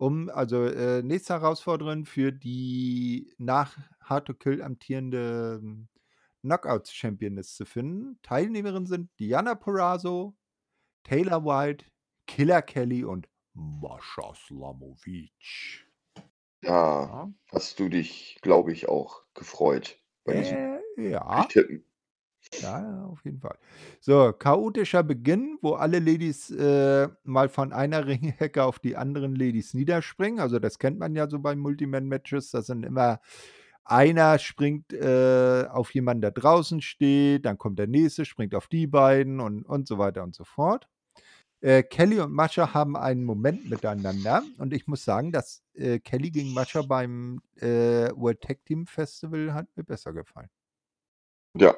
Um 0.00 0.28
also, 0.28 0.64
äh, 0.64 1.02
nächste 1.02 1.34
Herausforderin 1.34 2.04
für 2.04 2.32
die 2.32 3.32
nach 3.38 3.76
Hard 4.00 4.26
to 4.26 4.34
Kill 4.34 4.60
amtierende 4.62 5.60
Knockouts-Championess 6.42 7.54
zu 7.56 7.64
finden. 7.64 8.18
Teilnehmerinnen 8.22 8.86
sind 8.86 9.10
Diana 9.20 9.54
Purrazzo, 9.54 10.36
Taylor 11.04 11.44
White, 11.44 11.86
Killer 12.26 12.62
Kelly 12.62 13.04
und 13.04 13.28
Mascha 13.54 14.34
Slamovich. 14.34 15.86
Da 16.62 16.72
Ja. 17.02 17.34
hast 17.52 17.78
du 17.80 17.88
dich, 17.88 18.38
glaube 18.42 18.72
ich, 18.72 18.88
auch 18.88 19.24
gefreut 19.34 20.00
bei 20.24 20.34
diesem 20.34 20.56
Äh, 20.56 21.10
ja. 21.10 21.48
Tippen. 21.48 21.84
Ja, 22.60 23.04
auf 23.10 23.24
jeden 23.24 23.40
Fall. 23.40 23.56
So, 24.00 24.32
chaotischer 24.32 25.02
Beginn, 25.02 25.58
wo 25.60 25.74
alle 25.74 25.98
Ladies, 25.98 26.50
äh, 26.50 27.08
mal 27.24 27.48
von 27.48 27.72
einer 27.72 28.06
Ringhecke 28.06 28.62
auf 28.62 28.78
die 28.78 28.96
anderen 28.96 29.34
Ladies 29.34 29.74
niederspringen. 29.74 30.40
Also, 30.40 30.58
das 30.58 30.78
kennt 30.78 30.98
man 30.98 31.14
ja 31.14 31.28
so 31.28 31.38
bei 31.38 31.56
Multiman-Matches. 31.56 32.50
Das 32.50 32.66
sind 32.66 32.84
immer 32.84 33.20
einer 33.84 34.38
springt, 34.38 34.92
äh, 34.92 35.66
auf 35.70 35.92
jemanden, 35.94 36.22
der 36.22 36.30
draußen 36.30 36.80
steht, 36.80 37.44
dann 37.44 37.58
kommt 37.58 37.78
der 37.78 37.86
nächste, 37.86 38.24
springt 38.24 38.54
auf 38.54 38.66
die 38.68 38.86
beiden 38.86 39.40
und 39.40 39.64
und 39.64 39.86
so 39.86 39.98
weiter 39.98 40.22
und 40.22 40.34
so 40.34 40.44
fort. 40.44 40.88
Äh, 41.60 41.82
Kelly 41.82 42.20
und 42.20 42.32
Mascha 42.32 42.74
haben 42.74 42.96
einen 42.96 43.24
Moment 43.24 43.68
miteinander 43.70 44.42
und 44.58 44.72
ich 44.74 44.86
muss 44.86 45.04
sagen, 45.04 45.32
dass, 45.32 45.62
äh, 45.74 45.98
Kelly 45.98 46.30
gegen 46.30 46.52
Mascha 46.54 46.82
beim, 46.82 47.40
äh, 47.56 48.10
World 48.16 48.40
Tag 48.42 48.64
Team 48.66 48.86
Festival 48.86 49.54
hat 49.54 49.66
mir 49.76 49.84
besser 49.84 50.12
gefallen. 50.12 50.50
Ja, 51.56 51.74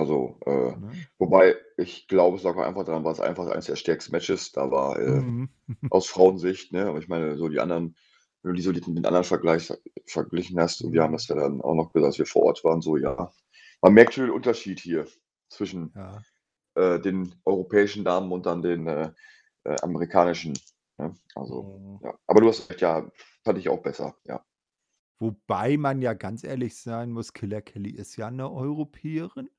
also, 0.00 0.38
äh, 0.46 0.74
Ne? 0.74 1.06
wobei 1.18 1.56
ich 1.78 2.08
glaube, 2.08 2.38
es 2.38 2.42
lag 2.44 2.56
auch 2.56 2.62
einfach 2.62 2.84
daran, 2.84 3.04
weil's 3.04 3.20
einfach 3.20 3.48
eines 3.48 3.66
der 3.66 3.76
stärksten 3.76 4.12
Matches 4.12 4.52
da 4.52 4.70
war, 4.70 4.98
äh, 5.00 5.24
Mhm. 5.24 5.48
aus 5.90 6.06
Frauensicht, 6.08 6.72
ne? 6.72 6.86
Aber 6.86 6.98
ich 6.98 7.08
meine, 7.08 7.36
so 7.38 7.48
die 7.48 7.60
anderen 7.60 7.96
wenn 8.42 8.52
du 8.52 8.56
die 8.56 8.62
so 8.62 8.72
mit 8.72 8.86
den 8.86 9.04
anderen 9.06 9.24
Vergleich 9.24 9.72
verglichen 10.06 10.58
hast 10.60 10.82
und 10.82 10.92
wir 10.94 11.02
haben 11.02 11.12
das 11.12 11.28
ja 11.28 11.34
dann 11.36 11.60
auch 11.62 11.74
noch 11.74 11.92
gesagt, 11.92 12.06
als 12.12 12.18
wir 12.18 12.26
vor 12.26 12.44
Ort 12.44 12.64
waren, 12.64 12.80
so 12.82 12.96
ja. 12.96 13.32
Man 13.82 13.94
merkt 13.94 14.14
schon 14.14 14.24
den 14.26 14.32
Unterschied 14.34 14.80
hier 14.80 15.06
zwischen, 15.50 15.94
Ja. 15.94 16.24
äh, 16.76 17.00
den 17.00 17.34
europäischen 17.44 18.04
Damen 18.04 18.32
und 18.32 18.46
dann 18.46 18.62
den, 18.62 18.86
äh, 18.88 19.12
äh, 19.64 19.76
amerikanischen, 19.82 20.58
ne? 20.98 21.14
Also, 21.36 21.70
Mhm. 21.78 22.00
ja. 22.00 22.14
Aber 22.26 22.40
du 22.42 22.48
hast 22.48 22.70
recht, 22.70 22.80
ja, 22.82 23.10
fand 23.44 23.58
ich 23.58 23.68
auch 23.70 23.82
besser, 23.82 24.16
ja. 24.26 24.44
Wobei 25.22 25.76
man 25.76 26.00
ja 26.00 26.14
ganz 26.14 26.44
ehrlich 26.44 26.76
sein 26.76 27.10
muss, 27.12 27.34
Killer 27.34 27.60
Kelly 27.60 27.90
ist 27.90 28.16
ja 28.16 28.30
'ne 28.30 28.50
Europäerin, 28.50 29.50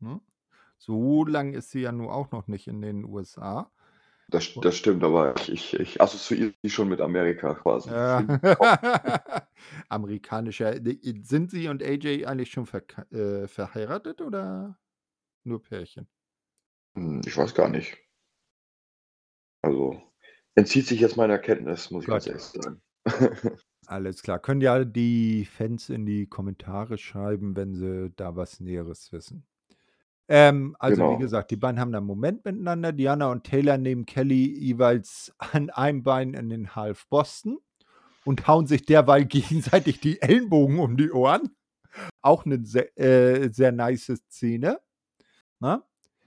ne? 0.00 0.20
So 0.78 1.24
lang 1.24 1.54
ist 1.54 1.70
sie 1.70 1.80
ja 1.80 1.92
nun 1.92 2.08
auch 2.08 2.30
noch 2.30 2.46
nicht 2.46 2.68
in 2.68 2.80
den 2.80 3.04
USA. 3.04 3.70
Das 4.30 4.52
das 4.60 4.76
stimmt, 4.76 5.02
aber 5.02 5.34
ich 5.36 5.48
ich 5.50 5.74
ich 5.74 6.00
assoziiere 6.02 6.52
sie 6.62 6.68
schon 6.68 6.88
mit 6.88 7.00
Amerika 7.00 7.54
quasi. 7.54 7.90
Ja. 7.90 8.20
Amerikanischer 9.88 10.74
sind 11.22 11.50
sie 11.50 11.68
und 11.68 11.82
AJ 11.82 12.26
eigentlich 12.26 12.50
schon 12.50 12.66
verk 12.66 13.06
äh, 13.10 13.48
verheiratet 13.48 14.20
oder 14.20 14.78
nur 15.44 15.62
Pärchen? 15.62 16.08
Hm, 16.94 17.22
ich 17.24 17.36
weiß 17.36 17.54
gar 17.54 17.70
nicht. 17.70 17.96
Also, 19.62 20.00
entzieht 20.54 20.86
sich 20.86 21.00
jetzt 21.00 21.16
meiner 21.16 21.38
Kenntnis, 21.38 21.90
muss 21.90 22.04
ich 22.04 22.10
ganz 22.10 22.26
ehrlich 22.26 22.42
sagen. 22.42 22.82
Alles 23.86 24.22
klar. 24.22 24.38
Können 24.38 24.60
ja 24.60 24.84
die 24.84 25.46
Fans 25.46 25.88
in 25.88 26.04
die 26.04 26.26
Kommentare 26.26 26.98
schreiben, 26.98 27.56
wenn 27.56 27.74
sie 27.74 28.12
da 28.16 28.36
was 28.36 28.60
Näheres 28.60 29.10
wissen. 29.12 29.46
Ähm, 30.28 30.76
also, 30.78 31.08
wie 31.08 31.16
Genau. 31.16 31.18
gesagt, 31.18 31.50
die 31.50 31.56
beiden 31.56 31.80
haben 31.80 31.92
da 31.92 31.98
'n 31.98 32.04
Moment 32.04 32.44
miteinander. 32.44 32.92
Diana 32.92 33.30
und 33.32 33.44
Taylor 33.44 33.78
nehmen 33.78 34.06
Kelly 34.06 34.46
jeweils 34.58 35.32
an 35.38 35.70
einem 35.70 36.02
Bein 36.02 36.34
in 36.34 36.50
den 36.50 36.76
Half 36.76 37.08
Boston 37.08 37.58
und 38.24 38.48
hauen 38.48 38.66
sich 38.68 38.84
derweil 38.86 39.26
gegenseitig 39.26 40.00
die 40.00 40.22
Ellenbogen 40.22 40.80
um 40.80 40.96
die 40.98 41.12
Ohren. 41.12 41.50
Auch 42.22 42.44
'ne 42.46 42.60
se 42.64 42.96
äh, 42.98 43.50
sehr 43.52 43.72
nice 43.72 44.12
Szene, 44.30 44.80
ne? 45.60 45.82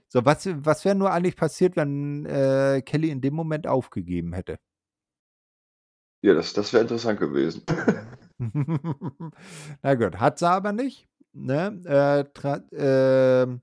So, 0.08 0.24
was 0.26 0.48
was 0.64 0.84
wäre 0.86 0.96
nur 0.96 1.12
eigentlich 1.12 1.36
passiert, 1.36 1.76
wenn, 1.76 2.26
äh, 2.26 2.82
Kelly 2.86 3.10
in 3.10 3.20
dem 3.22 3.34
Moment 3.34 3.66
aufgegeben 3.68 4.34
hätte? 4.34 4.58
Ja, 6.24 6.34
das 6.34 6.52
das 6.52 6.72
wäre 6.72 6.82
interessant 6.82 7.18
gewesen. 7.20 7.62
Na 9.82 9.94
gut, 9.94 10.18
hat 10.18 10.38
sie 10.38 10.48
aber 10.48 10.72
nicht, 10.72 11.08
ne? 11.32 11.80
Äh, 11.86 12.24
ähm, 12.72 13.62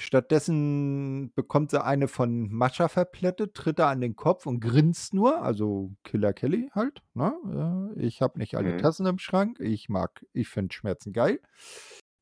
stattdessen 0.00 1.32
bekommt 1.34 1.70
sie 1.70 1.82
eine 1.84 2.08
von 2.08 2.50
Mascha 2.52 2.88
verplättet, 2.88 3.54
tritt 3.54 3.78
da 3.78 3.90
an 3.90 4.00
den 4.00 4.16
Kopf 4.16 4.46
und 4.46 4.60
grinst 4.60 5.14
nur, 5.14 5.42
also 5.42 5.92
Killer 6.04 6.32
Kelly 6.32 6.70
halt, 6.74 7.02
ne? 7.14 7.92
Äh, 7.96 8.00
ich 8.00 8.22
habe 8.22 8.38
nicht 8.38 8.56
alle 8.56 8.72
Mhm. 8.74 8.78
Tassen 8.78 9.06
im 9.06 9.18
Schrank. 9.18 9.58
Ich 9.60 9.88
mag 9.88 10.24
ich 10.32 10.48
finde 10.48 10.74
Schmerzen 10.74 11.12
geil. 11.12 11.40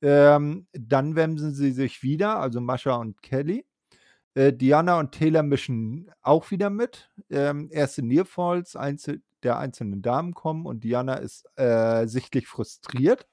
Ähm, 0.03 0.67
dann 0.73 1.17
wemsen 1.17 1.53
sie 1.55 1.73
sich 1.73 2.03
wieder, 2.03 2.39
also 2.39 2.61
Mascha 2.61 2.95
und 2.97 3.23
Kelly. 3.23 3.67
Äh, 4.35 4.53
Diana 4.53 4.99
und 5.01 5.13
Taylor 5.13 5.43
mischen 5.43 6.11
auch 6.23 6.51
wieder 6.51 6.71
mit. 6.71 7.11
Ähm, 7.31 7.69
erste 7.73 8.03
Nearfalls 8.03 8.77
einzel 8.77 9.23
der 9.43 9.59
einzelnen 9.59 10.03
Damen 10.03 10.35
kommen 10.35 10.67
und 10.67 10.85
Diana 10.85 11.15
ist, 11.15 11.47
äh, 11.57 12.07
sichtlich 12.07 12.47
frustriert, 12.49 13.27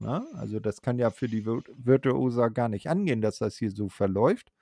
ne? 0.00 0.26
Also, 0.34 0.60
das 0.60 0.82
kann 0.82 0.98
ja 0.98 1.10
für 1.10 1.28
die 1.28 1.44
Vir 1.44 1.62
Virtuosa 1.76 2.48
gar 2.48 2.68
nicht 2.68 2.88
angehen, 2.88 3.20
dass 3.20 3.38
das 3.38 3.56
hier 3.56 3.70
so 3.70 3.88
verläuft. 3.88 4.52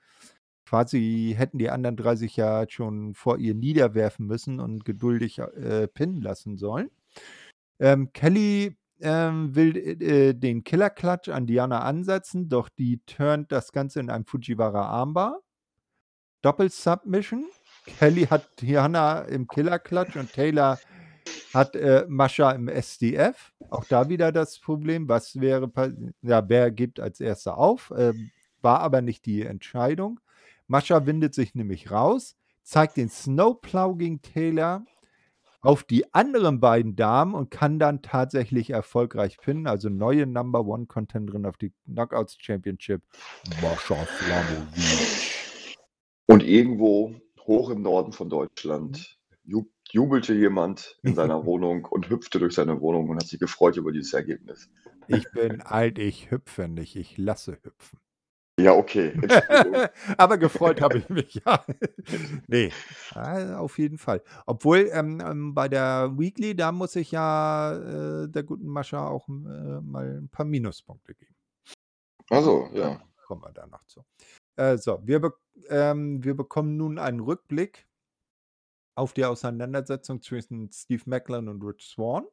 Quasi 0.65 1.33
hätten 1.37 1.59
die 1.59 1.69
anderen 1.69 1.95
3 1.95 2.15
sich 2.17 2.35
ja 2.35 2.65
schon 2.69 3.13
vor 3.15 3.37
ihr 3.37 3.53
niederwerfen 3.55 4.27
müssen 4.27 4.59
und 4.59 4.83
geduldig, 4.85 5.39
äh, 5.39 5.87
pinnen 5.87 6.21
lassen 6.21 6.57
sollen. 6.57 6.89
Ähm, 7.79 8.11
Kelly, 8.13 8.75
ähm, 9.01 9.55
will, 9.55 9.77
äh, 9.77 10.33
den 10.33 10.63
Killer 10.63 10.89
Clutch 10.89 11.29
an 11.29 11.47
Diana 11.47 11.81
ansetzen, 11.81 12.49
doch 12.49 12.69
die 12.69 12.99
turnt 13.05 13.51
das 13.51 13.71
Ganze 13.71 13.99
in 13.99 14.09
einem 14.09 14.25
Fujiwara 14.25 14.87
Armbar. 14.87 15.39
Doppel-Submission. 16.41 17.45
Kelly 17.99 18.25
hat 18.25 18.61
Diana 18.61 19.21
im 19.21 19.47
Killer 19.47 19.79
Clutch 19.79 20.17
und 20.17 20.31
Taylor 20.33 20.77
hat, 21.53 21.75
äh, 21.75 22.05
Mascha 22.07 22.51
im 22.51 22.67
SDF. 22.67 23.53
Auch 23.69 23.85
da 23.85 24.09
wieder 24.09 24.31
das 24.31 24.59
Problem, 24.59 25.09
was 25.09 25.39
wäre 25.39 25.71
ja, 26.21 26.47
wer 26.47 26.71
gibt 26.71 26.99
als 26.99 27.19
Erster 27.19 27.57
auf? 27.57 27.93
Ähm, 27.97 28.31
war 28.61 28.79
aber 28.81 29.01
nicht 29.01 29.25
die 29.25 29.43
Entscheidung. 29.43 30.19
Mascha 30.67 31.05
windet 31.05 31.33
sich 31.33 31.55
nämlich 31.55 31.91
raus, 31.91 32.35
zeigt 32.63 32.97
den 32.97 33.09
Snowplow 33.09 33.95
gegen 33.95 34.21
Taylor 34.21 34.85
auf 35.61 35.83
die 35.83 36.13
anderen 36.13 36.59
beiden 36.59 36.95
Damen 36.95 37.33
und 37.33 37.51
kann 37.51 37.79
dann 37.79 38.01
tatsächlich 38.01 38.69
erfolgreich 38.69 39.37
pinnen. 39.37 39.67
Also, 39.67 39.89
neue 39.89 40.27
Number 40.27 40.65
One 40.65 40.85
Contenderin 40.85 41.45
auf 41.45 41.57
die 41.57 41.73
Knockouts 41.85 42.37
Championship, 42.39 43.01
Mascha 43.61 44.05
Slamovich. 44.17 45.77
Und 46.27 46.43
irgendwo 46.43 47.15
hoch 47.45 47.69
im 47.69 47.81
Norden 47.81 48.11
von 48.11 48.29
Deutschland 48.29 49.16
jubelte 49.91 50.33
jemand 50.33 50.99
in 51.03 51.15
seiner 51.15 51.45
Wohnung 51.45 51.85
und 51.85 52.09
hüpfte 52.09 52.39
durch 52.39 52.55
seine 52.55 52.81
Wohnung 52.81 53.09
und 53.09 53.17
hat 53.17 53.27
sich 53.27 53.39
gefreut 53.39 53.77
über 53.77 53.91
dieses 53.91 54.13
Ergebnis. 54.13 54.69
Ich 55.07 55.31
bin 55.31 55.61
alt, 55.61 55.99
ich 55.99 56.31
hüpfe 56.31 56.67
nicht, 56.67 56.95
ich 56.95 57.17
lasse 57.17 57.57
hüpfen. 57.63 57.99
Ja, 58.59 58.73
okay. 58.73 59.13
Aber 60.17 60.37
gefreut 60.39 60.81
habe 60.81 60.97
ich 60.97 61.09
mich, 61.09 61.41
ja. 61.45 61.63
Ne, 62.47 62.71
äh, 63.15 63.53
auf 63.53 63.77
jeden 63.77 63.99
Fall. 63.99 64.23
Obwohl, 64.47 64.89
ähm, 64.91 65.21
ähm, 65.23 65.53
bei 65.53 65.67
der 65.67 66.17
Weekly, 66.17 66.55
da 66.55 66.71
muss 66.71 66.95
ich 66.95 67.11
ja, 67.11 68.23
äh, 68.23 68.27
der 68.27 68.43
guten 68.43 68.67
Mascha 68.67 69.07
auch, 69.07 69.27
äh, 69.29 69.31
mal 69.81 70.17
'n 70.23 70.29
paar 70.29 70.45
Minuspunkte 70.45 71.13
geben. 71.13 71.35
Ach 72.31 72.41
so, 72.41 72.69
ja. 72.73 72.99
Kommen 73.27 73.43
wir 73.43 73.51
da 73.51 73.67
noch 73.67 73.85
zu. 73.85 74.03
Äh, 74.55 74.77
so, 74.77 74.99
wir, 75.03 75.19
be 75.19 75.33
ähm, 75.69 76.23
wir 76.23 76.35
bekommen 76.35 76.77
nun 76.77 76.97
einen 76.97 77.19
Rückblick 77.19 77.86
auf 78.97 79.13
die 79.13 79.25
Auseinandersetzung 79.25 80.21
zwischen 80.21 80.71
Steve 80.71 81.03
Macklin 81.05 81.47
und 81.47 81.61
Rich 81.63 81.87
Swan 81.87 82.25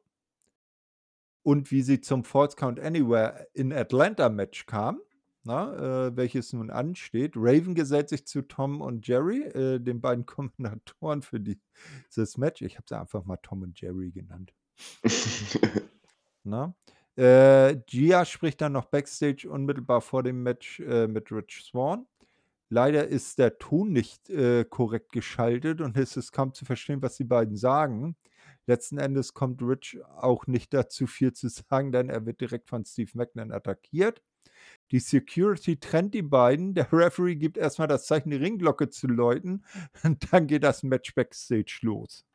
und 1.43 1.69
wie 1.71 1.83
sie 1.83 2.01
zum 2.01 2.23
False 2.23 2.55
Count 2.55 2.79
Anywhere 2.79 3.47
in 3.53 3.71
Atlanta 3.71 4.29
Match 4.29 4.65
kam, 4.65 4.99
na, 5.43 6.07
äh, 6.07 6.17
welches 6.17 6.53
nun 6.53 6.71
ansteht. 6.71 7.33
Raven 7.35 7.75
gesellt 7.75 8.09
sich 8.09 8.25
zu 8.25 8.41
Tom 8.41 8.81
und 8.81 9.07
Jerry, 9.07 9.43
äh, 9.43 9.79
den 9.79 10.01
beiden 10.01 10.25
Kombinatoren 10.25 11.21
für 11.21 11.39
dieses 11.39 12.37
Match. 12.37 12.63
Ich 12.63 12.77
habe 12.77 12.85
sie 12.89 12.99
einfach 12.99 13.25
mal 13.25 13.37
Tom 13.37 13.61
und 13.61 13.79
Jerry 13.79 14.09
genannt. 14.09 14.51
na? 16.43 16.73
Äh, 17.15 17.77
Gia 17.85 18.25
spricht 18.25 18.59
dann 18.59 18.73
noch 18.73 18.85
backstage 18.85 19.47
unmittelbar 19.47 20.01
vor 20.01 20.23
dem 20.23 20.41
Match 20.41 20.79
äh, 20.79 21.07
mit 21.07 21.31
Rich 21.31 21.63
Swan. 21.63 22.07
Leider 22.69 23.07
ist 23.07 23.37
der 23.37 23.57
Ton 23.57 23.91
nicht 23.91 24.29
äh, 24.29 24.65
korrekt 24.65 25.11
geschaltet 25.11 25.81
und 25.81 25.97
es 25.97 26.17
ist 26.17 26.31
kaum 26.31 26.53
zu 26.53 26.65
verstehen, 26.65 27.01
was 27.01 27.15
die 27.17 27.23
beiden 27.23 27.57
sagen. 27.57 28.15
Letzten 28.67 28.97
Endes 28.97 29.33
kommt 29.33 29.61
Rich 29.61 29.99
auch 30.17 30.47
nicht 30.47 30.73
dazu, 30.73 31.05
viel 31.05 31.33
zu 31.33 31.49
sagen, 31.49 31.91
denn 31.91 32.09
er 32.09 32.25
wird 32.25 32.41
direkt 32.41 32.69
von 32.69 32.83
Steve 32.83 33.11
Macklin 33.13 33.51
attackiert. 33.51 34.21
Die 34.91 34.99
Security 34.99 35.79
trennt 35.79 36.13
die 36.13 36.21
beiden. 36.21 36.73
Der 36.73 36.91
Referee 36.91 37.35
gibt 37.35 37.57
erstmal 37.57 37.87
das 37.87 38.05
Zeichen, 38.05 38.31
die 38.31 38.37
Ringglocke 38.37 38.89
zu 38.89 39.07
läuten. 39.07 39.63
Und 40.03 40.27
dann 40.33 40.47
geht 40.47 40.63
das 40.63 40.83
Match 40.83 41.13
backstage 41.13 41.79
los. 41.81 42.25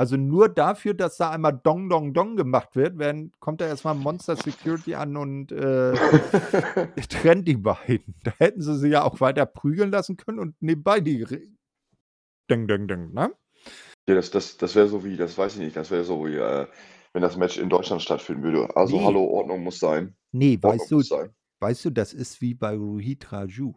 Also 0.00 0.16
nur 0.16 0.48
dafür, 0.48 0.94
dass 0.94 1.18
da 1.18 1.28
einmal 1.28 1.60
Dong 1.62 1.90
Dong 1.90 2.14
Dong 2.14 2.34
gemacht 2.34 2.74
wird, 2.74 2.98
werden, 2.98 3.34
kommt 3.38 3.60
da 3.60 3.66
erstmal 3.66 3.94
Monster 3.94 4.34
Security 4.34 4.94
an 4.94 5.14
und 5.14 5.52
äh, 5.52 5.92
trennt 7.10 7.46
die 7.46 7.58
beiden. 7.58 8.14
Da 8.24 8.32
hätten 8.38 8.62
sie 8.62 8.78
sie 8.78 8.88
ja 8.88 9.02
auch 9.02 9.20
weiter 9.20 9.44
prügeln 9.44 9.90
lassen 9.90 10.16
können 10.16 10.38
und 10.38 10.54
nebenbei 10.62 11.00
die 11.00 11.26
Ding 12.50 12.66
Ding 12.66 12.88
Ding, 12.88 13.12
ne? 13.12 13.30
Ja, 14.08 14.14
das, 14.14 14.30
das, 14.30 14.56
das 14.56 14.74
wäre 14.74 14.88
so 14.88 15.04
wie, 15.04 15.18
das 15.18 15.36
weiß 15.36 15.56
ich 15.56 15.60
nicht, 15.60 15.76
das 15.76 15.90
wäre 15.90 16.04
so 16.04 16.26
wie, 16.26 16.36
äh, 16.36 16.66
wenn 17.12 17.20
das 17.20 17.36
Match 17.36 17.58
in 17.58 17.68
Deutschland 17.68 18.00
stattfinden 18.00 18.42
würde. 18.42 18.74
Also 18.74 18.96
Nee. 18.96 19.04
hallo, 19.04 19.22
Ordnung 19.24 19.62
muss 19.64 19.80
sein. 19.80 20.16
Nee, 20.32 20.54
Ordnung 20.62 20.80
weißt 20.80 20.90
du, 20.90 21.02
sein. 21.02 21.34
weißt 21.60 21.84
du, 21.84 21.90
das 21.90 22.14
ist 22.14 22.40
wie 22.40 22.54
bei 22.54 22.74
Rohit 22.74 23.30
Raju. 23.32 23.74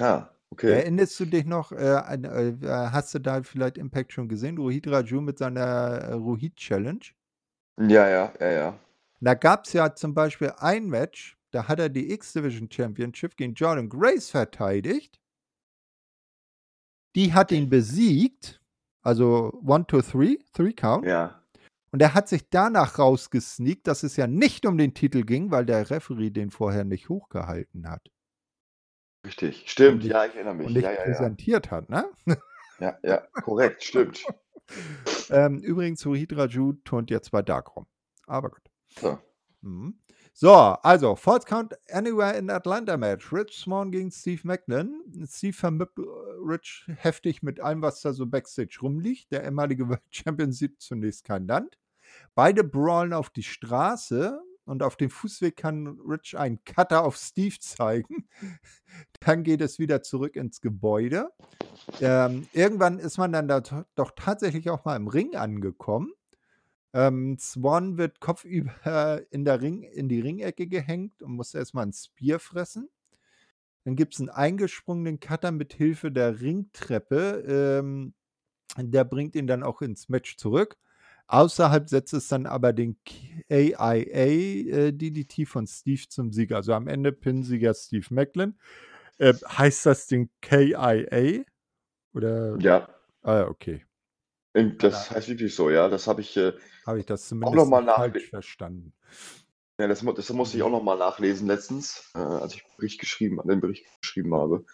Ja, 0.00 0.34
okay. 0.50 0.72
Erinnerst 0.72 1.18
du 1.20 1.26
dich 1.26 1.44
noch, 1.44 1.72
äh, 1.72 1.76
an, 1.76 2.24
äh, 2.24 2.56
hast 2.66 3.14
du 3.14 3.18
da 3.18 3.42
vielleicht 3.42 3.78
Impact 3.78 4.12
schon 4.12 4.28
gesehen? 4.28 4.58
Rohit 4.58 4.86
Raju 4.88 5.20
mit 5.20 5.38
seiner 5.38 5.60
äh, 5.60 6.12
Rohit 6.12 6.56
Challenge? 6.56 7.04
Ja, 7.78 8.08
ja, 8.08 8.32
ja, 8.40 8.50
ja. 8.50 8.78
Da 9.20 9.34
gab 9.34 9.66
es 9.66 9.72
ja 9.72 9.94
zum 9.94 10.14
Beispiel 10.14 10.52
ein 10.58 10.86
Match, 10.86 11.36
da 11.50 11.66
hat 11.66 11.80
er 11.80 11.88
die 11.88 12.12
X-Division 12.12 12.70
Championship 12.70 13.36
gegen 13.36 13.54
Jordan 13.54 13.88
Grace 13.88 14.30
verteidigt. 14.30 15.20
Die 17.16 17.32
hat 17.32 17.50
ihn 17.52 17.68
besiegt, 17.68 18.60
also 19.02 19.60
1, 19.66 19.86
2, 19.88 20.00
3, 20.00 20.38
3 20.52 20.72
Count. 20.72 21.06
Ja. 21.06 21.42
Und 21.90 22.02
er 22.02 22.14
hat 22.14 22.28
sich 22.28 22.48
danach 22.50 22.98
rausgesneakt, 22.98 23.86
dass 23.86 24.02
es 24.02 24.16
ja 24.16 24.26
nicht 24.26 24.66
um 24.66 24.76
den 24.76 24.92
Titel 24.92 25.22
ging, 25.22 25.50
weil 25.50 25.64
der 25.64 25.88
Referee 25.90 26.30
den 26.30 26.50
vorher 26.50 26.84
nicht 26.84 27.08
hochgehalten 27.08 27.88
hat 27.88 28.10
Richtig. 29.28 29.64
Stimmt, 29.66 30.04
ja, 30.04 30.24
ich 30.24 30.34
erinnere 30.34 30.54
mich. 30.54 30.66
und 30.68 30.72
nicht 30.72 30.84
Ja, 30.84 30.92
ja, 30.92 31.02
präsentiert 31.02 31.70
hat, 31.70 31.90
ne? 31.90 32.08
Ja, 32.80 32.96
ja, 33.02 33.18
korrekt, 33.42 33.82
stimmt. 33.82 34.24
ähm, 35.30 35.58
übrigens, 35.58 36.06
Rohit 36.06 36.34
Raju 36.34 36.74
turnt 36.84 37.10
jetzt 37.10 37.32
bei 37.32 37.42
Darkroom. 37.42 37.86
Aber 38.26 38.50
gut. 38.50 38.62
So. 39.00 39.18
Mhm. 39.62 39.98
So, 40.32 40.52
also, 40.54 41.16
False 41.16 41.44
Count 41.44 41.74
Anywhere 41.90 42.38
in 42.38 42.48
Atlanta 42.48 42.96
Match. 42.96 43.32
Rich 43.32 43.58
Swan 43.58 43.90
gegen 43.90 44.12
Steve 44.12 44.40
Macklin. 44.44 45.02
Steve 45.28 45.52
vermittelt 45.52 46.06
Rich 46.46 46.84
heftig 46.96 47.42
mit 47.42 47.58
allem, 47.60 47.82
was 47.82 48.00
da 48.00 48.12
so 48.12 48.24
backstage 48.24 48.78
rumliegt. 48.80 49.32
Der 49.32 49.42
ehemalige 49.42 49.86
World 49.88 50.00
Champion 50.10 50.52
sieht 50.52 50.80
zunächst 50.80 51.24
kein 51.24 51.48
Land. 51.48 51.76
Beide 52.36 52.62
brawlen 52.62 53.12
auf 53.12 53.28
die 53.30 53.42
Straße 53.42 54.40
und 54.68 54.82
auf 54.82 54.96
dem 54.96 55.10
Fußweg 55.10 55.56
kann 55.56 55.98
Rich 56.06 56.36
einen 56.36 56.62
Cutter 56.64 57.02
auf 57.04 57.16
Steve 57.16 57.56
zeigen. 57.60 58.28
Dann 59.20 59.42
geht 59.42 59.60
es 59.60 59.78
wieder 59.78 60.02
zurück 60.02 60.36
ins 60.36 60.60
Gebäude. 60.60 61.30
Ähm, 62.00 62.46
irgendwann 62.52 62.98
ist 62.98 63.18
man 63.18 63.32
dann 63.32 63.48
da 63.48 63.60
doch 63.94 64.12
tatsächlich 64.14 64.68
auch 64.70 64.84
mal 64.84 64.96
im 64.96 65.08
Ring 65.08 65.34
angekommen. 65.36 66.12
Ähm, 66.92 67.38
Swan 67.38 67.98
wird 67.98 68.20
kopfüber 68.20 69.22
in, 69.30 69.44
der 69.44 69.60
Ring, 69.60 69.82
in 69.82 70.08
die 70.08 70.20
Ringecke 70.20 70.66
gehängt 70.66 71.22
und 71.22 71.32
muss 71.32 71.54
erstmal 71.54 71.86
ein 71.86 71.92
Spear 71.92 72.38
fressen. 72.38 72.88
Dann 73.84 73.96
gibt 73.96 74.14
es 74.14 74.20
einen 74.20 74.28
eingesprungenen 74.28 75.18
Cutter 75.18 75.50
mit 75.50 75.72
Hilfe 75.72 76.12
der 76.12 76.40
Ringtreppe. 76.40 77.80
Ähm, 77.80 78.14
der 78.76 79.04
bringt 79.04 79.34
ihn 79.34 79.46
dann 79.46 79.62
auch 79.62 79.80
ins 79.80 80.10
Match 80.10 80.36
zurück. 80.36 80.76
Außerhalb 81.28 81.88
setzt 81.88 82.14
es 82.14 82.28
dann 82.28 82.46
aber 82.46 82.72
den 82.72 82.96
KIA 83.04 83.94
äh, 83.94 84.92
DDT 84.92 85.46
von 85.46 85.66
Steve 85.66 86.02
zum 86.08 86.32
Sieger. 86.32 86.56
Also 86.56 86.72
am 86.72 86.88
Ende 86.88 87.12
Pinsieger 87.12 87.74
Steve 87.74 88.06
Macklin. 88.10 88.58
Äh, 89.18 89.34
heißt 89.34 89.86
das 89.86 90.06
den 90.06 90.30
KIA? 90.40 91.44
Oder? 92.14 92.58
Ja, 92.60 92.88
Ah, 93.22 93.42
okay. 93.46 93.84
und 94.54 94.82
das 94.82 95.10
heißt 95.10 95.28
wirklich 95.28 95.54
so, 95.54 95.68
ja. 95.70 95.88
Das 95.88 96.06
habe 96.06 96.22
ich, 96.22 96.36
äh, 96.36 96.52
Habe 96.86 97.00
ich 97.00 97.06
das 97.06 97.28
zumindest 97.28 97.68
mal 97.68 97.80
nicht 97.80 97.86
nach- 97.86 97.96
falsch 97.96 98.30
verstanden. 98.30 98.94
ja, 99.78 99.86
das, 99.86 100.02
das 100.02 100.32
musste 100.32 100.56
ich 100.56 100.62
auch 100.62 100.70
nochmal 100.70 100.96
nachlesen 100.96 101.46
letztens, 101.46 102.10
äh, 102.14 102.18
als 102.20 102.54
ich 102.54 102.64
Bericht 102.76 102.98
geschrieben, 103.00 103.38
den 103.44 103.60
Bericht 103.60 103.84
geschrieben 104.00 104.34
habe. 104.34 104.64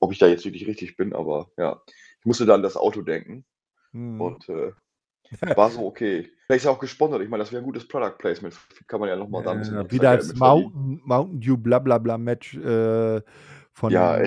Ob 0.00 0.12
ich 0.12 0.18
da 0.18 0.26
jetzt 0.26 0.44
wirklich 0.44 0.66
richtig 0.66 0.96
bin, 0.96 1.14
aber 1.14 1.50
ja. 1.56 1.80
Ich 2.20 2.26
musste 2.26 2.44
da 2.44 2.54
an 2.54 2.62
das 2.62 2.76
Auto 2.76 3.00
denken 3.02 3.44
Hm. 3.92 4.20
und 4.20 4.48
äh, 4.50 4.72
war 5.56 5.70
so 5.70 5.86
okay. 5.86 6.30
Vielleicht 6.46 6.60
ist 6.60 6.64
ja 6.64 6.70
auch 6.70 6.78
gesponsert. 6.78 7.22
Ich 7.22 7.28
meine, 7.28 7.42
das 7.42 7.52
wäre 7.52 7.62
ein 7.62 7.64
gutes 7.66 7.86
Product 7.88 8.16
Placement. 8.18 8.54
Kann 8.86 9.00
man 9.00 9.08
ja 9.08 9.16
nochmal 9.16 9.42
da 9.42 9.52
ein 9.52 9.58
bisschen 9.60 9.78
Äh, 9.78 9.90
wieder 9.90 10.10
als. 10.10 10.34
Mountain, 10.34 11.00
Mountain 11.04 11.40
Dew 11.40 11.56
blablabla 11.56 12.18
Match 12.18 12.54
äh, 12.56 13.22
von 13.72 13.90
Ja. 13.90 14.18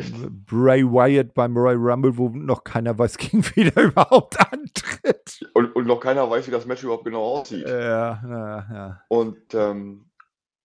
Bray 0.47 0.83
Wyatt 0.83 1.33
beim 1.35 1.55
Royal 1.55 1.77
Rumble, 1.77 2.17
wo 2.17 2.29
noch 2.29 2.63
keiner 2.63 2.97
weiß, 2.97 3.17
gegen 3.19 3.43
wen 3.55 3.71
er 3.75 3.83
überhaupt 3.83 4.39
antritt. 4.51 5.39
Und, 5.53 5.75
und 5.75 5.85
noch 5.87 5.99
keiner 5.99 6.29
weiß, 6.29 6.47
wie 6.47 6.51
das 6.51 6.65
Match 6.65 6.83
überhaupt 6.83 7.05
genau 7.05 7.21
aussieht. 7.21 7.67
Ja, 7.67 8.21
na, 8.25 8.67
ja. 8.73 9.01
Und 9.09 9.53
ähm, 9.53 10.09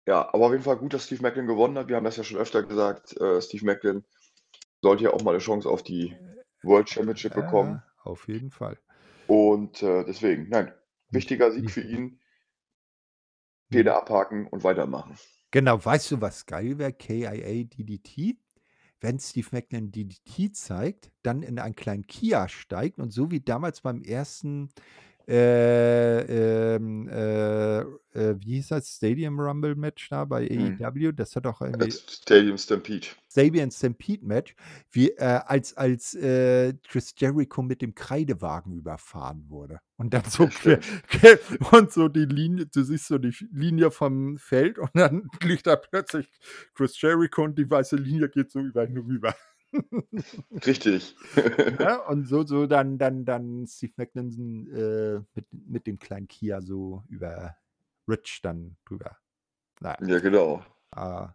ja, 0.06 0.26
aber 0.32 0.46
auf 0.46 0.52
jeden 0.52 0.64
Fall 0.64 0.76
gut, 0.78 0.94
dass 0.94 1.04
Steve 1.04 1.22
Macklin 1.22 1.46
gewonnen 1.46 1.76
hat. 1.76 1.88
Wir 1.88 1.96
haben 1.96 2.04
das 2.04 2.16
ja 2.16 2.24
schon 2.24 2.38
öfter 2.38 2.62
gesagt. 2.62 3.20
Äh, 3.20 3.40
Steve 3.42 3.66
Macklin 3.66 4.02
sollte 4.80 5.04
ja 5.04 5.10
auch 5.10 5.22
mal 5.22 5.32
eine 5.32 5.40
Chance 5.40 5.68
auf 5.68 5.82
die 5.82 6.16
World 6.62 6.88
Championship 6.88 7.34
bekommen. 7.34 7.82
Ja, 7.84 8.10
auf 8.10 8.26
jeden 8.28 8.50
Fall. 8.50 8.78
Und 9.30 9.80
äh, 9.84 10.02
deswegen, 10.04 10.48
nein, 10.48 10.72
wichtiger 11.10 11.52
Sieg 11.52 11.70
für 11.70 11.82
ihn. 11.82 12.18
Fehler 13.70 13.96
abhaken 13.96 14.48
und 14.48 14.64
weitermachen. 14.64 15.16
Genau, 15.52 15.84
weißt 15.84 16.10
du, 16.10 16.20
was 16.20 16.46
geil 16.46 16.78
wäre? 16.78 16.92
KIA 16.92 17.62
DDT. 17.62 18.36
Wenn 19.00 19.20
Steve 19.20 19.46
Macklin 19.52 19.92
DDT 19.92 20.56
zeigt, 20.56 21.12
dann 21.22 21.44
in 21.44 21.60
einen 21.60 21.76
kleinen 21.76 22.08
Kia 22.08 22.48
steigt 22.48 22.98
und 22.98 23.12
so 23.12 23.30
wie 23.30 23.38
damals 23.40 23.82
beim 23.82 24.02
ersten, 24.02 24.70
äh, 25.30 26.74
ähm, 26.74 27.08
äh, 27.08 27.80
äh, 28.12 28.34
wie 28.40 28.56
hieß 28.56 28.68
das, 28.68 28.88
Stadium 28.96 29.38
Rumble 29.38 29.76
Match 29.76 30.08
da 30.08 30.24
bei 30.24 30.46
Hm. 30.46 30.76
AEW, 30.80 31.12
das 31.12 31.36
hat 31.36 31.46
auch 31.46 31.60
irgendwie 31.60 31.88
Das 31.88 32.04
Stadium 32.08 32.58
Stampede. 32.58 33.06
Sabian 33.28 33.70
Stampede 33.70 34.26
Match, 34.26 34.56
wie 34.90 35.10
äh, 35.10 35.40
als, 35.46 35.76
als 35.76 36.14
äh, 36.14 36.74
Chris 36.88 37.14
Jericho 37.16 37.62
mit 37.62 37.80
dem 37.80 37.94
Kreidewagen 37.94 38.72
überfahren 38.72 39.44
wurde. 39.48 39.78
Und 39.96 40.12
dann 40.14 40.24
so, 40.24 40.44
Ja, 40.44 40.50
quer, 40.50 40.80
quer, 41.06 41.38
und 41.72 41.92
so 41.92 42.08
die 42.08 42.24
Linie, 42.24 42.66
du 42.66 42.82
siehst 42.82 43.06
so 43.06 43.18
die 43.18 43.34
Linie 43.52 43.92
vom 43.92 44.36
Feld 44.38 44.78
und 44.78 44.90
dann 44.94 45.28
liegt 45.42 45.68
da 45.68 45.76
plötzlich 45.76 46.28
Chris 46.74 47.00
Jericho 47.00 47.44
und 47.44 47.56
die 47.56 47.70
weiße 47.70 47.96
Linie 47.96 48.28
geht 48.28 48.50
so 48.50 48.58
über 48.58 48.88
ihn 48.88 48.98
rüber. 48.98 49.34
Richtig. 50.66 51.16
ja, 51.78 51.96
und 52.08 52.26
so, 52.26 52.44
so 52.44 52.66
dann, 52.66 52.98
dann, 52.98 53.24
dann 53.24 53.66
Steve 53.66 53.92
Mackinson 53.96 54.66
äh, 54.68 55.20
mit, 55.34 55.46
mit 55.50 55.86
dem 55.86 55.98
kleinen 55.98 56.28
Kia 56.28 56.60
so 56.60 57.04
über 57.08 57.56
Rich 58.08 58.40
dann 58.42 58.76
drüber. 58.84 59.16
Naja. 59.80 59.96
ja, 60.06 60.18
genau. 60.18 60.62
Ah, 60.90 61.34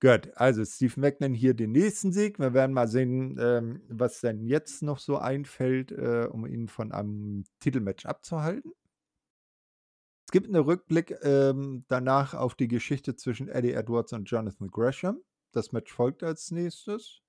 gut, 0.00 0.30
also 0.34 0.64
Steve 0.64 0.94
Macklin 0.96 1.34
hier 1.34 1.54
den 1.54 1.72
nächsten 1.72 2.12
Sieg. 2.12 2.38
Wir 2.38 2.54
werden 2.54 2.72
mal 2.72 2.88
sehen, 2.88 3.36
ähm, 3.38 3.82
was 3.88 4.20
denn 4.20 4.44
jetzt 4.44 4.82
noch 4.82 4.98
so 4.98 5.18
einfällt, 5.18 5.92
äh, 5.92 6.28
um 6.30 6.46
ihn 6.46 6.68
von 6.68 6.92
einem 6.92 7.44
Titelmatch 7.60 8.06
abzuhalten. 8.06 8.72
Es 10.26 10.32
gibt 10.32 10.48
einen 10.48 10.64
Rückblick 10.64 11.14
ähm, 11.22 11.84
danach 11.86 12.34
auf 12.34 12.56
die 12.56 12.66
Geschichte 12.66 13.14
zwischen 13.14 13.48
Eddie 13.48 13.74
Edwards 13.74 14.12
und 14.12 14.24
Jonathan 14.24 14.68
Gresham. 14.68 15.20
Das 15.52 15.70
Match 15.70 15.92
folgt 15.92 16.24
als 16.24 16.50
nächstes. 16.50 17.22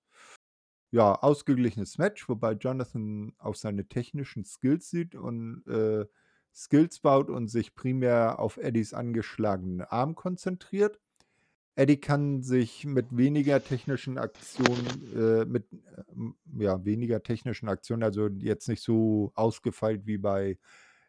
Ja, 0.91 1.15
ausgeglichenes 1.15 1.97
Match, 1.97 2.29
wobei 2.29 2.53
Jonathan 2.53 3.33
auf 3.37 3.57
seine 3.57 3.87
technischen 3.87 4.45
Skills 4.45 4.89
sieht 4.89 5.15
und 5.15 5.65
äh, 5.67 6.05
Skills 6.53 6.99
baut 6.99 7.29
und 7.29 7.49
sich 7.49 7.75
primär 7.75 8.39
auf 8.39 8.57
Eddies 8.57 8.93
angeschlagenen 8.93 9.81
Arm 9.81 10.15
konzentriert. 10.15 10.99
Eddie 11.75 11.97
kann 11.97 12.41
sich 12.41 12.85
mit 12.85 13.15
weniger 13.15 13.63
technischen 13.63 14.17
Aktionen, 14.17 15.13
äh, 15.15 15.45
mit 15.45 15.71
äh, 15.71 16.63
ja, 16.63 16.83
weniger 16.85 17.21
technischen 17.21 17.69
Aktionen, 17.69 18.01
also 18.01 18.27
jetzt 18.27 18.67
nicht 18.67 18.81
so 18.81 19.31
ausgefeilt 19.35 20.07
wie 20.07 20.17
bei 20.17 20.57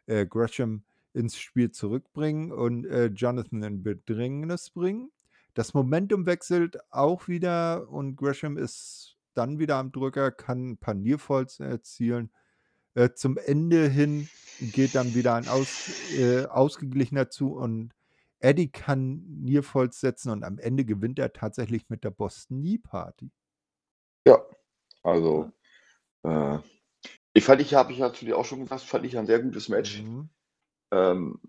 äh, 0.05 0.27
Gresham, 0.27 0.83
ins 1.13 1.37
Spiel 1.37 1.71
zurückbringen 1.71 2.51
und 2.51 2.85
äh, 2.85 3.07
Jonathan 3.07 3.63
in 3.63 3.81
Bedrängnis 3.81 4.69
bringen. 4.69 5.11
Das 5.55 5.73
Momentum 5.73 6.27
wechselt 6.27 6.77
auch 6.91 7.27
wieder 7.27 7.89
und 7.89 8.15
Gresham 8.15 8.57
ist 8.57 9.17
dann 9.39 9.57
wieder 9.57 9.77
am 9.77 9.91
Drücker, 9.91 10.31
kann 10.31 10.71
ein 10.71 10.77
paar 10.77 10.93
Nearfalls 10.93 11.59
erzielen. 11.59 12.31
Äh, 12.93 13.11
zum 13.13 13.37
Ende 13.37 13.87
hin 13.87 14.29
geht 14.59 14.95
dann 14.95 15.15
wieder 15.15 15.35
ein 15.35 15.47
aus, 15.47 15.89
äh, 16.17 16.45
ausgeglichener 16.45 17.29
zu 17.29 17.55
und 17.55 17.93
Eddie 18.39 18.69
kann 18.69 19.23
Nearfalls 19.41 19.99
setzen 19.99 20.31
und 20.31 20.43
am 20.43 20.59
Ende 20.59 20.85
gewinnt 20.85 21.19
er 21.19 21.33
tatsächlich 21.33 21.89
mit 21.89 22.03
der 22.03 22.11
Boston 22.11 22.59
Knee 22.59 22.77
Party. 22.77 23.31
Ja, 24.27 24.43
also 25.03 25.51
äh, 26.23 26.57
ich 27.33 27.43
fand 27.43 27.61
ich, 27.61 27.73
habe 27.73 27.93
ich 27.93 27.99
natürlich 27.99 28.33
auch 28.33 28.45
schon 28.45 28.61
gesagt, 28.61 28.81
fand 28.81 29.05
ich 29.05 29.17
ein 29.17 29.25
sehr 29.25 29.39
gutes 29.39 29.69
Match. 29.69 30.01
Mhm. 30.01 30.29
Ähm, 30.91 31.39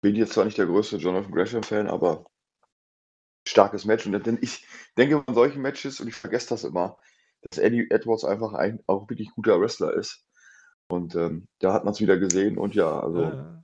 bin 0.00 0.14
jetzt 0.14 0.32
zwar 0.32 0.44
nicht 0.44 0.58
der 0.58 0.66
größte 0.66 0.96
Jonathan 0.96 1.32
Gresham-Fan, 1.32 1.88
aber 1.88 2.26
starkes 3.46 3.84
Match. 3.84 4.06
Und 4.06 4.26
denn 4.26 4.38
ich 4.40 4.66
denke 4.96 5.22
an 5.26 5.34
solchen 5.34 5.62
Matches, 5.62 6.00
und 6.00 6.08
ich 6.08 6.14
vergesse 6.14 6.50
das 6.50 6.64
immer, 6.64 6.98
dass 7.42 7.58
Eddie 7.58 7.88
Edwards 7.90 8.24
einfach 8.24 8.52
ein 8.52 8.80
auch 8.86 9.08
wirklich 9.08 9.30
guter 9.30 9.60
Wrestler 9.60 9.94
ist. 9.94 10.24
Und 10.88 11.14
ähm, 11.14 11.48
da 11.58 11.72
hat 11.72 11.84
man 11.84 11.94
es 11.94 12.00
wieder 12.00 12.18
gesehen. 12.18 12.58
Und 12.58 12.74
ja, 12.74 13.00
also, 13.00 13.20
Ja. 13.22 13.62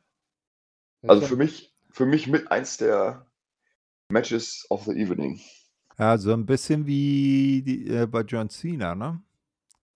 also 1.09 1.23
für 1.23 1.37
mich, 1.37 1.75
für 1.91 2.07
mich 2.07 2.27
mit 2.27 2.51
eins 2.51 2.77
der 2.77 3.27
Matches 4.11 4.67
of 4.71 4.85
the 4.85 4.93
Evening. 4.93 5.41
Ja, 5.99 6.19
so 6.19 6.33
ein 6.33 6.47
bisschen 6.47 6.87
wie 6.87 7.63
die, 7.63 7.89
äh, 7.89 8.07
bei 8.07 8.23
John 8.23 8.49
Cena, 8.49 8.95
ne? 8.95 9.21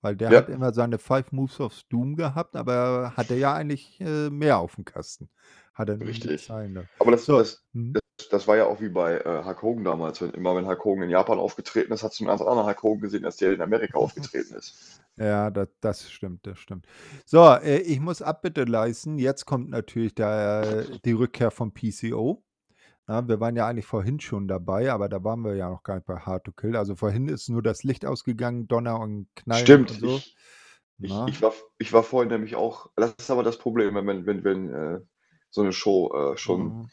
Weil 0.03 0.15
der 0.17 0.31
Ja. 0.31 0.37
hat 0.39 0.49
immer 0.51 0.73
seine 0.73 0.99
Five 0.99 1.33
Moves 1.33 1.59
of 1.61 1.83
Doom 1.89 2.17
gehabt, 2.17 2.55
aber 2.55 3.15
hatte 3.17 3.35
ja 3.35 3.55
eigentlich 3.55 4.01
äh, 4.01 4.31
mehr 4.31 4.59
auf 4.59 4.77
dem 4.77 4.85
Kasten. 4.85 5.29
Hat 5.75 5.89
er 5.89 6.01
Richtig. 6.01 6.49
Aber 6.99 7.11
das, 7.11 7.27
So. 7.27 7.39
das, 7.39 7.63
Hm. 7.73 7.95
das, 7.95 8.03
das 8.37 8.47
war 8.47 8.57
ja 8.57 8.67
auch 8.67 8.81
wie 8.81 8.91
bei 8.91 9.19
äh, 9.19 9.45
Hulk 9.45 9.63
Hogan 9.63 9.85
damals. 9.85 10.21
Wenn, 10.21 10.31
immer 10.31 10.55
wenn 10.55 10.67
Hulk 10.67 10.85
Hogan 10.85 11.05
in 11.05 11.11
Japan 11.11 11.39
aufgetreten 11.39 11.93
ist, 11.93 12.03
hast 12.03 12.21
du 12.21 12.25
einen 12.25 12.29
ganz 12.29 12.43
anderen 12.43 12.67
Hulk 12.67 12.83
Hogan 12.83 13.01
gesehen, 13.01 13.25
als 13.25 13.39
der 13.39 13.53
in 13.53 13.63
Amerika 13.63 13.99
aufgetreten 13.99 14.55
ist. 14.55 15.01
Ja, 15.19 15.51
das, 15.51 15.69
das 15.81 16.11
stimmt, 16.11 16.47
das 16.47 16.59
stimmt. 16.59 16.87
So, 17.25 17.43
äh, 17.43 17.79
ich 17.79 18.01
muss 18.01 18.21
Abbitte 18.21 18.65
leisten. 18.65 19.19
Jetzt 19.19 19.47
kommt 19.47 19.71
natürlich 19.71 20.15
der, 20.15 20.85
die 21.07 21.13
Rückkehr 21.13 21.51
vom 21.51 21.73
PCO. 21.73 22.45
Ja, 23.09 23.27
wir 23.27 23.41
waren 23.41 23.57
ja 23.57 23.67
eigentlich 23.67 23.87
vorhin 23.87 24.21
schon 24.21 24.47
dabei, 24.47 24.93
aber 24.93 25.09
da 25.09 25.25
waren 25.25 25.41
wir 25.41 25.55
ja 25.55 25.71
noch 25.71 25.83
gar 25.85 25.95
nicht 25.95 26.07
bei 26.07 26.19
Hard 26.19 26.45
to 26.45 26.53
Kill. 26.53 26.77
Also 26.77 26.97
vorhin 26.97 27.29
ist 27.31 27.49
nur 27.49 27.63
das 27.63 27.83
Licht 27.83 28.05
ausgegangen, 28.05 28.69
Donner 28.69 29.01
und 29.01 29.29
Knall 29.37 29.61
Stimmt. 29.61 29.91
und 29.93 30.01
so. 30.01 30.17
Ich, 30.17 30.37
ich, 30.99 31.13
ich, 31.29 31.41
war, 31.41 31.55
ich 31.79 31.95
war 31.95 32.03
vorhin 32.03 32.31
nämlich 32.31 32.55
auch. 32.55 32.91
Das 32.95 33.15
ist 33.19 33.31
aber 33.31 33.43
das 33.43 33.57
Problem, 33.57 33.95
wenn, 33.95 34.27
wenn, 34.27 34.45
wenn 34.45 34.75
äh, 34.75 35.01
so 35.49 35.63
eine 35.63 35.73
Show 35.73 36.13
äh, 36.15 36.37
schon, 36.37 36.63
Mhm. 36.65 36.91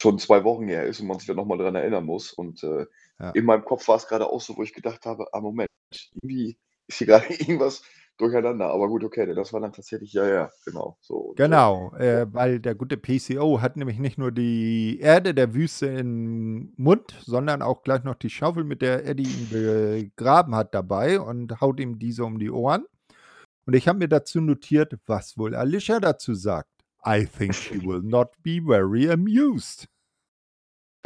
Schon 0.00 0.18
zwei 0.18 0.44
Wochen 0.44 0.68
her 0.68 0.84
ist 0.84 1.00
und 1.00 1.06
man 1.06 1.18
sich 1.18 1.26
dann 1.26 1.36
nochmal 1.36 1.58
dran 1.58 1.74
erinnern 1.74 2.04
muss. 2.04 2.32
Und 2.32 2.62
äh, 2.62 2.86
Ja. 3.18 3.30
in 3.30 3.44
meinem 3.44 3.64
Kopf 3.64 3.88
war 3.88 3.96
es 3.96 4.06
gerade 4.08 4.28
auch 4.28 4.40
so, 4.40 4.56
wo 4.56 4.62
ich 4.62 4.74
gedacht 4.74 5.06
habe: 5.06 5.26
ah, 5.32 5.40
Moment, 5.40 5.68
irgendwie 6.14 6.58
ist 6.86 6.98
hier 6.98 7.06
gerade 7.08 7.26
irgendwas 7.34 7.82
durcheinander. 8.18 8.70
Aber 8.70 8.88
gut, 8.88 9.04
okay, 9.04 9.32
das 9.34 9.52
war 9.52 9.60
dann 9.60 9.72
tatsächlich, 9.72 10.12
ja, 10.12 10.26
ja, 10.26 10.50
genau. 10.64 10.96
So, 11.00 11.32
äh, 11.32 11.36
Genau, 11.36 11.94
äh, 11.96 12.26
weil 12.32 12.60
der 12.60 12.74
gute 12.74 12.96
PCO 12.96 13.60
hat 13.60 13.76
nämlich 13.76 13.98
nicht 13.98 14.18
nur 14.18 14.32
die 14.32 14.98
Erde 15.00 15.34
der 15.34 15.54
Wüste 15.54 15.86
im 15.86 16.72
Mund, 16.76 17.14
sondern 17.24 17.62
auch 17.62 17.82
gleich 17.82 18.04
noch 18.04 18.14
die 18.14 18.30
Schaufel, 18.30 18.64
mit 18.64 18.82
der 18.82 19.06
Eddie 19.06 19.24
ihn 19.24 19.48
begraben 19.50 20.54
hat, 20.54 20.74
dabei 20.74 21.20
und 21.20 21.60
haut 21.60 21.80
ihm 21.80 21.98
diese 21.98 22.24
um 22.24 22.38
die 22.38 22.50
Ohren. 22.50 22.86
Und 23.66 23.74
ich 23.74 23.88
habe 23.88 23.98
mir 23.98 24.08
dazu 24.08 24.40
notiert, 24.40 24.94
was 25.06 25.36
wohl 25.38 25.54
Alicia 25.54 26.00
dazu 26.00 26.34
sagt. 26.34 26.70
I 27.04 27.24
think 27.26 27.54
she 27.54 27.80
will 27.84 28.02
not 28.02 28.34
be 28.42 28.60
very 28.60 29.10
amused. 29.10 29.88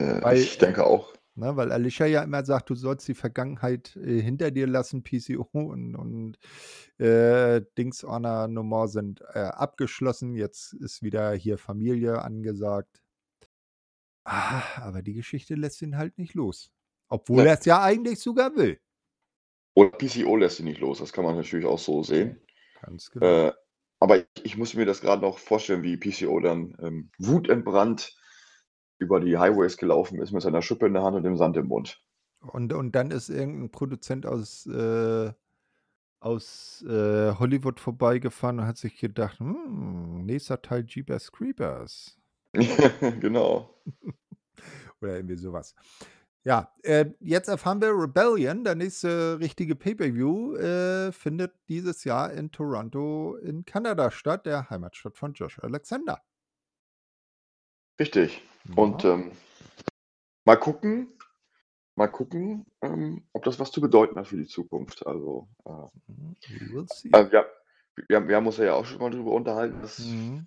äh, 0.01 0.23
weil, 0.23 0.39
ich 0.39 0.59
denke 0.59 0.85
auch. 0.85 1.13
Ne, 1.35 1.57
weil 1.57 1.73
Alicia 1.73 2.07
ja 2.07 2.23
immer 2.23 2.45
sagt, 2.45 2.71
du 2.71 2.75
sollst 2.75 3.07
die 3.07 3.15
Vergangenheit 3.15 3.97
äh, 3.97 4.21
hinter 4.21 4.51
dir 4.51 4.67
lassen, 4.67 5.03
PCO 5.03 5.49
und, 5.53 5.95
und 5.95 6.39
äh, 6.99 7.63
Dings 7.79 8.03
Honor 8.03 8.49
Nummer 8.49 8.89
sind 8.89 9.23
äh, 9.33 9.39
abgeschlossen. 9.39 10.35
Jetzt 10.35 10.73
ist 10.75 11.03
wieder 11.03 11.33
hier 11.33 11.59
Familie 11.59 12.23
angesagt. 12.23 13.03
Ah, 14.25 14.63
aber 14.83 15.03
die 15.03 15.15
Geschichte 15.15 15.55
lässt 15.55 15.81
ihn 15.83 15.97
halt 15.97 16.19
nicht 16.19 16.35
los. 16.35 16.73
Obwohl 17.09 17.47
er 17.47 17.59
es 17.59 17.65
ja 17.65 17.83
eigentlich 17.83 18.21
sogar 18.21 18.55
will. 18.55 18.79
Oder 19.75 19.91
PCO 19.91 20.37
lässt 20.37 20.61
ihn 20.61 20.67
nicht 20.67 20.81
los, 20.81 20.99
das 20.99 21.13
kann 21.13 21.25
man 21.25 21.37
natürlich 21.37 21.67
auch 21.67 21.79
so 21.79 22.03
sehen. 22.03 22.41
Ganz 22.83 23.11
genau. 23.11 23.53
Aber 24.01 24.19
ich, 24.19 24.27
ich 24.43 24.57
muss 24.57 24.75
mir 24.75 24.87
das 24.87 25.03
gerade 25.03 25.23
noch 25.23 25.39
vorstellen, 25.39 25.83
wie 25.83 25.97
PCO 25.97 26.41
dann 26.41 26.77
ähm, 26.81 27.11
wutentbrannt 27.19 28.17
über 28.99 29.21
die 29.21 29.39
Highways 29.39 29.77
gelaufen 29.77 30.21
ist 30.21 30.33
mit 30.33 30.43
seiner 30.43 30.63
Schippe 30.63 30.87
in 30.87 30.95
der 30.95 31.03
Hand 31.03 31.17
und 31.17 31.23
dem 31.23 31.37
Sand 31.37 31.57
im 31.57 31.67
Mund. 31.67 32.03
Und, 32.41 32.73
und 32.73 32.95
dann 32.95 33.11
ist 33.11 33.29
irgendein 33.29 33.71
Produzent 33.71 34.27
aus, 34.27 34.67
äh, 34.67 35.33
aus 36.21 36.83
äh, 36.89 37.35
Hollywood 37.35 37.81
vorbeigefahren 37.81 38.61
und 38.61 38.67
hat 38.67 38.79
sich 38.79 38.99
gedacht, 38.99 39.39
hm, 39.39 40.25
nächster 40.25 40.61
Teil 40.63 40.85
Jeepers 40.87 41.31
Creepers. 41.33 42.19
genau. 43.21 43.75
Oder 45.01 45.17
irgendwie 45.17 45.37
sowas. 45.37 45.75
Ja, 46.43 46.75
äh, 46.85 47.11
jetzt 47.21 47.49
erfahren 47.49 47.83
wir 47.83 47.91
Rebellion, 47.91 48.65
der 48.65 48.75
nächste 48.75 49.39
richtige 49.41 49.77
Pay-Per-View, 49.77 50.57
äh, 50.57 51.13
findet 51.13 51.53
dieses 51.69 52.05
Jahr 52.05 52.33
in 52.33 52.51
Toronto 52.51 53.37
in 53.37 53.67
Kanada 53.67 54.11
statt, 54.11 54.47
der 54.47 54.71
Heimatstadt 54.71 55.19
von 55.19 55.35
Josh 55.35 55.59
Alexander. 55.59 56.23
Richtig. 58.01 58.43
Und 58.75 59.03
Ja. 59.03 59.15
ähm, 59.15 59.33
mal 60.47 60.57
gucken, 60.57 61.09
mal 61.95 62.09
gucken, 62.09 62.65
ähm, 62.81 63.29
ob 63.35 63.45
das 63.45 63.59
was 63.61 63.71
zu 63.71 63.83
bedeuten 63.83 64.17
hat 64.17 64.29
für 64.29 64.39
die 64.39 64.47
Zukunft. 64.47 65.07
Also, 65.07 65.47
äh, 65.67 66.71
will 66.73 66.87
see. 66.89 67.11
äh, 67.13 67.29
ja, 67.31 67.45
wir, 68.09 68.17
haben- 68.17 68.29
wir 68.29 68.37
haben 68.37 68.47
uns 68.47 68.57
ja 68.57 68.73
auch 68.73 68.87
schon 68.87 68.99
mal 69.01 69.11
drüber 69.11 69.33
unterhalten. 69.33 69.83
Dass, 69.83 69.99
Mhm. 69.99 70.47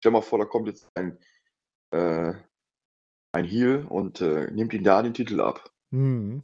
Stell 0.00 0.12
mal 0.12 0.22
vor, 0.22 0.38
da 0.40 0.46
kommt 0.46 0.66
jetzt 0.66 0.88
ein, 0.96 1.18
äh, 1.92 2.32
ein 3.32 3.44
Heel 3.44 3.86
und 3.88 4.20
äh, 4.20 4.50
nimmt 4.50 4.72
ihn 4.72 4.84
da 4.84 5.02
den 5.02 5.14
Titel 5.14 5.40
ab. 5.40 5.70
Mhm. 5.90 6.42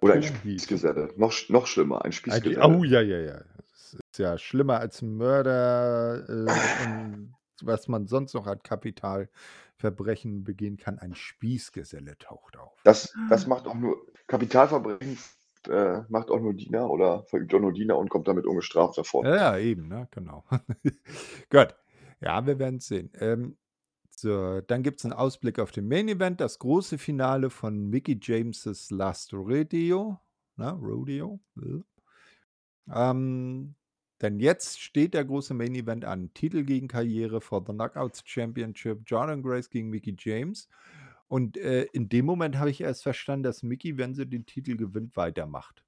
Oder 0.00 0.14
ein. 0.14 0.22
Spießgeselle. 0.22 1.12
Noch, 1.16 1.32
noch 1.48 1.66
schlimmer, 1.66 2.04
ein 2.04 2.10
Ah, 2.10 2.12
Spießgeselle. 2.12 2.66
Oh, 2.66 2.84
ja, 2.84 3.00
ja, 3.00 3.18
ja. 3.18 3.42
Das 3.58 3.94
ist 3.94 4.18
ja 4.18 4.38
schlimmer 4.38 4.80
als 4.80 5.02
Mörder 5.02 6.28
äh, 6.28 6.46
was 7.62 7.88
man 7.88 8.06
sonst 8.06 8.34
noch 8.34 8.46
an 8.46 8.62
Kapitalverbrechen 8.62 10.44
begehen 10.44 10.76
kann. 10.76 10.98
Ein 10.98 11.14
Spießgeselle 11.14 12.18
taucht 12.18 12.56
auf. 12.58 12.78
Das, 12.84 13.14
das 13.30 13.46
macht 13.46 13.66
auch 13.66 13.74
nur, 13.74 14.06
Kapitalverbrechen 14.26 15.18
äh, 15.68 16.02
macht 16.08 16.30
auch 16.30 16.40
nur 16.40 16.54
Diener 16.54 16.90
oder 16.90 17.24
verübt 17.24 17.54
auch 17.54 17.60
nur 17.60 17.72
Diener 17.72 17.96
und 17.96 18.08
kommt 18.08 18.28
damit 18.28 18.46
ungestraft 18.46 18.98
davon. 18.98 19.26
Ja, 19.26 19.36
ja, 19.36 19.58
eben, 19.58 19.88
ne? 19.88 20.08
Genau. 20.10 20.44
Gut. 21.50 21.74
Ja, 22.20 22.46
wir 22.46 22.58
werden 22.58 22.76
es 22.76 22.86
sehen. 22.86 23.10
Ähm, 23.14 23.56
so, 24.18 24.60
dann 24.62 24.82
gibt 24.82 25.00
es 25.00 25.04
einen 25.04 25.12
Ausblick 25.12 25.58
auf 25.58 25.72
den 25.72 25.88
Main 25.88 26.08
Event, 26.08 26.40
das 26.40 26.58
große 26.58 26.98
Finale 26.98 27.50
von 27.50 27.88
Mickey 27.88 28.18
Jameses 28.20 28.90
Last 28.90 29.32
Rodeo. 29.34 30.18
Na, 30.56 30.70
Rodeo. 30.70 31.40
Äh. 31.56 31.82
Ähm, 32.92 33.74
denn 34.22 34.40
jetzt 34.40 34.80
steht 34.80 35.14
der 35.14 35.24
große 35.24 35.52
Main 35.52 35.74
Event 35.74 36.04
an. 36.04 36.32
Titel 36.32 36.64
gegen 36.64 36.88
Karriere 36.88 37.40
for 37.40 37.62
the 37.66 37.72
Knockouts 37.72 38.22
Championship. 38.24 39.02
Jordan 39.06 39.42
Grace 39.42 39.68
gegen 39.68 39.90
Mickey 39.90 40.16
James. 40.18 40.68
Und 41.28 41.56
äh, 41.58 41.84
in 41.92 42.08
dem 42.08 42.24
Moment 42.24 42.56
habe 42.58 42.70
ich 42.70 42.80
erst 42.80 43.02
verstanden, 43.02 43.42
dass 43.42 43.62
Mickey, 43.62 43.98
wenn 43.98 44.14
sie 44.14 44.26
den 44.26 44.46
Titel 44.46 44.76
gewinnt, 44.76 45.16
weitermacht. 45.16 45.86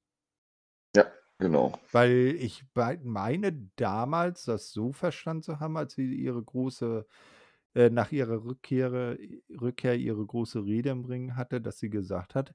Genau. 1.38 1.78
Weil 1.92 2.36
ich 2.38 2.64
meine 2.74 3.52
damals 3.76 4.44
das 4.44 4.72
so 4.72 4.92
verstanden 4.92 5.44
zu 5.44 5.60
haben, 5.60 5.76
als 5.76 5.94
sie 5.94 6.12
ihre 6.12 6.42
große, 6.42 7.06
äh, 7.74 7.90
nach 7.90 8.12
ihrer 8.12 8.44
Rückkehre, 8.44 9.18
Rückkehr 9.60 9.96
ihre 9.96 10.24
große 10.26 10.64
Rede 10.64 10.90
im 10.90 11.04
Ring 11.04 11.36
hatte, 11.36 11.60
dass 11.60 11.78
sie 11.78 11.90
gesagt 11.90 12.34
hat, 12.34 12.54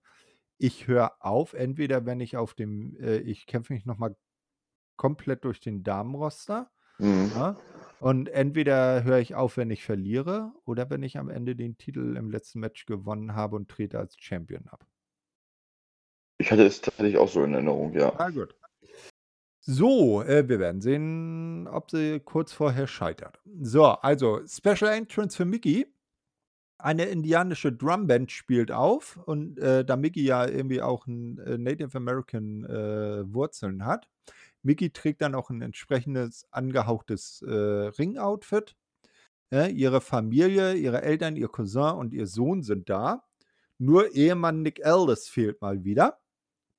ich 0.59 0.87
höre 0.87 1.15
auf, 1.21 1.53
entweder 1.53 2.05
wenn 2.05 2.19
ich 2.21 2.37
auf 2.37 2.53
dem, 2.55 2.95
äh, 2.97 3.17
ich 3.19 3.45
kämpfe 3.47 3.73
mich 3.73 3.85
nochmal 3.85 4.15
komplett 4.97 5.43
durch 5.45 5.59
den 5.59 5.83
Damenroster, 5.83 6.71
Mhm. 6.99 7.33
ja, 7.33 7.61
und 7.99 8.29
entweder 8.29 9.03
höre 9.03 9.19
ich 9.19 9.35
auf, 9.35 9.57
wenn 9.57 9.71
ich 9.71 9.83
verliere, 9.85 10.53
oder 10.65 10.89
wenn 10.89 11.03
ich 11.03 11.17
am 11.19 11.29
Ende 11.29 11.55
den 11.57 11.77
Titel 11.77 12.17
im 12.17 12.31
letzten 12.31 12.59
Match 12.61 12.85
gewonnen 12.85 13.35
habe 13.35 13.55
und 13.57 13.69
trete 13.69 13.99
als 13.99 14.17
Champion 14.19 14.67
ab. 14.69 14.87
Ich 16.37 16.51
hatte 16.51 16.63
es 16.63 16.79
tatsächlich 16.81 17.17
auch 17.17 17.27
so 17.27 17.43
in 17.43 17.53
Erinnerung, 17.55 17.93
ja. 17.95 18.15
Ah, 18.17 18.29
gut. 18.31 18.55
So, 19.65 20.21
äh, 20.23 20.47
wir 20.49 20.59
werden 20.59 20.81
sehen, 20.81 21.67
ob 21.69 21.89
sie 21.89 22.19
kurz 22.19 22.51
vorher 22.51 22.85
scheitert. 22.87 23.39
So, 23.61 23.85
also 23.85 24.41
Special 24.45 24.91
Entrance 24.91 25.37
für 25.37 25.45
Mickey. 25.45 25.87
eine 26.79 27.05
indianische 27.05 27.71
Drumband 27.71 28.31
spielt 28.31 28.71
auf 28.71 29.17
und 29.25 29.57
äh, 29.59 29.85
da 29.85 29.95
Mickey 29.95 30.23
ja 30.23 30.45
irgendwie 30.47 30.81
auch 30.81 31.07
ein 31.07 31.37
äh, 31.39 31.57
Native 31.57 31.97
American 31.97 32.65
äh, 32.65 33.33
Wurzeln 33.33 33.85
hat. 33.85 34.09
Mickey 34.63 34.91
trägt 34.91 35.21
dann 35.21 35.35
auch 35.35 35.49
ein 35.49 35.61
entsprechendes 35.61 36.45
angehauchtes 36.51 37.41
äh, 37.43 37.51
Ring-Outfit. 37.51 38.75
Ja, 39.51 39.67
ihre 39.67 40.01
Familie, 40.01 40.73
ihre 40.73 41.03
Eltern, 41.03 41.35
ihr 41.37 41.47
Cousin 41.47 41.95
und 41.95 42.13
ihr 42.13 42.27
Sohn 42.27 42.63
sind 42.63 42.89
da. 42.89 43.23
Nur 43.77 44.13
Ehemann 44.15 44.61
Nick 44.63 44.85
Aldis 44.85 45.29
fehlt 45.29 45.61
mal 45.61 45.83
wieder. 45.85 46.19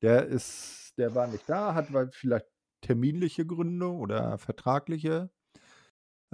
Der 0.02 0.26
ist, 0.26 0.94
der 0.98 1.14
war 1.14 1.26
nicht 1.28 1.48
da, 1.48 1.74
hat 1.74 1.88
vielleicht 2.12 2.46
terminliche 2.84 3.46
Gründe 3.46 3.90
oder 3.90 4.38
vertragliche 4.38 5.30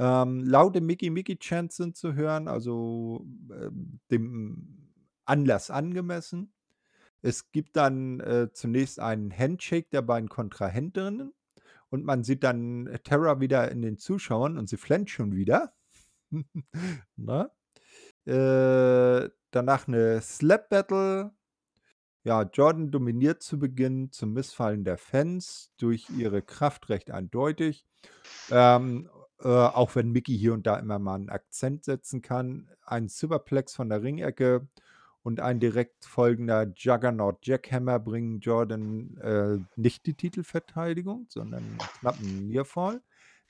ähm, 0.00 0.40
laute 0.44 0.80
Mickey 0.80 1.10
Mickey 1.10 1.36
Chants 1.36 1.76
sind 1.76 1.94
zu 1.94 2.14
hören, 2.14 2.48
also 2.48 3.26
äh, 3.50 3.68
dem 4.10 4.94
Anlass 5.26 5.70
angemessen. 5.70 6.54
Es 7.20 7.52
gibt 7.52 7.76
dann 7.76 8.20
äh, 8.20 8.48
zunächst 8.50 8.98
einen 8.98 9.30
Handshake 9.30 9.90
der 9.92 10.00
beiden 10.00 10.30
Kontrahentinnen 10.30 11.34
und 11.90 12.04
man 12.06 12.24
sieht 12.24 12.44
dann 12.44 12.88
Terra 13.04 13.40
wieder 13.40 13.70
in 13.70 13.82
den 13.82 13.98
Zuschauern 13.98 14.56
und 14.56 14.70
sie 14.70 14.78
flennt 14.78 15.10
schon 15.10 15.34
wieder. 15.36 15.74
ne? 17.16 17.50
äh, 18.24 19.28
danach 19.50 19.86
eine 19.86 20.22
Slap 20.22 20.70
Battle. 20.70 21.32
Ja, 22.22 22.42
Jordan 22.42 22.90
dominiert 22.90 23.42
zu 23.42 23.58
Beginn 23.58 24.12
zum 24.12 24.34
Missfallen 24.34 24.84
der 24.84 24.98
Fans 24.98 25.72
durch 25.78 26.10
ihre 26.10 26.42
Kraft 26.42 26.90
recht 26.90 27.10
eindeutig. 27.10 27.86
Ähm, 28.50 29.08
äh, 29.42 29.48
auch 29.48 29.94
wenn 29.94 30.10
Mickey 30.12 30.36
hier 30.36 30.52
und 30.52 30.66
da 30.66 30.76
immer 30.76 30.98
mal 30.98 31.14
einen 31.14 31.30
Akzent 31.30 31.84
setzen 31.84 32.20
kann. 32.20 32.68
Ein 32.84 33.08
Superplex 33.08 33.74
von 33.74 33.88
der 33.88 34.02
Ringecke 34.02 34.68
und 35.22 35.40
ein 35.40 35.60
direkt 35.60 36.04
folgender 36.04 36.70
Juggernaut 36.76 37.46
Jackhammer 37.46 37.98
bringen 37.98 38.40
Jordan 38.40 39.16
äh, 39.18 39.58
nicht 39.76 40.04
die 40.06 40.14
Titelverteidigung, 40.14 41.26
sondern 41.28 41.62
einen 41.62 41.78
knappen 41.78 42.48
Nearfall. 42.48 43.00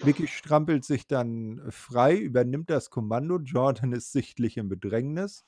Mickey 0.04 0.28
strampelt 0.28 0.84
sich 0.84 1.06
dann 1.06 1.60
frei, 1.70 2.16
übernimmt 2.16 2.70
das 2.70 2.90
Kommando. 2.90 3.38
Jordan 3.38 3.92
ist 3.92 4.12
sichtlich 4.12 4.56
im 4.56 4.68
Bedrängnis. 4.68 5.44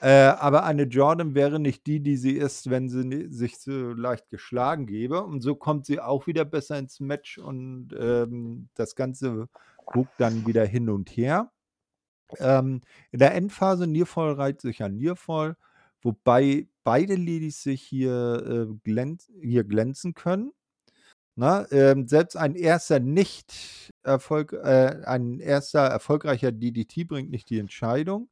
Äh, 0.00 0.08
aber 0.08 0.64
eine 0.64 0.84
Jordan 0.84 1.34
wäre 1.34 1.58
nicht 1.58 1.86
die, 1.86 2.00
die 2.00 2.16
sie 2.16 2.32
ist, 2.32 2.68
wenn 2.70 2.88
sie 2.88 3.28
sich 3.30 3.58
so 3.58 3.92
leicht 3.92 4.28
geschlagen 4.28 4.86
gäbe. 4.86 5.22
Und 5.24 5.40
so 5.40 5.54
kommt 5.54 5.86
sie 5.86 6.00
auch 6.00 6.26
wieder 6.26 6.44
besser 6.44 6.78
ins 6.78 7.00
Match 7.00 7.38
und 7.38 7.94
ähm, 7.98 8.68
das 8.74 8.96
Ganze 8.96 9.48
guckt 9.86 10.12
dann 10.18 10.46
wieder 10.46 10.64
hin 10.64 10.90
und 10.90 11.10
her. 11.10 11.50
Ähm, 12.38 12.80
in 13.12 13.18
der 13.18 13.34
Endphase 13.34 13.86
Nearfall 13.86 14.32
reiht 14.32 14.60
sich 14.60 14.82
an 14.82 14.96
Nearfall, 14.96 15.56
wobei 16.02 16.68
beide 16.84 17.14
Ladies 17.16 17.62
sich 17.62 17.82
hier, 17.82 18.68
äh, 18.70 18.74
glänz 18.84 19.30
hier 19.40 19.64
glänzen 19.64 20.14
können. 20.14 20.52
Na, 21.36 21.66
ähm, 21.72 22.06
selbst 22.06 22.36
ein 22.36 22.54
erster 22.54 23.00
nicht 23.00 23.92
Erfolg, 24.04 24.52
äh, 24.52 25.02
ein 25.04 25.40
erster 25.40 25.80
erfolgreicher 25.80 26.52
DDT 26.52 27.04
bringt 27.04 27.30
nicht 27.30 27.50
die 27.50 27.58
Entscheidung 27.58 28.28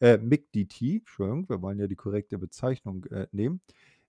äh, 0.00 0.18
MIG-DT, 0.18 1.00
Entschuldigung, 1.00 1.48
wir 1.48 1.62
wollen 1.62 1.78
ja 1.78 1.86
die 1.86 1.96
korrekte 1.96 2.38
Bezeichnung 2.38 3.04
äh, 3.06 3.26
nehmen. 3.32 3.60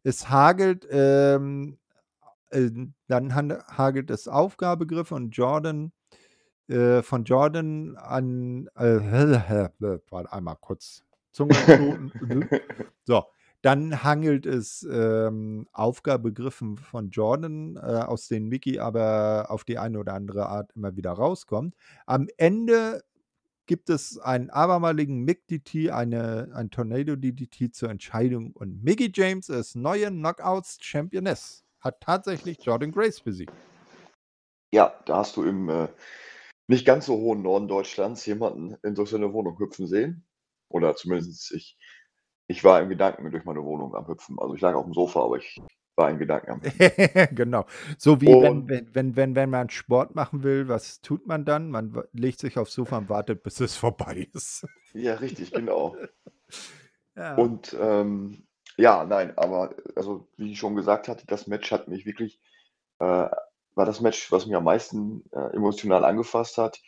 Es 0.03 0.29
hagelt, 0.29 0.87
ähm, 0.89 1.77
äh, 2.51 2.69
dann 3.07 3.33
hagelt 3.33 4.11
es 4.11 4.27
Aufgabegriffe 4.27 5.15
und 5.15 5.31
Jordan, 5.31 5.91
äh, 6.67 7.01
von 7.01 7.23
Jordan 7.23 7.95
an, 7.97 8.67
äh, 8.75 8.83
warte 10.09 10.33
einmal 10.33 10.57
kurz, 10.59 11.03
Zunge 11.31 11.55
so, 13.05 13.25
dann 13.61 14.03
hangelt 14.03 14.45
es 14.45 14.87
ähm, 14.89 15.67
Aufgabegriffen 15.73 16.77
von 16.77 17.09
Jordan, 17.09 17.77
äh, 17.77 17.79
aus 17.79 18.27
denen 18.27 18.47
Mickey 18.47 18.79
aber 18.79 19.47
auf 19.49 19.63
die 19.63 19.79
eine 19.79 19.99
oder 19.99 20.13
andere 20.13 20.47
Art 20.47 20.71
immer 20.75 20.95
wieder 20.95 21.11
rauskommt. 21.11 21.75
Am 22.05 22.27
Ende 22.37 23.03
gibt 23.65 23.89
es 23.89 24.17
einen 24.17 24.49
abermaligen 24.49 25.23
Mick 25.23 25.47
DT, 25.47 25.89
ein 25.89 26.69
Tornado 26.71 27.15
DDT 27.15 27.73
zur 27.73 27.89
Entscheidung 27.89 28.51
und 28.51 28.83
Mickey 28.83 29.11
James 29.13 29.49
ist 29.49 29.75
neue 29.75 30.07
Knockouts 30.07 30.77
Championess. 30.81 31.63
Hat 31.79 32.01
tatsächlich 32.01 32.63
Jordan 32.63 32.91
Grace 32.91 33.21
besiegt. 33.21 33.53
Ja, 34.71 34.93
da 35.05 35.17
hast 35.17 35.37
du 35.37 35.43
im 35.43 35.69
äh, 35.69 35.87
nicht 36.67 36.85
ganz 36.85 37.05
so 37.05 37.17
hohen 37.17 37.41
Norden 37.43 37.67
Deutschlands 37.67 38.25
jemanden 38.25 38.75
in 38.83 38.95
so 38.95 39.15
eine 39.15 39.33
Wohnung 39.33 39.57
hüpfen 39.59 39.87
sehen. 39.87 40.25
Oder 40.69 40.95
zumindest 40.95 41.51
ich, 41.51 41.77
ich 42.47 42.63
war 42.63 42.81
im 42.81 42.89
Gedanken 42.89 43.29
durch 43.31 43.45
meine 43.45 43.63
Wohnung 43.63 43.95
am 43.95 44.07
Hüpfen. 44.07 44.37
Also 44.39 44.55
ich 44.55 44.61
lag 44.61 44.73
auf 44.73 44.85
dem 44.85 44.93
Sofa, 44.93 45.23
aber 45.23 45.37
ich 45.37 45.61
war 45.95 46.07
ein 46.07 46.17
Gedanke 46.19 46.51
am 46.51 46.61
Genau. 47.35 47.65
So 47.97 48.21
wie 48.21 48.27
wenn, 48.27 48.67
wenn, 48.67 48.93
wenn, 48.93 49.15
wenn, 49.15 49.35
wenn 49.35 49.49
man 49.49 49.69
Sport 49.69 50.15
machen 50.15 50.43
will, 50.43 50.67
was 50.67 51.01
tut 51.01 51.25
man 51.27 51.45
dann? 51.45 51.69
Man 51.69 52.03
legt 52.13 52.39
sich 52.39 52.57
aufs 52.57 52.73
Sofa 52.73 52.97
und 52.97 53.09
wartet, 53.09 53.43
bis 53.43 53.59
es 53.59 53.75
vorbei 53.75 54.27
ist. 54.33 54.67
Ja, 54.93 55.15
richtig, 55.15 55.51
genau. 55.51 55.95
Ja. 57.17 57.35
Und 57.35 57.73
ähm, 57.79 58.45
ja, 58.75 59.05
nein, 59.05 59.37
aber 59.37 59.73
also 59.95 60.27
wie 60.35 60.51
ich 60.51 60.59
schon 60.59 60.75
gesagt 60.75 61.07
hatte, 61.07 61.25
das 61.25 61.47
Match 61.47 61.71
hat 61.71 61.87
mich 61.87 62.05
wirklich, 62.05 62.41
äh, 62.99 63.05
war 63.05 63.85
das 63.85 64.01
Match, 64.01 64.33
was 64.33 64.45
mich 64.45 64.55
am 64.55 64.65
meisten 64.65 65.23
äh, 65.31 65.55
emotional 65.55 66.03
angefasst 66.03 66.57
hat. 66.57 66.81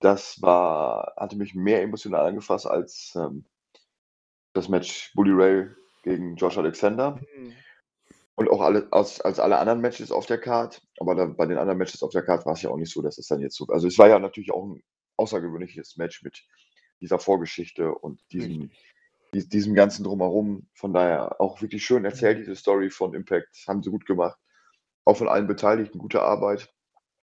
Das 0.00 0.42
war, 0.42 1.14
hatte 1.16 1.36
mich 1.36 1.54
mehr 1.54 1.82
emotional 1.82 2.26
angefasst 2.26 2.66
als 2.66 3.12
ähm, 3.14 3.44
das 4.52 4.68
Match 4.68 5.12
Bully 5.14 5.32
Ray 5.32 5.68
gegen 6.02 6.34
Josh 6.34 6.58
Alexander. 6.58 7.20
Mhm. 7.36 7.52
Und 8.42 8.50
auch 8.50 8.60
alle, 8.60 8.88
als, 8.90 9.20
als 9.20 9.38
alle 9.38 9.58
anderen 9.58 9.80
Matches 9.80 10.10
auf 10.10 10.26
der 10.26 10.38
Card. 10.38 10.82
Aber 10.98 11.14
dann, 11.14 11.36
bei 11.36 11.46
den 11.46 11.58
anderen 11.58 11.78
Matches 11.78 12.02
auf 12.02 12.10
der 12.10 12.22
Card 12.22 12.44
war 12.44 12.54
es 12.54 12.62
ja 12.62 12.70
auch 12.70 12.76
nicht 12.76 12.92
so, 12.92 13.02
dass 13.02 13.18
es 13.18 13.28
dann 13.28 13.40
jetzt 13.40 13.56
so. 13.56 13.66
Also 13.68 13.86
es 13.86 13.98
war 13.98 14.08
ja 14.08 14.18
natürlich 14.18 14.52
auch 14.52 14.64
ein 14.64 14.82
außergewöhnliches 15.16 15.96
Match 15.96 16.22
mit 16.22 16.42
dieser 17.00 17.18
Vorgeschichte 17.18 17.94
und 17.94 18.20
diesem, 18.32 18.70
die, 19.32 19.48
diesem 19.48 19.74
ganzen 19.74 20.04
Drumherum. 20.04 20.68
Von 20.74 20.92
daher 20.92 21.40
auch 21.40 21.62
wirklich 21.62 21.84
schön 21.84 22.04
erzählt, 22.04 22.38
diese 22.38 22.56
Story 22.56 22.90
von 22.90 23.14
Impact. 23.14 23.64
Haben 23.68 23.82
sie 23.82 23.90
gut 23.90 24.06
gemacht. 24.06 24.38
Auch 25.04 25.16
von 25.16 25.28
allen 25.28 25.46
Beteiligten 25.46 25.98
gute 25.98 26.22
Arbeit. 26.22 26.72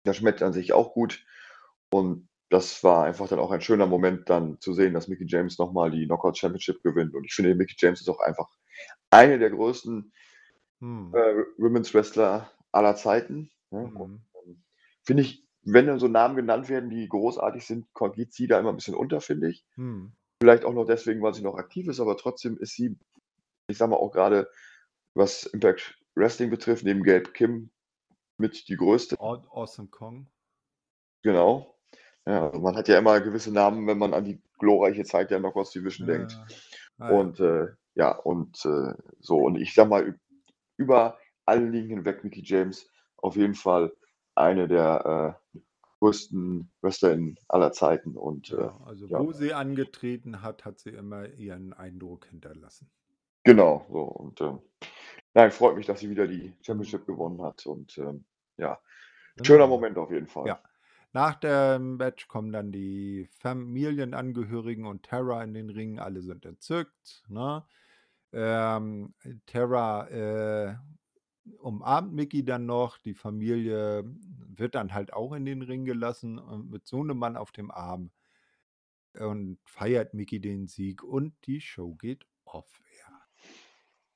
Das 0.04 0.18
schmeckt 0.18 0.42
an 0.42 0.54
sich 0.54 0.72
auch 0.72 0.94
gut. 0.94 1.26
Und 1.92 2.30
das 2.50 2.84
war 2.84 3.06
einfach 3.06 3.28
dann 3.28 3.40
auch 3.40 3.52
ein 3.52 3.62
schöner 3.62 3.88
Moment, 3.88 4.30
dann 4.30 4.60
zu 4.60 4.74
sehen, 4.74 4.94
dass 4.94 5.08
Mickey 5.08 5.26
James 5.28 5.58
nochmal 5.58 5.92
die 5.92 6.06
Knockout 6.06 6.38
Championship 6.38 6.84
gewinnt. 6.84 7.16
Und 7.16 7.26
ich 7.26 7.34
finde, 7.34 7.56
Mickey 7.56 7.76
James 7.78 8.00
ist 8.00 8.10
auch 8.10 8.20
einfach 8.20 8.48
eine 9.10 9.40
der 9.40 9.50
größten 9.50 10.14
hm. 10.84 11.14
äh, 11.16 11.46
Women's 11.58 11.94
Wrestler 11.94 12.52
aller 12.74 12.96
Zeiten. 12.98 13.50
Ne? 13.72 13.88
Mhm. 13.88 14.22
Ähm, 14.46 14.64
finde 15.04 15.24
ich, 15.24 15.48
wenn 15.62 15.88
dann 15.88 16.00
so 16.00 16.10
Namen 16.10 16.36
genannt 16.36 16.68
werden, 16.68 16.90
die 16.90 17.08
großartig 17.08 17.66
sind, 17.66 17.88
geht 18.16 18.34
sie 18.34 18.48
da 18.48 18.60
immer 18.60 18.70
ein 18.70 18.76
bisschen 18.76 18.96
unter, 18.96 19.22
finde 19.22 19.50
ich. 19.50 19.66
Hm. 19.76 20.12
Vielleicht 20.42 20.66
auch 20.66 20.74
noch 20.74 20.84
deswegen, 20.84 21.22
weil 21.22 21.34
sie 21.34 21.42
noch 21.42 21.56
aktiv 21.56 21.88
ist, 21.88 22.02
aber 22.02 22.18
trotzdem 22.18 22.58
ist 22.58 22.76
sie, 22.76 22.98
ich 23.68 23.78
sag 23.78 23.90
mal 23.90 23.96
auch 23.96 24.12
gerade, 24.12 24.50
was 25.14 25.46
Impact 25.46 25.98
Wrestling 26.16 26.50
betrifft, 26.50 26.84
neben 26.84 27.04
Gabe 27.04 27.32
Kim 27.32 27.70
mit 28.38 28.68
die 28.68 28.76
größte. 28.76 29.18
Awesome 29.20 29.88
Kong. 29.88 30.28
Genau. 31.22 31.80
Ja, 32.26 32.48
also 32.48 32.60
man 32.60 32.76
hat 32.76 32.90
ja 32.90 32.98
immer 32.98 33.22
gewisse 33.22 33.54
Namen, 33.54 33.88
wenn 33.88 33.98
man 33.98 34.14
an 34.14 34.26
die 34.26 34.42
glorreiche 34.60 35.06
Zeit 35.06 35.32
der 35.32 35.40
Knockouts 35.40 35.72
Division 35.72 36.10
ja. 36.10 36.18
denkt. 36.18 36.38
Ah, 36.98 37.10
und 37.10 37.40
ja. 37.40 37.64
Äh, 37.64 37.68
ja, 37.96 38.12
und 38.12 38.66
äh, 38.66 38.94
so, 39.20 39.38
und 39.38 39.56
ich 39.56 39.74
sag 39.74 39.88
mal, 39.88 40.20
über 40.78 41.18
alle 41.46 41.70
Ligen 41.70 41.90
hinweg 41.90 42.24
Mickey 42.24 42.42
James 42.44 42.90
auf 43.18 43.36
jeden 43.36 43.56
Fall 43.56 43.94
eine 44.36 44.68
der 44.68 45.40
äh, 45.56 45.60
größten 46.00 46.70
Wrestlerinnen 46.82 47.40
aller 47.48 47.72
Zeiten. 47.72 48.18
Und, 48.18 48.50
ja, 48.50 48.68
äh, 48.68 48.72
also 48.86 49.08
ja. 49.08 49.20
wo 49.20 49.32
sie 49.32 49.54
angetreten 49.54 50.42
hat, 50.42 50.66
hat 50.66 50.80
sie 50.80 50.90
immer 50.90 51.30
ihren 51.30 51.74
Eindruck 51.74 52.26
hinterlassen. 52.26 52.90
Genau, 53.46 53.86
so 53.90 54.02
und 54.04 54.42
äh, 54.42 54.54
nein, 55.34 55.52
freut 55.52 55.76
mich, 55.76 55.86
dass 55.86 56.00
sie 56.00 56.10
wieder 56.10 56.28
die 56.28 56.54
Championship 56.62 57.06
gewonnen 57.06 57.42
hat. 57.42 57.66
Und 57.66 57.98
ähm, 57.98 58.26
ja, 58.58 58.80
schöner 59.42 59.68
Moment 59.68 59.98
auf 59.98 60.12
jeden 60.12 60.28
Fall. 60.28 60.48
Ja. 60.48 60.62
Nach 61.14 61.36
dem 61.36 61.98
Match 61.98 62.28
kommen 62.28 62.52
dann 62.52 62.72
die 62.72 63.30
Familienangehörigen 63.40 64.86
und 64.86 65.04
Terra 65.04 65.44
in 65.44 65.54
den 65.54 65.70
Ring. 65.70 66.00
Alle 66.00 66.22
sind 66.22 66.44
entzückt. 66.46 67.24
Ne? 67.28 67.64
Ähm, 68.34 69.14
Terra 69.46 70.08
äh, 70.10 70.76
umarmt 71.60 72.14
Mickey 72.14 72.44
dann 72.44 72.66
noch. 72.66 72.98
Die 72.98 73.14
Familie 73.14 74.04
wird 74.48 74.76
dann 74.76 74.94
halt 74.94 75.14
auch 75.14 75.34
in 75.34 75.46
den 75.46 75.62
Ring 75.62 75.86
gelassen 75.86 76.40
und 76.40 76.70
mit 76.70 76.88
so 76.88 77.02
einem 77.02 77.18
Mann 77.18 77.38
auf 77.38 77.52
dem 77.52 77.72
Arm 77.72 78.12
und 79.20 79.60
feiert 79.66 80.14
Mickey 80.14 80.40
den 80.40 80.68
Sieg 80.68 81.04
und 81.04 81.34
die 81.46 81.62
Show 81.62 81.94
geht 81.96 82.26
off 82.46 82.82
air. 82.98 83.22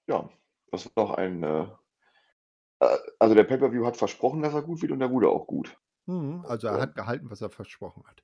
Ja, 0.08 0.30
das 0.72 0.90
war 0.96 1.04
auch 1.06 1.12
ein. 1.12 1.44
Äh, 1.44 1.68
äh, 2.80 2.98
also 3.20 3.36
der 3.36 3.44
Pay-Per-View 3.44 3.86
hat 3.86 3.98
versprochen, 3.98 4.42
dass 4.42 4.54
er 4.54 4.62
gut 4.62 4.82
wird 4.82 4.92
und 4.92 5.02
er 5.02 5.12
wurde 5.12 5.30
auch 5.30 5.48
gut. 5.48 5.78
Mhm, 6.06 6.46
also 6.48 6.68
er 6.68 6.82
hat 6.82 6.96
gehalten, 6.96 7.30
was 7.30 7.42
er 7.42 7.50
versprochen 7.50 8.04
hat. 8.08 8.24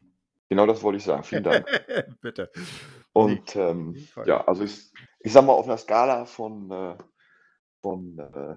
Genau 0.50 0.66
das 0.66 0.84
wollte 0.84 0.98
ich 0.98 1.04
sagen. 1.04 1.24
Vielen 1.24 1.44
Dank. 1.44 1.66
Bitte. 2.22 2.52
Und 3.14 3.56
ähm, 3.56 3.96
ja, 4.26 4.44
also 4.46 4.64
ich, 4.64 4.92
ich 5.20 5.32
sag 5.32 5.46
mal, 5.46 5.54
auf 5.54 5.66
einer 5.66 5.78
Skala 5.78 6.26
von, 6.26 6.72
äh, 6.72 6.98
von 7.82 8.18
äh, 8.18 8.56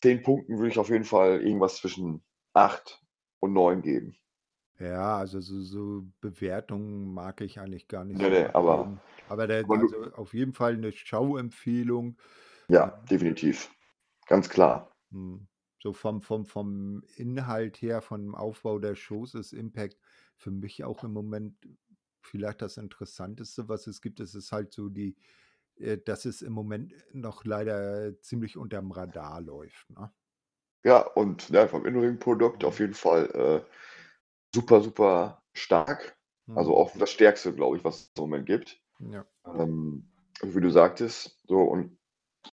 10 0.00 0.22
Punkten 0.22 0.58
würde 0.58 0.68
ich 0.68 0.78
auf 0.78 0.88
jeden 0.88 1.04
Fall 1.04 1.40
irgendwas 1.42 1.76
zwischen 1.76 2.22
8 2.54 3.02
und 3.40 3.52
9 3.52 3.82
geben. 3.82 4.16
Ja, 4.78 5.18
also 5.18 5.40
so, 5.40 5.60
so 5.60 6.06
Bewertungen 6.20 7.12
mag 7.12 7.42
ich 7.42 7.60
eigentlich 7.60 7.86
gar 7.86 8.04
nicht 8.04 8.18
Nee, 8.18 8.24
so 8.24 8.30
nee, 8.30 8.46
aber, 8.46 8.98
Aber 9.28 9.46
der, 9.46 9.64
aber 9.64 9.78
du, 9.78 9.86
also 9.86 10.12
auf 10.14 10.32
jeden 10.32 10.54
Fall 10.54 10.74
eine 10.74 10.90
Schauempfehlung. 10.92 12.16
ja, 12.68 12.86
definitiv. 13.10 13.70
Ganz 14.26 14.48
klar. 14.48 14.90
Hm. 15.10 15.46
So 15.82 15.92
vom, 15.92 16.20
vom, 16.22 16.46
vom 16.46 17.02
Inhalt 17.16 17.80
her, 17.82 18.00
vom 18.02 18.34
Aufbau 18.34 18.78
der 18.78 18.94
Shows 18.94 19.34
ist 19.34 19.52
Impact 19.52 19.98
für 20.36 20.50
mich 20.50 20.84
auch 20.84 21.04
im 21.04 21.12
Moment 21.12 21.56
vielleicht 22.22 22.62
das 22.62 22.76
Interessanteste, 22.76 23.68
was 23.68 23.86
es 23.86 24.00
gibt. 24.02 24.20
Es 24.20 24.34
ist 24.34 24.52
halt 24.52 24.72
so 24.72 24.88
die, 24.88 25.16
äh, 25.76 25.98
dass 25.98 26.24
es 26.26 26.42
im 26.42 26.52
Moment 26.52 26.94
noch 27.12 27.44
leider 27.44 28.20
ziemlich 28.22 28.56
unterm 28.56 28.92
Radar 28.92 29.40
läuft. 29.42 29.90
Ne? 29.90 30.12
Ja, 30.84 31.00
und 31.06 31.50
ja, 31.50 31.68
vom 31.68 31.84
In-Ring-Produkt 31.86 32.64
auf 32.64 32.78
Mhm. 32.78 32.80
jeden 32.80 32.94
Fall 32.94 33.64
äh, 33.66 33.70
super, 34.54 34.80
super 34.82 35.42
stark. 35.54 36.18
Also 36.54 36.76
Mhm. 36.76 36.76
auch 36.76 36.92
das 36.96 37.10
Stärkste, 37.12 37.54
glaube 37.54 37.76
ich, 37.78 37.84
was 37.84 37.96
es 38.00 38.12
im 38.16 38.22
Moment 38.24 38.46
gibt. 38.46 38.80
Ja. 39.00 39.26
Ähm, 39.46 40.12
wie 40.42 40.60
du 40.62 40.70
sagtest, 40.70 41.40
so 41.48 41.60
und 41.62 41.98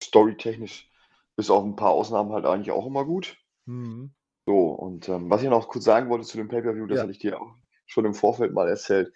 storytechnisch 0.02 0.90
bis 1.36 1.50
auf 1.50 1.64
ein 1.64 1.76
paar 1.76 1.90
Ausnahmen 1.92 2.32
halt 2.32 2.46
eigentlich 2.46 2.72
auch 2.72 2.86
immer 2.86 3.04
gut. 3.06 3.38
Mhm. 3.66 4.14
So, 4.46 4.68
und 4.68 5.08
ähm, 5.08 5.30
was 5.30 5.42
ich 5.42 5.48
noch 5.48 5.68
kurz 5.68 5.84
sagen 5.84 6.10
wollte 6.10 6.26
zu 6.26 6.36
dem 6.36 6.48
Pay-Per-View, 6.48 6.86
das 6.86 7.00
Ja. 7.00 7.02
hatte 7.02 7.12
ich 7.12 7.18
dir 7.18 7.40
auch 7.40 7.56
schon 7.86 8.04
im 8.04 8.14
Vorfeld 8.14 8.52
mal 8.52 8.68
erzählt, 8.68 9.12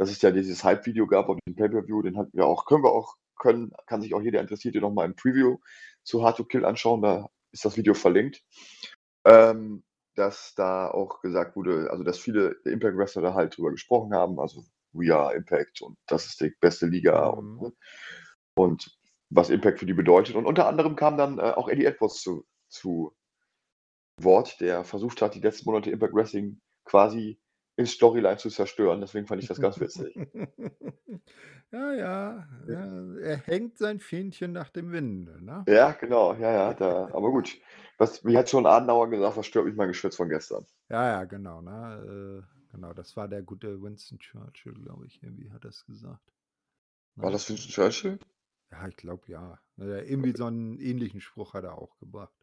dass 0.00 0.10
es 0.10 0.22
ja 0.22 0.30
dieses 0.30 0.64
Hype-Video 0.64 1.06
gab 1.06 1.28
auf 1.28 1.36
dem 1.46 1.54
Pay-Per-View, 1.54 2.00
den 2.00 2.16
hatten 2.16 2.32
wir 2.32 2.46
auch, 2.46 2.64
können 2.64 2.82
wir 2.82 2.90
auch, 2.90 3.16
können, 3.36 3.70
kann 3.86 4.00
sich 4.00 4.14
auch 4.14 4.22
jeder 4.22 4.40
Interessierte 4.40 4.80
noch 4.80 4.94
mal 4.94 5.04
im 5.04 5.14
Preview 5.14 5.58
zu 6.04 6.22
Hard 6.22 6.38
to 6.38 6.44
Kill 6.44 6.64
anschauen, 6.64 7.02
da 7.02 7.28
ist 7.52 7.66
das 7.66 7.76
Video 7.76 7.92
verlinkt. 7.92 8.42
Ähm, 9.26 9.84
dass 10.14 10.54
da 10.54 10.90
auch 10.90 11.20
gesagt 11.20 11.54
wurde, 11.54 11.90
also 11.90 12.02
dass 12.02 12.18
viele 12.18 12.56
Impact 12.64 12.96
Wrestler 12.96 13.20
da 13.20 13.34
halt 13.34 13.54
drüber 13.54 13.72
gesprochen 13.72 14.14
haben, 14.14 14.40
also 14.40 14.64
We 14.92 15.14
are 15.14 15.34
Impact 15.34 15.82
und 15.82 15.98
das 16.06 16.24
ist 16.24 16.40
die 16.40 16.54
beste 16.60 16.86
Liga 16.86 17.32
Mhm. 17.36 17.58
und, 17.58 17.76
und 18.54 18.98
was 19.28 19.50
Impact 19.50 19.80
für 19.80 19.86
die 19.86 19.92
bedeutet. 19.92 20.34
Und 20.34 20.46
unter 20.46 20.66
anderem 20.66 20.96
kam 20.96 21.18
dann 21.18 21.38
äh, 21.38 21.42
auch 21.42 21.68
Eddie 21.68 21.84
Edwards 21.84 22.22
zu, 22.22 22.46
zu 22.70 23.14
Wort, 24.16 24.62
der 24.62 24.82
versucht 24.82 25.20
hat, 25.20 25.34
die 25.34 25.40
letzten 25.40 25.68
Monate 25.68 25.90
Impact 25.90 26.14
Wrestling 26.14 26.58
quasi 26.86 27.38
in 27.80 27.86
Storyline 27.86 28.36
zu 28.38 28.50
zerstören. 28.50 29.00
Deswegen 29.00 29.26
fand 29.26 29.42
ich 29.42 29.48
das 29.48 29.60
ganz 29.60 29.80
witzig. 29.80 30.14
ja, 31.72 31.92
ja, 31.92 32.48
ja. 32.66 33.14
Er 33.20 33.36
hängt 33.38 33.78
sein 33.78 34.00
Fähnchen 34.00 34.52
nach 34.52 34.70
dem 34.70 34.92
Winde, 34.92 35.44
ne? 35.44 35.68
Ja, 35.68 35.92
genau, 35.92 36.34
ja, 36.34 36.52
ja, 36.52 36.74
da, 36.74 37.06
aber 37.12 37.30
gut. 37.30 37.58
Was, 37.98 38.24
wie 38.24 38.36
hat 38.36 38.48
schon 38.50 38.66
Adenauer 38.66 39.08
gesagt, 39.10 39.36
was 39.36 39.46
stört 39.46 39.66
mich 39.66 39.76
mein 39.76 39.88
Geschwätz 39.88 40.16
von 40.16 40.28
gestern? 40.28 40.66
Ja, 40.90 41.06
ja, 41.08 41.24
genau, 41.24 41.62
ne? 41.62 42.44
Äh, 42.44 42.72
genau, 42.72 42.92
das 42.92 43.16
war 43.16 43.28
der 43.28 43.42
gute 43.42 43.80
Winston 43.82 44.18
Churchill, 44.18 44.74
glaube 44.74 45.06
ich, 45.06 45.22
irgendwie 45.22 45.50
hat 45.52 45.64
das 45.64 45.84
gesagt. 45.86 46.32
War 47.20 47.30
Ne? 47.30 47.32
das 47.32 47.48
Winston 47.48 47.70
Churchill? 47.70 48.18
Ja, 48.72 48.88
ich 48.88 48.96
glaube 48.96 49.30
ja. 49.30 49.60
Äh, 49.78 50.08
irgendwie 50.10 50.32
so 50.36 50.46
einen 50.46 50.78
ähnlichen 50.80 51.20
Spruch 51.20 51.54
hat 51.54 51.64
er 51.64 51.78
auch 51.78 51.96
gebracht. 51.98 52.34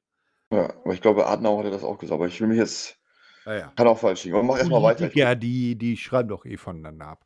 Ja, 0.51 0.69
aber 0.83 0.93
ich 0.93 1.01
glaube, 1.01 1.27
Adenauer 1.27 1.59
hatte 1.59 1.71
das 1.71 1.83
auch 1.83 1.97
gesagt, 1.97 2.15
aber 2.15 2.27
ich 2.27 2.39
will 2.41 2.47
mich 2.47 2.57
jetzt, 2.57 2.99
Ja, 3.47 3.55
ja. 3.55 3.73
kann 3.77 3.87
auch 3.87 3.97
falsch 3.97 4.25
liegen. 4.25 4.35
Aber 4.35 4.45
mach 4.45 4.57
erstmal 4.57 4.83
weiter. 4.83 5.07
Politiker, 5.07 5.35
die, 5.35 5.77
die 5.77 5.95
schreiben 5.95 6.27
doch 6.27 6.45
eh 6.45 6.57
voneinander 6.57 7.07
ab. 7.07 7.25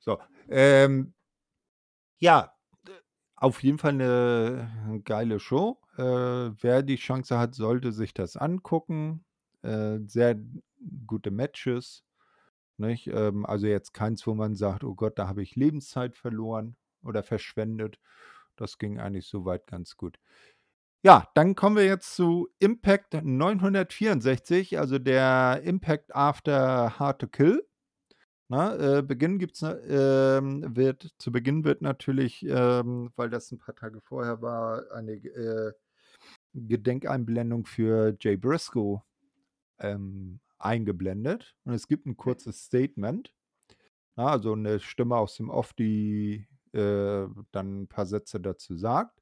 So, 0.00 0.18
ähm, 0.50 1.14
ja, 2.18 2.54
auf 3.36 3.62
jeden 3.62 3.78
Fall 3.78 3.92
eine 3.92 5.00
geile 5.04 5.40
Show. 5.40 5.80
Äh, 5.96 6.02
wer 6.02 6.82
die 6.82 6.96
Chance 6.96 7.38
hat, 7.38 7.54
sollte 7.54 7.90
sich 7.92 8.12
das 8.12 8.36
angucken. 8.36 9.24
Äh, 9.62 10.00
sehr 10.06 10.36
gute 11.06 11.30
Matches. 11.30 12.04
Nicht? 12.76 13.06
Ähm, 13.06 13.46
also 13.46 13.66
jetzt 13.66 13.94
keins, 13.94 14.26
wo 14.26 14.34
man 14.34 14.54
sagt, 14.54 14.84
oh 14.84 14.94
Gott, 14.94 15.18
da 15.18 15.26
habe 15.26 15.42
ich 15.42 15.56
Lebenszeit 15.56 16.14
verloren 16.14 16.76
oder 17.02 17.22
verschwendet. 17.22 17.98
Das 18.56 18.76
ging 18.76 19.00
eigentlich 19.00 19.26
soweit 19.26 19.66
ganz 19.66 19.96
gut. 19.96 20.18
Ja, 21.04 21.26
dann 21.34 21.54
kommen 21.56 21.76
wir 21.76 21.84
jetzt 21.84 22.14
zu 22.14 22.48
Impact 22.60 23.14
964, 23.24 24.78
also 24.78 24.98
der 25.00 25.60
Impact 25.64 26.14
After 26.14 26.98
Hard 26.98 27.20
to 27.20 27.26
Kill. 27.26 27.66
Na, 28.48 28.98
äh, 28.98 29.02
Beginn 29.02 29.38
gibt's, 29.38 29.62
ne- 29.62 29.80
ähm, 29.88 30.76
wird, 30.76 31.10
zu 31.18 31.32
Beginn 31.32 31.64
wird 31.64 31.82
natürlich, 31.82 32.44
ähm, 32.46 33.10
weil 33.16 33.30
das 33.30 33.50
ein 33.52 33.58
paar 33.58 33.74
Tage 33.76 34.00
vorher 34.02 34.42
war, 34.42 34.84
eine 34.92 35.12
äh, 35.14 35.72
Gedenkeinblendung 36.54 37.66
für 37.66 38.16
Jay 38.20 38.36
Briscoe 38.36 39.02
ähm, 39.80 40.40
eingeblendet. 40.58 41.54
Und 41.64 41.74
es 41.74 41.88
gibt 41.88 42.06
ein 42.06 42.16
kurzes 42.16 42.64
Statement. 42.64 43.34
Na, 44.16 44.28
also 44.28 44.54
eine 44.54 44.80
Stimme 44.80 45.16
aus 45.16 45.36
dem 45.36 45.50
Off, 45.50 45.72
die 45.74 46.46
äh, 46.72 47.26
dann 47.52 47.82
ein 47.82 47.88
paar 47.88 48.06
Sätze 48.06 48.40
dazu 48.40 48.76
sagt. 48.76 49.21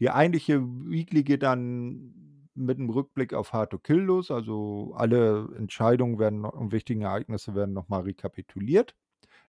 Die 0.00 0.10
eigentliche 0.10 0.60
Weekly 0.62 1.22
geht 1.22 1.42
dann 1.42 2.14
mit 2.54 2.78
einem 2.78 2.90
Rückblick 2.90 3.34
auf 3.34 3.52
Hard 3.52 3.70
to 3.70 3.78
Kill 3.78 3.98
los. 3.98 4.30
Also 4.30 4.94
alle 4.96 5.48
Entscheidungen 5.56 6.18
werden 6.18 6.44
und 6.44 6.72
wichtigen 6.72 7.02
Ereignisse 7.02 7.54
werden 7.54 7.74
nochmal 7.74 8.02
rekapituliert, 8.02 8.94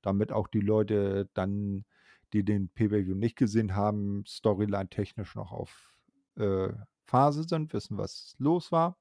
damit 0.03 0.33
auch 0.33 0.49
die 0.49 0.61
Leute 0.61 1.29
dann, 1.35 1.85
die 2.33 2.45
den 2.45 2.69
Pay-Per-View 2.69 3.15
nicht 3.15 3.37
gesehen 3.37 3.75
haben, 3.75 4.25
storyline-technisch 4.27 5.35
noch 5.35 5.53
auf 5.53 5.93
äh, 6.37 6.69
Phase 7.05 7.45
sind, 7.45 7.73
wissen, 7.73 7.99
was 7.99 8.35
los 8.39 8.73
war. 8.73 8.97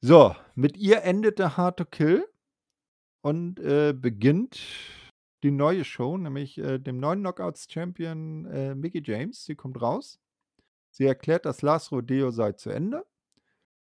So, 0.00 0.34
mit 0.54 0.78
ihr 0.78 1.02
endete 1.02 1.56
Hard 1.56 1.76
to 1.76 1.84
Kill 1.84 2.26
und 3.20 3.60
äh, 3.60 3.92
beginnt 3.92 4.58
die 5.42 5.50
neue 5.50 5.84
Show, 5.84 6.16
nämlich 6.16 6.58
äh, 6.58 6.78
dem 6.78 6.98
neuen 6.98 7.20
Knockouts-Champion 7.20 8.44
äh, 8.46 8.74
Mickey 8.74 9.02
James. 9.04 9.44
Sie 9.44 9.54
kommt 9.54 9.80
raus. 9.80 10.20
Sie 10.90 11.04
erklärt, 11.04 11.46
das 11.46 11.62
Last 11.62 11.92
Rodeo 11.92 12.30
sei 12.30 12.52
zu 12.52 12.70
Ende. 12.70 13.06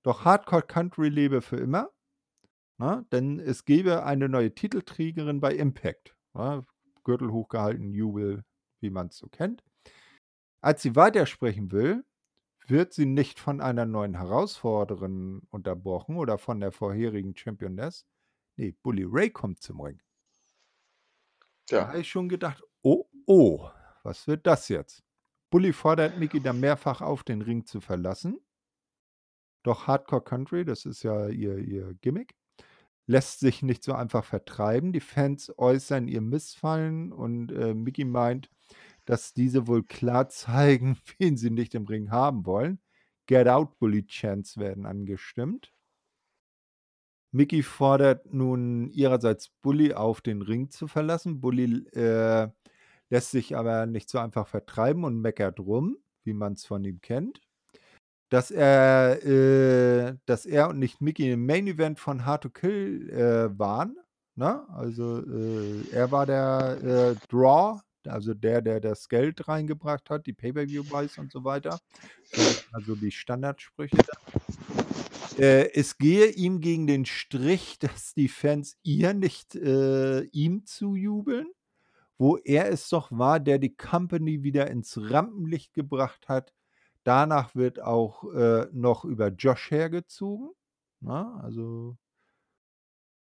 Doch 0.03 0.25
Hardcore 0.25 0.63
Country 0.63 1.09
lebe 1.09 1.43
für 1.43 1.57
immer. 1.57 1.91
Na, 2.79 3.05
denn 3.11 3.41
es 3.41 3.65
gebe 3.65 4.05
eine 4.05 4.29
neue 4.29 4.55
Titelträgerin 4.55 5.41
bei 5.41 5.55
Impact. 5.55 6.15
Na, 6.35 6.65
Gürtel 7.05 7.33
hochgehalten, 7.33 7.95
Jubel, 7.95 8.45
wie 8.81 8.91
man 8.91 9.09
es 9.09 9.17
so 9.17 9.29
kennt. 9.29 9.63
Als 10.61 10.83
sie 10.83 10.97
weitersprechen 10.97 11.73
will, 11.73 12.05
wird 12.67 12.93
sie 12.93 13.07
nicht 13.07 13.39
von 13.39 13.61
einer 13.61 13.87
neuen 13.87 14.15
Herausforderin 14.15 15.43
unterbrochen 15.51 16.17
oder 16.17 16.39
von 16.39 16.61
der 16.61 16.73
vorherigen 16.73 17.37
Championess. 17.37 18.07
Nee, 18.57 18.75
Bully 18.83 19.05
Ray 19.07 19.31
kommt 19.31 19.63
zum 19.63 19.81
Ring. 19.81 20.01
Da 21.67 21.77
Ja, 21.77 21.89
habe 21.89 22.01
ich 22.01 22.09
schon 22.09 22.29
gedacht, 22.29 22.63
oh, 22.83 23.07
oh, 23.27 23.69
was 24.03 24.27
wird 24.27 24.47
das 24.47 24.69
jetzt? 24.69 25.03
Bully 25.51 25.73
fordert 25.73 26.19
Mickey 26.19 26.41
dann 26.41 26.61
mehrfach 26.61 27.01
auf, 27.01 27.23
den 27.25 27.43
Ring 27.43 27.67
zu 27.67 27.81
verlassen. 27.81 28.39
Doch 29.63 29.87
Hardcore 29.87 30.23
Country, 30.23 30.65
das 30.65 30.85
ist 30.85 31.03
ja 31.03 31.29
ihr, 31.29 31.59
ihr 31.59 31.95
Gimmick, 32.01 32.35
lässt 33.07 33.41
sich 33.41 33.63
nicht 33.63 33.83
so 33.83 33.95
einfach 33.95 34.25
vertreiben. 34.25 34.93
Die 34.93 35.01
Fans 35.01 35.53
äußern 35.57 36.09
ihr 36.09 36.21
Missfallen 36.21 37.13
und 37.13 37.53
äh, 37.53 37.75
Mickey 37.75 38.05
meint, 38.05 38.51
dass 39.05 39.35
diese 39.35 39.67
wohl 39.67 39.83
klar 39.85 40.29
zeigen, 40.31 40.99
wen 41.19 41.37
sie 41.37 41.51
nicht 41.51 41.75
im 41.75 41.87
Ring 41.87 42.11
haben 42.11 42.47
wollen. 42.47 42.81
Get 43.27 43.49
Out 43.49 43.79
Bully 43.79 44.07
Chants 44.07 44.57
werden 44.57 44.87
angestimmt. 44.87 45.73
Mickey 47.37 47.63
fordert 47.63 48.33
nun 48.33 48.91
ihrerseits 48.93 49.51
Bully 49.61 49.93
auf, 49.93 50.23
den 50.23 50.41
Ring 50.41 50.71
zu 50.71 50.89
verlassen. 50.89 51.41
Bully 51.41 51.87
äh, 51.95 52.49
lässt 53.11 53.31
sich 53.31 53.55
aber 53.55 53.85
nicht 53.85 54.09
so 54.09 54.19
einfach 54.19 54.49
vertreiben 54.49 55.05
und 55.05 55.21
meckert 55.21 55.61
rum, 55.61 55.99
wie 56.25 56.33
man 56.33 56.55
es 56.55 56.65
von 56.65 56.83
ihm 56.85 57.01
kennt. 57.03 57.43
Dass 58.31 58.51
er, 58.51 59.23
äh, 59.25 60.17
dass 60.25 60.47
er 60.47 60.71
und 60.71 60.79
nicht 60.79 61.03
Mickey 61.03 61.31
im 61.31 61.45
Main 61.45 61.67
Event 61.67 62.01
von 62.01 62.25
Hard 62.25 62.45
to 62.45 62.51
Kill 62.51 63.11
äh, 63.11 63.59
waren. 63.59 63.97
Ne? 64.35 64.67
Also 64.71 65.19
äh, 65.19 65.91
er 65.93 66.11
war 66.11 66.25
der 66.25 66.79
äh, 66.83 67.27
Draw, 67.29 67.81
also 68.07 68.33
der, 68.33 68.63
der 68.63 68.81
das 68.81 69.09
Geld 69.11 69.47
reingebracht 69.47 70.09
hat, 70.09 70.27
die 70.27 70.33
Pay-Per-View-Buys 70.33 71.19
und 71.19 71.31
so 71.31 71.45
weiter. 71.45 71.79
Also 72.73 72.95
die 72.95 73.11
Standardsprüche. 73.11 73.99
Äh, 75.39 75.71
es 75.75 75.99
gehe 75.99 76.29
ihm 76.29 76.61
gegen 76.61 76.87
den 76.87 77.05
Strich, 77.05 77.79
dass 77.81 78.15
die 78.15 78.29
Fans 78.29 78.77
ihr 78.83 79.15
nicht 79.15 79.55
äh, 79.55 80.23
ihm 80.23 80.65
zujubeln, 80.65 81.49
wo 82.19 82.39
er 82.39 82.71
es 82.71 82.89
doch 82.89 83.13
war, 83.13 83.41
der 83.41 83.59
die 83.59 83.77
Company 83.77 84.43
wieder 84.43 84.71
ins 84.71 84.99
Rampenlicht 84.99 85.75
gebracht 85.75 86.29
hat. 86.29 86.55
Danach 87.05 87.55
wird 87.55 87.81
auch 87.81 88.33
äh, 88.35 88.67
noch 88.73 89.05
über 89.05 89.29
Josh 89.29 89.71
hergezogen. 89.71 90.51
Na, 91.01 91.39
also 91.43 91.97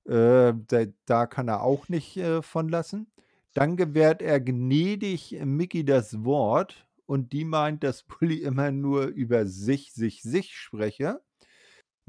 äh, 0.05 0.53
da, 0.67 0.85
da 1.05 1.27
kann 1.27 1.47
er 1.47 1.61
auch 1.63 1.87
nicht 1.89 2.17
äh, 2.17 2.41
von 2.41 2.69
lassen. 2.69 3.11
Dann 3.53 3.77
gewährt 3.77 4.21
er 4.21 4.39
gnädig 4.39 5.39
Mickey 5.43 5.85
das 5.85 6.23
Wort 6.23 6.87
und 7.05 7.33
die 7.33 7.45
meint, 7.45 7.83
dass 7.83 8.03
Bully 8.03 8.41
immer 8.41 8.71
nur 8.71 9.05
über 9.05 9.45
sich, 9.45 9.93
sich, 9.93 10.21
sich 10.23 10.55
spreche. 10.55 11.21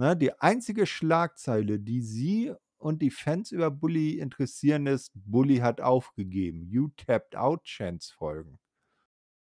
Ne, 0.00 0.16
die 0.16 0.32
einzige 0.40 0.86
Schlagzeile, 0.86 1.78
die 1.78 2.00
sie 2.00 2.54
und 2.78 3.02
die 3.02 3.10
Fans 3.10 3.52
über 3.52 3.70
Bully 3.70 4.18
interessieren, 4.18 4.86
ist, 4.86 5.12
Bully 5.14 5.58
hat 5.58 5.82
aufgegeben. 5.82 6.66
You 6.70 6.88
tapped 6.96 7.36
out 7.36 7.64
Chance 7.64 8.14
folgen. 8.14 8.58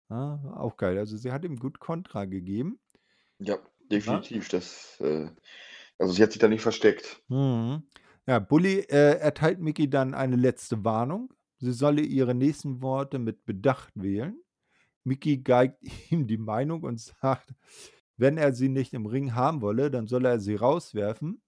Ja, 0.09 0.41
auch 0.55 0.77
geil. 0.77 0.97
Also 0.97 1.15
sie 1.15 1.31
hat 1.31 1.45
ihm 1.45 1.57
gut 1.57 1.79
Kontra 1.79 2.25
gegeben. 2.25 2.79
Ja, 3.37 3.59
definitiv. 3.91 4.49
Das, 4.49 4.99
äh, 4.99 5.29
also 5.99 6.11
sie 6.11 6.23
hat 6.23 6.31
sich 6.31 6.39
da 6.39 6.47
nicht 6.47 6.63
versteckt. 6.63 7.21
Mhm. 7.27 7.83
Ja, 8.25 8.39
Bully 8.39 8.79
äh, 8.89 9.19
erteilt 9.19 9.59
Mickey 9.59 9.91
dann 9.91 10.15
eine 10.15 10.37
letzte 10.37 10.83
Warnung. 10.83 11.31
Sie 11.59 11.71
solle 11.71 12.01
ihre 12.01 12.33
nächsten 12.33 12.81
Worte 12.81 13.19
mit 13.19 13.45
Bedacht 13.45 13.93
wählen. 13.93 14.41
Mickey 15.03 15.37
geigt 15.37 15.77
ihm 16.09 16.25
die 16.25 16.39
Meinung 16.39 16.81
und 16.81 16.99
sagt, 16.99 17.53
wenn 18.21 18.37
er 18.37 18.53
sie 18.53 18.69
nicht 18.69 18.93
im 18.93 19.07
Ring 19.07 19.33
haben 19.33 19.61
wolle, 19.61 19.89
dann 19.89 20.07
solle 20.07 20.29
er 20.29 20.39
sie 20.39 20.55
rauswerfen. 20.55 21.41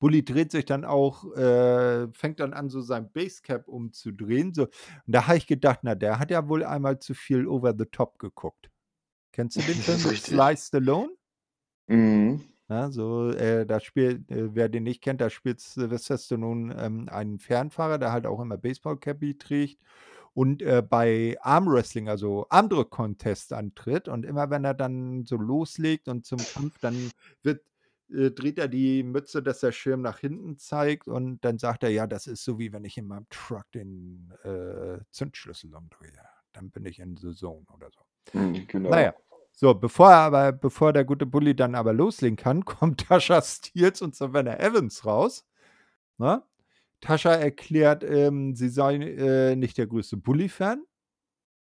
Bully 0.00 0.24
dreht 0.24 0.50
sich 0.50 0.64
dann 0.64 0.84
auch, 0.84 1.32
äh, 1.36 2.08
fängt 2.12 2.40
dann 2.40 2.52
an, 2.52 2.68
so 2.68 2.80
sein 2.80 3.10
Basecap 3.12 3.68
umzudrehen. 3.68 4.52
So. 4.52 4.64
Und 4.64 4.72
da 5.06 5.28
habe 5.28 5.38
ich 5.38 5.46
gedacht, 5.46 5.80
na, 5.82 5.94
der 5.94 6.18
hat 6.18 6.30
ja 6.30 6.48
wohl 6.48 6.64
einmal 6.64 6.98
zu 6.98 7.14
viel 7.14 7.46
Over 7.46 7.74
the 7.78 7.86
Top 7.86 8.18
geguckt. 8.18 8.68
Kennst 9.32 9.56
du 9.56 9.60
den 9.60 9.74
Film 9.76 10.02
mit 10.02 10.20
Sly 10.20 10.56
Stallone? 10.56 11.10
Mhm. 11.86 12.42
Ja, 12.68 12.90
so, 12.90 13.30
äh, 13.30 13.64
da 13.64 13.80
spielt, 13.80 14.28
äh, 14.30 14.54
wer 14.54 14.68
den 14.68 14.82
nicht 14.82 15.02
kennt, 15.02 15.20
da 15.20 15.30
spielt 15.30 15.60
Sylvester 15.60 16.18
Stallone 16.18 16.76
ähm, 16.78 17.08
einen 17.08 17.38
Fernfahrer, 17.38 17.98
der 17.98 18.12
halt 18.12 18.26
auch 18.26 18.40
immer 18.40 18.58
Baseball-Cappy 18.58 19.38
trägt 19.38 19.78
und 20.38 20.62
äh, 20.62 20.84
bei 20.88 21.36
Armwrestling, 21.40 22.08
also 22.08 22.46
Armdrück-Contest 22.48 23.52
antritt. 23.52 24.06
Und 24.06 24.24
immer 24.24 24.50
wenn 24.50 24.64
er 24.64 24.72
dann 24.72 25.26
so 25.26 25.36
loslegt 25.36 26.06
und 26.06 26.26
zum 26.26 26.38
Kampf, 26.38 26.78
dann 26.78 27.10
wird, 27.42 27.64
äh, 28.08 28.30
dreht 28.30 28.56
er 28.58 28.68
die 28.68 29.02
Mütze, 29.02 29.42
dass 29.42 29.58
der 29.58 29.72
Schirm 29.72 30.00
nach 30.00 30.20
hinten 30.20 30.56
zeigt 30.56 31.08
und 31.08 31.40
dann 31.40 31.58
sagt 31.58 31.82
er, 31.82 31.90
ja, 31.90 32.06
das 32.06 32.28
ist 32.28 32.44
so 32.44 32.56
wie 32.60 32.72
wenn 32.72 32.84
ich 32.84 32.96
in 32.96 33.08
meinem 33.08 33.26
Truck 33.30 33.64
den 33.74 34.32
äh, 34.44 35.00
Zündschlüssel 35.10 35.74
umdrehe. 35.74 36.12
Dann 36.52 36.70
bin 36.70 36.86
ich 36.86 37.00
in 37.00 37.16
the 37.16 37.34
Zone 37.34 37.66
oder 37.74 37.90
so. 37.90 38.38
Mhm, 38.38 38.64
genau. 38.68 38.90
Naja. 38.90 39.14
So, 39.50 39.74
bevor 39.74 40.12
er 40.12 40.18
aber, 40.18 40.52
bevor 40.52 40.92
der 40.92 41.04
gute 41.04 41.26
Bully 41.26 41.56
dann 41.56 41.74
aber 41.74 41.92
loslegen 41.92 42.36
kann, 42.36 42.64
kommt 42.64 43.08
Tasha 43.08 43.42
Steels 43.42 44.02
und 44.02 44.14
Savannah 44.14 44.60
Evans 44.60 45.04
raus. 45.04 45.44
Ne? 46.16 46.44
Tascha 47.00 47.32
erklärt, 47.32 48.04
ähm, 48.04 48.54
sie 48.54 48.68
sei 48.68 48.96
äh, 48.96 49.56
nicht 49.56 49.78
der 49.78 49.86
größte 49.86 50.16
Bully-Fan. 50.16 50.84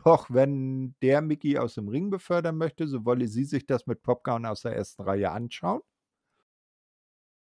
Doch 0.04 0.30
wenn 0.30 0.96
der 1.02 1.22
Mickey 1.22 1.58
aus 1.58 1.76
dem 1.76 1.88
Ring 1.88 2.10
befördern 2.12 2.58
möchte, 2.58 2.88
so 2.88 3.06
wolle 3.06 3.28
sie 3.28 3.44
sich 3.44 3.66
das 3.66 3.88
mit 3.88 4.04
Popcorn 4.04 4.46
aus 4.46 4.62
der 4.62 4.76
ersten 4.76 5.02
Reihe 5.04 5.32
anschauen. 5.32 5.82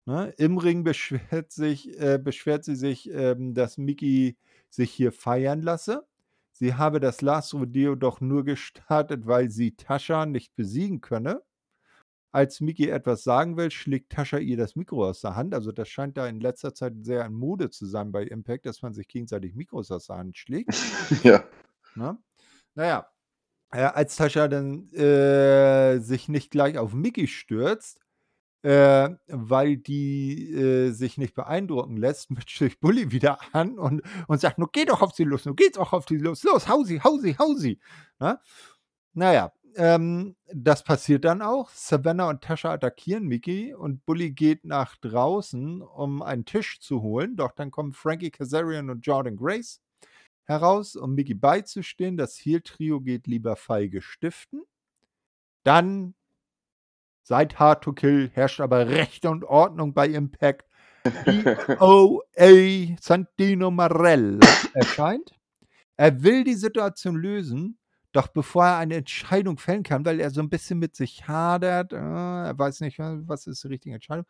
Ne? 0.06 0.34
Im 0.36 0.58
Ring 0.58 0.84
beschwert, 0.84 1.52
sich, 1.52 1.98
äh, 2.00 2.18
beschwert 2.18 2.64
sie 2.64 2.76
sich, 2.76 3.08
ähm, 3.10 3.54
dass 3.54 3.78
Mickey 3.78 4.36
sich 4.68 4.90
hier 4.92 5.12
feiern 5.12 5.62
lasse. 5.62 6.06
Sie 6.52 6.74
habe 6.74 7.00
das 7.00 7.22
Last 7.22 7.54
Rodeo 7.54 7.94
doch 7.94 8.20
nur 8.20 8.44
gestartet, 8.44 9.26
weil 9.26 9.50
sie 9.50 9.74
Tascha 9.76 10.26
nicht 10.26 10.54
besiegen 10.56 11.00
könne. 11.00 11.42
Als 12.32 12.62
Mickey 12.62 12.88
etwas 12.88 13.22
sagen 13.24 13.58
will, 13.58 13.70
schlägt 13.70 14.10
Tascha 14.10 14.38
ihr 14.38 14.56
das 14.56 14.74
Mikro 14.74 15.06
aus 15.06 15.20
der 15.20 15.36
Hand. 15.36 15.54
Also 15.54 15.70
das 15.70 15.88
scheint 15.88 16.16
da 16.16 16.26
in 16.26 16.40
letzter 16.40 16.74
Zeit 16.74 16.94
sehr 17.02 17.26
in 17.26 17.34
Mode 17.34 17.68
zu 17.68 17.84
sein 17.84 18.10
bei 18.10 18.24
Impact, 18.24 18.64
dass 18.64 18.80
man 18.80 18.94
sich 18.94 19.06
gegenseitig 19.06 19.54
Mikros 19.54 19.90
aus 19.90 20.06
der 20.06 20.16
Hand 20.16 20.38
schlägt. 20.38 20.70
ja. 21.22 21.44
Ne? 21.94 22.16
Naja, 22.74 23.06
äh, 23.70 23.82
als 23.82 24.16
Tascha 24.16 24.48
dann 24.48 24.90
äh, 24.92 25.98
sich 25.98 26.28
nicht 26.28 26.50
gleich 26.50 26.78
auf 26.78 26.94
Mickey 26.94 27.26
stürzt, 27.26 28.00
äh, 28.62 29.10
weil 29.26 29.76
die 29.76 30.52
äh, 30.52 30.90
sich 30.90 31.18
nicht 31.18 31.34
beeindrucken 31.34 31.96
lässt, 31.96 32.30
mischt 32.30 32.58
sich 32.58 32.80
Bully 32.80 33.10
wieder 33.12 33.38
an 33.52 33.78
und, 33.78 34.02
und 34.28 34.40
sagt, 34.40 34.58
nur 34.58 34.70
geh 34.72 34.84
doch 34.84 35.02
auf 35.02 35.12
sie 35.12 35.24
los, 35.24 35.44
nur 35.44 35.56
geht's 35.56 35.78
auch 35.78 35.92
auf 35.92 36.06
sie 36.08 36.16
los, 36.16 36.42
los, 36.44 36.68
hau 36.68 36.84
sie, 36.84 37.02
hau 37.02 37.18
sie, 37.18 37.36
hau 37.38 37.54
sie. 37.54 37.80
Ne? 38.20 38.38
Naja, 39.14 39.52
ähm, 39.76 40.36
das 40.46 40.84
passiert 40.84 41.24
dann 41.24 41.42
auch. 41.42 41.70
Savannah 41.70 42.28
und 42.28 42.42
Tasha 42.42 42.72
attackieren 42.72 43.26
Mickey 43.26 43.74
und 43.74 44.04
Bully 44.06 44.30
geht 44.32 44.64
nach 44.64 44.96
draußen, 44.96 45.82
um 45.82 46.22
einen 46.22 46.44
Tisch 46.44 46.80
zu 46.80 47.02
holen. 47.02 47.36
Doch 47.36 47.52
dann 47.52 47.70
kommen 47.70 47.92
Frankie 47.92 48.30
Kazarian 48.30 48.90
und 48.90 49.06
Jordan 49.06 49.36
Grace 49.36 49.80
heraus, 50.44 50.96
um 50.96 51.14
Mickey 51.14 51.34
beizustehen. 51.34 52.16
Das 52.16 52.36
Heel-Trio 52.36 53.00
geht 53.00 53.26
lieber 53.26 53.56
feige 53.56 54.02
stiften. 54.02 54.62
Dann, 55.64 56.14
seit 57.22 57.58
Hard 57.58 57.84
to 57.84 57.92
Kill, 57.92 58.30
herrscht 58.32 58.60
aber 58.60 58.88
Recht 58.88 59.24
und 59.26 59.44
Ordnung 59.44 59.94
bei 59.94 60.08
Impact. 60.08 60.66
DOA 61.78 62.96
Santino 63.00 63.70
Marella 63.70 64.46
erscheint. 64.72 65.32
Er 65.96 66.22
will 66.22 66.44
die 66.44 66.54
Situation 66.54 67.16
lösen, 67.16 67.78
doch 68.12 68.28
bevor 68.28 68.64
er 68.66 68.78
eine 68.78 68.96
Entscheidung 68.96 69.58
fällen 69.58 69.82
kann, 69.82 70.04
weil 70.04 70.20
er 70.20 70.30
so 70.30 70.40
ein 70.40 70.50
bisschen 70.50 70.78
mit 70.78 70.94
sich 70.94 71.26
hadert, 71.26 71.92
äh, 71.92 71.96
er 71.96 72.58
weiß 72.58 72.80
nicht, 72.80 72.98
was 72.98 73.46
ist 73.46 73.64
die 73.64 73.68
richtige 73.68 73.94
Entscheidung, 73.94 74.26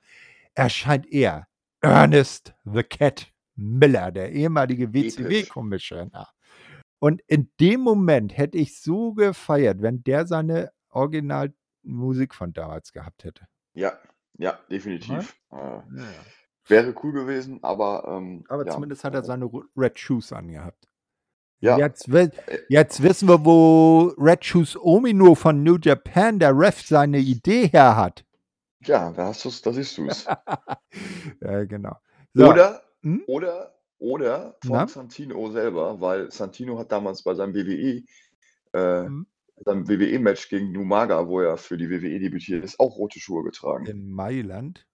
erscheint 0.54 1.06
er, 1.10 1.46
Ernest 1.80 2.54
the 2.64 2.82
Cat 2.82 3.32
Miller, 3.56 4.12
der 4.12 4.32
ehemalige 4.32 4.92
WCW-Commissioner. 4.92 6.28
Und 7.00 7.20
in 7.26 7.50
dem 7.58 7.80
Moment 7.80 8.36
hätte 8.36 8.58
ich 8.58 8.80
so 8.80 9.12
gefeiert, 9.14 9.82
wenn 9.82 10.04
der 10.04 10.26
seine 10.26 10.70
Originalmusik 10.90 12.34
von 12.34 12.52
damals 12.52 12.92
gehabt 12.92 13.24
hätte. 13.24 13.46
Ja, 13.74 13.98
ja, 14.38 14.58
definitiv. 14.70 15.36
Äh, 15.50 15.56
ja. 15.56 15.82
Wäre 16.68 16.94
cool 17.02 17.12
gewesen, 17.12 17.58
aber. 17.62 18.04
Ähm, 18.06 18.44
aber 18.48 18.64
ja. 18.64 18.72
zumindest 18.72 19.02
hat 19.02 19.14
er 19.14 19.24
seine 19.24 19.50
Red 19.76 19.98
Shoes 19.98 20.32
angehabt. 20.32 20.88
Ja. 21.62 21.78
Jetzt, 21.78 22.08
jetzt 22.68 23.02
wissen 23.04 23.28
wir, 23.28 23.44
wo 23.44 24.12
Red 24.18 24.44
Shoes 24.44 24.76
Omino 24.76 25.36
von 25.36 25.62
New 25.62 25.78
Japan, 25.80 26.40
der 26.40 26.58
Ref, 26.58 26.84
seine 26.84 27.18
Idee 27.18 27.68
her 27.68 27.96
hat. 27.96 28.24
Ja, 28.80 29.12
da 29.12 29.26
hast 29.26 29.44
du's, 29.44 29.62
da 29.62 29.72
siehst 29.72 29.96
du 29.96 30.08
es. 30.08 30.24
ja, 31.40 31.64
genau. 31.64 31.96
So. 32.34 32.50
Oder, 32.50 32.82
hm? 33.02 33.22
oder, 33.28 33.76
oder 33.98 34.56
von 34.60 34.72
Na? 34.72 34.88
Santino 34.88 35.52
selber, 35.52 36.00
weil 36.00 36.32
Santino 36.32 36.80
hat 36.80 36.90
damals 36.90 37.22
bei 37.22 37.34
seinem 37.34 37.54
WWE, 37.54 38.02
äh, 38.72 39.04
hm? 39.04 39.26
seinem 39.64 39.88
WWE-Match 39.88 40.48
gegen 40.48 40.72
Numaga, 40.72 41.28
wo 41.28 41.42
er 41.42 41.56
für 41.58 41.76
die 41.76 41.88
WWE 41.88 42.18
debütiert 42.18 42.64
ist, 42.64 42.80
auch 42.80 42.96
rote 42.96 43.20
Schuhe 43.20 43.44
getragen. 43.44 43.86
In 43.86 44.10
Mailand? 44.10 44.84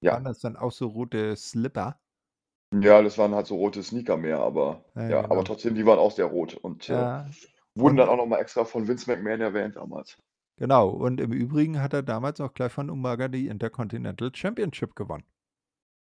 Ja. 0.00 0.14
Waren 0.14 0.24
das 0.24 0.40
dann 0.40 0.56
auch 0.56 0.72
so 0.72 0.88
rote 0.88 1.36
Slipper? 1.36 2.00
Ja, 2.82 3.02
das 3.02 3.18
waren 3.18 3.34
halt 3.34 3.46
so 3.46 3.56
rote 3.56 3.82
Sneaker 3.82 4.16
mehr, 4.16 4.38
aber 4.38 4.84
Ja, 4.94 5.02
ja, 5.08 5.22
genau. 5.22 5.34
aber 5.34 5.44
trotzdem, 5.44 5.74
die 5.74 5.86
waren 5.86 5.98
auch 5.98 6.12
sehr 6.12 6.26
rot 6.26 6.54
und, 6.54 6.88
äh, 6.88 6.92
Ja. 6.92 7.26
wurden 7.74 7.92
Und 7.92 7.96
dann 7.98 8.08
auch 8.08 8.16
noch 8.16 8.26
mal 8.26 8.38
extra 8.40 8.64
von 8.64 8.88
Vince 8.88 9.10
McMahon 9.10 9.40
erwähnt 9.40 9.76
damals. 9.76 10.16
genau. 10.58 10.88
Und 10.90 11.20
im 11.20 11.32
Übrigen 11.32 11.80
hat 11.82 11.92
er 11.92 12.02
damals 12.02 12.40
auch 12.40 12.54
gleich 12.54 12.72
von 12.72 12.90
Umaga 12.90 13.28
die 13.28 13.48
Intercontinental 13.48 14.30
Championship 14.34 14.94
gewonnen. 14.96 15.24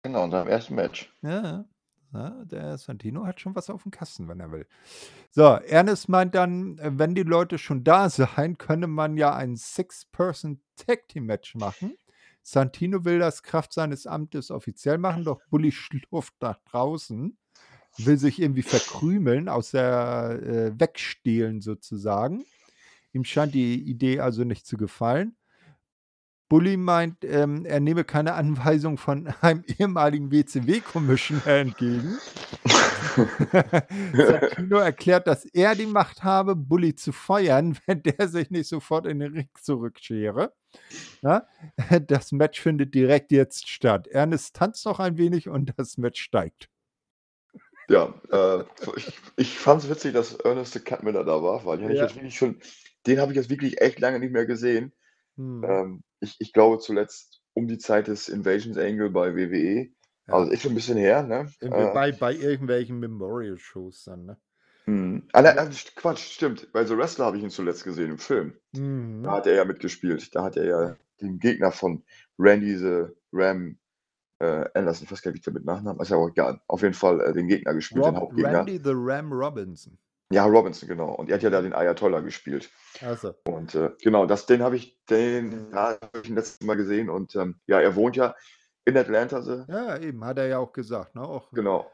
Genau, 0.04 0.26
in 0.26 0.32
seinem 0.32 0.48
ersten 0.50 0.76
Match. 0.76 1.14
Ja, 1.22 1.66
ja, 2.14 2.44
der 2.46 2.78
Santino 2.78 3.26
hat 3.26 3.40
schon 3.40 3.56
was 3.56 3.70
auf 3.70 3.84
dem 3.84 3.92
Kasten, 3.92 4.28
wenn 4.28 4.40
er 4.40 4.52
will. 4.52 4.68
So, 5.32 5.44
Ernest 5.44 6.10
meint 6.10 6.36
dann, 6.36 6.78
äh, 6.78 6.92
wenn 6.94 7.16
die 7.16 7.24
Leute 7.24 7.58
schon 7.58 7.84
da 7.84 8.10
seien, 8.48 8.58
könne 8.58 8.88
man 8.88 9.18
ja 9.18 9.34
ein 9.36 9.56
Six-Person-Tag-Team-Match 9.56 11.56
machen. 11.56 11.96
Santino 12.44 13.06
will 13.06 13.20
das 13.20 13.42
Kraft 13.42 13.74
seines 13.74 14.06
Amtes 14.06 14.52
offiziell 14.52 14.98
machen, 14.98 15.24
doch 15.24 15.42
Bully 15.50 15.72
schlurft 15.74 16.36
nach 16.42 16.60
draußen, 16.70 17.38
will 17.98 18.18
sich 18.18 18.42
irgendwie 18.42 18.64
verkrümeln, 18.64 19.50
aus 19.50 19.72
der 19.72 20.40
äh, 20.44 20.80
wegstehlen 20.80 21.62
sozusagen. 21.62 22.46
Ihm 23.14 23.24
scheint 23.24 23.54
die 23.54 23.76
Idee 23.76 24.20
also 24.20 24.44
nicht 24.44 24.66
zu 24.66 24.76
gefallen. 24.78 25.36
Bully 26.50 26.78
meint, 26.78 27.24
ähm, 27.24 27.66
er 27.66 27.80
nehme 27.80 28.04
keine 28.04 28.34
Anweisung 28.34 28.98
von 28.98 29.28
einem 29.42 29.64
ehemaligen 29.66 30.32
WCW-Commissioner 30.32 31.48
entgegen. 31.48 32.18
Santino 34.14 34.78
erklärt, 34.78 35.28
dass 35.28 35.46
er 35.46 35.76
die 35.76 35.86
Macht 35.86 36.24
habe, 36.24 36.56
Bully 36.56 36.96
zu 36.96 37.12
feuern, 37.12 37.78
wenn 37.86 38.04
der 38.04 38.28
sich 38.28 38.52
nicht 38.52 38.68
sofort 38.68 39.06
in 39.06 39.20
den 39.20 39.34
Ring 39.34 39.50
zurückschere. 39.62 40.54
Ja? 41.22 41.48
Das 42.08 42.32
Match 42.32 42.62
findet 42.62 42.94
direkt 42.94 43.32
jetzt 43.32 43.68
statt. 43.70 44.08
Ernest 44.08 44.56
tanzt 44.56 44.86
noch 44.86 45.00
ein 45.00 45.18
wenig 45.18 45.50
und 45.50 45.74
das 45.78 45.98
Match 45.98 46.22
steigt. 46.22 46.70
Ja, 47.90 48.14
äh, 48.32 48.64
ich, 48.96 49.12
ich 49.36 49.60
fand 49.60 49.84
es 49.84 49.90
witzig, 49.90 50.14
dass 50.14 50.36
Ernest 50.36 50.74
the 50.74 50.80
Cat 50.80 51.04
Miller 51.04 51.24
da 51.26 51.44
war, 51.44 51.66
weil 51.66 51.78
den 51.78 51.86
habe 51.86 51.94
ich 51.94 52.00
Ja. 52.00 52.06
jetzt 52.06 52.16
wirklich 52.16 52.38
schon, 52.38 52.60
den 53.06 53.20
habe 53.20 53.32
ich 53.34 53.36
jetzt 53.38 53.50
wirklich 53.50 53.82
echt 53.82 54.00
lange 54.00 54.20
nicht 54.20 54.32
mehr 54.32 54.46
gesehen. 54.46 54.94
Hm. 55.36 55.64
Ähm, 55.68 56.04
ich, 56.22 56.36
ich 56.40 56.54
glaube 56.54 56.80
zuletzt 56.80 57.42
um 57.54 57.68
die 57.68 57.78
Zeit 57.78 58.08
des 58.08 58.30
Invasions 58.30 58.78
Angle 58.78 59.10
bei 59.10 59.36
WWE. 59.36 59.90
Ja. 60.28 60.34
Also 60.34 60.52
ist 60.52 60.62
schon 60.62 60.72
ein 60.72 60.76
bisschen 60.76 60.98
her, 60.98 61.24
ne? 61.24 61.52
Irgendwie 61.60 61.84
Äh, 61.84 61.94
bei, 61.94 62.12
bei 62.14 62.34
irgendwelchen 62.34 63.00
Memorial-Shows 63.00 64.06
dann, 64.06 64.26
ne? 64.26 64.38
Mhm. 64.86 65.24
Ah, 65.34 65.42
ne, 65.42 65.58
äh, 65.58 65.70
Quatsch, 65.96 66.34
stimmt. 66.34 66.72
Bei 66.74 66.86
The 66.86 66.98
Wrestler 66.98 67.26
habe 67.26 67.38
ich 67.38 67.44
ihn 67.44 67.50
zuletzt 67.50 67.84
gesehen 67.84 68.12
im 68.12 68.18
Film. 68.20 68.54
Da 68.74 68.80
Mhm. 68.82 69.32
hat 69.32 69.48
er 69.48 69.56
ja 69.56 69.66
mitgespielt. 69.66 70.36
Da 70.36 70.44
hat 70.44 70.58
er 70.58 70.66
ja 70.66 70.96
den 71.22 71.40
Gegner 71.40 71.72
von 71.72 72.04
Randy 72.38 72.78
the 72.78 73.06
Ram 73.32 73.78
äh, 74.40 74.66
Anderson, 74.74 75.06
ich 75.06 75.12
weiß 75.12 75.22
gar 75.22 75.32
nicht, 75.32 75.40
wie 75.42 75.44
der 75.52 75.54
mit 75.54 75.66
Nachnamen 75.66 76.02
ist 76.02 76.10
ja 76.10 76.18
auch 76.18 76.28
egal. 76.28 76.60
Auf 76.68 76.82
jeden 76.82 76.94
Fall 76.96 77.22
äh, 77.22 77.34
den 77.34 77.48
Gegner 77.48 77.74
gespielt, 77.74 78.04
den 78.04 78.14
Rob 78.16 78.24
Hauptgegner. 78.24 78.60
Randy 78.60 78.78
the 78.84 78.92
Ram 78.94 79.32
Robinson. 79.32 79.98
Ja, 80.32 80.46
Robinson, 80.46 80.90
genau. 80.90 81.14
Und 81.14 81.30
er 81.30 81.36
hat 81.36 81.44
ja 81.44 81.50
da 81.50 81.62
den 81.62 81.74
Ayatollah 81.74 82.20
gespielt. 82.22 82.70
Ach 83.06 83.18
so. 83.18 83.36
Und 83.46 83.76
äh, 83.76 83.92
genau, 84.02 84.26
das, 84.26 84.46
den 84.48 84.64
habe 84.64 84.76
ich, 84.76 84.98
den 85.10 85.70
ja, 85.72 85.98
habe 86.02 86.20
ich 86.24 86.30
letztes 86.30 86.66
Mal 86.66 86.76
gesehen. 86.76 87.10
Und 87.10 87.36
ähm, 87.36 87.56
ja, 87.68 87.80
er 87.80 87.96
wohnt 87.96 88.16
ja 88.16 88.36
in 88.84 88.98
Atlanta. 88.98 89.42
So. 89.44 89.64
Ja, 89.68 89.98
eben, 90.00 90.26
hat 90.26 90.40
er 90.40 90.48
ja 90.48 90.58
auch 90.58 90.74
gesagt, 90.74 91.16
ne? 91.16 91.22
Auch, 91.22 91.52
Genau. 91.52 91.90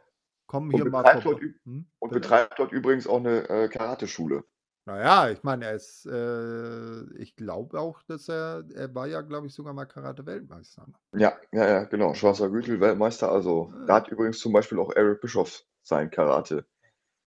Komm 0.50 0.66
Und 0.66 0.74
hier 0.74 0.86
mal 0.86 1.04
betreibt, 1.04 1.26
dort, 1.26 1.42
Hm? 1.64 1.86
und 2.00 2.12
betreibt 2.12 2.60
dort 2.60 2.72
übrigens 2.72 3.08
auch 3.08 3.20
eine 3.20 3.48
äh, 3.50 3.68
Karateschule. 3.70 4.44
Naja, 4.86 5.30
ich 5.30 5.44
meine, 5.44 5.66
er 5.66 5.74
ist, 5.74 6.08
äh, 6.08 7.04
ich 7.18 7.36
glaube 7.36 7.80
auch, 7.80 8.02
dass 8.04 8.28
er, 8.28 8.64
er 8.74 8.94
war 8.96 9.06
ja, 9.06 9.22
glaube 9.22 9.46
ich, 9.46 9.54
sogar 9.54 9.74
mal 9.74 9.86
Karate-Weltmeister. 9.86 10.88
Ne? 11.14 11.22
Ja, 11.22 11.38
ja, 11.52 11.68
ja, 11.68 11.84
genau. 11.84 12.16
Schwarzer 12.16 12.50
Gürtel, 12.50 12.80
Weltmeister. 12.80 13.32
Also, 13.32 13.72
da 13.86 13.94
Ah. 13.94 13.96
hat 13.98 14.08
übrigens 14.08 14.40
zum 14.40 14.52
Beispiel 14.52 14.80
auch 14.80 14.92
Eric 14.96 15.22
Bischoff 15.22 15.64
sein 15.84 16.10
Karate. 16.10 16.66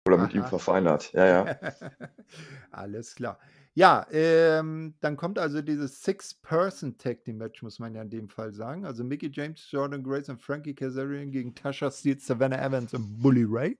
Oder 0.07 0.17
mit 0.17 0.33
ihm 0.33 0.41
Aha. 0.41 0.49
verfeinert. 0.49 1.11
Ja, 1.13 1.25
ja. 1.25 1.45
Alles 2.71 3.15
klar. 3.15 3.37
Ja, 3.73 4.05
ähm, 4.11 4.95
dann 4.99 5.15
kommt 5.15 5.39
also 5.39 5.61
dieses 5.61 6.03
Six-Person-Tag-Team-Match, 6.03 7.63
muss 7.63 7.79
man 7.79 7.95
ja 7.95 8.01
in 8.01 8.09
dem 8.09 8.27
Fall 8.27 8.51
sagen. 8.51 8.85
Also 8.85 9.05
Mickey 9.05 9.29
James, 9.31 9.65
Jordan 9.71 10.03
Grace 10.03 10.27
und 10.27 10.41
Frankie 10.41 10.75
Kazarian 10.75 11.31
gegen 11.31 11.55
Tasha 11.55 11.89
Steele, 11.89 12.19
Savannah 12.19 12.61
Evans 12.61 12.93
und 12.93 13.21
Bully 13.21 13.45
Ray. 13.47 13.77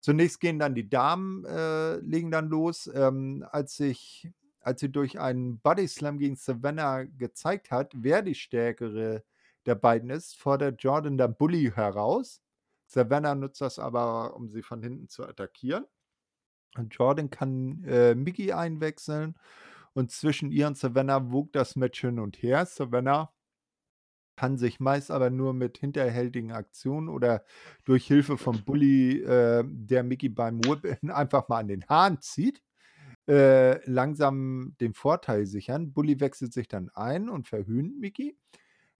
Zunächst 0.00 0.40
gehen 0.40 0.58
dann 0.58 0.74
die 0.74 0.88
Damen, 0.88 1.44
äh, 1.44 1.98
legen 1.98 2.32
dann 2.32 2.48
los. 2.48 2.90
Ähm, 2.92 3.46
als, 3.52 3.76
sich, 3.76 4.28
als 4.60 4.80
sie 4.80 4.90
durch 4.90 5.20
einen 5.20 5.60
Body 5.60 5.86
Slam 5.86 6.18
gegen 6.18 6.34
Savannah 6.34 7.04
gezeigt 7.04 7.70
hat, 7.70 7.92
wer 7.96 8.22
die 8.22 8.34
stärkere 8.34 9.22
der 9.66 9.76
beiden 9.76 10.10
ist, 10.10 10.36
fordert 10.36 10.82
Jordan 10.82 11.16
dann 11.16 11.36
Bully 11.36 11.70
heraus. 11.72 12.42
Savannah 12.86 13.36
nutzt 13.36 13.60
das 13.60 13.78
aber, 13.78 14.34
um 14.34 14.48
sie 14.50 14.62
von 14.62 14.82
hinten 14.82 15.08
zu 15.08 15.24
attackieren. 15.24 15.86
Und 16.76 16.94
Jordan 16.94 17.30
kann 17.30 17.84
äh, 17.84 18.14
Mickey 18.14 18.52
einwechseln. 18.52 19.36
Und 19.94 20.10
zwischen 20.10 20.50
ihr 20.50 20.66
und 20.66 20.78
Savannah 20.78 21.30
wog 21.32 21.52
das 21.52 21.76
Match 21.76 22.00
hin 22.00 22.18
und 22.18 22.42
her. 22.42 22.64
Savannah 22.64 23.32
kann 24.36 24.56
sich 24.56 24.80
meist 24.80 25.10
aber 25.10 25.30
nur 25.30 25.52
mit 25.52 25.78
hinterhältigen 25.78 26.52
Aktionen 26.52 27.08
oder 27.08 27.44
durch 27.84 28.06
Hilfe 28.06 28.38
von 28.38 28.64
Bully, 28.64 29.20
äh, 29.22 29.62
der 29.66 30.02
Mickey 30.02 30.28
beim 30.28 30.58
Whip 30.64 30.98
einfach 31.10 31.48
mal 31.48 31.58
an 31.58 31.68
den 31.68 31.84
Haaren 31.86 32.20
zieht, 32.20 32.62
äh, 33.28 33.78
langsam 33.88 34.74
den 34.80 34.94
Vorteil 34.94 35.46
sichern. 35.46 35.92
Bully 35.92 36.20
wechselt 36.20 36.52
sich 36.52 36.68
dann 36.68 36.88
ein 36.90 37.28
und 37.28 37.46
verhöhnt 37.46 38.00
Mickey, 38.00 38.36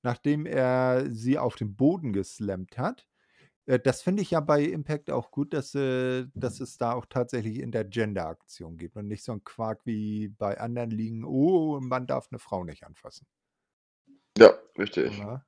nachdem 0.02 0.46
er 0.46 1.10
sie 1.10 1.38
auf 1.38 1.56
den 1.56 1.74
Boden 1.76 2.12
geslammt 2.12 2.78
hat. 2.78 3.08
Äh, 3.66 3.78
das 3.78 4.02
finde 4.02 4.22
ich 4.22 4.30
ja 4.32 4.40
bei 4.40 4.62
Impact 4.62 5.10
auch 5.10 5.30
gut, 5.30 5.52
dass, 5.54 5.74
äh, 5.74 6.26
dass 6.34 6.60
es 6.60 6.78
da 6.78 6.92
auch 6.92 7.06
tatsächlich 7.06 7.58
Intergender-Aktion 7.60 8.76
gibt 8.76 8.96
und 8.96 9.08
nicht 9.08 9.22
so 9.24 9.32
ein 9.32 9.44
Quark 9.44 9.86
wie 9.86 10.28
bei 10.28 10.58
anderen 10.60 10.90
Ligen, 10.90 11.24
oh, 11.24 11.80
man 11.80 12.06
darf 12.06 12.28
eine 12.30 12.38
Frau 12.38 12.64
nicht 12.64 12.84
anfassen. 12.84 13.26
Ja, 14.38 14.52
richtig. 14.78 15.18
Ja. 15.18 15.44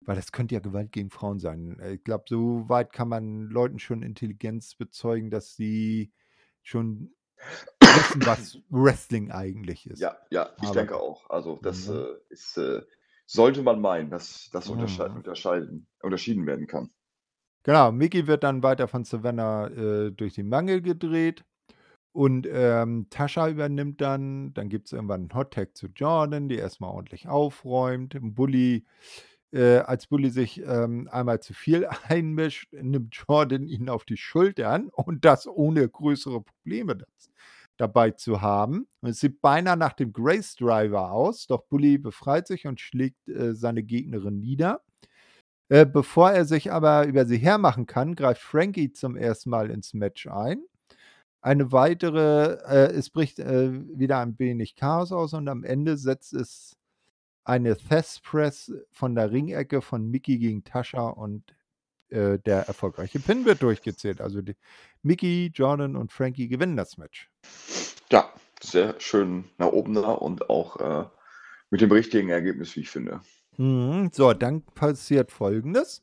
Weil 0.00 0.16
das 0.16 0.30
könnte 0.32 0.54
ja 0.54 0.60
Gewalt 0.60 0.92
gegen 0.92 1.10
Frauen 1.10 1.38
sein. 1.40 1.78
Äh, 1.80 1.94
Ich 1.94 2.04
glaube, 2.04 2.24
so 2.28 2.68
weit 2.68 2.92
kann 2.92 3.08
man 3.08 3.48
Leuten 3.50 3.78
schon 3.78 4.02
Intelligenz 4.02 4.74
bezeugen, 4.74 5.30
dass 5.30 5.54
sie 5.56 6.12
schon 6.62 7.12
wissen, 7.80 8.26
was 8.26 8.58
Wrestling 8.70 9.30
eigentlich 9.30 9.86
ist. 9.88 10.00
Ja, 10.00 10.16
ja, 10.30 10.52
ich 10.58 10.64
Aber- 10.68 10.74
denke 10.74 10.96
auch. 10.96 11.28
Also, 11.30 11.58
das 11.62 11.88
Mhm. 11.88 11.94
äh, 11.96 12.06
ist, 12.30 12.56
äh, 12.56 12.82
sollte 13.26 13.62
man 13.62 13.80
meinen, 13.80 14.08
dass 14.10 14.48
das 14.52 14.68
untersche 14.68 15.08
Mhm. 15.08 15.16
unterscheiden, 15.16 15.86
unterschieden 16.00 16.46
werden 16.46 16.66
kann. 16.68 16.90
Genau, 17.66 17.90
Mickey 17.90 18.28
wird 18.28 18.44
dann 18.44 18.62
weiter 18.62 18.86
von 18.86 19.02
Savannah 19.02 19.66
äh, 19.66 20.12
durch 20.12 20.34
die 20.34 20.44
Mangel 20.44 20.82
gedreht. 20.82 21.44
Und 22.12 22.46
ähm, 22.48 23.08
Tascha 23.10 23.48
übernimmt 23.48 24.00
dann, 24.00 24.54
dann 24.54 24.68
gibt 24.68 24.86
es 24.86 24.92
irgendwann 24.92 25.22
einen 25.22 25.34
Hot-Tag 25.34 25.76
zu 25.76 25.88
Jordan, 25.88 26.48
die 26.48 26.54
erstmal 26.56 26.92
ordentlich 26.92 27.28
aufräumt. 27.28 28.16
Bully, 28.20 28.86
äh, 29.52 29.78
als 29.78 30.06
Bully 30.06 30.30
sich 30.30 30.62
ähm, 30.64 31.08
einmal 31.10 31.40
zu 31.40 31.54
viel 31.54 31.88
einmischt, 32.08 32.72
nimmt 32.72 33.16
Jordan 33.28 33.66
ihn 33.66 33.88
auf 33.88 34.04
die 34.04 34.16
Schultern 34.16 34.88
und 34.92 35.24
das 35.24 35.48
ohne 35.48 35.88
größere 35.88 36.42
Probleme 36.42 36.96
das, 36.96 37.30
dabei 37.78 38.12
zu 38.12 38.42
haben. 38.42 38.86
Und 39.00 39.10
es 39.10 39.20
sieht 39.20 39.40
beinahe 39.42 39.76
nach 39.76 39.94
dem 39.94 40.12
Grace 40.12 40.54
Driver 40.54 41.10
aus, 41.10 41.48
doch 41.48 41.64
Bully 41.64 41.98
befreit 41.98 42.46
sich 42.46 42.68
und 42.68 42.80
schlägt 42.80 43.28
äh, 43.28 43.54
seine 43.56 43.82
Gegnerin 43.82 44.38
nieder. 44.40 44.82
Äh, 45.68 45.86
bevor 45.86 46.30
er 46.30 46.44
sich 46.44 46.72
aber 46.72 47.06
über 47.06 47.26
sie 47.26 47.38
hermachen 47.38 47.86
kann, 47.86 48.14
greift 48.14 48.42
Frankie 48.42 48.92
zum 48.92 49.16
ersten 49.16 49.50
Mal 49.50 49.70
ins 49.70 49.94
Match 49.94 50.26
ein. 50.28 50.62
Eine 51.40 51.72
weitere, 51.72 52.58
äh, 52.66 52.92
es 52.92 53.10
bricht 53.10 53.38
äh, 53.38 53.70
wieder 53.98 54.18
ein 54.20 54.38
wenig 54.38 54.76
Chaos 54.76 55.12
aus 55.12 55.32
und 55.32 55.48
am 55.48 55.64
Ende 55.64 55.96
setzt 55.96 56.32
es 56.34 56.76
eine 57.44 57.76
Thess 57.76 58.20
Press 58.20 58.72
von 58.90 59.14
der 59.14 59.30
Ringecke 59.30 59.80
von 59.80 60.10
Mickey 60.10 60.38
gegen 60.38 60.64
Tascha 60.64 61.08
und 61.08 61.54
äh, 62.08 62.38
der 62.38 62.66
erfolgreiche 62.66 63.20
Pin 63.20 63.44
wird 63.44 63.62
durchgezählt. 63.62 64.20
Also 64.20 64.42
die, 64.42 64.56
Mickey, 65.02 65.50
Jordan 65.54 65.96
und 65.96 66.12
Frankie 66.12 66.48
gewinnen 66.48 66.76
das 66.76 66.98
Match. 66.98 67.30
Ja, 68.10 68.28
sehr 68.60 69.00
schön 69.00 69.44
nach 69.58 69.68
oben 69.68 69.94
da 69.94 70.12
und 70.12 70.50
auch 70.50 70.76
äh, 70.80 71.08
mit 71.70 71.80
dem 71.80 71.92
richtigen 71.92 72.28
Ergebnis, 72.28 72.74
wie 72.76 72.80
ich 72.80 72.90
finde. 72.90 73.20
Mhm. 73.58 74.10
So, 74.12 74.32
dann 74.34 74.62
passiert 74.62 75.30
folgendes. 75.32 76.02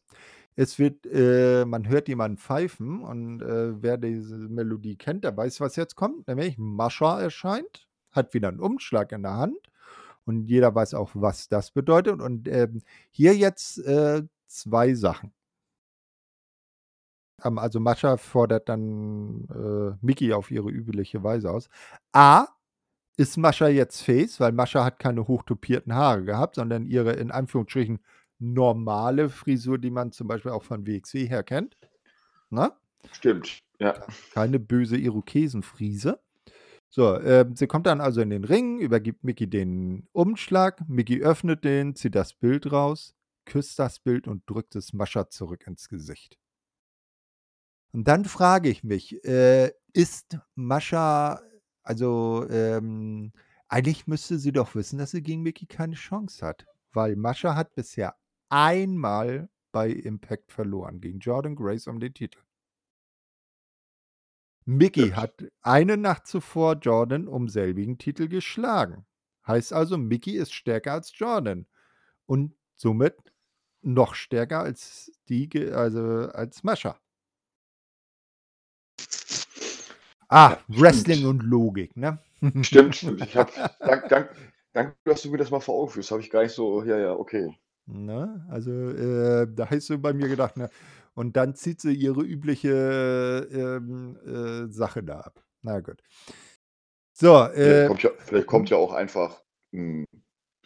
Es 0.56 0.78
wird, 0.80 1.06
äh, 1.08 1.66
man 1.66 1.88
hört 1.88 2.08
jemanden 2.08 2.38
pfeifen 2.38 3.02
und 3.02 3.42
äh, 3.42 3.82
wer 3.82 3.98
diese 3.98 4.36
Melodie 4.38 4.96
kennt, 4.98 5.24
der 5.24 5.36
weiß, 5.36 5.62
was 5.62 5.76
jetzt 5.76 5.96
kommt. 5.96 6.28
Nämlich 6.28 6.58
Mascha 6.58 7.20
erscheint, 7.20 7.88
hat 8.12 8.34
wieder 8.34 8.50
einen 8.50 8.60
Umschlag 8.60 9.12
in 9.12 9.24
der 9.24 9.34
Hand 9.38 9.58
und 10.26 10.48
jeder 10.48 10.74
weiß 10.76 10.94
auch, 10.94 11.12
was 11.16 11.48
das 11.50 11.72
bedeutet. 11.72 12.22
Und 12.22 12.48
ähm, 12.48 12.82
hier 13.12 13.36
jetzt 13.36 13.80
äh, 13.80 14.24
zwei 14.48 14.94
Sachen. 14.94 15.34
Ähm, 17.44 17.58
also 17.58 17.80
Mascha 17.80 18.18
fordert 18.18 18.70
dann 18.70 19.48
äh, 19.50 19.98
Mickey 20.06 20.34
auf 20.34 20.52
ihre 20.52 20.70
übliche 20.70 21.24
Weise 21.24 21.52
aus. 21.52 21.70
A, 22.14 22.48
ist 23.18 23.38
Mascha 23.38 23.68
jetzt 23.68 24.02
Face, 24.02 24.40
weil 24.40 24.52
Mascha 24.52 24.84
hat 24.84 25.00
keine 25.00 25.28
hochtopierten 25.28 25.94
Haare 25.94 26.24
gehabt, 26.24 26.56
sondern 26.56 26.86
ihre 26.86 27.14
in 27.14 27.32
Anführungsstrichen 27.32 28.00
normale 28.40 29.30
Frisur, 29.30 29.78
die 29.78 29.92
man 29.92 30.12
zum 30.12 30.28
Beispiel 30.28 30.52
auch 30.52 30.64
von 30.64 30.86
WXW 30.86 31.28
her 31.28 31.44
kennt. 31.44 31.78
Ne? 32.50 32.72
Stimmt, 33.12 33.60
ja. 33.80 33.94
Keine 34.34 34.60
böse 34.60 34.98
Irokesenfriese. 34.98 36.20
So, 36.90 37.20
ähm, 37.20 37.56
sie 37.56 37.66
kommt 37.66 37.88
dann 37.88 38.02
also 38.02 38.22
in 38.22 38.30
den 38.30 38.44
Ring, 38.44 38.78
übergibt 38.80 39.24
Mickey 39.24 39.50
den 39.50 40.08
Umschlag. 40.12 40.88
Mickey 40.88 41.22
öffnet 41.22 41.64
den, 41.64 41.96
zieht 41.96 42.14
das 42.14 42.34
Bild 42.34 42.72
raus, 42.72 43.16
küsst 43.46 43.80
das 43.80 44.00
Bild 44.00 44.28
und 44.28 44.48
drückt 44.48 44.76
es 44.76 44.94
Mascha 44.94 45.28
zurück 45.30 45.66
ins 45.66 45.90
Gesicht. 45.90 46.38
Und 47.94 48.08
dann 48.08 48.26
frage 48.26 48.70
ich 48.70 48.84
mich, 48.84 49.24
äh, 49.26 49.72
ist 49.94 50.38
Mascha, 50.56 51.42
also 51.84 52.48
ähm, 52.50 53.32
eigentlich 53.68 54.08
müsste 54.08 54.38
sie 54.38 54.52
doch 54.52 54.76
wissen, 54.76 55.00
dass 55.00 55.12
sie 55.12 55.22
gegen 55.22 55.42
Mickey 55.42 55.66
keine 55.66 55.96
Chance 55.96 56.46
hat. 56.46 56.66
Weil 56.92 57.16
Mascha 57.16 57.56
hat 57.56 57.76
bisher 57.76 58.16
einmal 58.50 59.50
bei 59.72 59.90
Impact 59.90 60.52
verloren 60.52 61.02
gegen 61.02 61.20
Jordan 61.20 61.56
Grace 61.56 61.88
um 61.88 62.00
den 62.00 62.14
Titel. 62.14 62.40
Mickey 64.66 65.02
Stimmt. 65.02 65.18
hat 65.18 65.44
eine 65.62 65.98
Nacht 65.98 66.28
zuvor 66.28 66.76
Jordan 66.76 67.28
um 67.28 67.50
selbigen 67.50 67.98
Titel 67.98 68.28
geschlagen. 68.28 69.06
Heißt 69.46 69.74
also, 69.74 69.98
Mickey 69.98 70.38
ist 70.38 70.54
stärker 70.54 70.94
als 70.94 71.12
Jordan 71.18 71.66
und 72.26 72.56
somit 72.76 73.16
noch 73.82 74.16
stärker 74.16 74.60
als 74.62 75.12
die, 75.28 75.50
also 75.74 76.30
als 76.30 76.64
Mascha. 76.64 76.98
Ah, 80.34 80.58
Ja, 80.68 80.82
Wrestling 80.82 81.18
stimmt. 81.18 81.30
und 81.30 81.44
Logik, 81.44 81.96
ne? 81.96 82.18
Stimmt, 82.64 82.96
stimmt. 82.96 83.22
Ich 83.22 83.38
habe, 83.38 83.52
dank, 83.80 84.10
dank, 84.10 84.30
danke, 84.74 84.96
dass 85.06 85.22
du 85.22 85.30
mir 85.30 85.38
das 85.38 85.52
mal 85.52 85.60
vor 85.60 85.76
Augen 85.76 85.92
führst. 85.92 86.10
Habe 86.10 86.22
ich 86.22 86.32
gar 86.32 86.42
nicht 86.42 86.54
so, 86.54 86.84
ja, 86.84 86.98
ja, 86.98 87.14
okay. 87.14 87.56
Ne? 87.86 88.44
Also, 88.50 88.72
äh, 88.72 89.48
da 89.48 89.70
hast 89.70 89.92
du 89.92 90.00
bei 90.00 90.12
mir 90.12 90.28
gedacht, 90.28 90.58
ne? 90.58 90.72
Und 91.14 91.38
dann 91.38 91.54
zieht 91.54 91.82
sie 91.82 91.94
ihre 91.94 92.22
übliche 92.22 93.48
ähm, 93.52 94.18
äh, 94.26 94.72
Sache 94.74 95.04
da 95.04 95.20
ab. 95.20 95.44
Na 95.62 95.80
gut. 95.82 96.02
So, 97.14 97.48
Vielleicht 97.54 97.84
äh, 97.84 97.88
kommt 97.88 98.04
ja, 98.04 98.10
vielleicht 98.18 98.48
kommt 98.48 98.70
ja 98.72 98.78
auch 98.78 98.94
einfach 98.94 99.40
hm, 99.72 100.06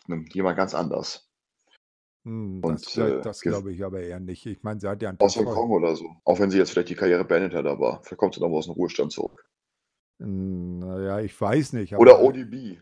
hm, 0.06 0.26
jemand 0.32 0.56
ganz 0.56 0.74
anders. 0.74 1.30
Hm, 2.24 2.62
das, 2.62 2.98
äh, 2.98 3.22
das 3.22 3.42
glaube 3.42 3.74
ich 3.74 3.84
aber 3.84 4.00
eher 4.00 4.22
nicht. 4.22 4.46
Ich 4.46 4.64
meine, 4.64 4.80
sie 4.80 4.88
hat 4.88 5.02
ja 5.02 5.10
einen 5.10 5.20
aus 5.20 5.36
Hongkong 5.36 5.72
oder 5.72 5.98
so. 5.98 6.16
Auch 6.24 6.40
wenn 6.40 6.52
sie 6.52 6.58
jetzt 6.58 6.72
vielleicht 6.72 6.90
die 6.90 6.96
Karriere 6.96 7.26
beendet 7.26 7.54
hat, 7.54 7.66
aber 7.66 8.00
vielleicht 8.04 8.20
kommt 8.20 8.36
sie 8.36 8.40
noch 8.40 8.48
mal 8.48 8.58
aus 8.58 8.66
dem 8.68 8.76
Ruhestand 8.76 9.12
zurück. 9.12 9.44
Hm, 10.20 10.80
Naja, 10.80 11.20
ich 11.20 11.40
weiß 11.40 11.74
nicht. 11.74 11.96
Oder 11.96 12.20
ODB. 12.22 12.80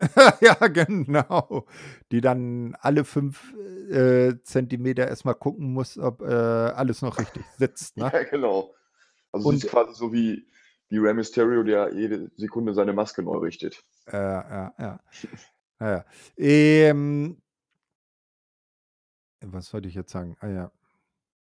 ja, 0.40 0.54
genau. 0.68 1.66
Die 2.10 2.20
dann 2.22 2.74
alle 2.80 3.04
fünf 3.04 3.52
äh, 3.90 4.34
Zentimeter 4.42 5.06
erstmal 5.06 5.34
gucken 5.34 5.72
muss, 5.74 5.98
ob 5.98 6.22
äh, 6.22 6.24
alles 6.26 7.02
noch 7.02 7.18
richtig 7.18 7.44
sitzt. 7.58 7.96
Ne? 7.98 8.10
Ja, 8.12 8.22
genau. 8.24 8.74
Also 9.32 9.48
Und- 9.50 9.58
sie 9.58 9.66
ist 9.66 9.70
quasi 9.70 9.94
so 9.94 10.12
wie, 10.12 10.46
wie 10.88 10.98
Rey 10.98 11.12
Mysterio, 11.14 11.62
der 11.62 11.92
jede 11.94 12.30
Sekunde 12.36 12.72
seine 12.74 12.92
Maske 12.92 13.22
neu 13.22 13.36
richtet. 13.38 13.84
Ja, 14.10 14.22
ja, 14.22 14.74
ja. 14.78 15.00
ja, 15.80 15.90
ja. 15.96 16.04
Ähm, 16.38 17.36
was 19.42 19.72
wollte 19.74 19.88
ich 19.88 19.94
jetzt 19.94 20.12
sagen? 20.12 20.36
Ah 20.40 20.48
ja. 20.48 20.72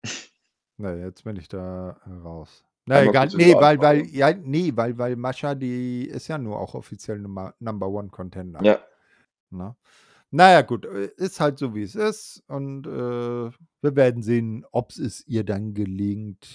Na, 0.77 0.93
jetzt 0.95 1.23
bin 1.23 1.35
ich 1.37 1.47
da 1.47 1.99
äh, 2.05 2.11
raus. 2.23 2.65
Na 2.89 3.03
egal, 3.03 3.29
nee, 3.35 3.53
weil, 3.53 3.79
weil, 3.79 4.07
ja, 4.07 4.33
nee, 4.33 4.71
weil, 4.73 4.97
weil 4.97 5.15
Mascha, 5.15 5.53
die 5.53 6.07
ist 6.07 6.27
ja 6.27 6.39
nur 6.39 6.59
auch 6.59 6.73
offiziell 6.73 7.19
Nummer, 7.19 7.53
Number 7.59 7.87
One 7.87 8.09
Contender. 8.09 8.63
Ja. 8.63 8.79
Ne? 9.51 9.75
Naja, 10.31 10.63
gut, 10.63 10.85
äh, 10.85 11.11
ist 11.17 11.39
halt 11.39 11.59
so, 11.59 11.75
wie 11.75 11.83
es 11.83 11.93
ist. 11.93 12.43
Und 12.47 12.87
äh, 12.87 12.89
wir 12.89 13.95
werden 13.95 14.23
sehen, 14.23 14.65
ob 14.71 14.89
es 14.93 15.23
ihr 15.27 15.43
dann 15.43 15.75
gelingt, 15.75 16.47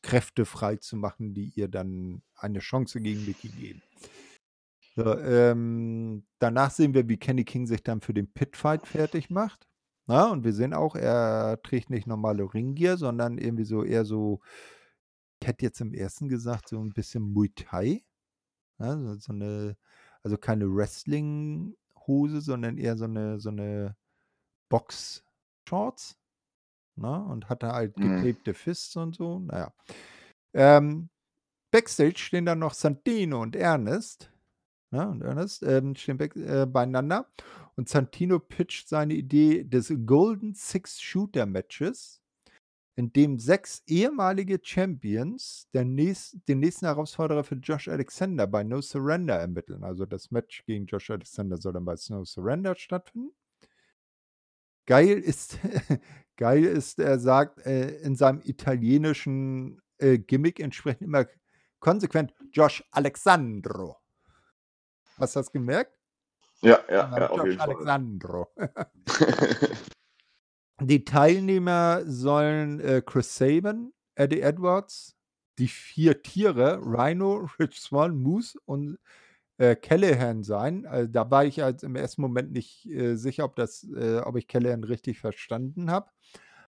Kräfte 0.00 0.44
frei 0.44 0.76
zu 0.76 0.96
machen, 0.96 1.34
die 1.34 1.50
ihr 1.56 1.66
dann 1.66 2.22
eine 2.36 2.60
Chance 2.60 3.00
gegen 3.00 3.26
Mickey 3.26 3.48
geben. 3.48 3.82
So, 4.94 5.18
ähm, 5.18 6.24
danach 6.38 6.70
sehen 6.70 6.94
wir, 6.94 7.08
wie 7.08 7.16
Kenny 7.16 7.44
King 7.44 7.66
sich 7.66 7.82
dann 7.82 8.00
für 8.00 8.14
den 8.14 8.32
Pitfight 8.32 8.86
fertig 8.86 9.28
macht. 9.28 9.66
Na, 10.06 10.30
und 10.30 10.44
wir 10.44 10.52
sehen 10.52 10.72
auch, 10.72 10.94
er 10.94 11.60
trägt 11.64 11.90
nicht 11.90 12.06
normale 12.06 12.54
Ringgear, 12.54 12.96
sondern 12.96 13.38
irgendwie 13.38 13.64
so 13.64 13.82
eher 13.82 14.04
so, 14.04 14.40
ich 15.40 15.46
hätte 15.46 15.64
jetzt 15.64 15.80
im 15.80 15.94
ersten 15.94 16.28
gesagt, 16.28 16.68
so 16.68 16.80
ein 16.80 16.92
bisschen 16.92 17.32
Muay 17.32 17.50
Thai. 17.54 18.04
Ja, 18.78 19.16
so, 19.16 19.32
eine, 19.32 19.76
also 20.22 20.36
keine 20.36 20.66
Wrestling-Hose, 20.66 22.40
sondern 22.40 22.78
eher 22.78 22.96
so 22.96 23.04
eine, 23.04 23.40
so 23.40 23.50
eine 23.50 23.96
Box-Shorts. 24.68 26.16
Ne? 26.96 27.24
Und 27.24 27.48
hatte 27.48 27.72
halt 27.72 27.96
Mhm. 27.98 28.22
getapte 28.22 28.54
Fists 28.54 28.96
und 28.96 29.14
so. 29.16 29.38
Naja. 29.40 29.72
Ähm, 30.54 31.08
Backstage 31.70 32.18
stehen 32.18 32.46
dann 32.46 32.58
noch 32.60 32.74
Santino 32.74 33.42
und 33.42 33.54
Ernest. 33.54 34.32
Ne? 34.90 35.08
Und 35.08 35.22
Ernest 35.22 35.62
ähm, 35.62 35.94
stehen 35.94 36.18
back, 36.18 36.34
äh, 36.36 36.66
beieinander. 36.66 37.30
Und 37.76 37.88
Santino 37.88 38.38
pitcht 38.40 38.88
seine 38.88 39.14
Idee 39.14 39.64
des 39.64 39.92
Golden 40.06 40.54
Six 40.54 41.00
Shooter 41.00 41.46
Matches, 41.46 42.22
in 42.98 43.12
dem 43.12 43.38
sechs 43.38 43.84
ehemalige 43.86 44.58
Champions 44.60 45.68
nächst, 45.72 46.36
den 46.48 46.58
nächsten 46.58 46.86
Herausforderer 46.86 47.44
für 47.44 47.54
Josh 47.54 47.86
Alexander 47.86 48.48
bei 48.48 48.64
No 48.64 48.80
Surrender 48.80 49.36
ermitteln. 49.36 49.84
Also 49.84 50.04
das 50.04 50.32
Match 50.32 50.64
gegen 50.64 50.86
Josh 50.86 51.08
Alexander 51.08 51.58
soll 51.58 51.74
dann 51.74 51.84
bei 51.84 51.94
No 52.08 52.24
Surrender 52.24 52.74
stattfinden. 52.74 53.30
Geil 54.84 55.16
ist, 55.16 55.60
geil 56.36 56.64
ist, 56.64 56.98
er 56.98 57.20
sagt 57.20 57.64
äh, 57.64 58.00
in 58.00 58.16
seinem 58.16 58.40
italienischen 58.42 59.80
äh, 59.98 60.18
Gimmick 60.18 60.58
entsprechend 60.58 61.02
immer 61.02 61.26
konsequent 61.78 62.34
Josh 62.50 62.82
Alexandro. 62.90 63.96
Hast 65.18 65.36
du 65.36 65.40
das 65.40 65.52
gemerkt? 65.52 65.96
Ja, 66.62 66.80
ja, 66.90 67.16
ja, 67.16 67.30
auf 67.30 67.46
Josh. 67.46 67.60
Alexandro. 67.60 68.48
Die 70.80 71.04
Teilnehmer 71.04 72.02
sollen 72.06 72.80
äh, 72.80 73.02
Chris 73.04 73.36
Saban, 73.36 73.92
Eddie 74.14 74.40
Edwards, 74.40 75.16
die 75.58 75.68
vier 75.68 76.22
Tiere, 76.22 76.80
Rhino, 76.84 77.48
Rich 77.58 77.80
Swan, 77.80 78.16
Moose 78.16 78.58
und 78.64 78.98
äh, 79.58 79.76
Callahan 79.76 80.44
sein. 80.44 80.86
Also, 80.86 81.08
da 81.10 81.30
war 81.30 81.44
ich 81.44 81.56
jetzt 81.56 81.84
im 81.84 81.96
ersten 81.96 82.22
Moment 82.22 82.52
nicht 82.52 82.86
äh, 82.86 83.16
sicher, 83.16 83.44
ob, 83.44 83.56
das, 83.56 83.84
äh, 83.96 84.18
ob 84.20 84.36
ich 84.36 84.48
Callahan 84.48 84.84
richtig 84.84 85.20
verstanden 85.20 85.90
habe. 85.90 86.10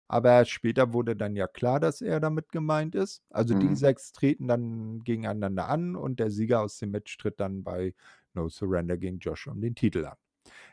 Aber 0.07 0.45
später 0.45 0.93
wurde 0.93 1.15
dann 1.15 1.35
ja 1.35 1.47
klar, 1.47 1.79
dass 1.79 2.01
er 2.01 2.19
damit 2.19 2.51
gemeint 2.51 2.95
ist. 2.95 3.23
Also 3.29 3.53
die 3.55 3.75
Mhm. 3.75 3.75
sechs 3.75 4.11
treten 4.11 4.47
dann 4.47 5.01
gegeneinander 5.03 5.67
an 5.69 5.95
und 5.95 6.19
der 6.19 6.31
Sieger 6.31 6.61
aus 6.61 6.77
dem 6.79 6.91
Match 6.91 7.17
tritt 7.17 7.39
dann 7.39 7.63
bei 7.63 7.93
No 8.33 8.49
Surrender 8.49 8.97
gegen 8.97 9.19
Josh 9.19 9.47
um 9.47 9.61
den 9.61 9.75
Titel 9.75 10.05
an. 10.05 10.17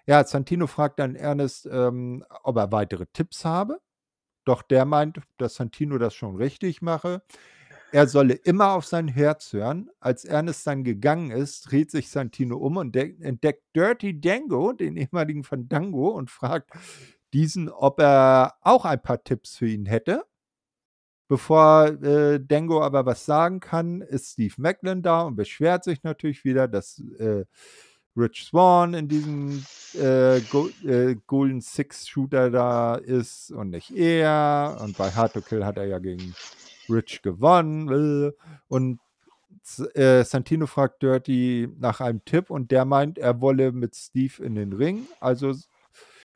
Ja, 0.07 0.25
Santino 0.25 0.67
fragt 0.67 0.99
dann 1.01 1.17
Ernest, 1.17 1.67
ähm, 1.71 2.25
ob 2.45 2.57
er 2.57 2.71
weitere 2.73 3.07
Tipps 3.13 3.45
habe. 3.45 3.81
Doch 4.45 4.63
der 4.63 4.85
meint, 4.87 5.21
dass 5.39 5.57
Santino 5.57 5.99
das 5.99 6.15
schon 6.15 6.37
richtig 6.37 6.83
mache. 6.83 7.23
Er 7.93 8.09
solle 8.09 8.35
immer 8.35 8.73
auf 8.73 8.87
sein 8.87 9.09
Herz 9.09 9.53
hören. 9.53 9.91
Als 10.01 10.25
Ernest 10.25 10.67
dann 10.67 10.85
gegangen 10.85 11.31
ist, 11.33 11.71
dreht 11.73 11.91
sich 11.91 12.11
Santino 12.11 12.59
um 12.59 12.79
und 12.79 12.95
de- 12.95 13.21
entdeckt 13.23 13.65
Dirty 13.77 14.21
Dango, 14.21 14.73
den 14.73 14.97
ehemaligen 14.97 15.45
Fandango, 15.45 16.11
und 16.11 16.31
fragt 16.31 16.71
diesen, 17.35 17.69
ob 17.71 18.01
er 18.01 18.55
auch 18.63 18.85
ein 18.87 19.03
paar 19.03 19.25
Tipps 19.25 19.57
für 19.59 19.69
ihn 19.69 19.87
hätte. 19.87 20.25
Bevor 21.29 21.87
äh, 22.05 22.39
Dango 22.41 22.83
aber 22.83 23.05
was 23.05 23.25
sagen 23.27 23.59
kann, 23.59 24.01
ist 24.01 24.33
Steve 24.35 24.55
Macklin 24.59 25.03
da 25.03 25.23
und 25.23 25.35
beschwert 25.35 25.83
sich 25.83 26.05
natürlich 26.05 26.45
wieder, 26.45 26.69
dass 26.69 27.01
äh, 27.19 27.45
Rich 28.17 28.47
Swan 28.47 28.95
in 28.95 29.09
diesem 29.09 29.65
äh, 29.95 30.41
Go 30.51 30.69
äh, 30.85 31.17
Golden 31.27 31.61
Six 31.61 32.09
Shooter 32.09 32.51
da 32.51 32.95
ist 32.95 33.51
und 33.51 33.71
nicht 33.71 33.91
er. 33.91 34.79
Und 34.81 34.97
bei 34.97 35.11
Hard 35.11 35.35
to 35.35 35.41
Kill 35.41 35.65
hat 35.65 35.77
er 35.77 35.87
ja 35.87 35.99
gegen 35.99 36.35
Rich 36.89 37.23
gewonnen. 37.23 38.33
Und 38.69 39.01
äh, 39.95 40.25
Santino 40.25 40.67
fragt 40.67 41.03
Dirty 41.03 41.69
nach 41.79 42.01
einem 42.01 42.25
Tipp 42.25 42.51
und 42.51 42.71
der 42.71 42.85
meint, 42.85 43.19
er 43.19 43.41
wolle 43.41 43.73
mit 43.73 43.95
Steve 43.95 44.43
in 44.43 44.55
den 44.55 44.73
Ring. 44.73 45.07
Also 45.21 45.55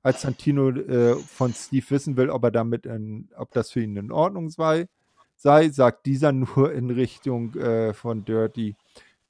als 0.02 0.22
Santino 0.22 0.70
äh, 0.70 1.16
von 1.16 1.52
Steve 1.54 1.86
wissen 1.90 2.16
will, 2.16 2.30
ob 2.30 2.44
er 2.44 2.50
damit 2.50 2.86
in, 2.86 3.28
ob 3.36 3.52
das 3.52 3.70
für 3.70 3.82
ihn 3.82 3.96
in 3.96 4.12
Ordnung 4.12 4.50
sei, 4.50 4.88
sei 5.36 5.68
sagt 5.70 6.06
dieser 6.06 6.32
nur 6.32 6.72
in 6.72 6.90
Richtung 6.90 7.54
äh, 7.54 7.94
von 7.94 8.24
Dirty, 8.24 8.76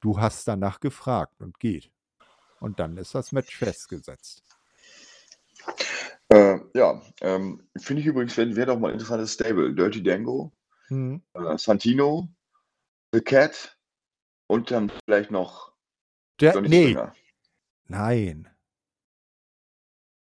du 0.01 0.19
hast 0.19 0.47
danach 0.49 0.81
gefragt 0.81 1.41
und 1.41 1.59
geht. 1.61 1.91
Und 2.61 2.78
dann 2.78 2.97
ist 2.97 3.15
das 3.15 3.32
Match 3.32 3.57
festgesetzt. 3.57 4.45
Äh, 6.28 6.59
ja, 6.74 7.03
ähm, 7.23 7.66
finde 7.77 8.01
ich 8.03 8.07
übrigens, 8.07 8.37
wäre 8.37 8.55
wär 8.55 8.66
doch 8.66 8.78
mal 8.78 8.89
ein 8.89 8.95
interessantes 8.95 9.32
Stable. 9.35 9.74
Dirty 9.74 10.03
Dango, 10.03 10.53
Hm. 10.89 11.23
äh, 11.35 11.59
Santino, 11.59 12.28
The 13.12 13.20
Cat 13.20 13.77
und 14.47 14.70
dann 14.70 14.93
vielleicht 15.05 15.31
noch 15.32 15.73
Der, 16.41 16.61
nee, 16.61 16.91
Springer. 16.93 17.15
nein. 17.87 18.49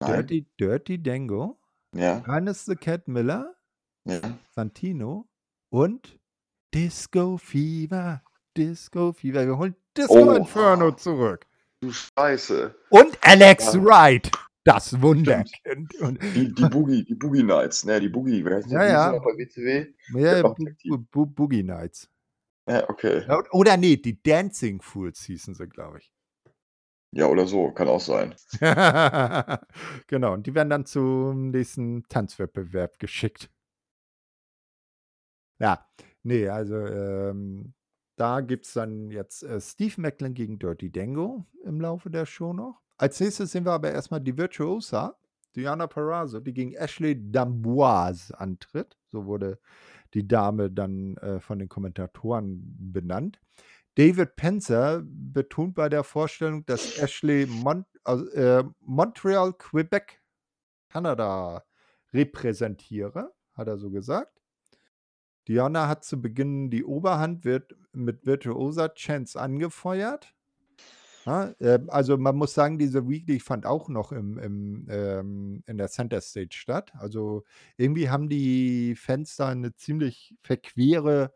Nein? 0.00 0.12
Dirty, 0.26 0.46
Dirty 0.58 1.02
Dango, 1.02 1.60
Ja, 1.94 2.22
Ernest 2.26 2.66
the 2.66 2.76
Cat 2.76 3.06
Miller, 3.06 3.54
ja. 4.06 4.20
Santino 4.54 5.28
und 5.68 6.18
Disco 6.72 7.36
Fever. 7.36 8.22
Disco 8.56 9.12
Fever. 9.12 9.46
Wir 9.46 9.58
holen 9.58 9.76
Disco 9.96 10.14
Oh. 10.14 10.32
Inferno 10.34 10.92
zurück. 10.92 11.46
Du 11.82 11.90
Scheiße. 11.92 12.74
Und 12.90 13.18
Alex 13.22 13.74
Ja. 13.74 13.82
Wright. 13.84 14.30
Das 14.64 15.00
Wunderkind. 15.00 15.94
Und, 16.00 16.22
Die, 16.22 16.52
die 16.52 16.68
Boogie, 16.68 17.04
die 17.04 17.14
Boogie 17.14 17.42
Nights, 17.42 17.84
ne, 17.86 17.98
die 17.98 18.10
Boogie, 18.10 18.44
wer 18.44 18.56
heißt 18.56 18.70
Ja, 18.70 18.84
ja. 18.86 19.12
bei 19.18 19.30
WCW? 19.38 19.86
ja, 20.14 20.42
Bu. 20.42 20.54
Bu 20.84 20.98
Bu 21.10 21.26
Boogie 21.26 21.62
Nights. 21.62 22.10
Ja, 22.68 22.88
okay. 22.90 23.24
Oder 23.52 23.78
nee, 23.78 23.96
die 23.96 24.22
Dancing 24.22 24.82
Fools 24.82 25.22
hießen 25.24 25.54
sie, 25.54 25.66
glaube 25.66 25.98
ich. 25.98 26.12
Ja, 27.12 27.26
oder 27.26 27.46
so, 27.46 27.72
kann 27.72 27.88
auch 27.88 28.00
sein. 28.00 28.34
genau, 30.06 30.34
und 30.34 30.46
die 30.46 30.54
werden 30.54 30.70
dann 30.70 30.84
zum 30.86 31.50
nächsten 31.50 32.04
Tanzwettbewerb 32.08 32.98
geschickt. 32.98 33.50
Ja, 35.58 35.88
nee, 36.22 36.46
also 36.48 36.76
ähm, 36.76 37.72
da 38.20 38.42
gibt 38.42 38.66
es 38.66 38.74
dann 38.74 39.10
jetzt 39.10 39.42
äh, 39.42 39.58
Steve 39.62 39.94
Macklin 39.98 40.34
gegen 40.34 40.58
Dirty 40.58 40.92
Dango 40.92 41.46
im 41.64 41.80
Laufe 41.80 42.10
der 42.10 42.26
Show 42.26 42.52
noch. 42.52 42.82
Als 42.98 43.18
nächstes 43.18 43.52
sehen 43.52 43.64
wir 43.64 43.72
aber 43.72 43.90
erstmal 43.90 44.20
die 44.20 44.36
Virtuosa, 44.36 45.16
Diana 45.56 45.86
Perazzo, 45.86 46.38
die 46.38 46.52
gegen 46.52 46.74
Ashley 46.74 47.12
D'Amboise 47.12 48.34
antritt. 48.34 48.98
So 49.06 49.24
wurde 49.24 49.58
die 50.12 50.28
Dame 50.28 50.70
dann 50.70 51.16
äh, 51.16 51.40
von 51.40 51.58
den 51.58 51.70
Kommentatoren 51.70 52.60
benannt. 52.92 53.40
David 53.94 54.36
Penzer 54.36 55.02
betont 55.02 55.74
bei 55.74 55.88
der 55.88 56.04
Vorstellung, 56.04 56.66
dass 56.66 56.98
Ashley 56.98 57.46
Mon 57.46 57.86
also, 58.04 58.28
äh, 58.32 58.64
Montreal, 58.80 59.54
Quebec, 59.54 60.20
Kanada 60.90 61.64
repräsentiere, 62.12 63.32
hat 63.54 63.66
er 63.66 63.78
so 63.78 63.90
gesagt. 63.90 64.39
Diana 65.48 65.88
hat 65.88 66.04
zu 66.04 66.20
Beginn 66.20 66.70
die 66.70 66.84
Oberhand, 66.84 67.44
wird 67.44 67.74
mit 67.92 68.26
Virtuosa 68.26 68.88
Chance 68.88 69.40
angefeuert. 69.40 70.34
Ja, 71.26 71.52
ähm, 71.60 71.90
also 71.90 72.16
man 72.16 72.36
muss 72.36 72.54
sagen, 72.54 72.78
diese 72.78 73.08
Weekly 73.08 73.40
fand 73.40 73.66
auch 73.66 73.88
noch 73.88 74.12
im, 74.12 74.38
im, 74.38 74.86
ähm, 74.90 75.62
in 75.66 75.76
der 75.76 75.88
Center 75.88 76.20
Stage 76.20 76.56
statt. 76.56 76.92
Also 76.98 77.44
irgendwie 77.76 78.08
haben 78.08 78.28
die 78.28 78.94
Fans 78.96 79.36
da 79.36 79.48
eine 79.48 79.74
ziemlich 79.74 80.34
verquere 80.42 81.32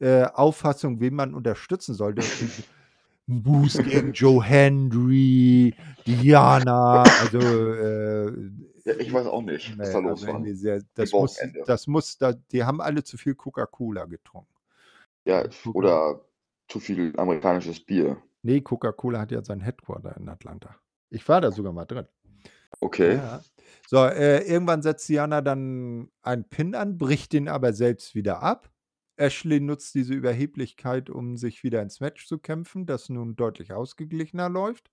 äh, 0.00 0.24
Auffassung, 0.24 1.00
wen 1.00 1.14
man 1.14 1.34
unterstützen 1.34 1.94
sollte. 1.94 2.22
Ein 3.26 3.42
Boost 3.42 3.82
gegen 3.84 4.12
Joe 4.12 4.44
Hendry, 4.44 5.74
Diana, 6.06 7.04
also 7.22 7.38
äh, 7.38 8.32
ich 8.84 9.12
weiß 9.12 9.26
auch 9.26 9.42
nicht, 9.42 9.78
was 9.78 9.88
nee, 9.88 9.92
da 9.94 9.98
los 10.00 10.24
also 10.24 10.32
war. 10.32 10.54
sehr, 10.54 10.82
das 10.94 11.12
muss, 11.12 11.38
das 11.66 11.86
muss, 11.86 12.18
da, 12.18 12.32
die 12.32 12.64
haben 12.64 12.80
alle 12.80 13.02
zu 13.02 13.16
viel 13.16 13.34
Coca-Cola 13.34 14.04
getrunken. 14.04 14.52
Ja, 15.24 15.42
Coca- 15.42 15.70
oder 15.70 16.24
zu 16.68 16.80
viel 16.80 17.12
amerikanisches 17.16 17.80
Bier. 17.80 18.22
Nee, 18.42 18.60
Coca-Cola 18.60 19.20
hat 19.20 19.32
ja 19.32 19.42
sein 19.42 19.60
Headquarter 19.60 20.16
in 20.16 20.28
Atlanta. 20.28 20.76
Ich 21.10 21.26
war 21.28 21.40
da 21.40 21.50
sogar 21.50 21.72
mal 21.72 21.86
drin. 21.86 22.06
Okay. 22.80 23.16
Ja. 23.16 23.42
So, 23.86 24.04
äh, 24.04 24.40
irgendwann 24.46 24.82
setzt 24.82 25.08
Diana 25.08 25.40
dann 25.40 26.10
einen 26.22 26.48
Pin 26.48 26.74
an, 26.74 26.98
bricht 26.98 27.32
den 27.32 27.48
aber 27.48 27.72
selbst 27.72 28.14
wieder 28.14 28.42
ab. 28.42 28.70
Ashley 29.16 29.60
nutzt 29.60 29.94
diese 29.94 30.12
Überheblichkeit, 30.12 31.08
um 31.08 31.36
sich 31.36 31.62
wieder 31.62 31.80
ins 31.82 32.00
Match 32.00 32.26
zu 32.26 32.38
kämpfen, 32.38 32.84
das 32.84 33.08
nun 33.08 33.36
deutlich 33.36 33.72
ausgeglichener 33.72 34.48
läuft. 34.48 34.90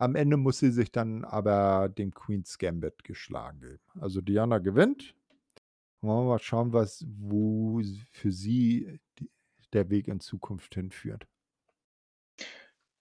Am 0.00 0.14
Ende 0.14 0.38
muss 0.38 0.58
sie 0.58 0.70
sich 0.70 0.90
dann 0.90 1.26
aber 1.26 1.90
dem 1.90 2.14
Queen's 2.14 2.56
Gambit 2.56 3.04
geschlagen 3.04 3.60
geben. 3.60 3.82
Also 4.00 4.22
Diana 4.22 4.56
gewinnt. 4.56 5.14
Wollen 6.00 6.24
wir 6.24 6.30
mal 6.30 6.38
schauen, 6.38 6.72
was, 6.72 7.04
wo 7.06 7.82
für 8.10 8.32
sie 8.32 8.98
die, 9.18 9.30
der 9.74 9.90
Weg 9.90 10.08
in 10.08 10.18
Zukunft 10.18 10.74
hinführt. 10.74 11.26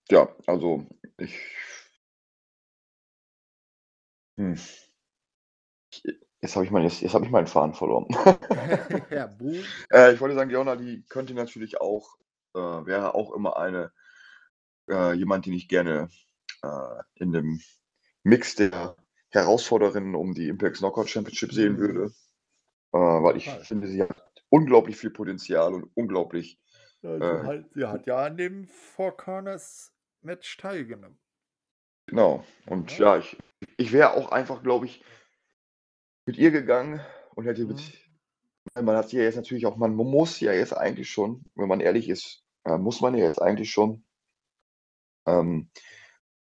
Ja, 0.10 0.28
also 0.46 0.88
ich. 1.16 1.40
Hm. 4.38 4.60
Jetzt 6.42 6.56
habe 6.58 6.66
ich, 6.66 6.72
mein, 6.72 6.84
jetzt, 6.84 7.00
jetzt 7.00 7.14
hab 7.14 7.24
ich 7.24 7.30
meinen 7.30 7.48
Faden 7.48 7.76
verloren. 7.76 8.08
ja, 9.10 9.30
äh, 9.90 10.14
ich 10.14 10.20
wollte 10.20 10.36
sagen, 10.36 10.50
Diona, 10.50 10.76
die 10.76 11.06
könnte 11.08 11.34
natürlich 11.34 11.80
auch, 11.80 12.18
äh, 12.56 12.60
wäre 12.60 13.16
auch 13.16 13.32
immer 13.32 13.56
eine, 13.56 13.94
äh, 14.90 15.14
jemand, 15.14 15.46
den 15.46 15.54
ich 15.54 15.70
gerne 15.70 16.10
äh, 16.64 17.04
in 17.16 17.32
dem 17.32 17.62
Mix 18.24 18.56
der 18.56 18.96
Herausforderinnen 19.32 20.16
um 20.16 20.34
die 20.34 20.48
Impact 20.48 20.78
Knockout 20.78 21.10
Championship 21.10 21.54
sehen 21.54 21.74
Mhm. 21.74 21.78
würde. 21.80 22.14
Äh, 22.92 22.98
weil 22.98 23.38
ich 23.38 23.46
Fall. 23.46 23.64
finde, 23.64 23.88
sie 23.88 24.02
hat 24.02 24.24
unglaublich 24.50 24.98
viel 24.98 25.12
Potenzial 25.12 25.74
und 25.74 25.92
unglaublich 25.96 26.60
Ja, 27.02 27.18
sie, 27.18 27.24
Äh, 27.24 27.44
hat, 27.46 27.66
sie 27.74 27.86
hat 27.86 28.08
ja 28.08 28.26
an 28.26 28.36
dem 28.38 28.68
Four 28.68 29.16
Corners 29.16 29.94
Match 30.22 30.58
teilgenommen. 30.58 31.18
Genau. 32.08 32.44
Und 32.66 32.98
Ja. 32.98 33.16
ja, 33.16 33.20
ich, 33.20 33.38
ich 33.78 33.94
wäre 33.94 34.14
auch 34.16 34.32
einfach, 34.32 34.64
glaube 34.64 34.86
ich, 34.88 35.04
mit 36.26 36.38
ihr 36.38 36.52
gegangen 36.52 37.00
und 37.36 37.46
hätte 37.46 37.66
mit. 37.66 37.82
Man 38.76 38.96
hat 38.96 39.10
sie 39.10 39.18
ja 39.18 39.24
jetzt 39.24 39.36
natürlich 39.36 39.66
auch, 39.66 39.78
man 39.78 39.96
muss 39.96 40.40
ja 40.40 40.52
jetzt 40.54 40.74
eigentlich 40.74 41.10
schon, 41.10 41.44
wenn 41.56 41.68
man 41.68 41.80
ehrlich 41.80 42.10
ist, 42.10 42.44
äh, 42.66 42.78
muss 42.78 43.02
man 43.02 43.16
ja 43.16 43.26
jetzt 43.28 43.42
eigentlich 43.42 43.72
schon 43.72 44.04
ähm, 45.26 45.70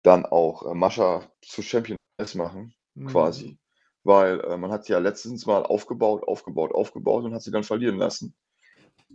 dann 0.06 0.26
auch 0.26 0.66
äh, 0.70 0.74
Mascha 0.74 1.30
zu 1.42 1.62
Championess 1.62 2.36
machen, 2.36 2.74
Mhm. 2.96 3.08
quasi. 3.08 3.58
Weil 4.04 4.40
äh, 4.42 4.58
man 4.58 4.72
hat 4.72 4.86
sie 4.86 4.94
ja 4.94 5.00
letztens 5.00 5.46
mal 5.46 5.64
aufgebaut, 5.64 6.24
aufgebaut, 6.24 6.74
aufgebaut 6.74 7.26
und 7.26 7.34
hat 7.34 7.42
sie 7.42 7.52
dann 7.52 7.64
verlieren 7.64 7.98
lassen. 7.98 8.36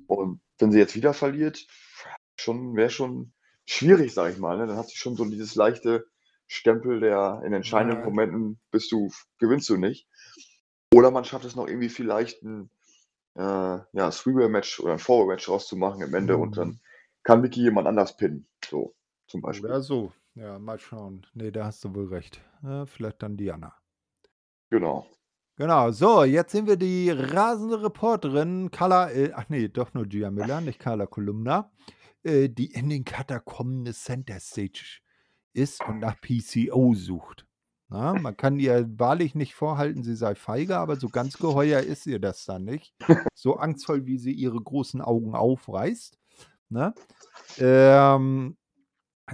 Und 0.07 0.41
wenn 0.59 0.73
sie 0.73 0.79
jetzt 0.79 0.97
wieder 0.97 1.15
verliert, 1.15 1.67
schon 2.39 2.77
wäre 2.77 2.91
schon 2.91 3.33
schwierig, 3.67 4.13
sag 4.13 4.33
ich 4.33 4.39
mal. 4.39 4.59
Ne? 4.59 4.67
Dann 4.67 4.77
hat 4.77 4.89
sie 4.89 4.97
schon 4.97 5.17
so 5.17 5.25
dieses 5.25 5.55
leichte 5.55 6.07
Stempel, 6.49 7.01
der 7.01 7.43
in 7.47 7.53
entscheidenden 7.53 8.01
Ja. 8.01 8.05
Momenten 8.05 8.61
bist 8.73 8.91
du, 8.91 9.11
gewinnst 9.39 9.69
du 9.69 9.77
nicht. 9.77 10.09
Oder 10.93 11.11
man 11.13 11.25
schafft 11.25 11.45
es 11.45 11.55
noch 11.55 11.69
irgendwie 11.69 11.89
vielleicht 11.89 12.43
ein 12.43 12.71
äh, 13.37 13.41
ja, 13.93 14.11
Three-Way-Match 14.11 14.81
oder 14.81 14.95
ein 14.95 14.99
Four-Way-Match 14.99 15.49
rauszumachen 15.49 16.03
am 16.03 16.15
Ende 16.15 16.37
und 16.37 16.51
Mhm. 16.51 16.55
dann 16.55 16.81
kann 17.23 17.41
Mickey 17.41 17.61
jemand 17.61 17.87
anders 17.87 18.17
pinnen. 18.17 18.49
So, 18.69 18.95
zum 19.29 19.41
Beispiel. 19.41 19.71
Oder 19.71 19.83
so. 19.83 20.13
Ja, 20.41 20.59
mal 20.59 20.79
schauen. 20.79 21.27
Nee, 21.35 21.51
da 21.51 21.67
hast 21.67 21.85
du 21.85 21.95
wohl 21.95 22.09
recht. 22.09 22.41
Ja, 22.63 22.87
vielleicht 22.87 23.23
dann 23.23 23.37
Diana. 23.37 23.75
Genau. 24.71 25.07
Genau, 25.57 25.91
so, 25.91 26.25
jetzt 26.25 26.53
sehen 26.53 26.67
wir 26.67 26.79
die 26.79 27.11
rasende 27.11 27.83
Reporterin 27.83 28.71
Carla, 28.71 29.11
äh, 29.11 29.33
ach 29.35 29.51
nee, 29.51 29.69
doch 29.69 29.93
nur 29.93 30.07
Gia 30.07 30.31
Miller, 30.31 30.63
nicht 30.63 30.79
Carla 30.79 31.05
Kolumna, 31.05 31.71
äh, 32.23 32.49
die 32.49 32.73
in 32.73 32.89
den 32.89 33.05
Katakomben 33.05 33.85
des 33.85 34.03
Center 34.03 34.41
Stage 34.41 35.01
ist 35.53 35.85
und 35.87 35.99
nach 35.99 36.19
PCO 36.23 36.95
sucht. 36.95 37.47
Na, 37.91 38.15
man 38.15 38.35
kann 38.35 38.59
ihr 38.59 38.89
wahrlich 38.99 39.35
nicht 39.35 39.55
vorhalten, 39.55 40.03
sie 40.03 40.17
sei 40.17 40.35
feige, 40.35 40.79
aber 40.79 40.97
so 40.97 41.11
ganz 41.11 41.37
geheuer 41.37 41.81
ist 41.81 42.07
ihr 42.07 42.19
das 42.19 42.47
dann 42.47 42.65
nicht. 42.65 42.95
So 43.35 43.57
angstvoll, 43.57 44.07
wie 44.07 44.17
sie 44.17 44.33
ihre 44.33 44.61
großen 44.61 45.03
Augen 45.03 45.35
aufreißt. 45.35 46.17
Ne? 46.71 46.95
Ähm, 47.59 48.57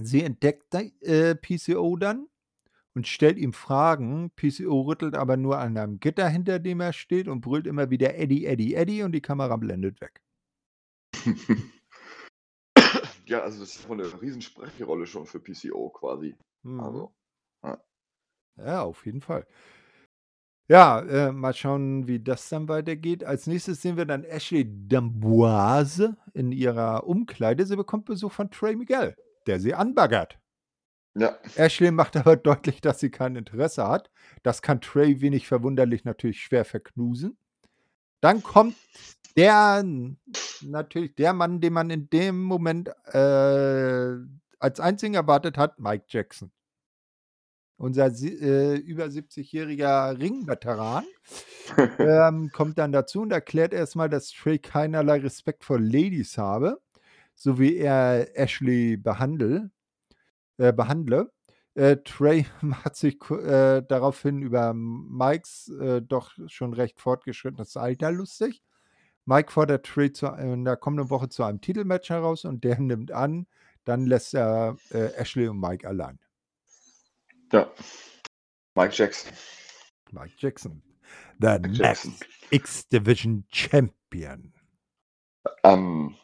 sie 0.05 0.23
entdeckt 0.23 0.74
äh, 0.74 1.35
PCO 1.35 1.97
dann 1.97 2.28
und 2.94 3.06
stellt 3.06 3.39
ihm 3.39 3.52
Fragen. 3.52 4.31
PCO 4.36 4.82
rüttelt 4.82 5.14
aber 5.14 5.36
nur 5.36 5.59
an 5.59 5.77
einem 5.77 6.01
Gitter, 6.01 6.28
hinter 6.28 6.59
dem 6.59 6.81
er 6.81 6.93
steht 6.93 7.28
und 7.28 7.40
brüllt 7.40 7.66
immer 7.66 7.90
wieder 7.90 8.16
Eddie, 8.16 8.47
Eddie, 8.47 8.74
Eddie 8.74 9.02
und 9.02 9.12
die 9.12 9.20
Kamera 9.20 9.56
blendet 9.56 10.01
weg. 10.01 10.23
ja, 13.27 13.40
also 13.40 13.60
das 13.60 13.77
ist 13.77 13.90
eine 13.90 14.20
riesen 14.20 14.43
Sprechrolle 14.43 15.06
schon 15.06 15.27
für 15.27 15.40
PCO 15.40 15.90
quasi. 15.90 16.35
Mhm. 16.62 16.81
Also, 16.81 17.14
Ja, 18.56 18.82
auf 18.82 19.05
jeden 19.05 19.20
Fall. 19.20 19.47
Ja, 20.68 21.01
äh, 21.01 21.32
mal 21.32 21.55
schauen, 21.55 22.09
wie 22.09 22.18
das 22.18 22.48
dann 22.48 22.68
weitergeht. 22.68 23.23
Als 23.23 23.47
nächstes 23.47 23.82
sehen 23.82 23.97
wir 23.97 24.05
dann 24.05 24.24
Ashley 24.24 24.62
D'Amboise 24.62 26.16
in 26.35 26.51
ihrer 26.51 27.06
Umkleide. 27.06 27.64
Sie 27.66 27.77
bekommt 27.77 28.06
Besuch 28.06 28.32
von 28.32 28.51
Trey 28.51 28.74
Miguel, 28.74 29.16
der 29.47 29.60
sie 29.60 29.74
anbaggert. 29.74 30.39
ja, 31.14 31.36
Ashley 31.56 31.90
macht 31.90 32.16
aber 32.16 32.36
deutlich, 32.36 32.81
dass 32.81 33.01
sie 33.01 33.10
kein 33.10 33.36
Interesse 33.36 33.86
hat. 33.86 34.10
Das 34.43 34.62
kann 34.62 34.81
Trey 34.81 35.20
wenig 35.20 35.47
verwunderlich 35.47 36.05
natürlich 36.05 36.40
schwer 36.40 36.64
verknusen. 36.64 37.36
Dann 38.20 38.43
kommt 38.43 38.77
der, 39.36 39.85
natürlich 40.62 41.14
der 41.14 41.32
Mann, 41.32 41.60
den 41.60 41.73
man 41.73 41.90
in 41.90 42.09
dem 42.10 42.43
Moment 42.43 42.89
äh, 43.12 44.16
als 44.59 44.81
einzigen 44.81 45.14
erwartet 45.14 45.59
hat, 45.59 45.78
Mike 45.78 46.06
Jackson. 46.09 46.51
Unser 47.78 48.06
äh, 48.06 48.77
über 48.77 49.05
70-jähriger 49.05 50.18
Ringveteran 50.18 51.05
ähm, 51.98 52.51
kommt 52.51 52.78
dann 52.78 52.90
dazu 52.90 53.20
und 53.20 53.32
erklärt 53.32 53.74
erstmal, 53.74 54.09
dass 54.09 54.31
Trey 54.31 54.59
keinerlei 54.59 55.18
Respekt 55.18 55.62
vor 55.62 55.78
Ladies 55.78 56.39
habe, 56.39 56.81
so 57.36 57.58
wie 57.60 57.76
er 57.76 58.36
Ashley 58.36 58.96
behandle, 58.96 59.70
äh, 60.56 60.72
behandle. 60.72 61.30
Äh, 61.74 61.98
Trey 61.98 62.46
macht 62.62 62.96
sich 62.96 63.18
äh, 63.30 63.82
daraufhin 63.82 64.42
über 64.42 64.72
Mikes 64.74 65.68
äh, 65.78 66.02
doch 66.02 66.32
schon 66.48 66.72
recht 66.72 66.98
fortgeschrittenes 66.98 67.76
Alter 67.76 68.10
lustig. 68.10 68.62
Mike 69.26 69.52
fordert 69.52 69.84
Trey 69.86 70.12
zu, 70.12 70.26
in 70.26 70.64
der 70.64 70.76
kommenden 70.76 71.10
Woche 71.10 71.28
zu 71.28 71.44
einem 71.44 71.60
Titelmatch 71.60 72.10
heraus 72.10 72.44
und 72.44 72.64
der 72.64 72.80
nimmt 72.80 73.12
an. 73.12 73.46
Dann 73.84 74.06
lässt 74.06 74.34
er 74.34 74.76
äh, 74.90 75.12
Ashley 75.14 75.46
und 75.46 75.60
Mike 75.60 75.86
allein. 75.86 76.18
ja. 77.52 77.70
Mike 78.74 78.92
Jackson. 78.94 79.32
Mike 80.10 80.34
Jackson. 80.38 80.82
The 81.40 81.58
Mike 81.58 81.68
next. 81.78 82.10
X-Division 82.50 83.44
Champion. 83.48 84.52
Ähm, 85.62 86.14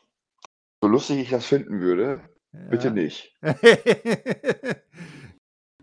so 0.83 0.89
lustig 0.89 1.21
ich 1.21 1.31
das 1.31 1.47
finden 1.47 1.81
würde, 1.81 2.21
bitte 2.71 2.89
Ja. 2.89 2.93
nicht. 2.95 3.39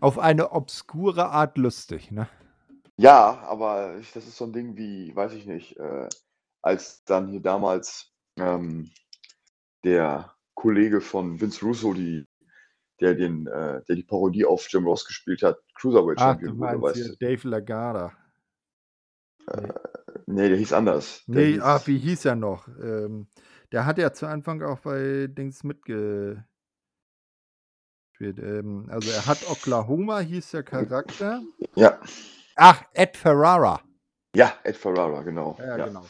Auf 0.00 0.18
eine 0.18 0.52
obskure 0.52 1.30
Art 1.30 1.58
lustig, 1.58 2.10
ne? 2.10 2.28
Ja, 2.96 3.40
aber 3.42 3.96
ich, 3.98 4.12
das 4.12 4.26
ist 4.26 4.36
so 4.36 4.44
ein 4.44 4.52
Ding 4.52 4.76
wie, 4.76 5.16
weiß 5.16 5.32
ich 5.32 5.46
nicht, 5.46 5.78
äh, 5.78 6.08
als 6.62 7.02
dann 7.04 7.28
hier 7.28 7.40
damals 7.40 8.12
ähm, 8.38 8.90
der 9.84 10.34
Kollege 10.54 11.00
von 11.00 11.40
Vince 11.40 11.64
Russo, 11.64 11.94
die, 11.94 12.26
der, 13.00 13.14
den, 13.14 13.46
äh, 13.46 13.82
der 13.88 13.96
die 13.96 14.04
Parodie 14.04 14.44
auf 14.44 14.66
Jim 14.70 14.84
Ross 14.84 15.06
gespielt 15.06 15.42
hat, 15.42 15.58
Cruiserweight 15.76 16.18
Ach, 16.18 16.36
du 16.36 16.46
Champion 16.48 16.58
wurde, 16.58 16.82
weißt 16.82 17.08
du? 17.08 17.16
Dave 17.16 17.48
Lagada. 17.48 18.12
Nee, 20.26 20.48
der 20.50 20.58
hieß 20.58 20.74
anders. 20.74 21.24
Der 21.26 21.36
Nee, 21.36 21.52
hieß, 21.54 21.62
ach, 21.62 21.86
wie 21.86 21.98
hieß 21.98 22.24
er 22.26 22.36
noch? 22.36 22.68
Ähm, 22.68 23.28
der 23.72 23.86
hat 23.86 23.98
ja 23.98 24.12
zu 24.12 24.26
Anfang 24.26 24.62
auch 24.62 24.80
bei 24.80 25.26
Dings 25.28 25.64
mitgespielt. 25.64 26.44
Ähm, 28.20 28.86
also 28.90 29.10
er 29.10 29.26
hat 29.26 29.48
Oklahoma, 29.50 30.20
hieß 30.20 30.50
der 30.52 30.62
Charakter. 30.62 31.42
Ja, 31.74 31.98
Ach, 32.56 32.82
Ed 32.92 33.16
Ferrara. 33.16 33.80
ja, 34.34 34.52
Ed 34.64 34.76
Ferrara, 34.76 35.22
genau. 35.22 35.56
Ja, 35.58 35.78
Ja, 35.78 35.86
genau. 35.86 36.04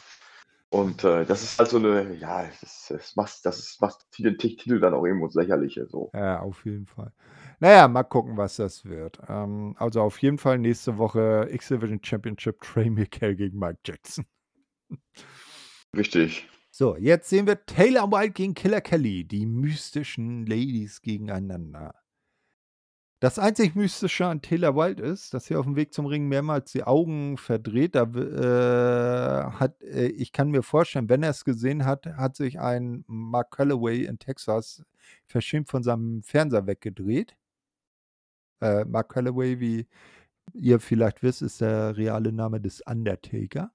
Und 0.73 1.03
äh, 1.03 1.25
das 1.25 1.43
ist 1.43 1.59
halt 1.59 1.69
so 1.69 1.77
eine, 1.77 2.13
ja, 2.15 2.49
das, 2.61 2.87
das 2.87 3.15
macht, 3.17 3.45
das 3.45 3.77
macht 3.81 4.05
viele 4.09 4.37
Titel 4.37 4.79
dann 4.79 4.93
auch 4.93 5.03
irgendwo 5.05 5.27
lächerliche. 5.37 5.85
So. 5.87 6.11
Ja, 6.13 6.39
auf 6.39 6.63
jeden 6.63 6.85
Fall. 6.85 7.11
Naja, 7.59 7.89
mal 7.89 8.03
gucken, 8.03 8.37
was 8.37 8.55
das 8.55 8.85
wird. 8.85 9.19
Ähm, 9.27 9.75
also 9.77 10.01
auf 10.01 10.21
jeden 10.21 10.37
Fall 10.37 10.57
nächste 10.59 10.97
Woche 10.97 11.47
X-Division 11.51 11.99
Championship 12.01 12.61
Trey 12.61 12.89
Miguel 12.89 13.35
gegen 13.35 13.59
Mike 13.59 13.79
Jackson. 13.85 14.25
Richtig. 15.95 16.47
So, 16.73 16.95
jetzt 16.95 17.29
sehen 17.29 17.47
wir 17.47 17.65
Taylor 17.65 18.09
White 18.11 18.31
gegen 18.31 18.53
Killer 18.53 18.79
Kelly, 18.79 19.25
die 19.25 19.45
mystischen 19.45 20.45
Ladies 20.45 21.01
gegeneinander. 21.01 21.93
Das 23.21 23.37
einzig 23.37 23.75
Mystische 23.75 24.25
an 24.25 24.41
Taylor 24.41 24.75
Wilde 24.75 25.03
ist, 25.03 25.35
dass 25.35 25.45
sie 25.45 25.55
auf 25.55 25.65
dem 25.65 25.75
Weg 25.75 25.93
zum 25.93 26.07
Ring 26.07 26.27
mehrmals 26.27 26.71
die 26.71 26.83
Augen 26.83 27.37
verdreht. 27.37 27.93
Da, 27.93 28.03
äh, 28.03 29.51
hat, 29.59 29.79
äh, 29.83 30.07
ich 30.07 30.31
kann 30.31 30.49
mir 30.49 30.63
vorstellen, 30.63 31.07
wenn 31.07 31.21
er 31.21 31.29
es 31.29 31.45
gesehen 31.45 31.85
hat, 31.85 32.07
hat 32.07 32.35
sich 32.35 32.59
ein 32.59 33.03
Mark 33.05 33.51
Calloway 33.51 34.05
in 34.05 34.17
Texas 34.17 34.83
verschämt 35.27 35.69
von 35.69 35.83
seinem 35.83 36.23
Fernseher 36.23 36.65
weggedreht. 36.65 37.35
Äh, 38.59 38.85
Mark 38.85 39.09
Calloway, 39.09 39.59
wie 39.59 39.87
ihr 40.53 40.79
vielleicht 40.79 41.21
wisst, 41.21 41.43
ist 41.43 41.61
der 41.61 41.97
reale 41.97 42.31
Name 42.31 42.59
des 42.59 42.81
Undertaker. 42.81 43.71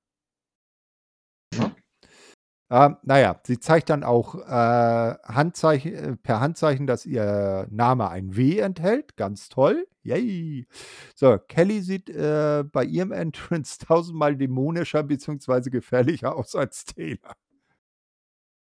Ja. 2.71 2.87
Ähm, 2.87 2.97
naja, 3.03 3.41
sie 3.45 3.61
zeigt 3.61 3.91
dann 3.91 4.03
auch 4.03 4.35
äh, 4.35 4.49
Handzeichen, 4.49 5.95
äh, 5.95 6.17
per 6.17 6.41
Handzeichen, 6.41 6.87
dass 6.87 7.07
ihr 7.07 7.67
Name 7.71 8.09
ein 8.09 8.37
W 8.37 8.59
enthält. 8.59 9.17
Ganz 9.17 9.49
toll. 9.49 9.87
Yay. 10.03 10.67
So, 11.15 11.39
Kelly 11.39 11.81
sieht 11.81 12.11
äh, 12.11 12.65
bei 12.65 12.85
ihrem 12.85 13.13
Entrance 13.13 13.79
tausendmal 13.79 14.37
dämonischer 14.37 15.03
bzw. 15.03 15.71
gefährlicher 15.71 16.35
aus 16.35 16.55
als 16.55 16.85
Taylor. 16.85 17.37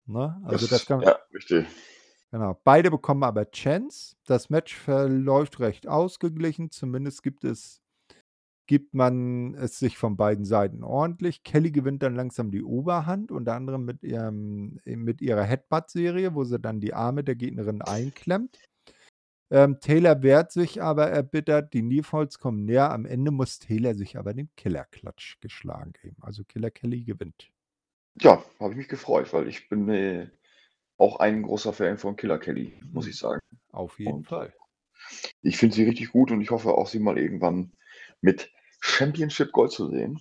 Ne? 0.07 0.41
Also 0.45 0.67
das, 0.67 0.71
das 0.71 0.87
kann 0.87 1.03
Ja, 1.03 1.19
richtig. 1.35 1.67
Genau. 2.31 2.61
Beide 2.65 2.91
bekommen 2.91 3.23
aber 3.23 3.51
Chance. 3.51 4.17
Das 4.27 4.51
Match 4.51 4.75
verläuft 4.77 5.61
recht 5.61 5.87
ausgeglichen. 5.87 6.71
Zumindest 6.71 7.23
gibt 7.23 7.45
es 7.45 7.81
gibt 8.69 8.95
man 8.95 9.55
es 9.55 9.79
sich 9.79 9.99
von 9.99 10.17
beiden 10.17 10.45
Seiten 10.45 10.85
ordentlich. 10.85 11.43
Kelly 11.43 11.73
gewinnt 11.73 12.03
dann 12.03 12.15
langsam 12.15 12.53
die 12.53 12.63
Oberhand, 12.63 13.33
unter 13.33 13.55
anderem 13.55 13.85
mit, 13.85 14.05
ihrem, 14.05 14.79
äh, 14.85 14.95
mit 14.95 15.21
ihrer 15.21 15.43
Headbutt-Serie, 15.43 16.35
wo 16.35 16.45
sie 16.45 16.61
dann 16.61 16.79
die 16.79 16.95
Arme 16.95 17.25
der 17.25 17.35
Gegnerin 17.35 17.83
einklemmt. 17.83 18.59
Ähm, 19.51 19.81
Taylor 19.81 20.23
wehrt 20.23 20.53
sich 20.53 20.83
aber 20.83 21.09
erbittert, 21.09 21.73
die 21.73 21.81
Nearfalls 21.81 22.39
kommen 22.39 22.67
näher. 22.67 22.93
Am 22.93 23.07
Ende 23.07 23.31
muss 23.31 23.59
Taylor 23.59 23.95
sich 23.95 24.19
aber 24.19 24.35
den 24.35 24.51
Killer-Klatsch 24.57 25.41
geschlagen 25.41 25.95
geben. 26.03 26.17
Also 26.21 26.45
Killer 26.45 26.71
Kelly 26.71 27.03
gewinnt. 27.05 27.51
Ja, 28.21 28.45
habe 28.61 28.73
ich 28.73 28.77
mich 28.77 28.89
gefreut, 28.89 29.33
weil 29.33 29.49
ich 29.49 29.71
bin 29.71 29.89
äh, 29.89 30.29
auch 30.99 31.21
ein 31.21 31.43
großer 31.43 31.73
Fan 31.73 31.97
von 31.97 32.17
Killer 32.17 32.39
Kelly, 32.39 32.79
muss 32.93 33.07
ich 33.07 33.17
sagen. 33.17 33.41
Auf 33.73 33.99
jeden 33.99 34.13
und 34.13 34.27
Fall. 34.27 34.53
Ich 35.41 35.57
finde 35.57 35.75
sie 35.75 35.85
richtig 35.85 36.11
gut 36.11 36.31
und 36.31 36.43
ich 36.43 36.51
hoffe 36.51 36.75
auch, 36.75 36.87
sie 36.87 36.99
mal 36.99 37.17
irgendwann 37.17 37.73
mit 38.21 38.53
Championship 38.89 39.53
Gold 39.53 39.73
zu 39.73 39.91
sehen. 39.91 40.19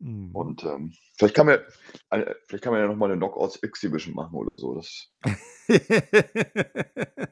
Mhm. 0.00 0.30
Und 0.32 0.64
ähm, 0.64 0.92
vielleicht, 1.16 1.34
kann 1.34 1.46
man, 1.46 1.58
vielleicht 2.46 2.62
kann 2.62 2.72
man 2.72 2.80
ja 2.80 2.86
nochmal 2.86 3.10
eine 3.10 3.18
Knockouts 3.18 3.56
Exhibition 3.62 4.14
machen 4.14 4.34
oder 4.34 4.50
so. 4.56 4.74
Das 4.74 5.10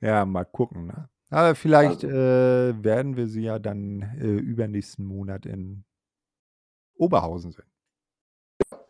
ja, 0.00 0.24
mal 0.26 0.44
gucken. 0.44 0.86
Ne? 0.86 1.08
Aber 1.30 1.54
vielleicht 1.54 2.04
also, 2.04 2.08
äh, 2.08 2.84
werden 2.84 3.16
wir 3.16 3.28
sie 3.28 3.42
ja 3.42 3.58
dann 3.58 4.02
äh, 4.20 4.26
übernächsten 4.26 5.04
Monat 5.04 5.46
in 5.46 5.84
Oberhausen 6.96 7.52
sehen. 7.52 7.70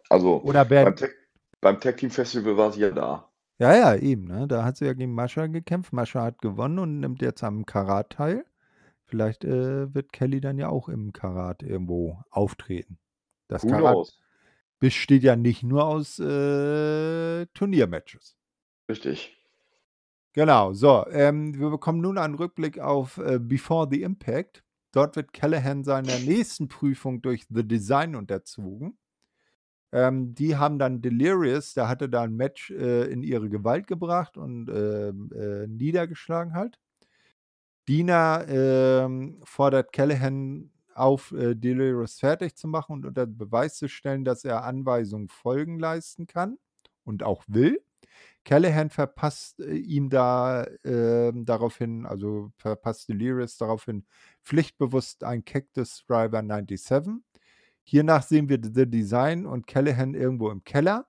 Also 0.09 0.40
oder 0.43 0.65
beim, 0.65 0.94
Tech, 0.94 1.11
beim 1.61 1.81
Tech 1.81 1.97
Team 1.97 2.11
Festival 2.11 2.57
war 2.57 2.73
sie 2.73 2.81
ja 2.81 2.90
da. 2.90 3.31
Ja, 3.59 3.74
ja, 3.74 3.97
eben. 3.97 4.24
Ne? 4.24 4.47
Da 4.47 4.65
hat 4.65 4.77
sie 4.77 4.85
ja 4.85 4.93
gegen 4.93 5.15
Mascha 5.15 5.47
gekämpft. 5.47 5.93
Mascha 5.93 6.23
hat 6.23 6.43
gewonnen 6.43 6.78
und 6.78 7.01
nimmt 7.01 7.23
jetzt 7.23 7.43
am 7.43 7.65
Karat 7.65 8.11
teil. 8.11 8.44
Vielleicht 9.06 9.44
äh, 9.44 9.94
wird 9.94 10.12
Kelly 10.12 10.40
dann 10.40 10.58
ja 10.58 10.68
auch 10.68 10.88
im 10.88 11.12
Karat 11.12 11.62
irgendwo 11.62 12.18
auftreten. 12.30 12.98
Das 13.48 13.62
Who 13.62 13.68
Karat 13.68 13.94
knows? 13.94 14.20
besteht 14.78 15.22
ja 15.22 15.36
nicht 15.36 15.62
nur 15.62 15.84
aus 15.86 16.18
äh, 16.18 17.46
Turniermatches. 17.54 18.36
Richtig. 18.90 19.36
Genau, 20.32 20.72
so. 20.74 21.06
Ähm, 21.08 21.58
wir 21.58 21.70
bekommen 21.70 22.00
nun 22.00 22.18
einen 22.18 22.34
Rückblick 22.34 22.78
auf 22.78 23.18
äh, 23.18 23.38
Before 23.38 23.88
the 23.90 24.02
Impact. 24.02 24.64
Dort 24.92 25.16
wird 25.16 25.32
Callahan 25.32 25.84
seiner 25.84 26.18
nächsten 26.18 26.68
Prüfung 26.68 27.22
durch 27.22 27.46
The 27.48 27.66
Design 27.66 28.16
unterzogen. 28.16 28.98
Ähm, 29.92 30.34
die 30.34 30.56
haben 30.56 30.78
dann 30.78 31.00
Delirious, 31.00 31.74
der 31.74 31.88
hatte 31.88 32.08
da 32.08 32.22
ein 32.22 32.34
Match 32.34 32.70
äh, 32.70 33.04
in 33.04 33.22
ihre 33.22 33.48
Gewalt 33.48 33.86
gebracht 33.86 34.36
und 34.36 34.68
ähm, 34.68 35.30
äh, 35.32 35.66
niedergeschlagen 35.68 36.54
halt. 36.54 36.78
Dina 37.88 38.44
ähm, 38.48 39.40
fordert 39.44 39.92
Callahan 39.92 40.70
auf, 40.94 41.32
äh, 41.32 41.54
Delirious 41.54 42.18
fertig 42.18 42.56
zu 42.56 42.68
machen 42.68 42.92
und 42.94 43.06
unter 43.06 43.26
Beweis 43.26 43.76
zu 43.76 43.88
stellen, 43.88 44.24
dass 44.24 44.44
er 44.44 44.64
Anweisungen 44.64 45.28
Folgen 45.28 45.78
leisten 45.78 46.26
kann 46.26 46.58
und 47.04 47.22
auch 47.22 47.44
will. 47.46 47.80
Callahan 48.44 48.90
verpasst 48.90 49.60
äh, 49.60 49.74
ihm 49.74 50.08
da 50.08 50.64
äh, 50.84 51.32
daraufhin, 51.34 52.06
also 52.06 52.52
verpasst 52.56 53.08
Delirious 53.08 53.56
daraufhin 53.58 54.06
pflichtbewusst 54.42 55.24
ein 55.24 55.44
Cactus 55.44 56.04
Driver 56.06 56.40
97. 56.40 57.22
Hiernach 57.82 58.22
sehen 58.22 58.48
wir 58.48 58.58
The 58.62 58.88
Design 58.88 59.46
und 59.46 59.66
Callahan 59.66 60.14
irgendwo 60.14 60.50
im 60.50 60.64
Keller. 60.64 61.06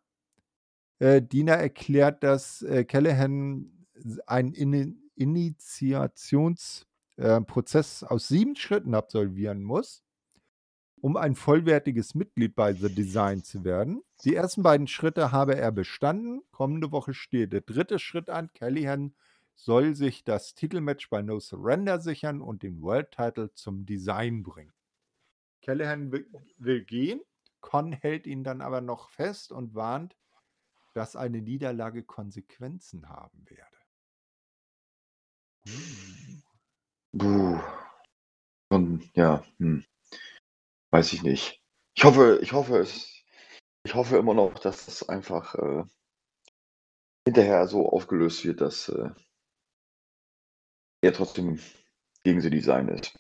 Äh, 0.99 1.21
Dina 1.21 1.53
erklärt, 1.53 2.23
dass 2.23 2.61
äh, 2.63 2.85
Callahan 2.85 3.87
ein 4.27 4.53
in 4.53 5.06
Initiationsprozess 5.17 8.01
äh, 8.01 8.05
aus 8.05 8.27
sieben 8.27 8.55
Schritten 8.55 8.93
absolvieren 8.93 9.63
muss, 9.63 10.03
um 11.01 11.17
ein 11.17 11.35
vollwertiges 11.35 12.15
Mitglied 12.15 12.55
bei 12.55 12.73
The 12.73 12.93
Design 12.93 13.43
zu 13.43 13.63
werden. 13.63 14.03
Die 14.23 14.35
ersten 14.35 14.63
beiden 14.63 14.87
Schritte 14.87 15.31
habe 15.31 15.55
er 15.55 15.71
bestanden. 15.71 16.41
Kommende 16.51 16.91
Woche 16.91 17.13
steht 17.13 17.53
der 17.53 17.61
dritte 17.61 17.99
Schritt 17.99 18.29
an. 18.29 18.51
Callahan 18.53 19.15
soll 19.55 19.95
sich 19.95 20.23
das 20.23 20.53
Titelmatch 20.53 21.09
bei 21.09 21.21
No 21.21 21.39
Surrender 21.39 21.99
sichern 21.99 22.41
und 22.41 22.63
den 22.63 22.81
World 22.81 23.11
Title 23.11 23.51
zum 23.53 23.85
Design 23.85 24.43
bringen. 24.43 24.73
Callahan 25.61 26.11
will, 26.11 26.27
will 26.57 26.85
gehen, 26.85 27.21
Con 27.59 27.91
hält 27.91 28.27
ihn 28.27 28.43
dann 28.43 28.61
aber 28.61 28.81
noch 28.81 29.09
fest 29.09 29.51
und 29.51 29.73
warnt, 29.73 30.15
dass 30.93 31.15
eine 31.15 31.41
Niederlage 31.41 32.03
Konsequenzen 32.03 33.09
haben 33.09 33.49
werde. 33.49 33.76
Puh. 37.17 37.59
Und 38.69 39.09
ja, 39.15 39.43
hm. 39.59 39.83
Weiß 40.91 41.13
ich 41.13 41.23
nicht. 41.23 41.61
Ich 41.95 42.03
hoffe, 42.03 42.39
ich 42.41 42.53
hoffe 42.53 42.77
es. 42.77 43.23
Ich 43.83 43.95
hoffe 43.95 44.17
immer 44.17 44.33
noch, 44.33 44.59
dass 44.59 44.87
es 44.87 45.07
einfach 45.07 45.55
äh, 45.55 45.83
hinterher 47.25 47.67
so 47.67 47.89
aufgelöst 47.89 48.45
wird, 48.45 48.61
dass 48.61 48.89
äh, 48.89 49.09
er 51.01 51.13
trotzdem 51.13 51.59
gegen 52.23 52.41
sie 52.41 52.49
Design 52.49 52.89
ist. 52.89 53.17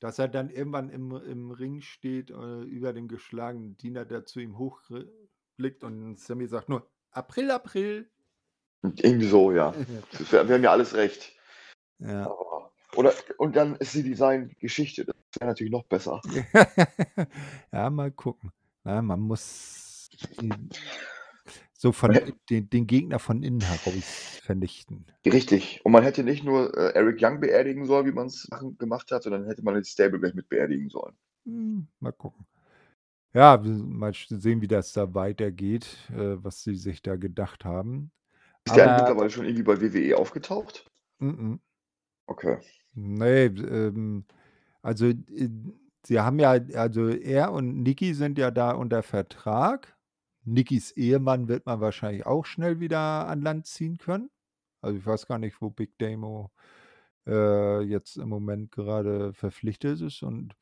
Dass 0.00 0.18
er 0.18 0.28
dann 0.28 0.50
irgendwann 0.50 0.90
im, 0.90 1.12
im 1.16 1.50
Ring 1.50 1.80
steht, 1.80 2.30
äh, 2.30 2.62
über 2.62 2.92
den 2.92 3.08
geschlagenen 3.08 3.76
Diener, 3.76 4.04
der 4.04 4.24
zu 4.24 4.40
ihm 4.40 4.58
hochblickt 4.58 5.82
und 5.82 6.18
Sammy 6.18 6.46
sagt 6.46 6.68
nur 6.68 6.90
April, 7.10 7.50
April. 7.50 8.10
irgendwie 8.82 9.28
so, 9.28 9.52
ja. 9.52 9.74
wir, 10.30 10.48
wir 10.48 10.54
haben 10.54 10.64
ja 10.64 10.72
alles 10.72 10.94
recht. 10.94 11.32
Ja. 11.98 12.30
Oder 12.96 13.12
und 13.38 13.56
dann 13.56 13.76
ist 13.76 13.94
die 13.94 14.02
Design-Geschichte. 14.02 15.04
Das 15.04 15.14
wäre 15.40 15.50
natürlich 15.50 15.72
noch 15.72 15.84
besser. 15.84 16.20
ja, 17.72 17.90
mal 17.90 18.10
gucken. 18.10 18.52
Ja, 18.84 19.02
man 19.02 19.20
muss 19.20 20.10
so 21.72 21.92
von 21.92 22.12
den, 22.48 22.70
den, 22.70 22.86
Gegner 22.86 23.18
von 23.18 23.42
innen 23.42 23.60
heraus 23.60 24.40
vernichten. 24.42 25.06
Richtig. 25.26 25.80
Und 25.84 25.92
man 25.92 26.02
hätte 26.02 26.22
nicht 26.22 26.44
nur 26.44 26.76
äh, 26.76 26.94
Eric 26.94 27.18
Young 27.20 27.40
beerdigen 27.40 27.84
sollen, 27.84 28.06
wie 28.06 28.12
man 28.12 28.28
es 28.28 28.48
gemacht 28.78 29.10
hat, 29.10 29.24
sondern 29.24 29.46
hätte 29.46 29.62
man 29.62 29.74
den 29.74 29.84
Stable 29.84 30.20
gleich 30.20 30.34
mit 30.34 30.48
beerdigen 30.48 30.88
sollen. 30.88 31.14
Hm, 31.44 31.88
mal 32.00 32.12
gucken. 32.12 32.46
Ja, 33.34 33.60
mal 33.62 34.12
sehen, 34.14 34.62
wie 34.62 34.68
das 34.68 34.92
da 34.92 35.12
weitergeht, 35.12 35.98
äh, 36.10 36.36
was 36.42 36.62
sie 36.62 36.76
sich 36.76 37.02
da 37.02 37.16
gedacht 37.16 37.64
haben. 37.64 38.12
Ist 38.64 38.76
der 38.76 38.96
mittlerweile 38.96 39.28
schon 39.28 39.44
irgendwie 39.44 39.64
bei 39.64 39.80
WWE 39.80 40.16
aufgetaucht? 40.16 40.90
-mm. 41.20 41.58
Okay. 42.28 42.58
Ne, 42.94 43.46
ähm, 43.46 44.24
also, 44.82 45.06
äh, 45.08 45.48
sie 46.06 46.20
haben 46.20 46.38
ja 46.38 46.52
also 46.74 47.08
er 47.08 47.52
und 47.52 47.82
Nikki 47.82 48.14
sind 48.14 48.38
ja 48.38 48.50
da 48.50 48.72
unter 48.72 49.02
Vertrag. 49.02 49.96
Nickys 50.44 50.92
Ehemann 50.92 51.48
wird 51.48 51.66
man 51.66 51.80
wahrscheinlich 51.80 52.26
auch 52.26 52.46
schnell 52.46 52.80
wieder 52.80 53.26
an 53.28 53.42
Land 53.42 53.66
ziehen 53.66 53.98
können. 53.98 54.30
Also, 54.82 54.98
ich 54.98 55.06
weiß 55.06 55.26
gar 55.26 55.38
nicht, 55.38 55.60
wo 55.62 55.70
Big 55.70 55.98
Damo 55.98 56.50
äh, 57.26 57.80
jetzt 57.82 58.16
im 58.16 58.28
Moment 58.28 58.70
gerade 58.70 59.32
verpflichtet 59.32 60.00
ist. 60.00 60.22
Und 60.22 60.54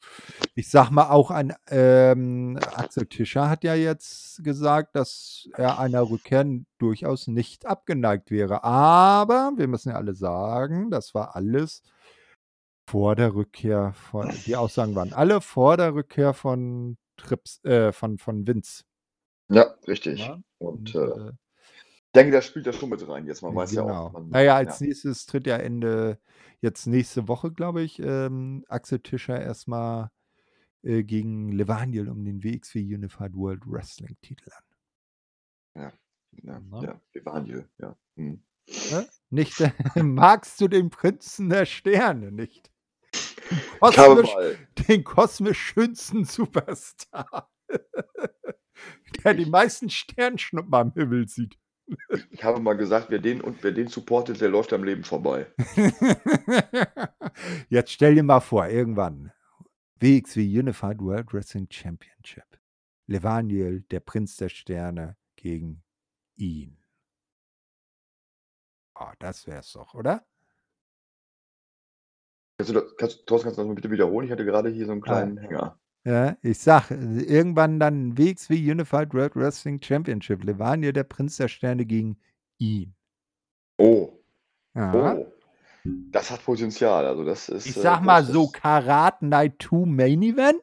ich 0.55 0.70
sag 0.70 0.90
mal, 0.90 1.10
auch 1.10 1.30
ein 1.30 1.55
ähm, 1.68 2.59
Axel 2.74 3.06
Tischer 3.06 3.48
hat 3.48 3.64
ja 3.64 3.74
jetzt 3.74 4.43
gesagt, 4.44 4.97
dass 4.97 5.48
er 5.56 5.78
einer 5.78 6.09
Rückkehr 6.09 6.44
durchaus 6.78 7.26
nicht 7.26 7.66
abgeneigt 7.66 8.30
wäre. 8.30 8.64
Aber 8.64 9.52
wir 9.56 9.68
müssen 9.68 9.90
ja 9.90 9.97
alle 9.97 10.14
sagen, 10.14 10.90
das 10.90 11.14
war 11.14 11.36
alles 11.36 11.82
vor 12.89 13.16
der 13.16 13.34
Rückkehr 13.34 13.93
von, 13.94 14.30
die 14.47 14.56
Aussagen 14.56 14.94
waren 14.94 15.12
alle 15.12 15.40
vor 15.40 15.76
der 15.76 15.94
Rückkehr 15.94 16.34
von 16.34 16.97
Trips, 17.16 17.62
äh, 17.64 17.93
von, 17.93 18.18
von 18.18 18.47
Vince. 18.47 18.84
Ja, 19.48 19.74
richtig. 19.86 20.20
Ja? 20.20 20.40
Und, 20.59 20.94
Und, 20.94 20.94
äh, 20.94 21.28
äh, 21.28 21.32
denke, 22.12 22.32
das 22.32 22.47
spielt 22.47 22.66
da 22.66 22.72
schon 22.72 22.90
mit 22.90 23.06
rein 23.09 23.26
jetzt. 23.26 23.43
Man 23.43 23.55
weiß 23.55 23.72
ja 23.72 23.82
genau. 23.82 24.06
auch. 24.06 24.12
Man, 24.12 24.28
Naja, 24.28 24.56
als 24.56 24.80
ja. 24.80 24.86
nächstes 24.86 25.26
tritt 25.26 25.47
ja 25.47 25.56
Ende, 25.56 26.18
jetzt 26.60 26.86
nächste 26.86 27.28
Woche, 27.28 27.52
glaube 27.52 27.82
ich, 27.82 27.98
ähm, 28.01 28.64
Axel 28.68 29.01
Tischer 29.01 29.40
erstmal 29.40 30.10
äh, 30.82 31.02
gegen 31.05 31.52
Levaniel 31.52 32.09
um 32.09 32.24
den 32.24 32.43
WXW 32.43 32.94
Unified 32.94 33.34
World 33.34 33.62
Wrestling 33.66 34.16
Titel 34.20 34.51
an. 34.51 34.64
Ja, 35.82 35.93
ja, 36.43 36.60
Na? 36.68 36.82
ja, 36.82 37.01
Evangel, 37.12 37.68
ja. 37.78 37.97
Hm. 38.16 38.43
Ne? 38.90 39.09
Nicht, 39.30 39.55
magst 39.97 40.60
du 40.60 40.68
den 40.68 40.90
Prinzen 40.90 41.48
der 41.48 41.66
Sterne 41.66 42.30
nicht? 42.30 42.70
Kosmisch, 43.80 44.34
den 44.89 45.05
kosmisch 45.05 45.60
schönsten 45.60 46.24
Superstar, 46.24 47.51
der 49.24 49.34
die 49.34 49.47
meisten 49.47 49.90
Sternschnuppen 49.90 50.74
am 50.74 50.93
Himmel 50.93 51.28
sieht. 51.28 51.59
Ich 52.31 52.45
habe 52.45 52.61
mal 52.61 52.77
gesagt, 52.77 53.07
wer 53.11 53.19
den 53.19 53.41
und 53.41 53.63
wer 53.63 53.73
den 53.73 53.89
supportet, 53.89 54.41
der 54.41 54.49
läuft 54.49 54.73
am 54.73 54.85
Leben 54.85 55.05
vorbei. 55.05 55.47
Jetzt 57.69 57.93
stell 57.93 58.15
dir 58.15 58.23
mal 58.23 58.41
vor, 58.41 58.67
irgendwann 58.67 59.33
WXW 60.01 60.59
Unified 60.59 60.99
World 61.01 61.33
Wrestling 61.33 61.69
Championship. 61.71 62.59
Levaniel, 63.07 63.83
der 63.91 64.01
Prinz 64.01 64.37
der 64.37 64.49
Sterne, 64.49 65.17
gegen 65.37 65.83
ihn. 66.37 66.79
Oh, 68.95 69.13
das 69.19 69.47
wär's 69.47 69.73
doch, 69.73 69.95
oder? 69.95 70.25
Kannst 72.59 72.71
du 72.71 72.75
das, 72.75 72.97
kannst, 72.97 73.27
Thorsten, 73.27 73.47
kannst 73.47 73.59
du 73.59 73.63
das 73.63 73.69
mal 73.69 73.75
bitte 73.75 73.91
wiederholen? 73.91 74.27
Ich 74.27 74.33
hatte 74.33 74.45
gerade 74.45 74.71
hier 74.71 74.87
so 74.87 74.93
einen 74.93 75.01
kleinen 75.01 75.39
Hänger. 75.39 75.79
Ja, 76.05 76.37
ich 76.43 76.59
sag, 76.59 76.91
irgendwann 76.91 77.79
dann 77.79 78.19
WXW 78.19 78.55
Unified 78.73 79.15
World 79.15 79.37
Wrestling 79.37 79.81
Championship. 79.81 80.43
Levaniel, 80.43 80.93
der 80.93 81.05
Prinz 81.05 81.37
der 81.37 81.49
Sterne, 81.49 81.85
gegen 81.85 82.19
ihn. 82.59 82.95
Oh, 83.79 84.12
Ja. 84.74 85.15
oh. 85.15 85.33
Das 85.85 86.31
hat 86.31 86.45
Potenzial. 86.45 87.07
Also 87.07 87.24
das 87.24 87.49
ist. 87.49 87.66
Ich 87.66 87.77
äh, 87.77 87.81
sag 87.81 88.03
mal 88.03 88.24
so 88.24 88.49
Karat 88.49 89.20
Night 89.23 89.55
2 89.62 89.87
Main 89.87 90.23
Event. 90.23 90.62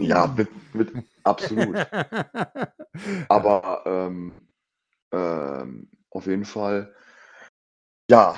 Ja, 0.00 0.26
Hm. 0.26 0.34
mit, 0.36 0.74
mit 0.74 1.04
absolut. 1.24 1.76
Aber 3.28 3.82
ähm, 3.86 4.32
ähm, 5.12 5.90
auf 6.10 6.26
jeden 6.26 6.44
Fall, 6.44 6.94
ja, 8.10 8.34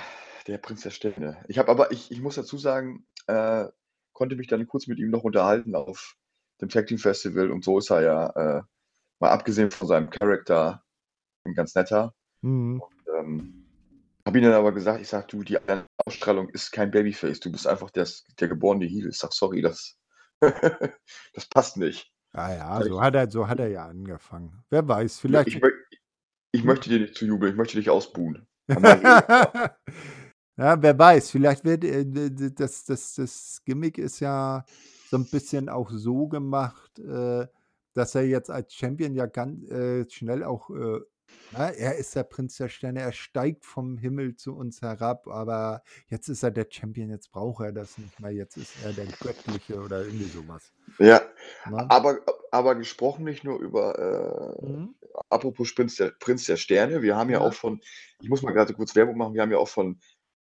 der 0.46 0.58
Prinz 0.58 0.82
der 0.82 0.90
Sterne. 0.90 1.42
Ich 1.48 1.58
habe 1.58 1.70
aber, 1.70 1.92
ich, 1.92 2.10
ich 2.10 2.20
muss 2.20 2.34
dazu 2.34 2.58
sagen, 2.58 3.06
äh, 3.26 3.66
konnte 4.12 4.36
mich 4.36 4.48
dann 4.48 4.66
kurz 4.66 4.86
mit 4.88 4.98
ihm 4.98 5.10
noch 5.10 5.24
unterhalten 5.24 5.74
auf 5.74 6.16
dem 6.62 6.68
Tag 6.68 6.86
Team 6.86 6.98
Festival 6.98 7.50
und 7.50 7.64
so 7.64 7.78
ist 7.78 7.90
er 7.90 8.02
ja, 8.02 8.30
äh, 8.30 8.62
mal 9.20 9.30
abgesehen 9.30 9.70
von 9.70 9.88
seinem 9.88 10.08
Charakter, 10.10 10.82
ein 11.44 11.54
ganz 11.54 11.74
netter. 11.74 12.14
Hm. 12.42 12.80
Ähm, 13.18 13.66
habe 14.24 14.38
ihn 14.38 14.44
dann 14.44 14.54
aber 14.54 14.72
gesagt, 14.72 15.00
ich 15.00 15.08
sag, 15.08 15.28
du, 15.28 15.42
die 15.42 15.58
Ausstrahlung 16.06 16.48
ist 16.50 16.70
kein 16.70 16.90
Babyface, 16.90 17.40
du 17.40 17.50
bist 17.50 17.66
einfach 17.66 17.90
der, 17.90 18.08
der 18.38 18.48
geborene 18.48 18.86
Heel. 18.86 19.08
Ich 19.08 19.18
sag, 19.18 19.32
sorry, 19.32 19.60
das, 19.60 19.98
das 20.40 21.46
passt 21.50 21.76
nicht. 21.76 22.10
Ja, 22.34 22.54
ja, 22.54 22.82
so 22.82 22.96
ich- 22.96 23.00
hat, 23.02 23.14
er, 23.14 23.30
so 23.30 23.48
hat 23.48 23.60
er 23.60 23.68
ja 23.68 23.86
angefangen. 23.86 24.64
Wer 24.70 24.86
weiß, 24.86 25.18
vielleicht. 25.18 25.48
Ich, 25.48 25.56
mö- 25.56 25.72
ich 26.52 26.64
möchte 26.64 26.88
dir 26.88 27.00
nicht 27.00 27.16
zujubeln, 27.16 27.52
ich 27.52 27.58
möchte 27.58 27.76
dich 27.76 27.90
ausbuhen. 27.90 28.46
Ja, 30.58 30.80
wer 30.82 30.98
weiß, 30.98 31.30
vielleicht 31.30 31.64
wird 31.64 31.82
äh, 31.82 32.04
das, 32.52 32.84
das, 32.84 33.14
das 33.14 33.62
Gimmick 33.64 33.96
ist 33.96 34.20
ja 34.20 34.64
so 35.12 35.18
ein 35.18 35.28
bisschen 35.28 35.68
auch 35.68 35.90
so 35.90 36.26
gemacht, 36.26 36.98
äh, 36.98 37.46
dass 37.92 38.14
er 38.14 38.22
jetzt 38.26 38.50
als 38.50 38.72
Champion 38.74 39.14
ja 39.14 39.26
ganz 39.26 39.62
äh, 39.70 40.08
schnell 40.08 40.42
auch, 40.42 40.70
äh, 40.70 41.00
na, 41.50 41.68
er 41.68 41.96
ist 41.98 42.16
der 42.16 42.22
Prinz 42.24 42.56
der 42.56 42.70
Sterne, 42.70 43.00
er 43.00 43.12
steigt 43.12 43.66
vom 43.66 43.98
Himmel 43.98 44.36
zu 44.36 44.56
uns 44.56 44.80
herab, 44.80 45.28
aber 45.28 45.82
jetzt 46.08 46.28
ist 46.28 46.42
er 46.42 46.50
der 46.50 46.66
Champion, 46.70 47.10
jetzt 47.10 47.30
braucht 47.30 47.62
er 47.62 47.72
das 47.72 47.98
nicht 47.98 48.18
mehr, 48.20 48.30
jetzt 48.30 48.56
ist 48.56 48.74
er 48.76 48.94
der 48.94 49.08
Göttliche 49.08 49.76
oder 49.82 50.02
irgendwie 50.02 50.30
sowas. 50.30 50.72
ja, 50.98 51.20
Ne? 51.66 51.86
aber, 51.90 52.20
aber 52.50 52.74
gesprochen 52.74 53.24
nicht 53.24 53.44
nur 53.44 53.60
über, 53.60 53.98
äh, 54.62 54.66
Mhm. 54.66 54.94
apropos 55.28 55.74
Prinz 55.74 55.96
der, 55.96 56.12
Prinz 56.20 56.46
der 56.46 56.56
Sterne, 56.56 57.02
wir 57.02 57.16
haben 57.16 57.28
ja, 57.28 57.38
Ja. 57.40 57.46
auch 57.46 57.52
von, 57.52 57.82
ich 58.22 58.30
muss 58.30 58.40
mal 58.40 58.52
gerade 58.52 58.72
kurz 58.72 58.94
Werbung 58.96 59.18
machen, 59.18 59.34
wir 59.34 59.42
haben 59.42 59.52
ja 59.52 59.58
auch 59.58 59.68
von, 59.68 60.00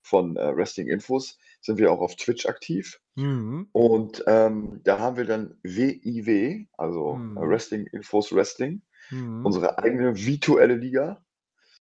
von 0.07 0.37
äh, 0.37 0.55
Wrestling 0.55 0.87
Infos, 0.87 1.37
sind 1.61 1.77
wir 1.77 1.91
auch 1.91 1.99
auf 1.99 2.15
Twitch 2.15 2.45
aktiv. 2.45 2.99
Mhm. 3.15 3.67
Und 3.73 4.23
ähm, 4.27 4.81
da 4.83 4.99
haben 4.99 5.17
wir 5.17 5.25
dann 5.25 5.57
WIW, 5.63 6.65
also 6.77 7.15
Mhm. 7.15 7.37
äh, 7.37 7.41
Wrestling 7.41 7.87
Infos 7.87 8.33
Wrestling, 8.33 8.81
Mhm. 9.11 9.45
unsere 9.45 9.77
eigene 9.79 10.15
virtuelle 10.15 10.75
Liga 10.75 11.23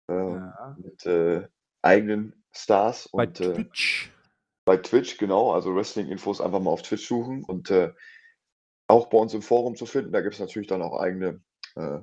ähm, 0.09 0.35
Ja. 0.35 0.77
mit 0.79 1.05
äh, 1.05 1.47
eigenen 1.81 2.43
Stars 2.53 3.09
Bei 3.11 3.25
und 3.25 3.39
äh, 3.41 3.53
Twitch. 3.53 4.11
bei 4.65 4.77
Twitch, 4.77 5.17
genau, 5.17 5.51
also 5.51 5.75
Wrestling 5.75 6.07
Infos 6.07 6.41
einfach 6.41 6.59
mal 6.61 6.71
auf 6.71 6.81
Twitch 6.83 7.07
suchen 7.07 7.43
und 7.43 7.69
äh, 7.71 7.91
auch 8.87 9.07
bei 9.09 9.17
uns 9.17 9.33
im 9.33 9.41
Forum 9.41 9.75
zu 9.75 9.85
finden. 9.85 10.11
Da 10.11 10.21
gibt 10.21 10.35
es 10.35 10.39
natürlich 10.39 10.67
dann 10.67 10.81
auch 10.81 10.99
eigene 10.99 11.41
äh, 11.75 11.99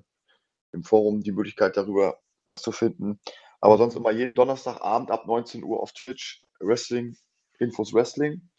im 0.73 0.83
Forum 0.83 1.23
die 1.23 1.33
Möglichkeit 1.33 1.77
darüber 1.77 2.21
zu 2.57 2.73
finden. 2.73 3.21
Aber 3.63 3.79
sonst 3.79 3.97
immer 3.97 4.13
jeden 4.13 4.35
Donnerstagabend 4.35 5.11
ab 5.13 5.27
19 5.27 5.65
Uhr 5.65 5.81
auf 5.81 5.93
Twitch 5.95 6.45
Wrestling 6.61 7.17
Infos 7.61 7.95
Wrestling. 7.95 8.51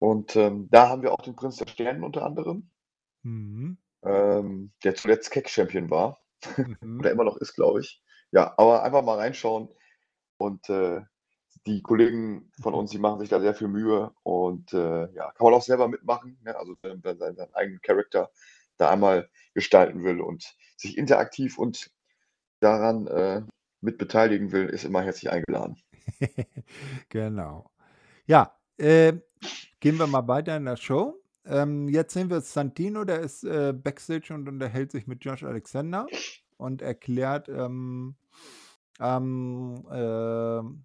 Und 0.00 0.36
ähm, 0.36 0.68
da 0.70 0.88
haben 0.90 1.02
wir 1.02 1.12
auch 1.12 1.22
den 1.22 1.36
Prinz 1.36 1.56
der 1.56 1.68
Sterne 1.68 2.04
unter 2.04 2.24
anderem, 2.26 2.70
Mhm. 3.24 3.78
ähm, 4.04 4.72
der 4.84 4.94
zuletzt 4.94 5.30
Keck-Champion 5.30 5.90
war 5.90 6.20
Mhm. 6.58 6.98
oder 7.00 7.10
immer 7.12 7.24
noch 7.24 7.36
ist, 7.36 7.54
glaube 7.54 7.80
ich. 7.80 8.02
Ja, 8.32 8.54
aber 8.56 8.82
einfach 8.82 9.02
mal 9.02 9.18
reinschauen 9.18 9.68
und 10.38 10.68
äh, 10.70 11.02
die 11.66 11.82
Kollegen 11.82 12.50
von 12.60 12.74
uns, 12.74 12.90
die 12.92 12.98
machen 12.98 13.20
sich 13.20 13.28
da 13.30 13.40
sehr 13.40 13.54
viel 13.54 13.68
Mühe 13.68 14.12
und 14.24 14.72
äh, 14.74 15.12
ja, 15.14 15.32
kann 15.32 15.44
man 15.44 15.54
auch 15.54 15.62
selber 15.62 15.88
mitmachen, 15.88 16.38
ne? 16.44 16.56
also 16.56 16.74
wenn 16.82 17.00
man 17.04 17.18
seinen, 17.18 17.36
seinen 17.36 17.54
eigenen 17.54 17.80
Charakter 17.82 18.30
da 18.78 18.90
einmal 18.90 19.30
gestalten 19.54 20.04
will 20.04 20.20
und 20.20 20.56
sich 20.76 20.98
interaktiv 20.98 21.58
und 21.58 21.90
daran 22.60 23.06
äh, 23.08 23.42
mit 23.82 23.98
beteiligen 23.98 24.52
will, 24.52 24.66
ist 24.66 24.84
immer 24.84 25.02
herzlich 25.02 25.30
eingeladen. 25.30 25.76
genau. 27.08 27.70
Ja, 28.26 28.56
äh, 28.78 29.14
gehen 29.80 29.98
wir 29.98 30.06
mal 30.06 30.26
weiter 30.28 30.56
in 30.56 30.64
der 30.64 30.76
Show. 30.76 31.22
Ähm, 31.44 31.88
jetzt 31.88 32.14
sehen 32.14 32.30
wir 32.30 32.40
Santino, 32.40 33.04
der 33.04 33.20
ist 33.20 33.44
äh, 33.44 33.72
Backstage 33.72 34.32
und 34.32 34.48
unterhält 34.48 34.92
sich 34.92 35.06
mit 35.06 35.24
Josh 35.24 35.42
Alexander 35.42 36.06
und 36.56 36.80
erklärt, 36.80 37.48
ähm, 37.48 38.14
ähm, 39.00 39.84
ähm, 39.90 40.84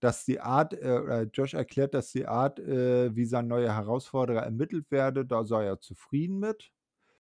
dass 0.00 0.26
die 0.26 0.40
Art, 0.40 0.74
äh, 0.74 1.22
Josh 1.32 1.54
erklärt, 1.54 1.94
dass 1.94 2.12
die 2.12 2.26
Art, 2.26 2.58
äh, 2.58 3.16
wie 3.16 3.24
sein 3.24 3.46
neuer 3.46 3.72
Herausforderer 3.72 4.42
ermittelt 4.42 4.90
werde, 4.90 5.24
da 5.24 5.44
sei 5.44 5.64
er 5.64 5.80
zufrieden 5.80 6.38
mit. 6.38 6.70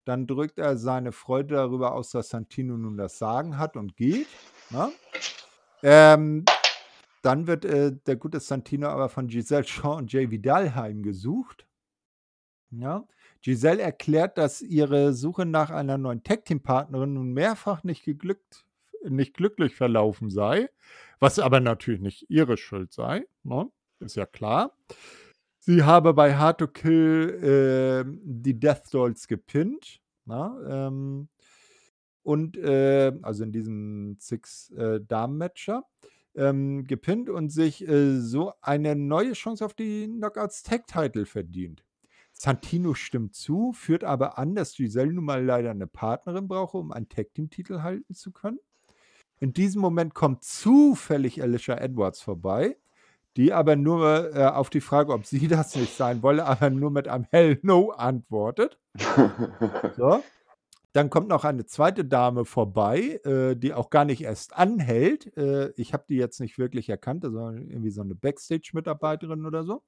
Dann 0.04 0.26
drückt 0.26 0.58
er 0.58 0.76
seine 0.76 1.12
Freude 1.12 1.54
darüber 1.54 1.94
aus, 1.94 2.10
dass 2.10 2.28
Santino 2.28 2.76
nun 2.76 2.98
das 2.98 3.18
Sagen 3.18 3.56
hat 3.56 3.76
und 3.76 3.96
geht. 3.96 4.26
Ne? 4.70 4.92
Ähm, 5.82 6.44
dann 7.22 7.46
wird 7.46 7.64
äh, 7.64 7.92
der 8.06 8.16
gute 8.16 8.40
Santino 8.40 8.88
aber 8.88 9.08
von 9.08 9.28
Giselle 9.28 9.64
Shaw 9.64 9.96
und 9.96 10.12
Jay 10.12 10.30
Vidal 10.30 10.74
heimgesucht. 10.74 11.66
Ja. 12.70 13.06
Giselle 13.40 13.82
erklärt, 13.82 14.36
dass 14.36 14.60
ihre 14.62 15.12
Suche 15.14 15.46
nach 15.46 15.70
einer 15.70 15.96
neuen 15.96 16.22
Tag-Team-Partnerin 16.22 17.14
nun 17.14 17.32
mehrfach 17.32 17.84
nicht, 17.84 18.04
geglückt, 18.04 18.64
nicht 19.04 19.34
glücklich 19.34 19.76
verlaufen 19.76 20.28
sei, 20.28 20.68
was 21.20 21.38
aber 21.38 21.60
natürlich 21.60 22.00
nicht 22.00 22.26
ihre 22.28 22.56
Schuld 22.56 22.92
sei. 22.92 23.26
Ne? 23.44 23.70
Ist 24.00 24.16
ja 24.16 24.26
klar. 24.26 24.76
Sie 25.58 25.82
habe 25.82 26.14
bei 26.14 26.36
Hard 26.36 26.58
to 26.58 26.66
Kill 26.66 28.04
äh, 28.06 28.10
die 28.22 28.58
Death 28.58 28.92
Dolls 28.92 29.28
gepinnt. 29.28 30.00
Na, 30.24 30.56
ähm, 30.88 31.28
und 32.28 32.58
äh, 32.58 33.10
also 33.22 33.42
in 33.42 33.52
diesem 33.52 34.18
Six-Damen-Matcher 34.20 35.84
ähm, 36.36 36.84
gepinnt 36.84 37.30
und 37.30 37.48
sich 37.48 37.88
äh, 37.88 38.20
so 38.20 38.52
eine 38.60 38.94
neue 38.96 39.32
Chance 39.32 39.64
auf 39.64 39.72
die 39.72 40.06
Knockouts 40.06 40.62
Tag 40.62 40.86
Title 40.86 41.24
verdient. 41.24 41.86
Santino 42.34 42.92
stimmt 42.92 43.34
zu, 43.34 43.72
führt 43.72 44.04
aber 44.04 44.36
an, 44.36 44.54
dass 44.54 44.74
Giselle 44.74 45.10
nun 45.10 45.24
mal 45.24 45.42
leider 45.42 45.70
eine 45.70 45.86
Partnerin 45.86 46.48
brauche, 46.48 46.76
um 46.76 46.92
einen 46.92 47.08
Tag 47.08 47.32
Team 47.32 47.48
Titel 47.48 47.80
halten 47.80 48.12
zu 48.12 48.30
können. 48.30 48.58
In 49.40 49.54
diesem 49.54 49.80
Moment 49.80 50.12
kommt 50.12 50.44
zufällig 50.44 51.40
Alicia 51.40 51.78
Edwards 51.78 52.20
vorbei, 52.20 52.76
die 53.38 53.54
aber 53.54 53.74
nur 53.74 54.36
äh, 54.36 54.44
auf 54.44 54.68
die 54.68 54.82
Frage, 54.82 55.14
ob 55.14 55.24
sie 55.24 55.48
das 55.48 55.74
nicht 55.76 55.96
sein 55.96 56.22
wolle, 56.22 56.44
aber 56.44 56.68
nur 56.68 56.90
mit 56.90 57.08
einem 57.08 57.24
Hell 57.30 57.58
No 57.62 57.88
antwortet. 57.92 58.78
So. 59.96 60.22
Dann 60.92 61.10
kommt 61.10 61.28
noch 61.28 61.44
eine 61.44 61.66
zweite 61.66 62.04
Dame 62.04 62.44
vorbei, 62.44 63.20
äh, 63.24 63.56
die 63.56 63.74
auch 63.74 63.90
gar 63.90 64.04
nicht 64.04 64.22
erst 64.22 64.56
anhält. 64.56 65.36
Äh, 65.36 65.72
ich 65.76 65.92
habe 65.92 66.04
die 66.08 66.16
jetzt 66.16 66.40
nicht 66.40 66.58
wirklich 66.58 66.88
erkannt, 66.88 67.24
sondern 67.24 67.68
irgendwie 67.68 67.90
so 67.90 68.00
eine 68.00 68.14
Backstage-Mitarbeiterin 68.14 69.44
oder 69.44 69.64
so. 69.64 69.82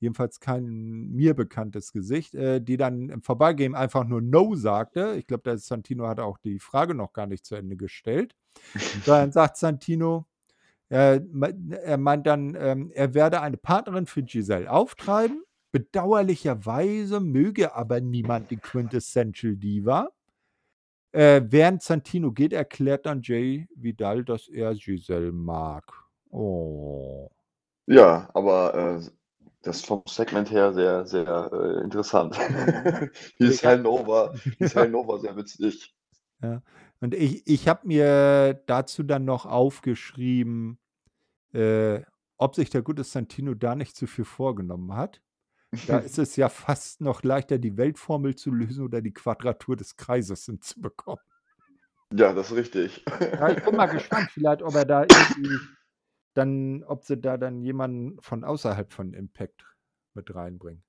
Jedenfalls 0.00 0.38
kein 0.38 1.10
mir 1.10 1.34
bekanntes 1.34 1.92
Gesicht, 1.92 2.34
äh, 2.36 2.60
die 2.60 2.76
dann 2.76 3.08
im 3.08 3.22
Vorbeigehen 3.22 3.74
einfach 3.74 4.04
nur 4.04 4.20
No 4.20 4.54
sagte. 4.54 5.16
Ich 5.18 5.26
glaube, 5.26 5.58
Santino 5.58 6.06
hat 6.06 6.20
auch 6.20 6.38
die 6.38 6.60
Frage 6.60 6.94
noch 6.94 7.12
gar 7.12 7.26
nicht 7.26 7.44
zu 7.44 7.56
Ende 7.56 7.76
gestellt. 7.76 8.36
Und 8.74 9.08
dann 9.08 9.32
sagt 9.32 9.56
Santino, 9.56 10.26
er, 10.88 11.20
er 11.82 11.98
meint 11.98 12.26
dann, 12.26 12.56
ähm, 12.58 12.90
er 12.94 13.12
werde 13.12 13.40
eine 13.42 13.56
Partnerin 13.56 14.06
für 14.06 14.22
Giselle 14.22 14.70
auftreiben. 14.70 15.42
Bedauerlicherweise 15.72 17.20
möge 17.20 17.74
aber 17.74 18.00
niemand 18.00 18.50
die 18.50 18.56
Quintessential 18.56 19.56
Diva. 19.56 20.10
Äh, 21.12 21.42
während 21.46 21.82
Santino 21.82 22.32
geht, 22.32 22.52
erklärt 22.52 23.06
dann 23.06 23.22
Jay 23.22 23.66
Vidal, 23.74 24.24
dass 24.24 24.48
er 24.48 24.74
Giselle 24.74 25.32
mag. 25.32 25.84
Oh. 26.30 27.30
Ja, 27.86 28.28
aber 28.34 28.74
äh, 28.74 29.10
das 29.62 29.84
vom 29.84 30.02
Segment 30.06 30.50
her 30.50 30.72
sehr, 30.72 31.06
sehr 31.06 31.50
äh, 31.52 31.82
interessant. 31.82 32.36
Hieß 33.38 33.62
Hell 33.62 33.80
Nova, 33.80 34.34
hieß 34.58 34.74
Hell 34.74 34.88
Nova 34.90 35.18
sehr 35.18 35.36
witzig. 35.36 35.94
Ja. 36.42 36.62
Und 37.00 37.14
ich, 37.14 37.46
ich 37.46 37.68
habe 37.68 37.86
mir 37.86 38.54
dazu 38.66 39.02
dann 39.02 39.24
noch 39.24 39.46
aufgeschrieben, 39.46 40.78
äh, 41.52 42.02
ob 42.36 42.54
sich 42.54 42.70
der 42.70 42.82
gute 42.82 43.04
Santino 43.04 43.54
da 43.54 43.74
nicht 43.74 43.96
zu 43.96 44.06
viel 44.06 44.24
vorgenommen 44.24 44.94
hat. 44.94 45.22
Da 45.86 45.98
ist 45.98 46.18
es 46.18 46.36
ja 46.36 46.48
fast 46.48 47.00
noch 47.00 47.22
leichter, 47.22 47.58
die 47.58 47.76
Weltformel 47.76 48.34
zu 48.36 48.50
lösen 48.50 48.84
oder 48.84 49.00
die 49.02 49.12
Quadratur 49.12 49.76
des 49.76 49.96
Kreises 49.96 50.44
hinzubekommen. 50.46 51.22
Ja, 52.12 52.32
das 52.32 52.50
ist 52.50 52.56
richtig. 52.56 53.04
Ja, 53.20 53.50
ich 53.50 53.62
bin 53.64 53.76
mal 53.76 53.86
gespannt, 53.92 54.30
vielleicht, 54.32 54.62
ob 54.62 54.74
er 54.74 54.86
da 54.86 55.02
irgendwie 55.02 55.58
dann, 56.34 56.84
ob 56.84 57.04
sie 57.04 57.18
da 57.18 57.36
dann 57.36 57.60
jemanden 57.60 58.20
von 58.22 58.44
außerhalb 58.44 58.92
von 58.92 59.12
Impact 59.12 59.66
mit 60.14 60.34
reinbringen. 60.34 60.82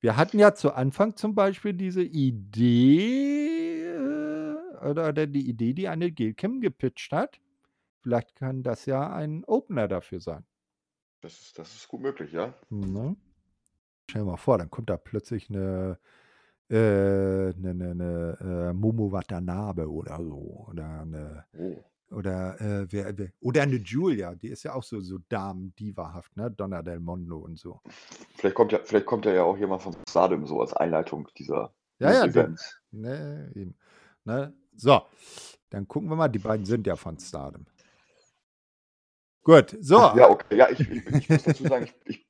Wir 0.00 0.16
hatten 0.16 0.38
ja 0.38 0.54
zu 0.54 0.72
Anfang 0.72 1.16
zum 1.16 1.34
Beispiel 1.34 1.72
diese 1.72 2.02
Idee, 2.02 3.82
äh, 3.86 4.54
oder, 4.88 5.08
oder 5.08 5.26
die 5.26 5.48
Idee, 5.48 5.74
die 5.74 5.88
eine 5.88 6.12
Gilkim 6.12 6.60
gepitcht 6.60 7.12
hat. 7.12 7.40
Vielleicht 8.02 8.36
kann 8.36 8.62
das 8.62 8.86
ja 8.86 9.12
ein 9.12 9.44
Opener 9.44 9.88
dafür 9.88 10.20
sein. 10.20 10.46
Das 11.22 11.40
ist, 11.40 11.58
das 11.58 11.74
ist 11.74 11.88
gut 11.88 12.02
möglich, 12.02 12.32
ja. 12.32 12.54
Ne? 12.70 13.16
Stell 14.08 14.22
dir 14.22 14.26
mal 14.30 14.36
vor, 14.36 14.58
dann 14.58 14.70
kommt 14.70 14.88
da 14.88 14.96
plötzlich 14.96 15.50
eine, 15.50 15.98
äh, 16.70 16.76
eine, 16.76 17.70
eine, 17.70 17.90
eine 17.90 18.38
äh, 18.40 18.72
Momo 18.72 19.10
Watanabe 19.10 19.90
oder 19.90 20.16
so. 20.22 20.66
Oder 20.70 21.00
eine, 21.00 21.44
Oh. 21.58 21.82
oder, 22.14 22.60
äh, 22.60 22.86
wer, 22.90 23.18
wer, 23.18 23.30
oder 23.40 23.62
eine 23.62 23.76
Julia, 23.76 24.34
die 24.36 24.48
ist 24.48 24.62
ja 24.62 24.74
auch 24.74 24.84
so, 24.84 25.00
so 25.00 25.18
Damen-Divahaft, 25.28 26.36
ne? 26.36 26.50
Donna 26.52 26.82
del 26.82 27.00
Mondo 27.00 27.38
und 27.38 27.58
so. 27.58 27.80
Vielleicht 28.36 28.54
kommt 28.54 28.70
ja, 28.72 28.78
vielleicht 28.84 29.06
kommt 29.06 29.24
ja 29.24 29.42
auch 29.42 29.56
jemand 29.58 29.82
von 29.82 29.96
Stardom 30.08 30.46
so 30.46 30.60
als 30.60 30.72
Einleitung 30.72 31.28
dieser 31.36 31.72
Ja, 31.98 32.12
ja, 32.12 32.24
Events. 32.26 32.80
ne, 32.92 33.50
eben. 33.56 33.74
Ne? 34.24 34.52
So, 34.76 35.02
dann 35.70 35.88
gucken 35.88 36.08
wir 36.10 36.16
mal. 36.16 36.28
Die 36.28 36.38
beiden 36.38 36.64
sind 36.64 36.86
ja 36.86 36.94
von 36.94 37.18
Stardom. 37.18 37.66
Gut, 39.42 39.76
so. 39.80 39.96
Ja, 39.96 40.28
okay. 40.30 40.56
Ja, 40.56 40.68
ich, 40.70 40.80
ich, 40.80 41.06
ich 41.06 41.28
muss 41.28 41.42
dazu 41.44 41.64
sagen, 41.64 41.88
ich, 42.04 42.16
ich, 42.18 42.26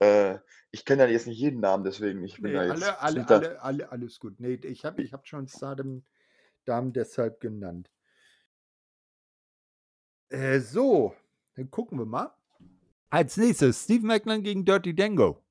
äh, 0.00 0.38
ich 0.74 0.84
kenne 0.84 1.04
ja 1.04 1.08
jetzt 1.08 1.28
nicht 1.28 1.38
jeden 1.38 1.60
Namen, 1.60 1.84
deswegen 1.84 2.24
ich 2.24 2.40
bin 2.40 2.50
Nee, 2.50 2.58
da 2.58 2.64
jetzt 2.64 2.82
alle, 2.82 3.00
alle, 3.00 3.28
alle, 3.28 3.62
alle, 3.62 3.92
alles 3.92 4.18
gut. 4.18 4.40
Nee, 4.40 4.54
ich 4.54 4.84
habe 4.84 5.02
ich 5.02 5.12
hab 5.12 5.24
schon 5.24 5.46
Stardom 5.46 6.02
Damen 6.64 6.92
deshalb 6.92 7.40
genannt. 7.40 7.88
Äh, 10.30 10.58
so, 10.58 11.14
dann 11.54 11.70
gucken 11.70 11.96
wir 11.98 12.06
mal. 12.06 12.34
Als 13.08 13.36
nächstes 13.36 13.84
Steve 13.84 14.04
Macklin 14.04 14.42
gegen 14.42 14.64
Dirty 14.64 14.92
Dango. 14.96 15.44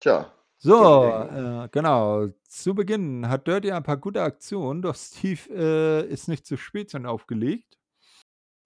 tja, 0.00 0.32
So, 0.56 1.02
Dirty 1.02 1.64
äh, 1.64 1.68
genau. 1.70 2.28
Zu 2.48 2.74
Beginn 2.74 3.28
hat 3.28 3.46
Dirty 3.46 3.72
ein 3.72 3.82
paar 3.82 3.98
gute 3.98 4.22
Aktionen, 4.22 4.80
doch 4.80 4.94
Steve 4.96 5.50
äh, 5.50 6.08
ist 6.08 6.28
nicht 6.28 6.46
zu 6.46 6.56
spät 6.56 6.92
schon 6.92 7.04
aufgelegt 7.04 7.78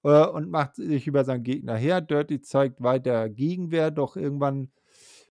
äh, 0.04 0.24
und 0.24 0.50
macht 0.50 0.76
sich 0.76 1.08
über 1.08 1.24
seinen 1.24 1.42
Gegner 1.42 1.74
her. 1.74 2.00
Dirty 2.00 2.40
zeigt 2.40 2.80
weiter 2.80 3.28
Gegenwehr, 3.28 3.90
doch 3.90 4.16
irgendwann 4.16 4.70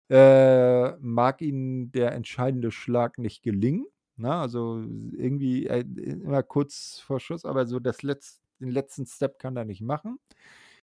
äh, 0.08 0.92
mag 0.98 1.42
ihnen 1.42 1.92
der 1.92 2.12
entscheidende 2.12 2.70
Schlag 2.70 3.18
nicht 3.18 3.42
gelingen. 3.42 3.86
Na, 4.16 4.42
also 4.42 4.80
irgendwie 5.12 5.66
äh, 5.66 5.80
immer 5.80 6.42
kurz 6.42 6.98
vor 6.98 7.20
Schuss, 7.20 7.44
aber 7.44 7.66
so 7.66 7.78
das 7.78 8.02
Letz-, 8.02 8.40
den 8.58 8.70
letzten 8.70 9.06
Step 9.06 9.38
kann 9.38 9.56
er 9.56 9.64
nicht 9.64 9.80
machen. 9.80 10.18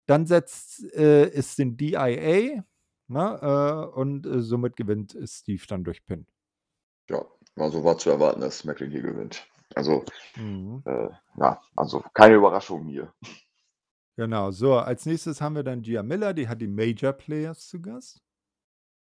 Dann 0.07 0.27
setzt 0.27 0.85
äh, 0.95 1.31
es 1.31 1.55
den 1.57 1.77
DIA 1.77 2.65
na, 3.09 3.83
äh, 3.83 3.87
und 3.89 4.27
äh, 4.27 4.41
somit 4.41 4.77
gewinnt 4.77 5.17
Steve 5.25 5.63
dann 5.69 5.85
durch 5.85 6.05
Pin. 6.07 6.27
Ja, 7.11 7.25
also 7.57 7.85
war 7.85 7.99
zu 7.99 8.11
erwarten, 8.11 8.41
dass 8.41 8.65
Macklin 8.65 8.91
hier 8.91 9.03
gewinnt. 9.03 9.47
Also, 9.75 10.05
Mhm. 10.37 10.83
äh, 10.87 11.09
ja, 11.37 11.61
also 11.77 12.03
keine 12.15 12.37
Überraschung 12.37 12.87
hier. 12.87 13.13
Genau, 14.17 14.51
so, 14.51 14.77
als 14.77 15.07
nächstes 15.07 15.41
haben 15.41 15.57
wir 15.57 15.63
dann 15.63 15.83
Gia 15.83 16.03
Miller, 16.03 16.33
die 16.35 16.49
hat 16.49 16.61
die 16.61 16.69
Major 16.69 17.13
Players 17.13 17.69
zu 17.69 17.81
Gast. 17.81 18.21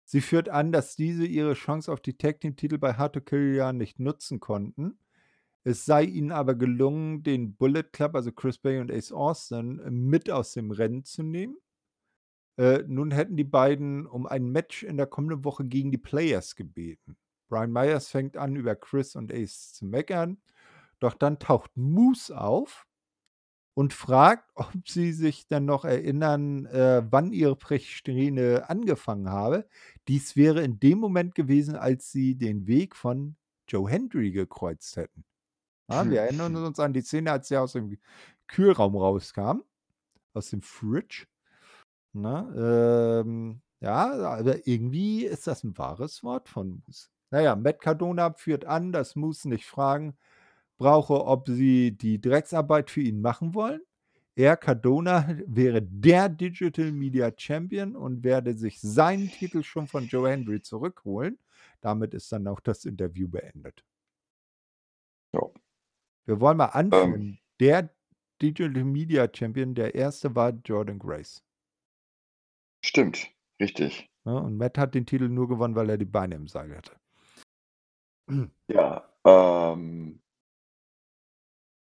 Sie 0.06 0.22
führt 0.22 0.50
an, 0.50 0.72
dass 0.72 0.96
diese 0.96 1.26
ihre 1.26 1.54
Chance 1.54 1.92
auf 1.92 2.02
die 2.02 2.18
Tag 2.18 2.42
Team 2.42 2.56
Titel 2.56 2.78
bei 2.78 2.94
Hard 2.94 3.14
to 3.14 3.22
Kill 3.22 3.56
ja 3.56 3.74
nicht 3.74 4.00
nutzen 4.00 4.40
konnten. 4.40 4.98
Es 5.64 5.86
sei 5.86 6.04
ihnen 6.04 6.32
aber 6.32 6.56
gelungen, 6.56 7.24
den 7.24 7.56
Bullet 7.56 7.84
Club, 7.84 8.16
also 8.16 8.32
Chris 8.32 8.58
Bay 8.58 8.80
und 8.80 8.92
Ace 8.92 9.14
Austin, 9.14 9.82
mit 9.90 10.30
aus 10.30 10.52
dem 10.52 10.72
Rennen 10.72 11.06
zu 11.06 11.24
nehmen. 11.24 11.58
Äh, 12.58 12.84
nun 12.86 13.12
hätten 13.12 13.38
die 13.38 13.46
beiden 13.46 14.06
um 14.06 14.28
ein 14.28 14.46
Match 14.52 14.84
in 14.84 14.98
der 14.98 15.08
kommenden 15.08 15.46
Woche 15.46 15.66
gegen 15.66 15.90
die 15.92 15.98
Players 15.98 16.56
gebeten. 16.56 17.18
Brian 17.48 17.72
Myers 17.72 18.10
fängt 18.10 18.36
an, 18.36 18.56
über 18.56 18.76
Chris 18.76 19.16
und 19.16 19.34
Ace 19.34 19.74
zu 19.74 19.86
meckern. 19.86 20.38
Doch 21.00 21.14
dann 21.14 21.40
taucht 21.40 21.72
Moose 21.76 22.38
auf 22.40 22.86
und 23.74 23.94
fragt, 23.94 24.50
ob 24.56 24.88
sie 24.88 25.14
sich 25.14 25.48
dann 25.48 25.66
noch 25.66 25.86
erinnern, 25.86 26.66
äh, 26.68 27.04
wann 27.10 27.34
ihre 27.34 27.56
Pechsträhne 27.56 28.70
angefangen 28.70 29.30
habe. 29.30 29.68
Dies 30.08 30.36
wäre 30.36 30.62
in 30.64 30.80
dem 30.80 31.00
Moment 31.00 31.36
gewesen, 31.36 31.76
als 31.76 32.12
sie 32.12 32.36
den 32.36 32.68
Weg 32.68 32.96
von 32.96 33.36
Joe 33.68 33.90
Hendry 33.90 34.32
gekreuzt 34.32 34.98
hätten. 34.98 35.24
Ja, 35.90 36.10
wir 36.10 36.22
erinnern 36.22 36.56
uns 36.56 36.80
an 36.80 36.94
die 36.94 37.02
Szene, 37.02 37.32
als 37.32 37.52
er 37.52 37.62
aus 37.62 37.74
dem 37.74 37.98
Kühlraum 38.48 38.96
rauskam, 38.96 39.64
aus 40.34 40.50
dem 40.50 40.62
Fridge. 40.62 41.26
Na, 42.14 43.20
ähm, 43.20 43.62
ja, 43.80 44.12
aber 44.12 44.66
irgendwie 44.66 45.26
ist 45.26 45.48
das 45.48 45.64
ein 45.64 45.78
wahres 45.78 46.24
Wort 46.24 46.48
von 46.48 46.82
Moose. 46.86 47.10
Naja, 47.32 47.56
Matt 47.56 47.82
Cardona 47.82 48.34
führt 48.34 48.66
an, 48.66 48.92
dass 48.92 49.16
Moose 49.16 49.50
nicht 49.50 49.66
fragen 49.66 50.16
brauche, 50.84 51.26
ob 51.26 51.48
sie 51.48 51.92
die 51.98 52.20
Drecksarbeit 52.20 52.92
für 52.92 53.00
ihn 53.02 53.22
machen 53.22 53.54
wollen. 53.54 53.82
Er, 54.36 54.58
Cardona, 54.58 55.28
wäre 55.48 55.82
der 55.82 56.28
Digital 56.28 56.92
Media 56.92 57.32
Champion 57.36 57.96
und 57.96 58.24
werde 58.24 58.54
sich 58.54 58.82
seinen 58.82 59.30
Titel 59.30 59.64
schon 59.64 59.88
von 59.88 60.08
Joe 60.08 60.30
Hendry 60.30 60.62
zurückholen. 60.62 61.40
Damit 61.82 62.14
ist 62.14 62.32
dann 62.32 62.48
auch 62.48 62.60
das 62.60 62.84
Interview 62.86 63.28
beendet. 63.30 63.84
Ja. 65.34 65.42
Wir 66.26 66.40
wollen 66.40 66.58
mal 66.58 66.66
anführen. 66.68 67.22
Ähm, 67.22 67.38
Der 67.60 67.90
Digital 68.42 68.84
Media 68.84 69.28
Champion, 69.34 69.74
der 69.76 69.96
erste 69.96 70.36
war 70.36 70.50
Jordan 70.66 71.00
Grace. 71.00 71.42
stimmt, 72.84 73.32
richtig. 73.62 74.10
Ne? 74.26 74.36
Und 74.38 74.58
Matt 74.58 74.78
hat 74.78 74.96
den 74.96 75.06
Titel 75.06 75.30
nur 75.30 75.48
gewonnen, 75.48 75.76
weil 75.76 75.90
er 75.90 75.98
die 75.98 76.06
Beine 76.06 76.36
im 76.36 76.48
Seil 76.48 76.76
hatte. 76.76 76.98
Ja, 78.68 79.08
ähm, 79.26 80.23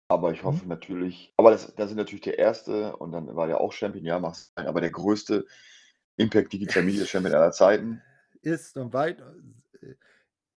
aber 0.08 0.32
ich 0.32 0.42
Mhm. 0.42 0.46
hoffe 0.46 0.68
natürlich, 0.68 1.32
aber 1.36 1.50
das, 1.50 1.74
das 1.74 1.90
ist 1.90 1.96
natürlich 1.96 2.22
der 2.22 2.38
erste 2.38 2.96
und 2.96 3.12
dann 3.12 3.34
war 3.36 3.46
der 3.46 3.60
auch 3.60 3.72
Champion, 3.72 4.04
ja, 4.04 4.18
mag 4.18 4.34
sein, 4.34 4.66
aber 4.66 4.80
der 4.80 4.90
größte 4.90 5.46
Impact 6.16 6.52
Digital 6.52 6.82
Media 6.82 7.04
Champion 7.04 7.34
aller 7.34 7.52
Zeiten. 7.52 8.02
Ist 8.42 8.76
und 8.76 8.92
weit 8.92 9.20
äh, 9.82 9.94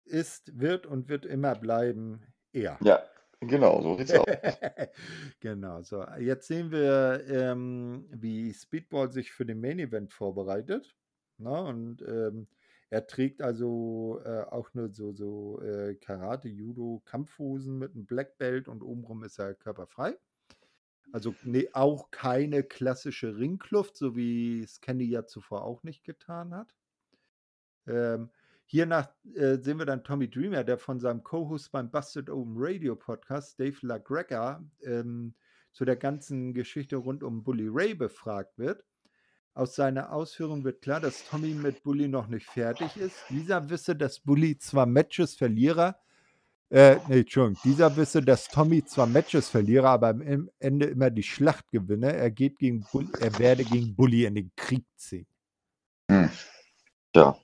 ist, 0.04 0.58
wird 0.58 0.86
und 0.86 1.08
wird 1.08 1.24
immer 1.24 1.54
bleiben 1.54 2.20
er. 2.52 2.78
Ja, 2.82 3.02
genau, 3.40 3.80
so 3.80 3.96
sieht's 3.96 4.12
aus. 4.12 4.26
genau, 5.40 5.82
so. 5.82 6.04
Jetzt 6.18 6.48
sehen 6.48 6.70
wir, 6.70 7.24
ähm, 7.28 8.06
wie 8.10 8.52
Speedball 8.52 9.10
sich 9.12 9.32
für 9.32 9.46
den 9.46 9.60
Main 9.60 9.78
Event 9.78 10.12
vorbereitet. 10.12 10.94
Na, 11.38 11.60
und 11.60 12.02
ähm, 12.02 12.48
er 12.90 13.06
trägt 13.06 13.40
also 13.40 14.20
äh, 14.24 14.42
auch 14.50 14.74
nur 14.74 14.92
so, 14.92 15.12
so 15.12 15.62
äh, 15.62 15.94
Karate, 15.94 16.48
Judo, 16.48 17.00
Kampfhosen 17.04 17.78
mit 17.78 17.94
einem 17.94 18.04
Black 18.04 18.36
Belt 18.36 18.66
und 18.66 18.82
obenrum 18.82 19.22
ist 19.22 19.38
er 19.38 19.54
körperfrei. 19.54 20.18
Also 21.12 21.34
nee, 21.44 21.68
auch 21.72 22.10
keine 22.10 22.64
klassische 22.64 23.36
Ringkluft, 23.36 23.96
so 23.96 24.16
wie 24.16 24.62
es 24.62 24.80
Kenny 24.80 25.04
ja 25.04 25.24
zuvor 25.24 25.64
auch 25.64 25.84
nicht 25.84 26.04
getan 26.04 26.52
hat. 26.52 26.74
Ähm, 27.86 28.30
hiernach 28.66 29.08
äh, 29.34 29.58
sehen 29.58 29.78
wir 29.78 29.86
dann 29.86 30.04
Tommy 30.04 30.28
Dreamer, 30.28 30.64
der 30.64 30.78
von 30.78 30.98
seinem 30.98 31.22
Co-Host 31.22 31.70
beim 31.70 31.90
Busted 31.90 32.28
Open 32.28 32.54
Radio 32.56 32.96
Podcast, 32.96 33.58
Dave 33.58 33.78
LaGreca, 33.82 34.64
ähm, 34.82 35.34
zu 35.72 35.84
der 35.84 35.96
ganzen 35.96 36.54
Geschichte 36.54 36.96
rund 36.96 37.22
um 37.22 37.44
Bully 37.44 37.68
Ray 37.68 37.94
befragt 37.94 38.58
wird. 38.58 38.84
Aus 39.54 39.74
seiner 39.74 40.12
Ausführung 40.12 40.64
wird 40.64 40.80
klar, 40.80 41.00
dass 41.00 41.28
Tommy 41.28 41.54
mit 41.54 41.82
Bully 41.82 42.08
noch 42.08 42.28
nicht 42.28 42.46
fertig 42.46 42.96
ist. 42.96 43.16
Dieser 43.28 43.68
wisse, 43.68 43.96
dass 43.96 44.20
Bully 44.20 44.56
zwar 44.58 44.86
Matches 44.86 45.34
Verlierer, 45.34 45.96
äh, 46.70 46.98
nee, 47.08 47.20
Entschuldigung, 47.20 47.60
dieser 47.64 47.96
wisse, 47.96 48.22
dass 48.22 48.46
Tommy 48.46 48.84
zwar 48.84 49.06
Matches 49.06 49.48
verliere, 49.48 49.88
aber 49.88 50.08
am 50.10 50.48
Ende 50.60 50.86
immer 50.86 51.10
die 51.10 51.24
Schlacht 51.24 51.68
gewinne. 51.72 52.12
Er 52.12 52.30
geht 52.30 52.60
gegen 52.60 52.86
Bully, 52.92 53.08
er 53.18 53.36
werde 53.40 53.64
gegen 53.64 53.96
Bully 53.96 54.24
in 54.24 54.36
den 54.36 54.52
Krieg 54.54 54.84
ziehen. 54.94 55.26
Hm. 56.08 56.30
Ja. 57.16 57.36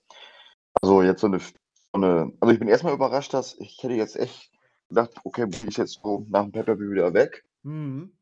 Also 0.81 1.03
jetzt 1.03 1.23
so 1.23 1.27
eine, 1.27 1.41
so 1.41 1.55
eine, 1.95 2.33
also 2.41 2.53
ich 2.53 2.61
bin 2.61 2.69
erstmal 2.69 2.95
überrascht, 2.95 3.35
dass 3.35 3.57
ich 3.59 3.83
hätte 3.83 3.95
jetzt 3.95 4.15
echt 4.15 4.53
gedacht, 4.89 5.11
okay, 5.24 5.47
Bully 5.47 5.69
ist 5.69 5.78
jetzt 5.78 6.01
so 6.01 6.24
nach 6.28 6.45
dem 6.45 6.53
Pepperby 6.53 6.89
wieder 6.89 7.12
weg. 7.12 7.45
Mhm. 7.65 8.12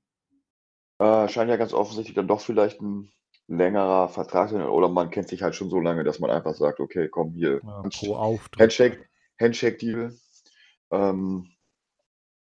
Äh, 0.99 1.29
scheint 1.29 1.51
ja 1.51 1.57
ganz 1.57 1.75
offensichtlich 1.75 2.15
dann 2.15 2.29
doch 2.29 2.41
vielleicht 2.41 2.81
ein 2.81 3.13
längerer 3.47 4.09
Vertrag 4.09 4.51
sein 4.51 4.63
oder 4.63 4.89
man 4.89 5.11
kennt 5.11 5.29
sich 5.29 5.43
halt 5.43 5.55
schon 5.55 5.71
so 5.71 5.81
lange, 5.81 6.05
dass 6.05 6.19
man 6.19 6.31
einfach 6.31 6.55
sagt, 6.55 6.81
okay, 6.81 7.09
komm 7.09 7.33
hier, 7.33 7.61
Ja, 7.63 7.83
pro 7.83 8.15
Auftritt. 8.17 8.61
Handshake, 8.61 9.09
Handshake-Deal. 9.41 10.15
Ähm, 10.91 11.51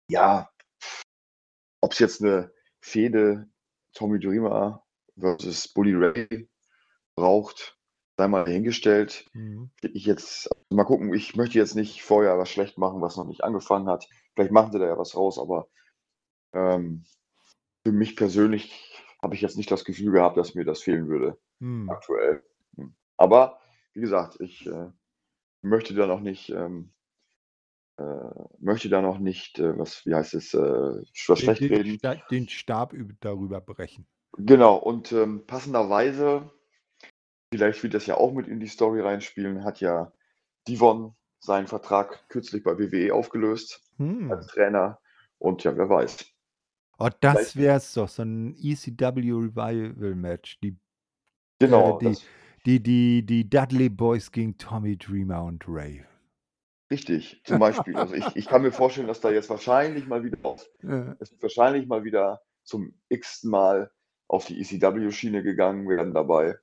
ja, 0.08 0.50
ob 1.80 1.92
es 1.92 1.98
jetzt 1.98 2.22
eine 2.22 2.52
Fehde 2.80 3.48
Tommy 3.92 4.18
Dreamer 4.18 4.82
versus 5.18 5.68
Bully 5.68 5.94
Ray 5.94 6.48
braucht, 7.16 7.78
sei 8.16 8.28
mal 8.28 8.44
dahingestellt. 8.44 9.26
Mhm. 9.32 9.70
Ich 9.82 10.06
jetzt, 10.06 10.50
also 10.50 10.64
mal 10.70 10.84
gucken, 10.84 11.12
ich 11.14 11.36
möchte 11.36 11.58
jetzt 11.58 11.74
nicht 11.74 12.02
vorher 12.02 12.38
was 12.38 12.50
schlecht 12.50 12.78
machen, 12.78 13.00
was 13.00 13.16
noch 13.16 13.26
nicht 13.26 13.44
angefangen 13.44 13.88
hat. 13.88 14.08
Vielleicht 14.34 14.52
machen 14.52 14.72
sie 14.72 14.78
da 14.78 14.86
ja 14.86 14.98
was 14.98 15.16
raus, 15.16 15.38
aber 15.38 15.68
ähm, 16.52 17.04
für 17.84 17.92
mich 17.92 18.16
persönlich 18.16 18.93
habe 19.24 19.34
ich 19.34 19.40
jetzt 19.40 19.56
nicht 19.56 19.70
das 19.70 19.84
Gefühl 19.84 20.12
gehabt, 20.12 20.36
dass 20.36 20.54
mir 20.54 20.64
das 20.64 20.82
fehlen 20.82 21.08
würde 21.08 21.36
Mhm. 21.58 21.88
aktuell. 21.90 22.42
Hm. 22.76 22.94
Aber 23.16 23.58
wie 23.94 24.00
gesagt, 24.00 24.40
ich 24.40 24.66
äh, 24.66 24.90
möchte 25.62 25.94
da 25.94 26.06
noch 26.06 26.20
nicht, 26.20 26.50
ähm, 26.50 26.90
äh, 27.96 28.02
möchte 28.58 28.88
da 28.88 29.00
noch 29.00 29.18
nicht, 29.18 29.58
äh, 29.58 29.76
was, 29.78 30.04
wie 30.04 30.14
heißt 30.14 30.34
es, 30.34 30.52
äh, 30.54 30.58
was 30.58 31.38
schlecht 31.40 31.62
Den, 31.62 31.74
reden. 31.74 32.22
Den 32.30 32.48
Stab 32.48 32.92
üb- 32.92 33.16
darüber 33.20 33.60
brechen. 33.60 34.06
Genau, 34.36 34.76
und 34.76 35.12
ähm, 35.12 35.46
passenderweise, 35.46 36.50
vielleicht 37.52 37.82
wird 37.82 37.94
das 37.94 38.06
ja 38.06 38.16
auch 38.16 38.32
mit 38.32 38.48
in 38.48 38.58
die 38.60 38.66
Story 38.66 39.00
reinspielen, 39.00 39.64
hat 39.64 39.80
ja 39.80 40.12
Divon 40.66 41.14
seinen 41.38 41.68
Vertrag 41.68 42.28
kürzlich 42.28 42.62
bei 42.64 42.78
WWE 42.78 43.14
aufgelöst 43.14 43.80
Hm. 43.98 44.30
als 44.30 44.48
Trainer. 44.48 44.98
Und 45.38 45.62
ja, 45.62 45.76
wer 45.76 45.88
weiß. 45.88 46.33
Oh, 46.98 47.08
das 47.20 47.32
Vielleicht- 47.52 47.56
wäre 47.56 47.76
es 47.78 47.92
doch, 47.94 48.08
so 48.08 48.22
ein 48.22 48.54
ECW 48.56 49.32
Revival 49.32 50.14
Match. 50.14 50.58
Die, 50.60 50.76
Genau, 51.60 51.98
die- 51.98 52.04
das, 52.06 52.22
die, 52.66 52.80
die, 52.82 53.24
die 53.24 53.48
Dudley 53.48 53.88
Boys 53.88 54.30
gegen 54.32 54.56
Tommy 54.58 54.96
Dreamer 54.96 55.44
und 55.44 55.64
Ray. 55.68 56.04
richtig, 56.90 57.40
zum 57.44 57.58
Beispiel. 57.58 57.96
Also 57.96 58.14
ich, 58.14 58.24
ich 58.36 58.46
kann 58.46 58.62
mir 58.62 58.72
vorstellen, 58.72 59.06
dass 59.08 59.20
da 59.20 59.30
jetzt 59.30 59.50
wahrscheinlich 59.50 60.06
mal 60.06 60.22
wieder 60.24 60.38
auf 60.42 60.64
Äh, 60.82 61.14
es 61.20 61.30
wird 61.32 61.42
wahrscheinlich 61.42 61.86
mal 61.86 62.04
wieder 62.04 62.40
zum 62.62 62.94
x-ten 63.08 63.50
Mal 63.50 63.90
auf 64.28 64.46
die 64.46 64.60
ECW-Schiene 64.60 65.42
gegangen 65.42 65.88
werden 65.88 66.14
dabei. 66.14 66.56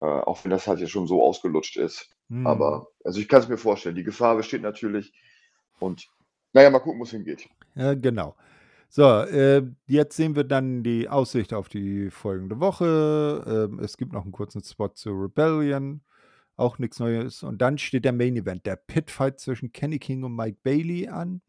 Äh, 0.00 0.06
auch 0.06 0.44
wenn 0.44 0.50
das 0.50 0.66
halt 0.66 0.80
ja 0.80 0.86
schon 0.86 1.06
so 1.06 1.22
ausgelutscht 1.22 1.76
ist. 1.76 2.08
hm. 2.28 2.46
Aber, 2.46 2.88
also 3.04 3.20
ich 3.20 3.28
kann 3.28 3.40
es 3.42 3.48
mir 3.48 3.58
vorstellen. 3.58 3.96
Die 3.96 4.04
Gefahr 4.04 4.36
besteht 4.36 4.62
natürlich. 4.62 5.12
Und 5.80 6.08
naja, 6.52 6.70
mal 6.70 6.78
gucken, 6.78 6.98
wo 7.00 7.04
es 7.04 7.10
hingeht. 7.10 7.48
Ja, 7.74 7.94
genau. 7.94 8.34
So, 8.90 9.02
äh, 9.02 9.62
jetzt 9.86 10.16
sehen 10.16 10.34
wir 10.34 10.44
dann 10.44 10.82
die 10.82 11.08
Aussicht 11.08 11.52
auf 11.52 11.68
die 11.68 12.10
folgende 12.10 12.58
Woche. 12.58 13.68
Ähm, 13.70 13.78
es 13.80 13.98
gibt 13.98 14.12
noch 14.12 14.22
einen 14.22 14.32
kurzen 14.32 14.62
Spot 14.62 14.88
zur 14.88 15.22
Rebellion. 15.24 16.00
Auch 16.56 16.78
nichts 16.78 16.98
Neues. 16.98 17.42
Und 17.42 17.60
dann 17.60 17.78
steht 17.78 18.04
der 18.06 18.12
Main 18.12 18.36
Event, 18.36 18.66
der 18.66 18.76
Pitfight 18.76 19.40
zwischen 19.40 19.72
Kenny 19.72 19.98
King 19.98 20.24
und 20.24 20.34
Mike 20.34 20.58
Bailey 20.62 21.08
an. 21.08 21.42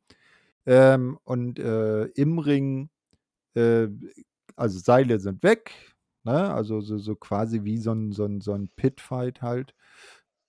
Ähm, 0.66 1.18
und 1.24 1.60
äh, 1.60 2.06
im 2.07 2.40
Ring, 2.40 2.90
äh, 3.56 3.88
also 4.57 4.80
Seile 4.80 5.20
sind 5.20 5.44
weg. 5.44 5.74
Ne? 6.26 6.53
Also 6.53 6.82
so, 6.82 6.98
so 6.99 7.16
quasi 7.16 7.64
wie 7.64 7.78
so 7.78 7.94
ein, 7.94 8.11
so 8.11 8.26
ein, 8.26 8.41
so 8.41 8.53
ein 8.53 8.70
Pitfight 8.76 9.42
halt. 9.42 9.76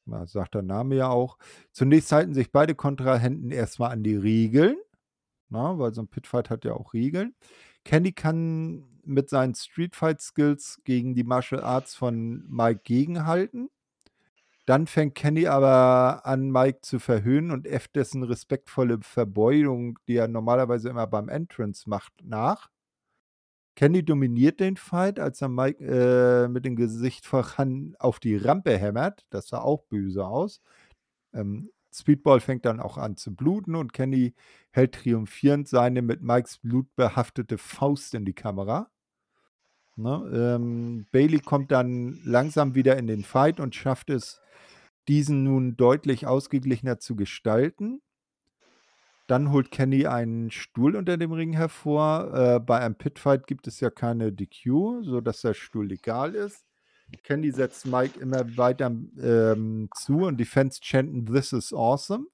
Na, 0.07 0.27
sagt 0.27 0.55
der 0.57 0.62
Name 0.62 0.97
ja 0.97 1.09
auch. 1.09 1.39
Zunächst 1.73 2.12
halten 2.12 2.35
sich 2.35 2.52
beide 2.52 2.75
Kontrahenten 2.75 3.51
erstmal 3.52 3.93
an 3.93 4.02
die 4.02 4.17
Regeln. 4.17 4.77
Na, 5.51 5.79
weil 5.79 5.93
so 5.93 6.03
ein 6.03 6.09
Pitfight 6.09 6.49
hat 6.51 6.65
ja 6.65 6.73
auch 6.75 6.95
Regeln. 6.95 7.35
Kenny 7.85 8.12
kann 8.12 8.85
mit 9.05 9.29
seinen 9.29 9.55
Streetfight-Skills 9.55 10.83
gegen 10.85 11.15
die 11.15 11.25
Martial 11.25 11.62
Arts 11.62 11.95
von 11.95 12.45
Mike 12.49 12.83
gegenhalten. 12.85 13.69
Dann 14.67 14.87
fängt 14.87 15.17
Kenny 15.17 15.49
aber 15.49 16.25
an, 16.25 16.51
Mike 16.53 16.81
zu 16.83 17.01
verhöhnen 17.01 17.51
und 17.51 17.67
äfft 17.67 17.97
dessen 17.97 18.23
respektvolle 18.23 19.01
Verbeugung, 19.03 19.99
die 20.07 20.15
er 20.17 20.29
normalerweise 20.29 20.89
immer 20.89 21.09
beim 21.09 21.29
Entrance 21.29 21.89
macht, 21.89 22.12
nach. 22.23 22.70
Kenny 23.75 24.05
dominiert 24.05 24.61
den 24.61 24.77
Fight, 24.77 25.19
als 25.19 25.41
er 25.41 25.49
Mike 25.49 25.83
äh, 25.85 26.49
mit 26.49 26.65
dem 26.65 26.77
Gesicht 26.77 27.27
voran 27.27 27.97
auf 27.99 28.20
die 28.20 28.37
Rampe 28.37 28.77
hämmert. 28.77 29.25
Das 29.31 29.49
sah 29.49 29.61
auch 29.61 29.85
böse 29.85 30.27
aus. 30.27 30.61
Ähm, 31.33 31.70
Speedball 31.93 32.41
fängt 32.41 32.65
dann 32.65 32.81
auch 32.81 32.99
an 32.99 33.17
zu 33.17 33.35
bluten 33.35 33.75
und 33.75 33.93
Kenny 33.93 34.35
hält 34.70 34.93
triumphierend 34.93 35.69
seine 35.69 36.02
mit 36.02 36.23
Mikes 36.23 36.59
Blut 36.59 36.94
behaftete 36.97 37.59
Faust 37.59 38.15
in 38.15 38.25
die 38.25 38.33
Kamera. 38.33 38.91
Ne? 39.97 40.31
Ähm, 40.33 41.07
Bailey 41.10 41.41
kommt 41.41 41.73
dann 41.73 42.20
langsam 42.25 42.75
wieder 42.75 42.97
in 42.97 43.07
den 43.07 43.25
Fight 43.25 43.60
und 43.60 43.75
schafft 43.75 44.10
es, 44.10 44.41
diesen 45.09 45.43
nun 45.44 45.77
deutlich 45.77 46.27
ausgeglichener 46.27 46.99
zu 46.99 47.17
gestalten. 47.17 48.01
Dann 49.27 49.51
holt 49.51 49.70
Kenny 49.70 50.07
einen 50.07 50.51
Stuhl 50.51 50.97
unter 50.97 51.17
dem 51.17 51.33
Ring 51.33 51.52
hervor. 51.52 52.33
Äh, 52.35 52.60
bei 52.60 52.81
einem 52.81 52.97
Pitfight 52.97 53.47
gibt 53.47 53.67
es 53.67 53.81
ja 53.81 53.91
keine 53.91 54.33
DQ, 54.33 55.02
sodass 55.02 55.43
der 55.43 55.55
Stuhl 55.55 55.86
legal 55.86 56.35
ist. 56.35 56.69
Kenny 57.18 57.50
setzt 57.50 57.86
Mike 57.86 58.18
immer 58.20 58.56
weiter 58.56 58.86
ähm, 58.86 59.89
zu 59.94 60.26
und 60.26 60.39
die 60.39 60.44
Fans 60.44 60.80
chanten 60.80 61.26
This 61.26 61.52
is 61.52 61.72
awesome. 61.72 62.26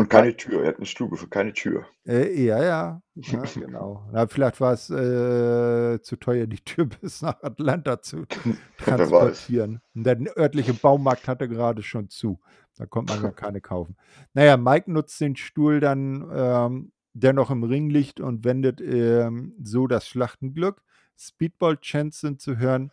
Und 0.00 0.08
keine 0.08 0.34
Tür. 0.34 0.62
Er 0.62 0.68
hat 0.68 0.76
eine 0.78 0.86
Stufe 0.86 1.18
für 1.18 1.28
keine 1.28 1.52
Tür. 1.52 1.84
Äh, 2.06 2.42
ja, 2.42 2.62
ja, 2.62 3.02
ja 3.16 3.42
genau. 3.54 4.08
Na, 4.10 4.26
vielleicht 4.26 4.58
war 4.58 4.72
es 4.72 4.88
äh, 4.88 6.00
zu 6.00 6.16
teuer, 6.16 6.46
die 6.46 6.64
Tür 6.64 6.86
bis 7.02 7.20
nach 7.20 7.42
Atlanta 7.42 8.00
zu 8.00 8.24
transportieren. 8.78 9.82
Und 9.94 10.04
der 10.04 10.18
örtliche 10.38 10.72
Baumarkt 10.72 11.28
hatte 11.28 11.48
gerade 11.48 11.82
schon 11.82 12.08
zu. 12.08 12.40
Da 12.76 12.86
konnte 12.86 13.12
man 13.12 13.24
gar 13.24 13.32
keine 13.32 13.60
kaufen. 13.60 13.94
Naja, 14.32 14.56
Mike 14.56 14.90
nutzt 14.90 15.20
den 15.20 15.36
Stuhl 15.36 15.80
dann, 15.80 16.30
ähm, 16.32 16.92
der 17.12 17.34
noch 17.34 17.50
im 17.50 17.62
Ring 17.62 17.90
liegt 17.90 18.20
und 18.20 18.42
wendet 18.42 18.80
ähm, 18.80 19.54
so 19.62 19.86
das 19.86 20.08
Schlachtenglück. 20.08 20.82
Speedball-Chants 21.18 22.20
sind 22.20 22.40
zu 22.40 22.56
hören. 22.56 22.90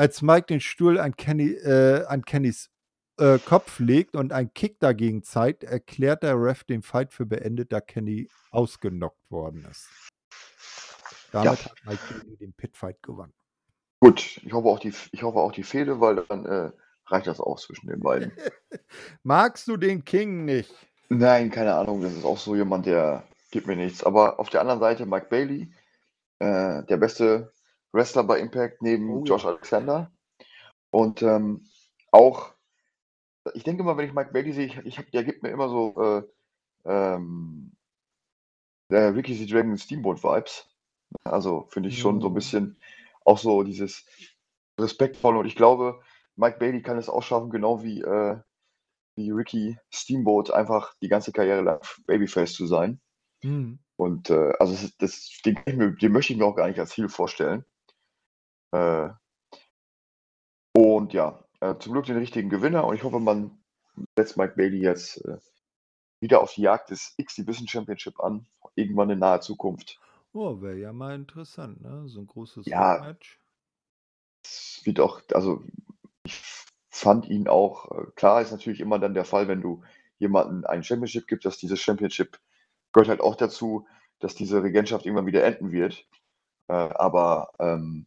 Als 0.00 0.22
Mike 0.22 0.46
den 0.46 0.60
Stuhl 0.62 0.98
an, 0.98 1.14
Kenny, 1.14 1.50
äh, 1.50 2.06
an 2.06 2.24
Kennys 2.24 2.70
äh, 3.18 3.38
Kopf 3.38 3.80
legt 3.80 4.16
und 4.16 4.32
einen 4.32 4.54
Kick 4.54 4.80
dagegen 4.80 5.22
zeigt, 5.22 5.62
erklärt 5.62 6.22
der 6.22 6.40
Ref 6.40 6.64
den 6.64 6.80
Fight 6.80 7.12
für 7.12 7.26
beendet, 7.26 7.70
da 7.70 7.82
Kenny 7.82 8.30
ausgenockt 8.50 9.30
worden 9.30 9.66
ist. 9.70 9.90
Damit 11.32 11.44
Ja. 11.60 11.64
hat 11.66 11.74
Mike 11.84 12.00
Bailey 12.08 12.36
den 12.38 12.54
Pitfight 12.54 13.02
gewonnen. 13.02 13.34
Gut, 14.00 14.40
ich 14.42 14.50
hoffe 14.54 14.68
auch 14.68 14.78
die, 14.78 14.94
ich 15.12 15.22
hoffe 15.22 15.38
auch 15.38 15.52
die 15.52 15.64
Fehde, 15.64 16.00
weil 16.00 16.24
dann 16.30 16.46
äh, 16.46 16.70
reicht 17.04 17.26
das 17.26 17.38
auch 17.38 17.60
zwischen 17.60 17.88
den 17.88 18.00
beiden. 18.00 18.32
Magst 19.22 19.68
du 19.68 19.76
den 19.76 20.02
King 20.06 20.46
nicht? 20.46 20.74
Nein, 21.10 21.50
keine 21.50 21.74
Ahnung. 21.74 22.00
Das 22.00 22.14
ist 22.14 22.24
auch 22.24 22.38
so 22.38 22.56
jemand, 22.56 22.86
der 22.86 23.24
gibt 23.50 23.66
mir 23.66 23.76
nichts. 23.76 24.02
Aber 24.02 24.40
auf 24.40 24.48
der 24.48 24.62
anderen 24.62 24.80
Seite 24.80 25.04
Mike 25.04 25.26
Bailey, 25.28 25.70
äh, 26.38 26.84
der 26.84 26.96
beste 26.96 27.52
Wrestler 27.92 28.24
bei 28.24 28.38
Impact 28.38 28.82
neben 28.82 29.10
Oh. 29.10 29.24
Josh 29.24 29.44
Alexander. 29.44 30.10
Und 30.90 31.22
ähm, 31.22 31.64
auch, 32.12 32.52
ich 33.54 33.64
denke 33.64 33.82
mal, 33.84 33.96
wenn 33.96 34.06
ich 34.06 34.14
Mike 34.14 34.32
Bailey 34.32 34.52
sehe, 34.52 34.66
ich, 34.66 34.76
ich 34.78 34.98
hab, 34.98 35.10
der 35.10 35.24
gibt 35.24 35.42
mir 35.42 35.50
immer 35.50 35.68
so 35.68 35.94
äh, 36.00 36.22
ähm, 36.84 37.72
der 38.90 39.14
Ricky 39.14 39.34
the 39.34 39.46
Dragon 39.46 39.76
Steamboat 39.78 40.22
Vibes. 40.22 40.68
Also 41.24 41.66
finde 41.70 41.88
ich 41.88 41.98
schon 41.98 42.20
so 42.20 42.28
ein 42.28 42.32
Mhm. 42.32 42.34
bisschen 42.34 42.76
auch 43.24 43.38
so 43.38 43.62
dieses 43.62 44.06
respektvoll. 44.78 45.36
Und 45.36 45.46
ich 45.46 45.56
glaube, 45.56 46.00
Mike 46.36 46.58
Bailey 46.58 46.82
kann 46.82 46.98
es 46.98 47.08
auch 47.08 47.22
schaffen, 47.22 47.50
genau 47.50 47.82
wie, 47.82 48.00
äh, 48.02 48.38
wie 49.16 49.30
Ricky 49.30 49.78
Steamboat, 49.92 50.50
einfach 50.50 50.94
die 51.02 51.08
ganze 51.08 51.32
Karriere 51.32 51.62
lang 51.62 51.80
Babyface 52.06 52.52
zu 52.54 52.66
sein. 52.66 53.00
Hm. 53.42 53.78
Und 53.96 54.30
äh, 54.30 54.52
also 54.58 54.72
das, 54.74 54.96
das, 54.98 55.40
den, 55.44 55.58
den, 55.66 56.12
möchte 56.12 56.32
ich 56.32 56.38
mir 56.38 56.46
auch 56.46 56.56
gar 56.56 56.68
nicht 56.68 56.80
als 56.80 56.90
Ziel 56.90 57.08
vorstellen. 57.08 57.64
Äh, 58.72 59.10
und 60.72 61.12
ja, 61.12 61.44
äh, 61.60 61.76
zum 61.78 61.92
Glück 61.92 62.06
den 62.06 62.16
richtigen 62.16 62.48
Gewinner 62.48 62.86
und 62.86 62.94
ich 62.94 63.02
hoffe, 63.02 63.18
man 63.20 63.58
setzt 64.16 64.36
Mike 64.36 64.54
Bailey 64.56 64.80
jetzt 64.80 65.24
äh, 65.24 65.38
wieder 66.20 66.40
auf 66.40 66.54
die 66.54 66.62
Jagd 66.62 66.90
des 66.90 67.14
X-Division 67.16 67.66
Championship 67.68 68.20
an, 68.20 68.46
irgendwann 68.74 69.10
in 69.10 69.18
naher 69.18 69.40
Zukunft. 69.40 70.00
Oh, 70.32 70.60
wäre 70.60 70.76
ja 70.76 70.92
mal 70.92 71.14
interessant, 71.14 71.80
ne? 71.80 72.06
So 72.06 72.20
ein 72.20 72.26
großes 72.26 72.66
ja, 72.66 73.00
Match. 73.00 73.40
Es 74.44 74.80
wird 74.84 75.00
auch, 75.00 75.22
also 75.32 75.64
ich 76.22 76.40
fand 76.90 77.28
ihn 77.28 77.48
auch, 77.48 78.14
klar 78.14 78.40
ist 78.40 78.52
natürlich 78.52 78.80
immer 78.80 78.98
dann 78.98 79.14
der 79.14 79.24
Fall, 79.24 79.48
wenn 79.48 79.60
du 79.60 79.82
jemanden 80.18 80.64
ein 80.64 80.84
Championship 80.84 81.26
gibst, 81.26 81.46
dass 81.46 81.58
dieses 81.58 81.80
Championship 81.80 82.38
gehört 82.92 83.08
halt 83.08 83.20
auch 83.20 83.34
dazu, 83.34 83.86
dass 84.20 84.34
diese 84.34 84.62
Regentschaft 84.62 85.04
irgendwann 85.04 85.26
wieder 85.26 85.44
enden 85.44 85.72
wird. 85.72 86.06
Aber 86.68 87.52
ähm, 87.58 88.06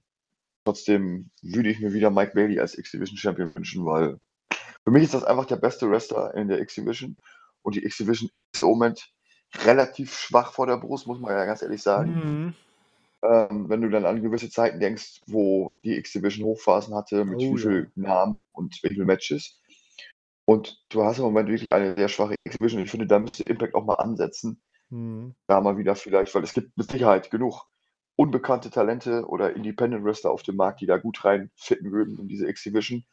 trotzdem 0.66 1.30
würde 1.42 1.70
ich 1.70 1.80
mir 1.80 1.94
wieder 1.94 2.10
Mike 2.10 2.34
Bailey 2.34 2.60
als 2.60 2.78
X-Division 2.78 3.18
Champion 3.18 3.56
wünschen, 3.56 3.86
weil 3.86 4.20
für 4.84 4.92
mich 4.92 5.04
ist 5.04 5.14
das 5.14 5.24
einfach 5.24 5.46
der 5.46 5.56
beste 5.56 5.90
Wrestler 5.90 6.34
in 6.36 6.48
der 6.48 6.60
X-Division. 6.60 7.16
Und 7.62 7.76
die 7.76 7.86
X-Division 7.86 8.30
ist 8.54 8.64
im 8.64 8.70
Moment 8.70 9.10
relativ 9.64 10.18
schwach 10.18 10.54
vor 10.54 10.68
der 10.68 10.78
Brust, 10.78 11.08
muss 11.08 11.20
man 11.20 11.32
ja 11.32 11.46
ganz 11.46 11.62
ehrlich 11.62 11.82
sagen. 11.82 12.12
Mhm. 12.14 12.54
Ähm, 13.24 13.70
wenn 13.70 13.82
du 13.82 13.90
dann 13.90 14.06
an 14.06 14.22
gewisse 14.22 14.50
Zeiten 14.50 14.80
denkst, 14.80 15.22
wo 15.28 15.72
die 15.84 15.96
X-Division 15.98 16.46
Hochphasen 16.46 16.94
hatte, 16.94 17.24
mit 17.24 17.40
oh, 17.40 17.56
wie 17.56 17.62
viel 17.62 17.92
ja. 17.96 18.04
Namen 18.04 18.40
und 18.52 18.78
wie 18.84 18.90
viele 18.90 19.06
Matches. 19.06 19.62
Und 20.46 20.84
du 20.90 21.04
hast 21.04 21.20
im 21.20 21.24
Moment 21.24 21.48
wirklich 21.48 21.72
eine 21.72 21.96
sehr 21.96 22.10
schwache 22.10 22.36
X-Division. 22.44 22.82
Ich 22.82 22.92
finde, 22.92 23.08
da 23.08 23.20
müsste 23.20 23.44
Impact 23.44 23.76
auch 23.76 23.86
mal 23.86 23.96
ansetzen. 23.96 24.62
Mhm. 24.90 25.36
Da 25.48 25.62
mal 25.62 25.78
wieder 25.78 25.96
vielleicht, 25.96 26.36
weil 26.36 26.44
es 26.44 26.54
gibt 26.54 26.78
mit 26.78 26.92
Sicherheit 26.92 27.32
genug 27.32 27.66
unbekannte 28.24 28.70
Talente 28.70 29.28
oder 29.28 29.54
Independent 29.54 30.06
Wrestler 30.06 30.32
auf 30.32 30.44
dem 30.44 30.56
Markt, 30.56 30.80
die 30.80 30.86
da 30.86 30.96
gut 30.96 31.26
reinfitten 31.26 31.92
würden 31.92 32.18
in 32.18 32.30
diese 32.30 32.48
X-Division. 32.48 33.04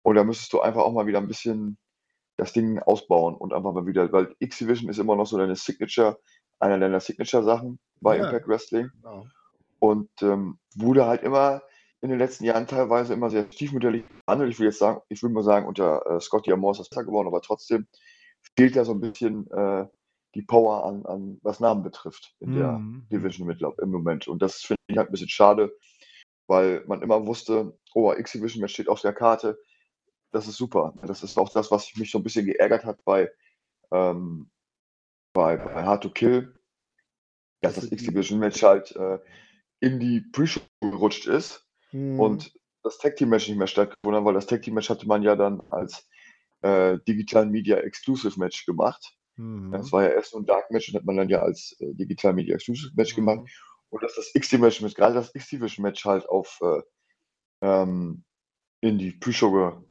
Und 0.00 0.14
da 0.14 0.24
müsstest 0.24 0.50
du 0.54 0.62
einfach 0.62 0.80
auch 0.80 0.94
mal 0.94 1.06
wieder 1.06 1.18
ein 1.18 1.28
bisschen 1.28 1.76
das 2.38 2.54
Ding 2.54 2.78
ausbauen 2.78 3.34
und 3.34 3.52
einfach 3.52 3.74
mal 3.74 3.84
wieder, 3.84 4.10
weil 4.12 4.34
X-Division 4.38 4.88
ist 4.88 4.98
immer 4.98 5.14
noch 5.14 5.26
so 5.26 5.36
deine 5.36 5.56
Signature, 5.56 6.18
einer 6.58 6.78
deiner 6.78 7.00
Signature-Sachen 7.00 7.78
bei 8.00 8.16
ja. 8.16 8.24
Impact 8.24 8.48
Wrestling. 8.48 8.90
Genau. 9.02 9.26
Und 9.78 10.08
ähm, 10.22 10.58
wurde 10.74 11.04
halt 11.04 11.22
immer 11.22 11.60
in 12.00 12.08
den 12.08 12.18
letzten 12.18 12.44
Jahren 12.44 12.66
teilweise 12.66 13.12
immer 13.12 13.28
sehr 13.28 13.52
stiefmütterlich 13.52 14.04
behandelt. 14.24 14.52
Ich 14.52 14.58
will 14.58 14.68
jetzt 14.68 14.78
sagen, 14.78 15.02
ich 15.10 15.22
würde 15.22 15.34
mal 15.34 15.44
sagen, 15.44 15.66
unter 15.66 16.06
äh, 16.06 16.18
Scotty 16.18 16.50
Amore 16.50 16.72
ist 16.72 16.78
das 16.78 16.88
besser 16.88 17.04
geworden, 17.04 17.28
aber 17.28 17.42
trotzdem 17.42 17.86
fehlt 18.56 18.74
ja 18.74 18.86
so 18.86 18.92
ein 18.92 19.00
bisschen 19.00 19.50
äh, 19.50 19.84
die 20.36 20.42
Power 20.42 20.84
an, 20.84 21.06
an 21.06 21.38
was 21.42 21.60
Namen 21.60 21.82
betrifft 21.82 22.34
in 22.40 22.54
der 22.54 22.72
mhm. 22.72 23.06
Division 23.10 23.46
mit, 23.46 23.60
im 23.62 23.90
Moment. 23.90 24.28
Und 24.28 24.42
das 24.42 24.60
finde 24.60 24.80
ich 24.88 24.96
halt 24.96 25.08
ein 25.08 25.12
bisschen 25.12 25.28
schade, 25.28 25.76
weil 26.46 26.84
man 26.86 27.02
immer 27.02 27.26
wusste, 27.26 27.76
oh, 27.94 28.12
X-Division-Match 28.12 28.74
steht 28.74 28.88
auf 28.88 29.00
der 29.00 29.12
Karte. 29.12 29.58
Das 30.32 30.46
ist 30.46 30.56
super. 30.56 30.94
Das 31.06 31.22
ist 31.22 31.38
auch 31.38 31.48
das, 31.50 31.70
was 31.70 31.94
mich 31.96 32.10
so 32.10 32.18
ein 32.18 32.22
bisschen 32.22 32.46
geärgert 32.46 32.84
hat 32.84 33.04
bei, 33.04 33.30
ähm, 33.90 34.50
bei, 35.32 35.56
bei 35.56 35.84
Hard 35.84 36.02
to 36.02 36.10
Kill, 36.10 36.54
dass 37.62 37.76
das 37.76 37.90
X-Division-Match 37.90 38.62
halt 38.62 38.94
äh, 38.96 39.18
in 39.80 39.98
die 39.98 40.20
Pre-Show 40.20 40.60
gerutscht 40.80 41.26
ist 41.26 41.66
mhm. 41.92 42.20
und 42.20 42.52
das 42.82 42.98
Tag 42.98 43.16
Team 43.16 43.30
Match 43.30 43.48
nicht 43.48 43.58
mehr 43.58 43.66
stattgefunden 43.66 44.20
hat, 44.20 44.24
weil 44.24 44.34
das 44.34 44.46
Tag 44.46 44.62
Team 44.62 44.74
Match 44.74 44.88
hatte 44.88 45.06
man 45.06 45.22
ja 45.22 45.34
dann 45.34 45.60
als 45.70 46.08
äh, 46.62 46.98
Digital 47.06 47.46
Media 47.46 47.78
Exclusive 47.78 48.38
Match 48.38 48.64
gemacht. 48.64 49.15
Mhm. 49.36 49.72
Das 49.72 49.92
war 49.92 50.02
ja 50.02 50.10
erst 50.10 50.30
so 50.30 50.38
ein 50.38 50.46
Dark 50.46 50.70
Match 50.70 50.88
und 50.88 50.96
hat 50.96 51.04
man 51.04 51.16
dann 51.16 51.28
ja 51.28 51.40
als 51.40 51.76
äh, 51.80 51.94
Digital 51.94 52.32
Media 52.32 52.54
Exclusive 52.54 52.92
Match 52.96 53.16
mhm. 53.16 53.20
gemacht. 53.20 53.50
Und 53.88 54.02
dass 54.02 54.14
das 54.16 54.34
X-Division 54.34 54.86
Match, 54.86 54.96
gerade 54.96 55.14
das 55.14 55.34
X-Division 55.34 55.82
Match 55.82 56.04
halt 56.04 56.28
auf 56.28 56.58
äh, 56.62 56.82
ähm, 57.62 58.24
in 58.80 58.98
die 58.98 59.12
Pre-Show 59.12 59.82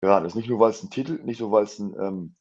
geraten 0.00 0.26
ist. 0.26 0.34
Nicht 0.34 0.48
nur, 0.48 0.60
weil 0.60 0.70
es 0.70 0.82
ein 0.82 0.90
Titel, 0.90 1.20
nicht 1.24 1.40
nur, 1.40 1.50
weil 1.50 1.64
es 1.64 1.78
ein 1.78 1.94
ähm, 1.98 2.36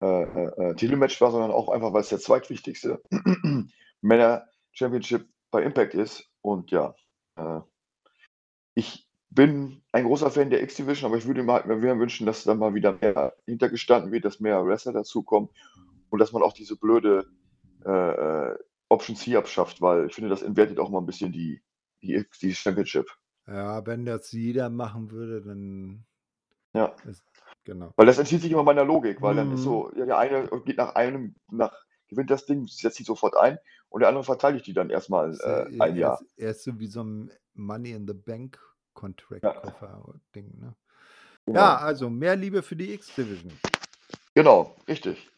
äh, 0.00 0.22
äh, 0.22 0.70
äh 0.70 0.74
Titelmatch 0.74 1.20
war, 1.20 1.30
sondern 1.30 1.50
auch 1.50 1.68
einfach, 1.68 1.92
weil 1.92 2.02
es 2.02 2.08
der 2.08 2.18
zweitwichtigste 2.18 3.02
Männer 4.00 4.46
Championship 4.72 5.28
bei 5.50 5.62
Impact 5.62 5.94
ist. 5.94 6.28
Und 6.40 6.70
ja, 6.70 6.94
äh, 7.36 7.60
ich 8.74 9.08
bin 9.34 9.82
ein 9.92 10.04
großer 10.04 10.30
Fan 10.30 10.50
der 10.50 10.62
X-Division, 10.62 11.10
aber 11.10 11.18
ich 11.18 11.26
würde 11.26 11.42
mir 11.42 11.52
halt 11.52 11.66
mehr 11.66 11.98
wünschen, 11.98 12.26
dass 12.26 12.44
da 12.44 12.54
mal 12.54 12.74
wieder 12.74 12.92
mehr 13.00 13.34
hintergestanden 13.46 14.12
wird, 14.12 14.24
dass 14.24 14.40
mehr 14.40 14.64
Wrestler 14.64 14.92
dazukommen 14.92 15.48
und 16.10 16.18
dass 16.18 16.32
man 16.32 16.42
auch 16.42 16.52
diese 16.52 16.76
blöde 16.76 17.26
äh, 17.84 17.90
äh 17.90 18.56
Option 18.90 19.16
C 19.16 19.34
abschafft, 19.34 19.80
weil 19.80 20.06
ich 20.06 20.14
finde, 20.14 20.30
das 20.30 20.42
entwertet 20.42 20.78
auch 20.78 20.90
mal 20.90 21.00
ein 21.00 21.06
bisschen 21.06 21.32
die, 21.32 21.62
die, 22.02 22.24
die 22.40 22.54
Championship. 22.54 23.06
Ja, 23.46 23.84
wenn 23.86 24.04
das 24.04 24.30
jeder 24.30 24.70
machen 24.70 25.10
würde, 25.10 25.42
dann. 25.42 26.04
Ja. 26.74 26.94
Ist, 27.08 27.24
genau. 27.64 27.92
Weil 27.96 28.06
das 28.06 28.18
entzieht 28.18 28.42
sich 28.42 28.52
immer 28.52 28.62
meiner 28.62 28.84
Logik, 28.84 29.20
weil 29.20 29.32
mhm. 29.32 29.38
dann 29.38 29.52
ist 29.54 29.62
so, 29.62 29.90
mhm. 29.92 29.98
ja, 30.00 30.06
der 30.06 30.18
eine 30.18 30.48
geht 30.64 30.76
nach 30.76 30.94
einem, 30.94 31.34
nach, 31.50 31.72
gewinnt 32.08 32.30
das 32.30 32.46
Ding, 32.46 32.66
setzt 32.66 32.98
sich 32.98 33.06
sofort 33.06 33.36
ein 33.36 33.58
und 33.88 34.00
der 34.00 34.08
andere 34.08 34.24
verteidigt 34.24 34.66
die 34.66 34.74
dann 34.74 34.90
erstmal 34.90 35.34
äh, 35.40 35.80
ein 35.80 35.96
Jahr. 35.96 36.20
Er 36.36 36.50
ist 36.50 36.62
so 36.62 36.78
wie 36.78 36.86
so 36.86 37.02
ein 37.02 37.30
Money 37.54 37.92
in 37.92 38.06
the 38.06 38.14
Bank 38.14 38.58
Contract-Koffer-Ding, 38.94 40.54
ja. 40.54 40.66
ne? 40.66 40.76
Genau. 41.46 41.60
Ja, 41.60 41.76
also 41.76 42.08
mehr 42.08 42.36
Liebe 42.36 42.62
für 42.62 42.76
die 42.76 42.94
X-Division. 42.94 43.52
Genau, 44.34 44.74
richtig. 44.88 45.30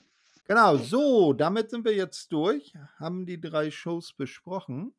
Genau, 0.47 0.77
so, 0.77 1.33
damit 1.33 1.71
sind 1.71 1.85
wir 1.85 1.95
jetzt 1.95 2.31
durch, 2.31 2.75
haben 2.99 3.27
die 3.27 3.41
drei 3.41 3.73
Shows 3.73 4.13
besprochen. 4.13 4.95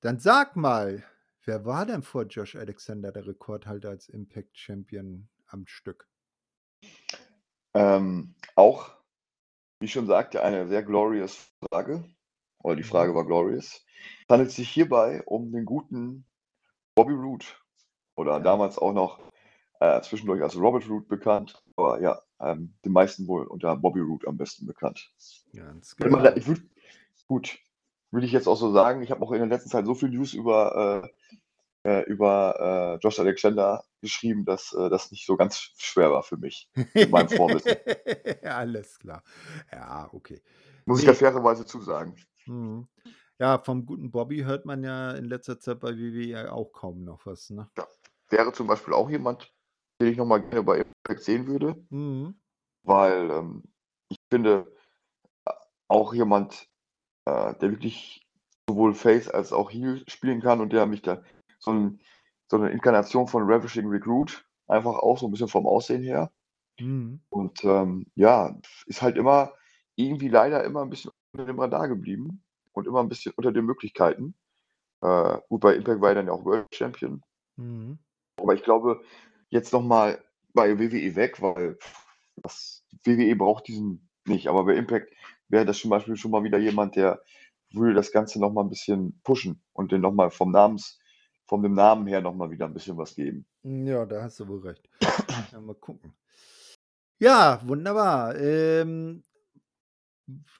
Dann 0.00 0.20
sag 0.20 0.54
mal, 0.54 1.02
wer 1.44 1.64
war 1.64 1.84
denn 1.84 2.02
vor 2.02 2.24
Josh 2.24 2.54
Alexander 2.54 3.10
der 3.10 3.26
Rekordhalter 3.26 3.88
als 3.88 4.08
Impact 4.08 4.56
Champion 4.56 5.28
am 5.48 5.66
Stück? 5.66 6.08
Ähm, 7.74 8.34
auch, 8.54 8.90
wie 9.80 9.88
schon 9.88 10.06
sagte, 10.06 10.42
eine 10.42 10.68
sehr 10.68 10.84
glorious 10.84 11.50
Frage. 11.58 12.04
Oder 12.62 12.76
die 12.76 12.82
Frage 12.84 13.10
mhm. 13.10 13.16
war 13.16 13.26
glorious. 13.26 13.84
Es 14.22 14.28
handelt 14.28 14.52
sich 14.52 14.68
hierbei 14.68 15.22
um 15.26 15.50
den 15.50 15.64
guten 15.64 16.24
Bobby 16.94 17.14
Roode. 17.14 17.46
Oder 18.22 18.38
damals 18.38 18.78
auch 18.78 18.92
noch 18.92 19.18
äh, 19.80 20.00
zwischendurch 20.02 20.40
als 20.42 20.56
Robert 20.56 20.88
Root 20.88 21.08
bekannt. 21.08 21.60
Aber 21.74 22.00
ja, 22.00 22.22
ähm, 22.38 22.72
den 22.84 22.92
meisten 22.92 23.26
wohl 23.26 23.46
unter 23.46 23.74
Bobby 23.76 23.98
Root 23.98 24.28
am 24.28 24.36
besten 24.36 24.64
bekannt. 24.64 25.10
Ganz 25.52 25.96
genau. 25.96 26.24
Ich 26.36 26.46
würd, 26.46 26.62
gut, 27.26 27.58
würde 28.12 28.26
ich 28.26 28.32
jetzt 28.32 28.46
auch 28.46 28.56
so 28.56 28.72
sagen. 28.72 29.02
Ich 29.02 29.10
habe 29.10 29.22
auch 29.22 29.32
in 29.32 29.40
der 29.40 29.48
letzten 29.48 29.70
Zeit 29.70 29.84
so 29.86 29.96
viel 29.96 30.10
News 30.10 30.34
über, 30.34 31.10
äh, 31.84 31.88
äh 31.88 32.04
über 32.04 32.98
äh, 33.00 33.04
Josh 33.04 33.18
Alexander 33.18 33.82
geschrieben, 34.00 34.44
dass 34.44 34.72
äh, 34.72 34.88
das 34.88 35.10
nicht 35.10 35.26
so 35.26 35.36
ganz 35.36 35.56
schwer 35.76 36.12
war 36.12 36.22
für 36.22 36.36
mich 36.36 36.70
mit 36.94 37.10
meinem 37.10 37.28
Vorwissen. 37.28 37.72
Alles 38.44 39.00
klar. 39.00 39.24
Ja, 39.72 40.08
okay. 40.12 40.40
Muss 40.86 41.00
ich 41.00 41.06
ja 41.06 41.14
fairerweise 41.14 41.66
zusagen. 41.66 42.14
Mhm. 42.46 42.86
Ja, 43.40 43.58
vom 43.58 43.84
guten 43.84 44.12
Bobby 44.12 44.42
hört 44.42 44.64
man 44.64 44.84
ja 44.84 45.10
in 45.10 45.24
letzter 45.24 45.58
Zeit 45.58 45.80
bei 45.80 45.96
WWE 45.96 46.52
auch 46.52 46.70
kaum 46.72 47.02
noch 47.02 47.26
was, 47.26 47.50
ne? 47.50 47.68
Ja 47.76 47.86
wäre 48.32 48.52
zum 48.52 48.66
Beispiel 48.66 48.94
auch 48.94 49.08
jemand, 49.08 49.52
den 50.00 50.08
ich 50.08 50.16
nochmal 50.16 50.40
gerne 50.40 50.62
bei 50.62 50.78
Impact 50.78 51.22
sehen 51.22 51.46
würde. 51.46 51.76
Mhm. 51.90 52.34
Weil 52.82 53.30
ähm, 53.30 53.62
ich 54.08 54.18
finde, 54.30 54.72
äh, 55.44 55.52
auch 55.88 56.12
jemand, 56.14 56.68
äh, 57.26 57.54
der 57.54 57.70
wirklich 57.70 58.26
sowohl 58.68 58.94
Face 58.94 59.28
als 59.28 59.52
auch 59.52 59.70
Heel 59.70 60.02
spielen 60.08 60.40
kann 60.40 60.60
und 60.60 60.72
der 60.72 60.86
mich 60.86 61.02
da 61.02 61.22
so, 61.58 61.72
ein, 61.72 62.00
so 62.50 62.56
eine 62.56 62.70
Inkarnation 62.70 63.28
von 63.28 63.44
Ravishing 63.44 63.86
Recruit, 63.86 64.44
einfach 64.66 64.94
auch 64.94 65.18
so 65.18 65.26
ein 65.26 65.30
bisschen 65.30 65.48
vom 65.48 65.66
Aussehen 65.66 66.02
her. 66.02 66.32
Mhm. 66.80 67.20
Und 67.28 67.62
ähm, 67.64 68.06
ja, 68.14 68.58
ist 68.86 69.02
halt 69.02 69.16
immer 69.16 69.52
irgendwie 69.94 70.28
leider 70.28 70.64
immer 70.64 70.82
ein 70.82 70.90
bisschen 70.90 71.12
unter 71.32 71.46
dem 71.46 71.60
Radar 71.60 71.88
geblieben 71.88 72.42
und 72.72 72.86
immer 72.86 73.00
ein 73.00 73.08
bisschen 73.08 73.32
unter 73.36 73.52
den 73.52 73.66
Möglichkeiten. 73.66 74.34
Äh, 75.02 75.38
gut, 75.48 75.60
bei 75.60 75.74
Impact 75.74 76.00
war 76.00 76.10
er 76.10 76.14
dann 76.16 76.26
ja 76.26 76.32
auch 76.32 76.44
World 76.44 76.74
Champion. 76.74 77.22
Mhm. 77.56 77.98
Aber 78.42 78.54
ich 78.54 78.62
glaube, 78.62 79.00
jetzt 79.50 79.72
nochmal 79.72 80.22
bei 80.54 80.78
WWE 80.78 81.14
weg, 81.16 81.40
weil 81.40 81.78
das 82.36 82.84
WWE 83.04 83.36
braucht 83.36 83.68
diesen 83.68 84.08
nicht. 84.26 84.48
Aber 84.48 84.64
bei 84.64 84.74
Impact 84.74 85.12
wäre 85.48 85.64
das 85.64 85.78
zum 85.78 85.90
Beispiel 85.90 86.16
schon 86.16 86.30
mal 86.30 86.44
wieder 86.44 86.58
jemand, 86.58 86.96
der 86.96 87.22
würde 87.72 87.94
das 87.94 88.12
Ganze 88.12 88.40
nochmal 88.40 88.64
ein 88.64 88.70
bisschen 88.70 89.20
pushen 89.24 89.62
und 89.72 89.92
den 89.92 90.00
nochmal 90.00 90.30
vom 90.30 90.50
Namens, 90.50 90.98
von 91.46 91.62
dem 91.62 91.74
Namen 91.74 92.06
her 92.06 92.20
nochmal 92.20 92.50
wieder 92.50 92.66
ein 92.66 92.74
bisschen 92.74 92.96
was 92.98 93.14
geben. 93.14 93.46
Ja, 93.62 94.04
da 94.06 94.22
hast 94.22 94.40
du 94.40 94.48
wohl 94.48 94.60
recht. 94.60 94.88
Mal 95.60 95.74
gucken. 95.74 96.12
Ja, 97.18 97.60
wunderbar. 97.64 98.36
Ähm, 98.36 99.22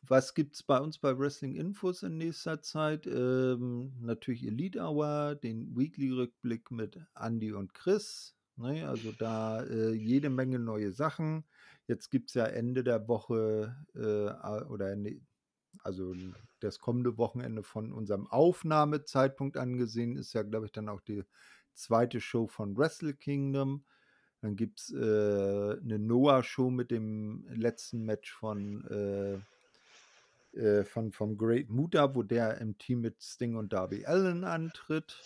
was 0.07 0.35
gibt 0.35 0.55
es 0.55 0.63
bei 0.63 0.79
uns 0.79 0.99
bei 0.99 1.19
Wrestling 1.19 1.55
Infos 1.55 2.03
in 2.03 2.19
nächster 2.19 2.63
Zeit? 2.63 3.07
Ähm, 3.07 3.93
natürlich 4.01 4.47
Elite 4.47 4.81
Hour, 4.81 5.35
den 5.35 5.77
Weekly-Rückblick 5.77 6.71
mit 6.71 6.99
Andy 7.15 7.53
und 7.53 7.75
Chris. 7.75 8.37
Ne? 8.57 8.89
Also 8.89 9.13
da 9.13 9.63
äh, 9.63 9.93
jede 9.93 10.31
Menge 10.31 10.59
neue 10.59 10.93
Sachen. 10.93 11.45
Jetzt 11.87 12.11
gibt 12.11 12.31
es 12.31 12.35
ja 12.35 12.45
Ende 12.45 12.85
der 12.85 13.09
Woche 13.09 13.77
äh, 13.95 14.65
oder 14.67 14.95
ne, 14.97 15.21
also 15.83 16.15
das 16.61 16.79
kommende 16.79 17.19
Wochenende 17.19 17.63
von 17.63 17.93
unserem 17.93 18.27
Aufnahmezeitpunkt 18.27 19.57
angesehen, 19.57 20.17
ist 20.17 20.33
ja, 20.33 20.43
glaube 20.43 20.67
ich, 20.67 20.73
dann 20.73 20.89
auch 20.89 21.01
die 21.01 21.25
zweite 21.75 22.21
Show 22.21 22.47
von 22.47 22.77
Wrestle 22.77 23.15
Kingdom. 23.15 23.85
Dann 24.41 24.57
gibt 24.57 24.81
es 24.81 24.93
äh, 24.93 24.97
eine 25.81 25.99
Noah-Show 25.99 26.71
mit 26.71 26.91
dem 26.91 27.47
letzten 27.49 28.05
Match 28.05 28.33
von, 28.33 28.85
äh, 30.55 30.85
von 30.85 31.13
vom 31.13 31.37
Great 31.37 31.71
Muta, 31.71 32.15
wo 32.15 32.23
der 32.23 32.59
im 32.59 32.79
Team 32.79 33.01
mit 33.01 33.23
Sting 33.23 33.57
und 33.57 33.73
Darby 33.73 34.07
Allen 34.07 34.45
antritt. 34.45 35.19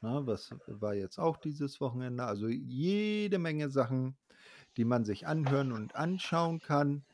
Na, 0.00 0.26
was 0.26 0.54
war 0.66 0.94
jetzt 0.94 1.18
auch 1.18 1.36
dieses 1.36 1.80
Wochenende? 1.80 2.24
Also 2.24 2.48
jede 2.48 3.38
Menge 3.38 3.70
Sachen, 3.70 4.16
die 4.76 4.84
man 4.84 5.04
sich 5.04 5.26
anhören 5.26 5.72
und 5.72 5.96
anschauen 5.96 6.60
kann. 6.60 7.04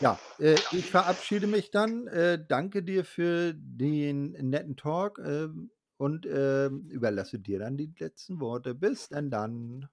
Ja, 0.00 0.18
äh, 0.38 0.56
ich 0.72 0.90
verabschiede 0.90 1.46
mich 1.46 1.70
dann. 1.70 2.06
Äh, 2.06 2.42
danke 2.46 2.82
dir 2.82 3.04
für 3.04 3.54
den 3.54 4.32
netten 4.32 4.76
Talk 4.76 5.18
äh, 5.18 5.48
und 5.96 6.26
ähm, 6.26 6.86
überlasse 6.88 7.38
dir 7.38 7.58
dann 7.58 7.76
die 7.76 7.92
letzten 7.98 8.40
Worte. 8.40 8.74
Bis 8.74 9.08
denn 9.08 9.30
dann. 9.30 9.88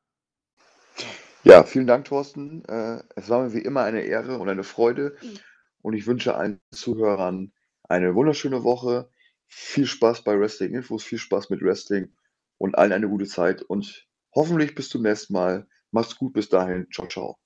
Ja, 1.43 1.63
vielen 1.63 1.87
Dank, 1.87 2.05
Thorsten. 2.05 2.63
Äh, 2.65 3.03
es 3.15 3.29
war 3.29 3.43
mir 3.43 3.53
wie 3.53 3.61
immer 3.61 3.83
eine 3.83 4.01
Ehre 4.01 4.37
und 4.37 4.49
eine 4.49 4.63
Freude. 4.63 5.15
Und 5.81 5.93
ich 5.93 6.07
wünsche 6.07 6.35
allen 6.35 6.59
Zuhörern 6.71 7.51
eine 7.83 8.15
wunderschöne 8.15 8.63
Woche. 8.63 9.09
Viel 9.47 9.85
Spaß 9.85 10.23
bei 10.23 10.37
Wrestling 10.39 10.73
Infos, 10.73 11.03
viel 11.03 11.19
Spaß 11.19 11.49
mit 11.49 11.61
Wrestling 11.61 12.13
und 12.57 12.77
allen 12.77 12.91
eine 12.91 13.07
gute 13.07 13.25
Zeit. 13.25 13.61
Und 13.61 14.07
hoffentlich 14.35 14.75
bis 14.75 14.89
zum 14.89 15.03
nächsten 15.03 15.33
Mal. 15.33 15.67
Macht's 15.91 16.17
gut 16.17 16.33
bis 16.33 16.49
dahin. 16.49 16.87
Ciao, 16.91 17.07
ciao. 17.07 17.37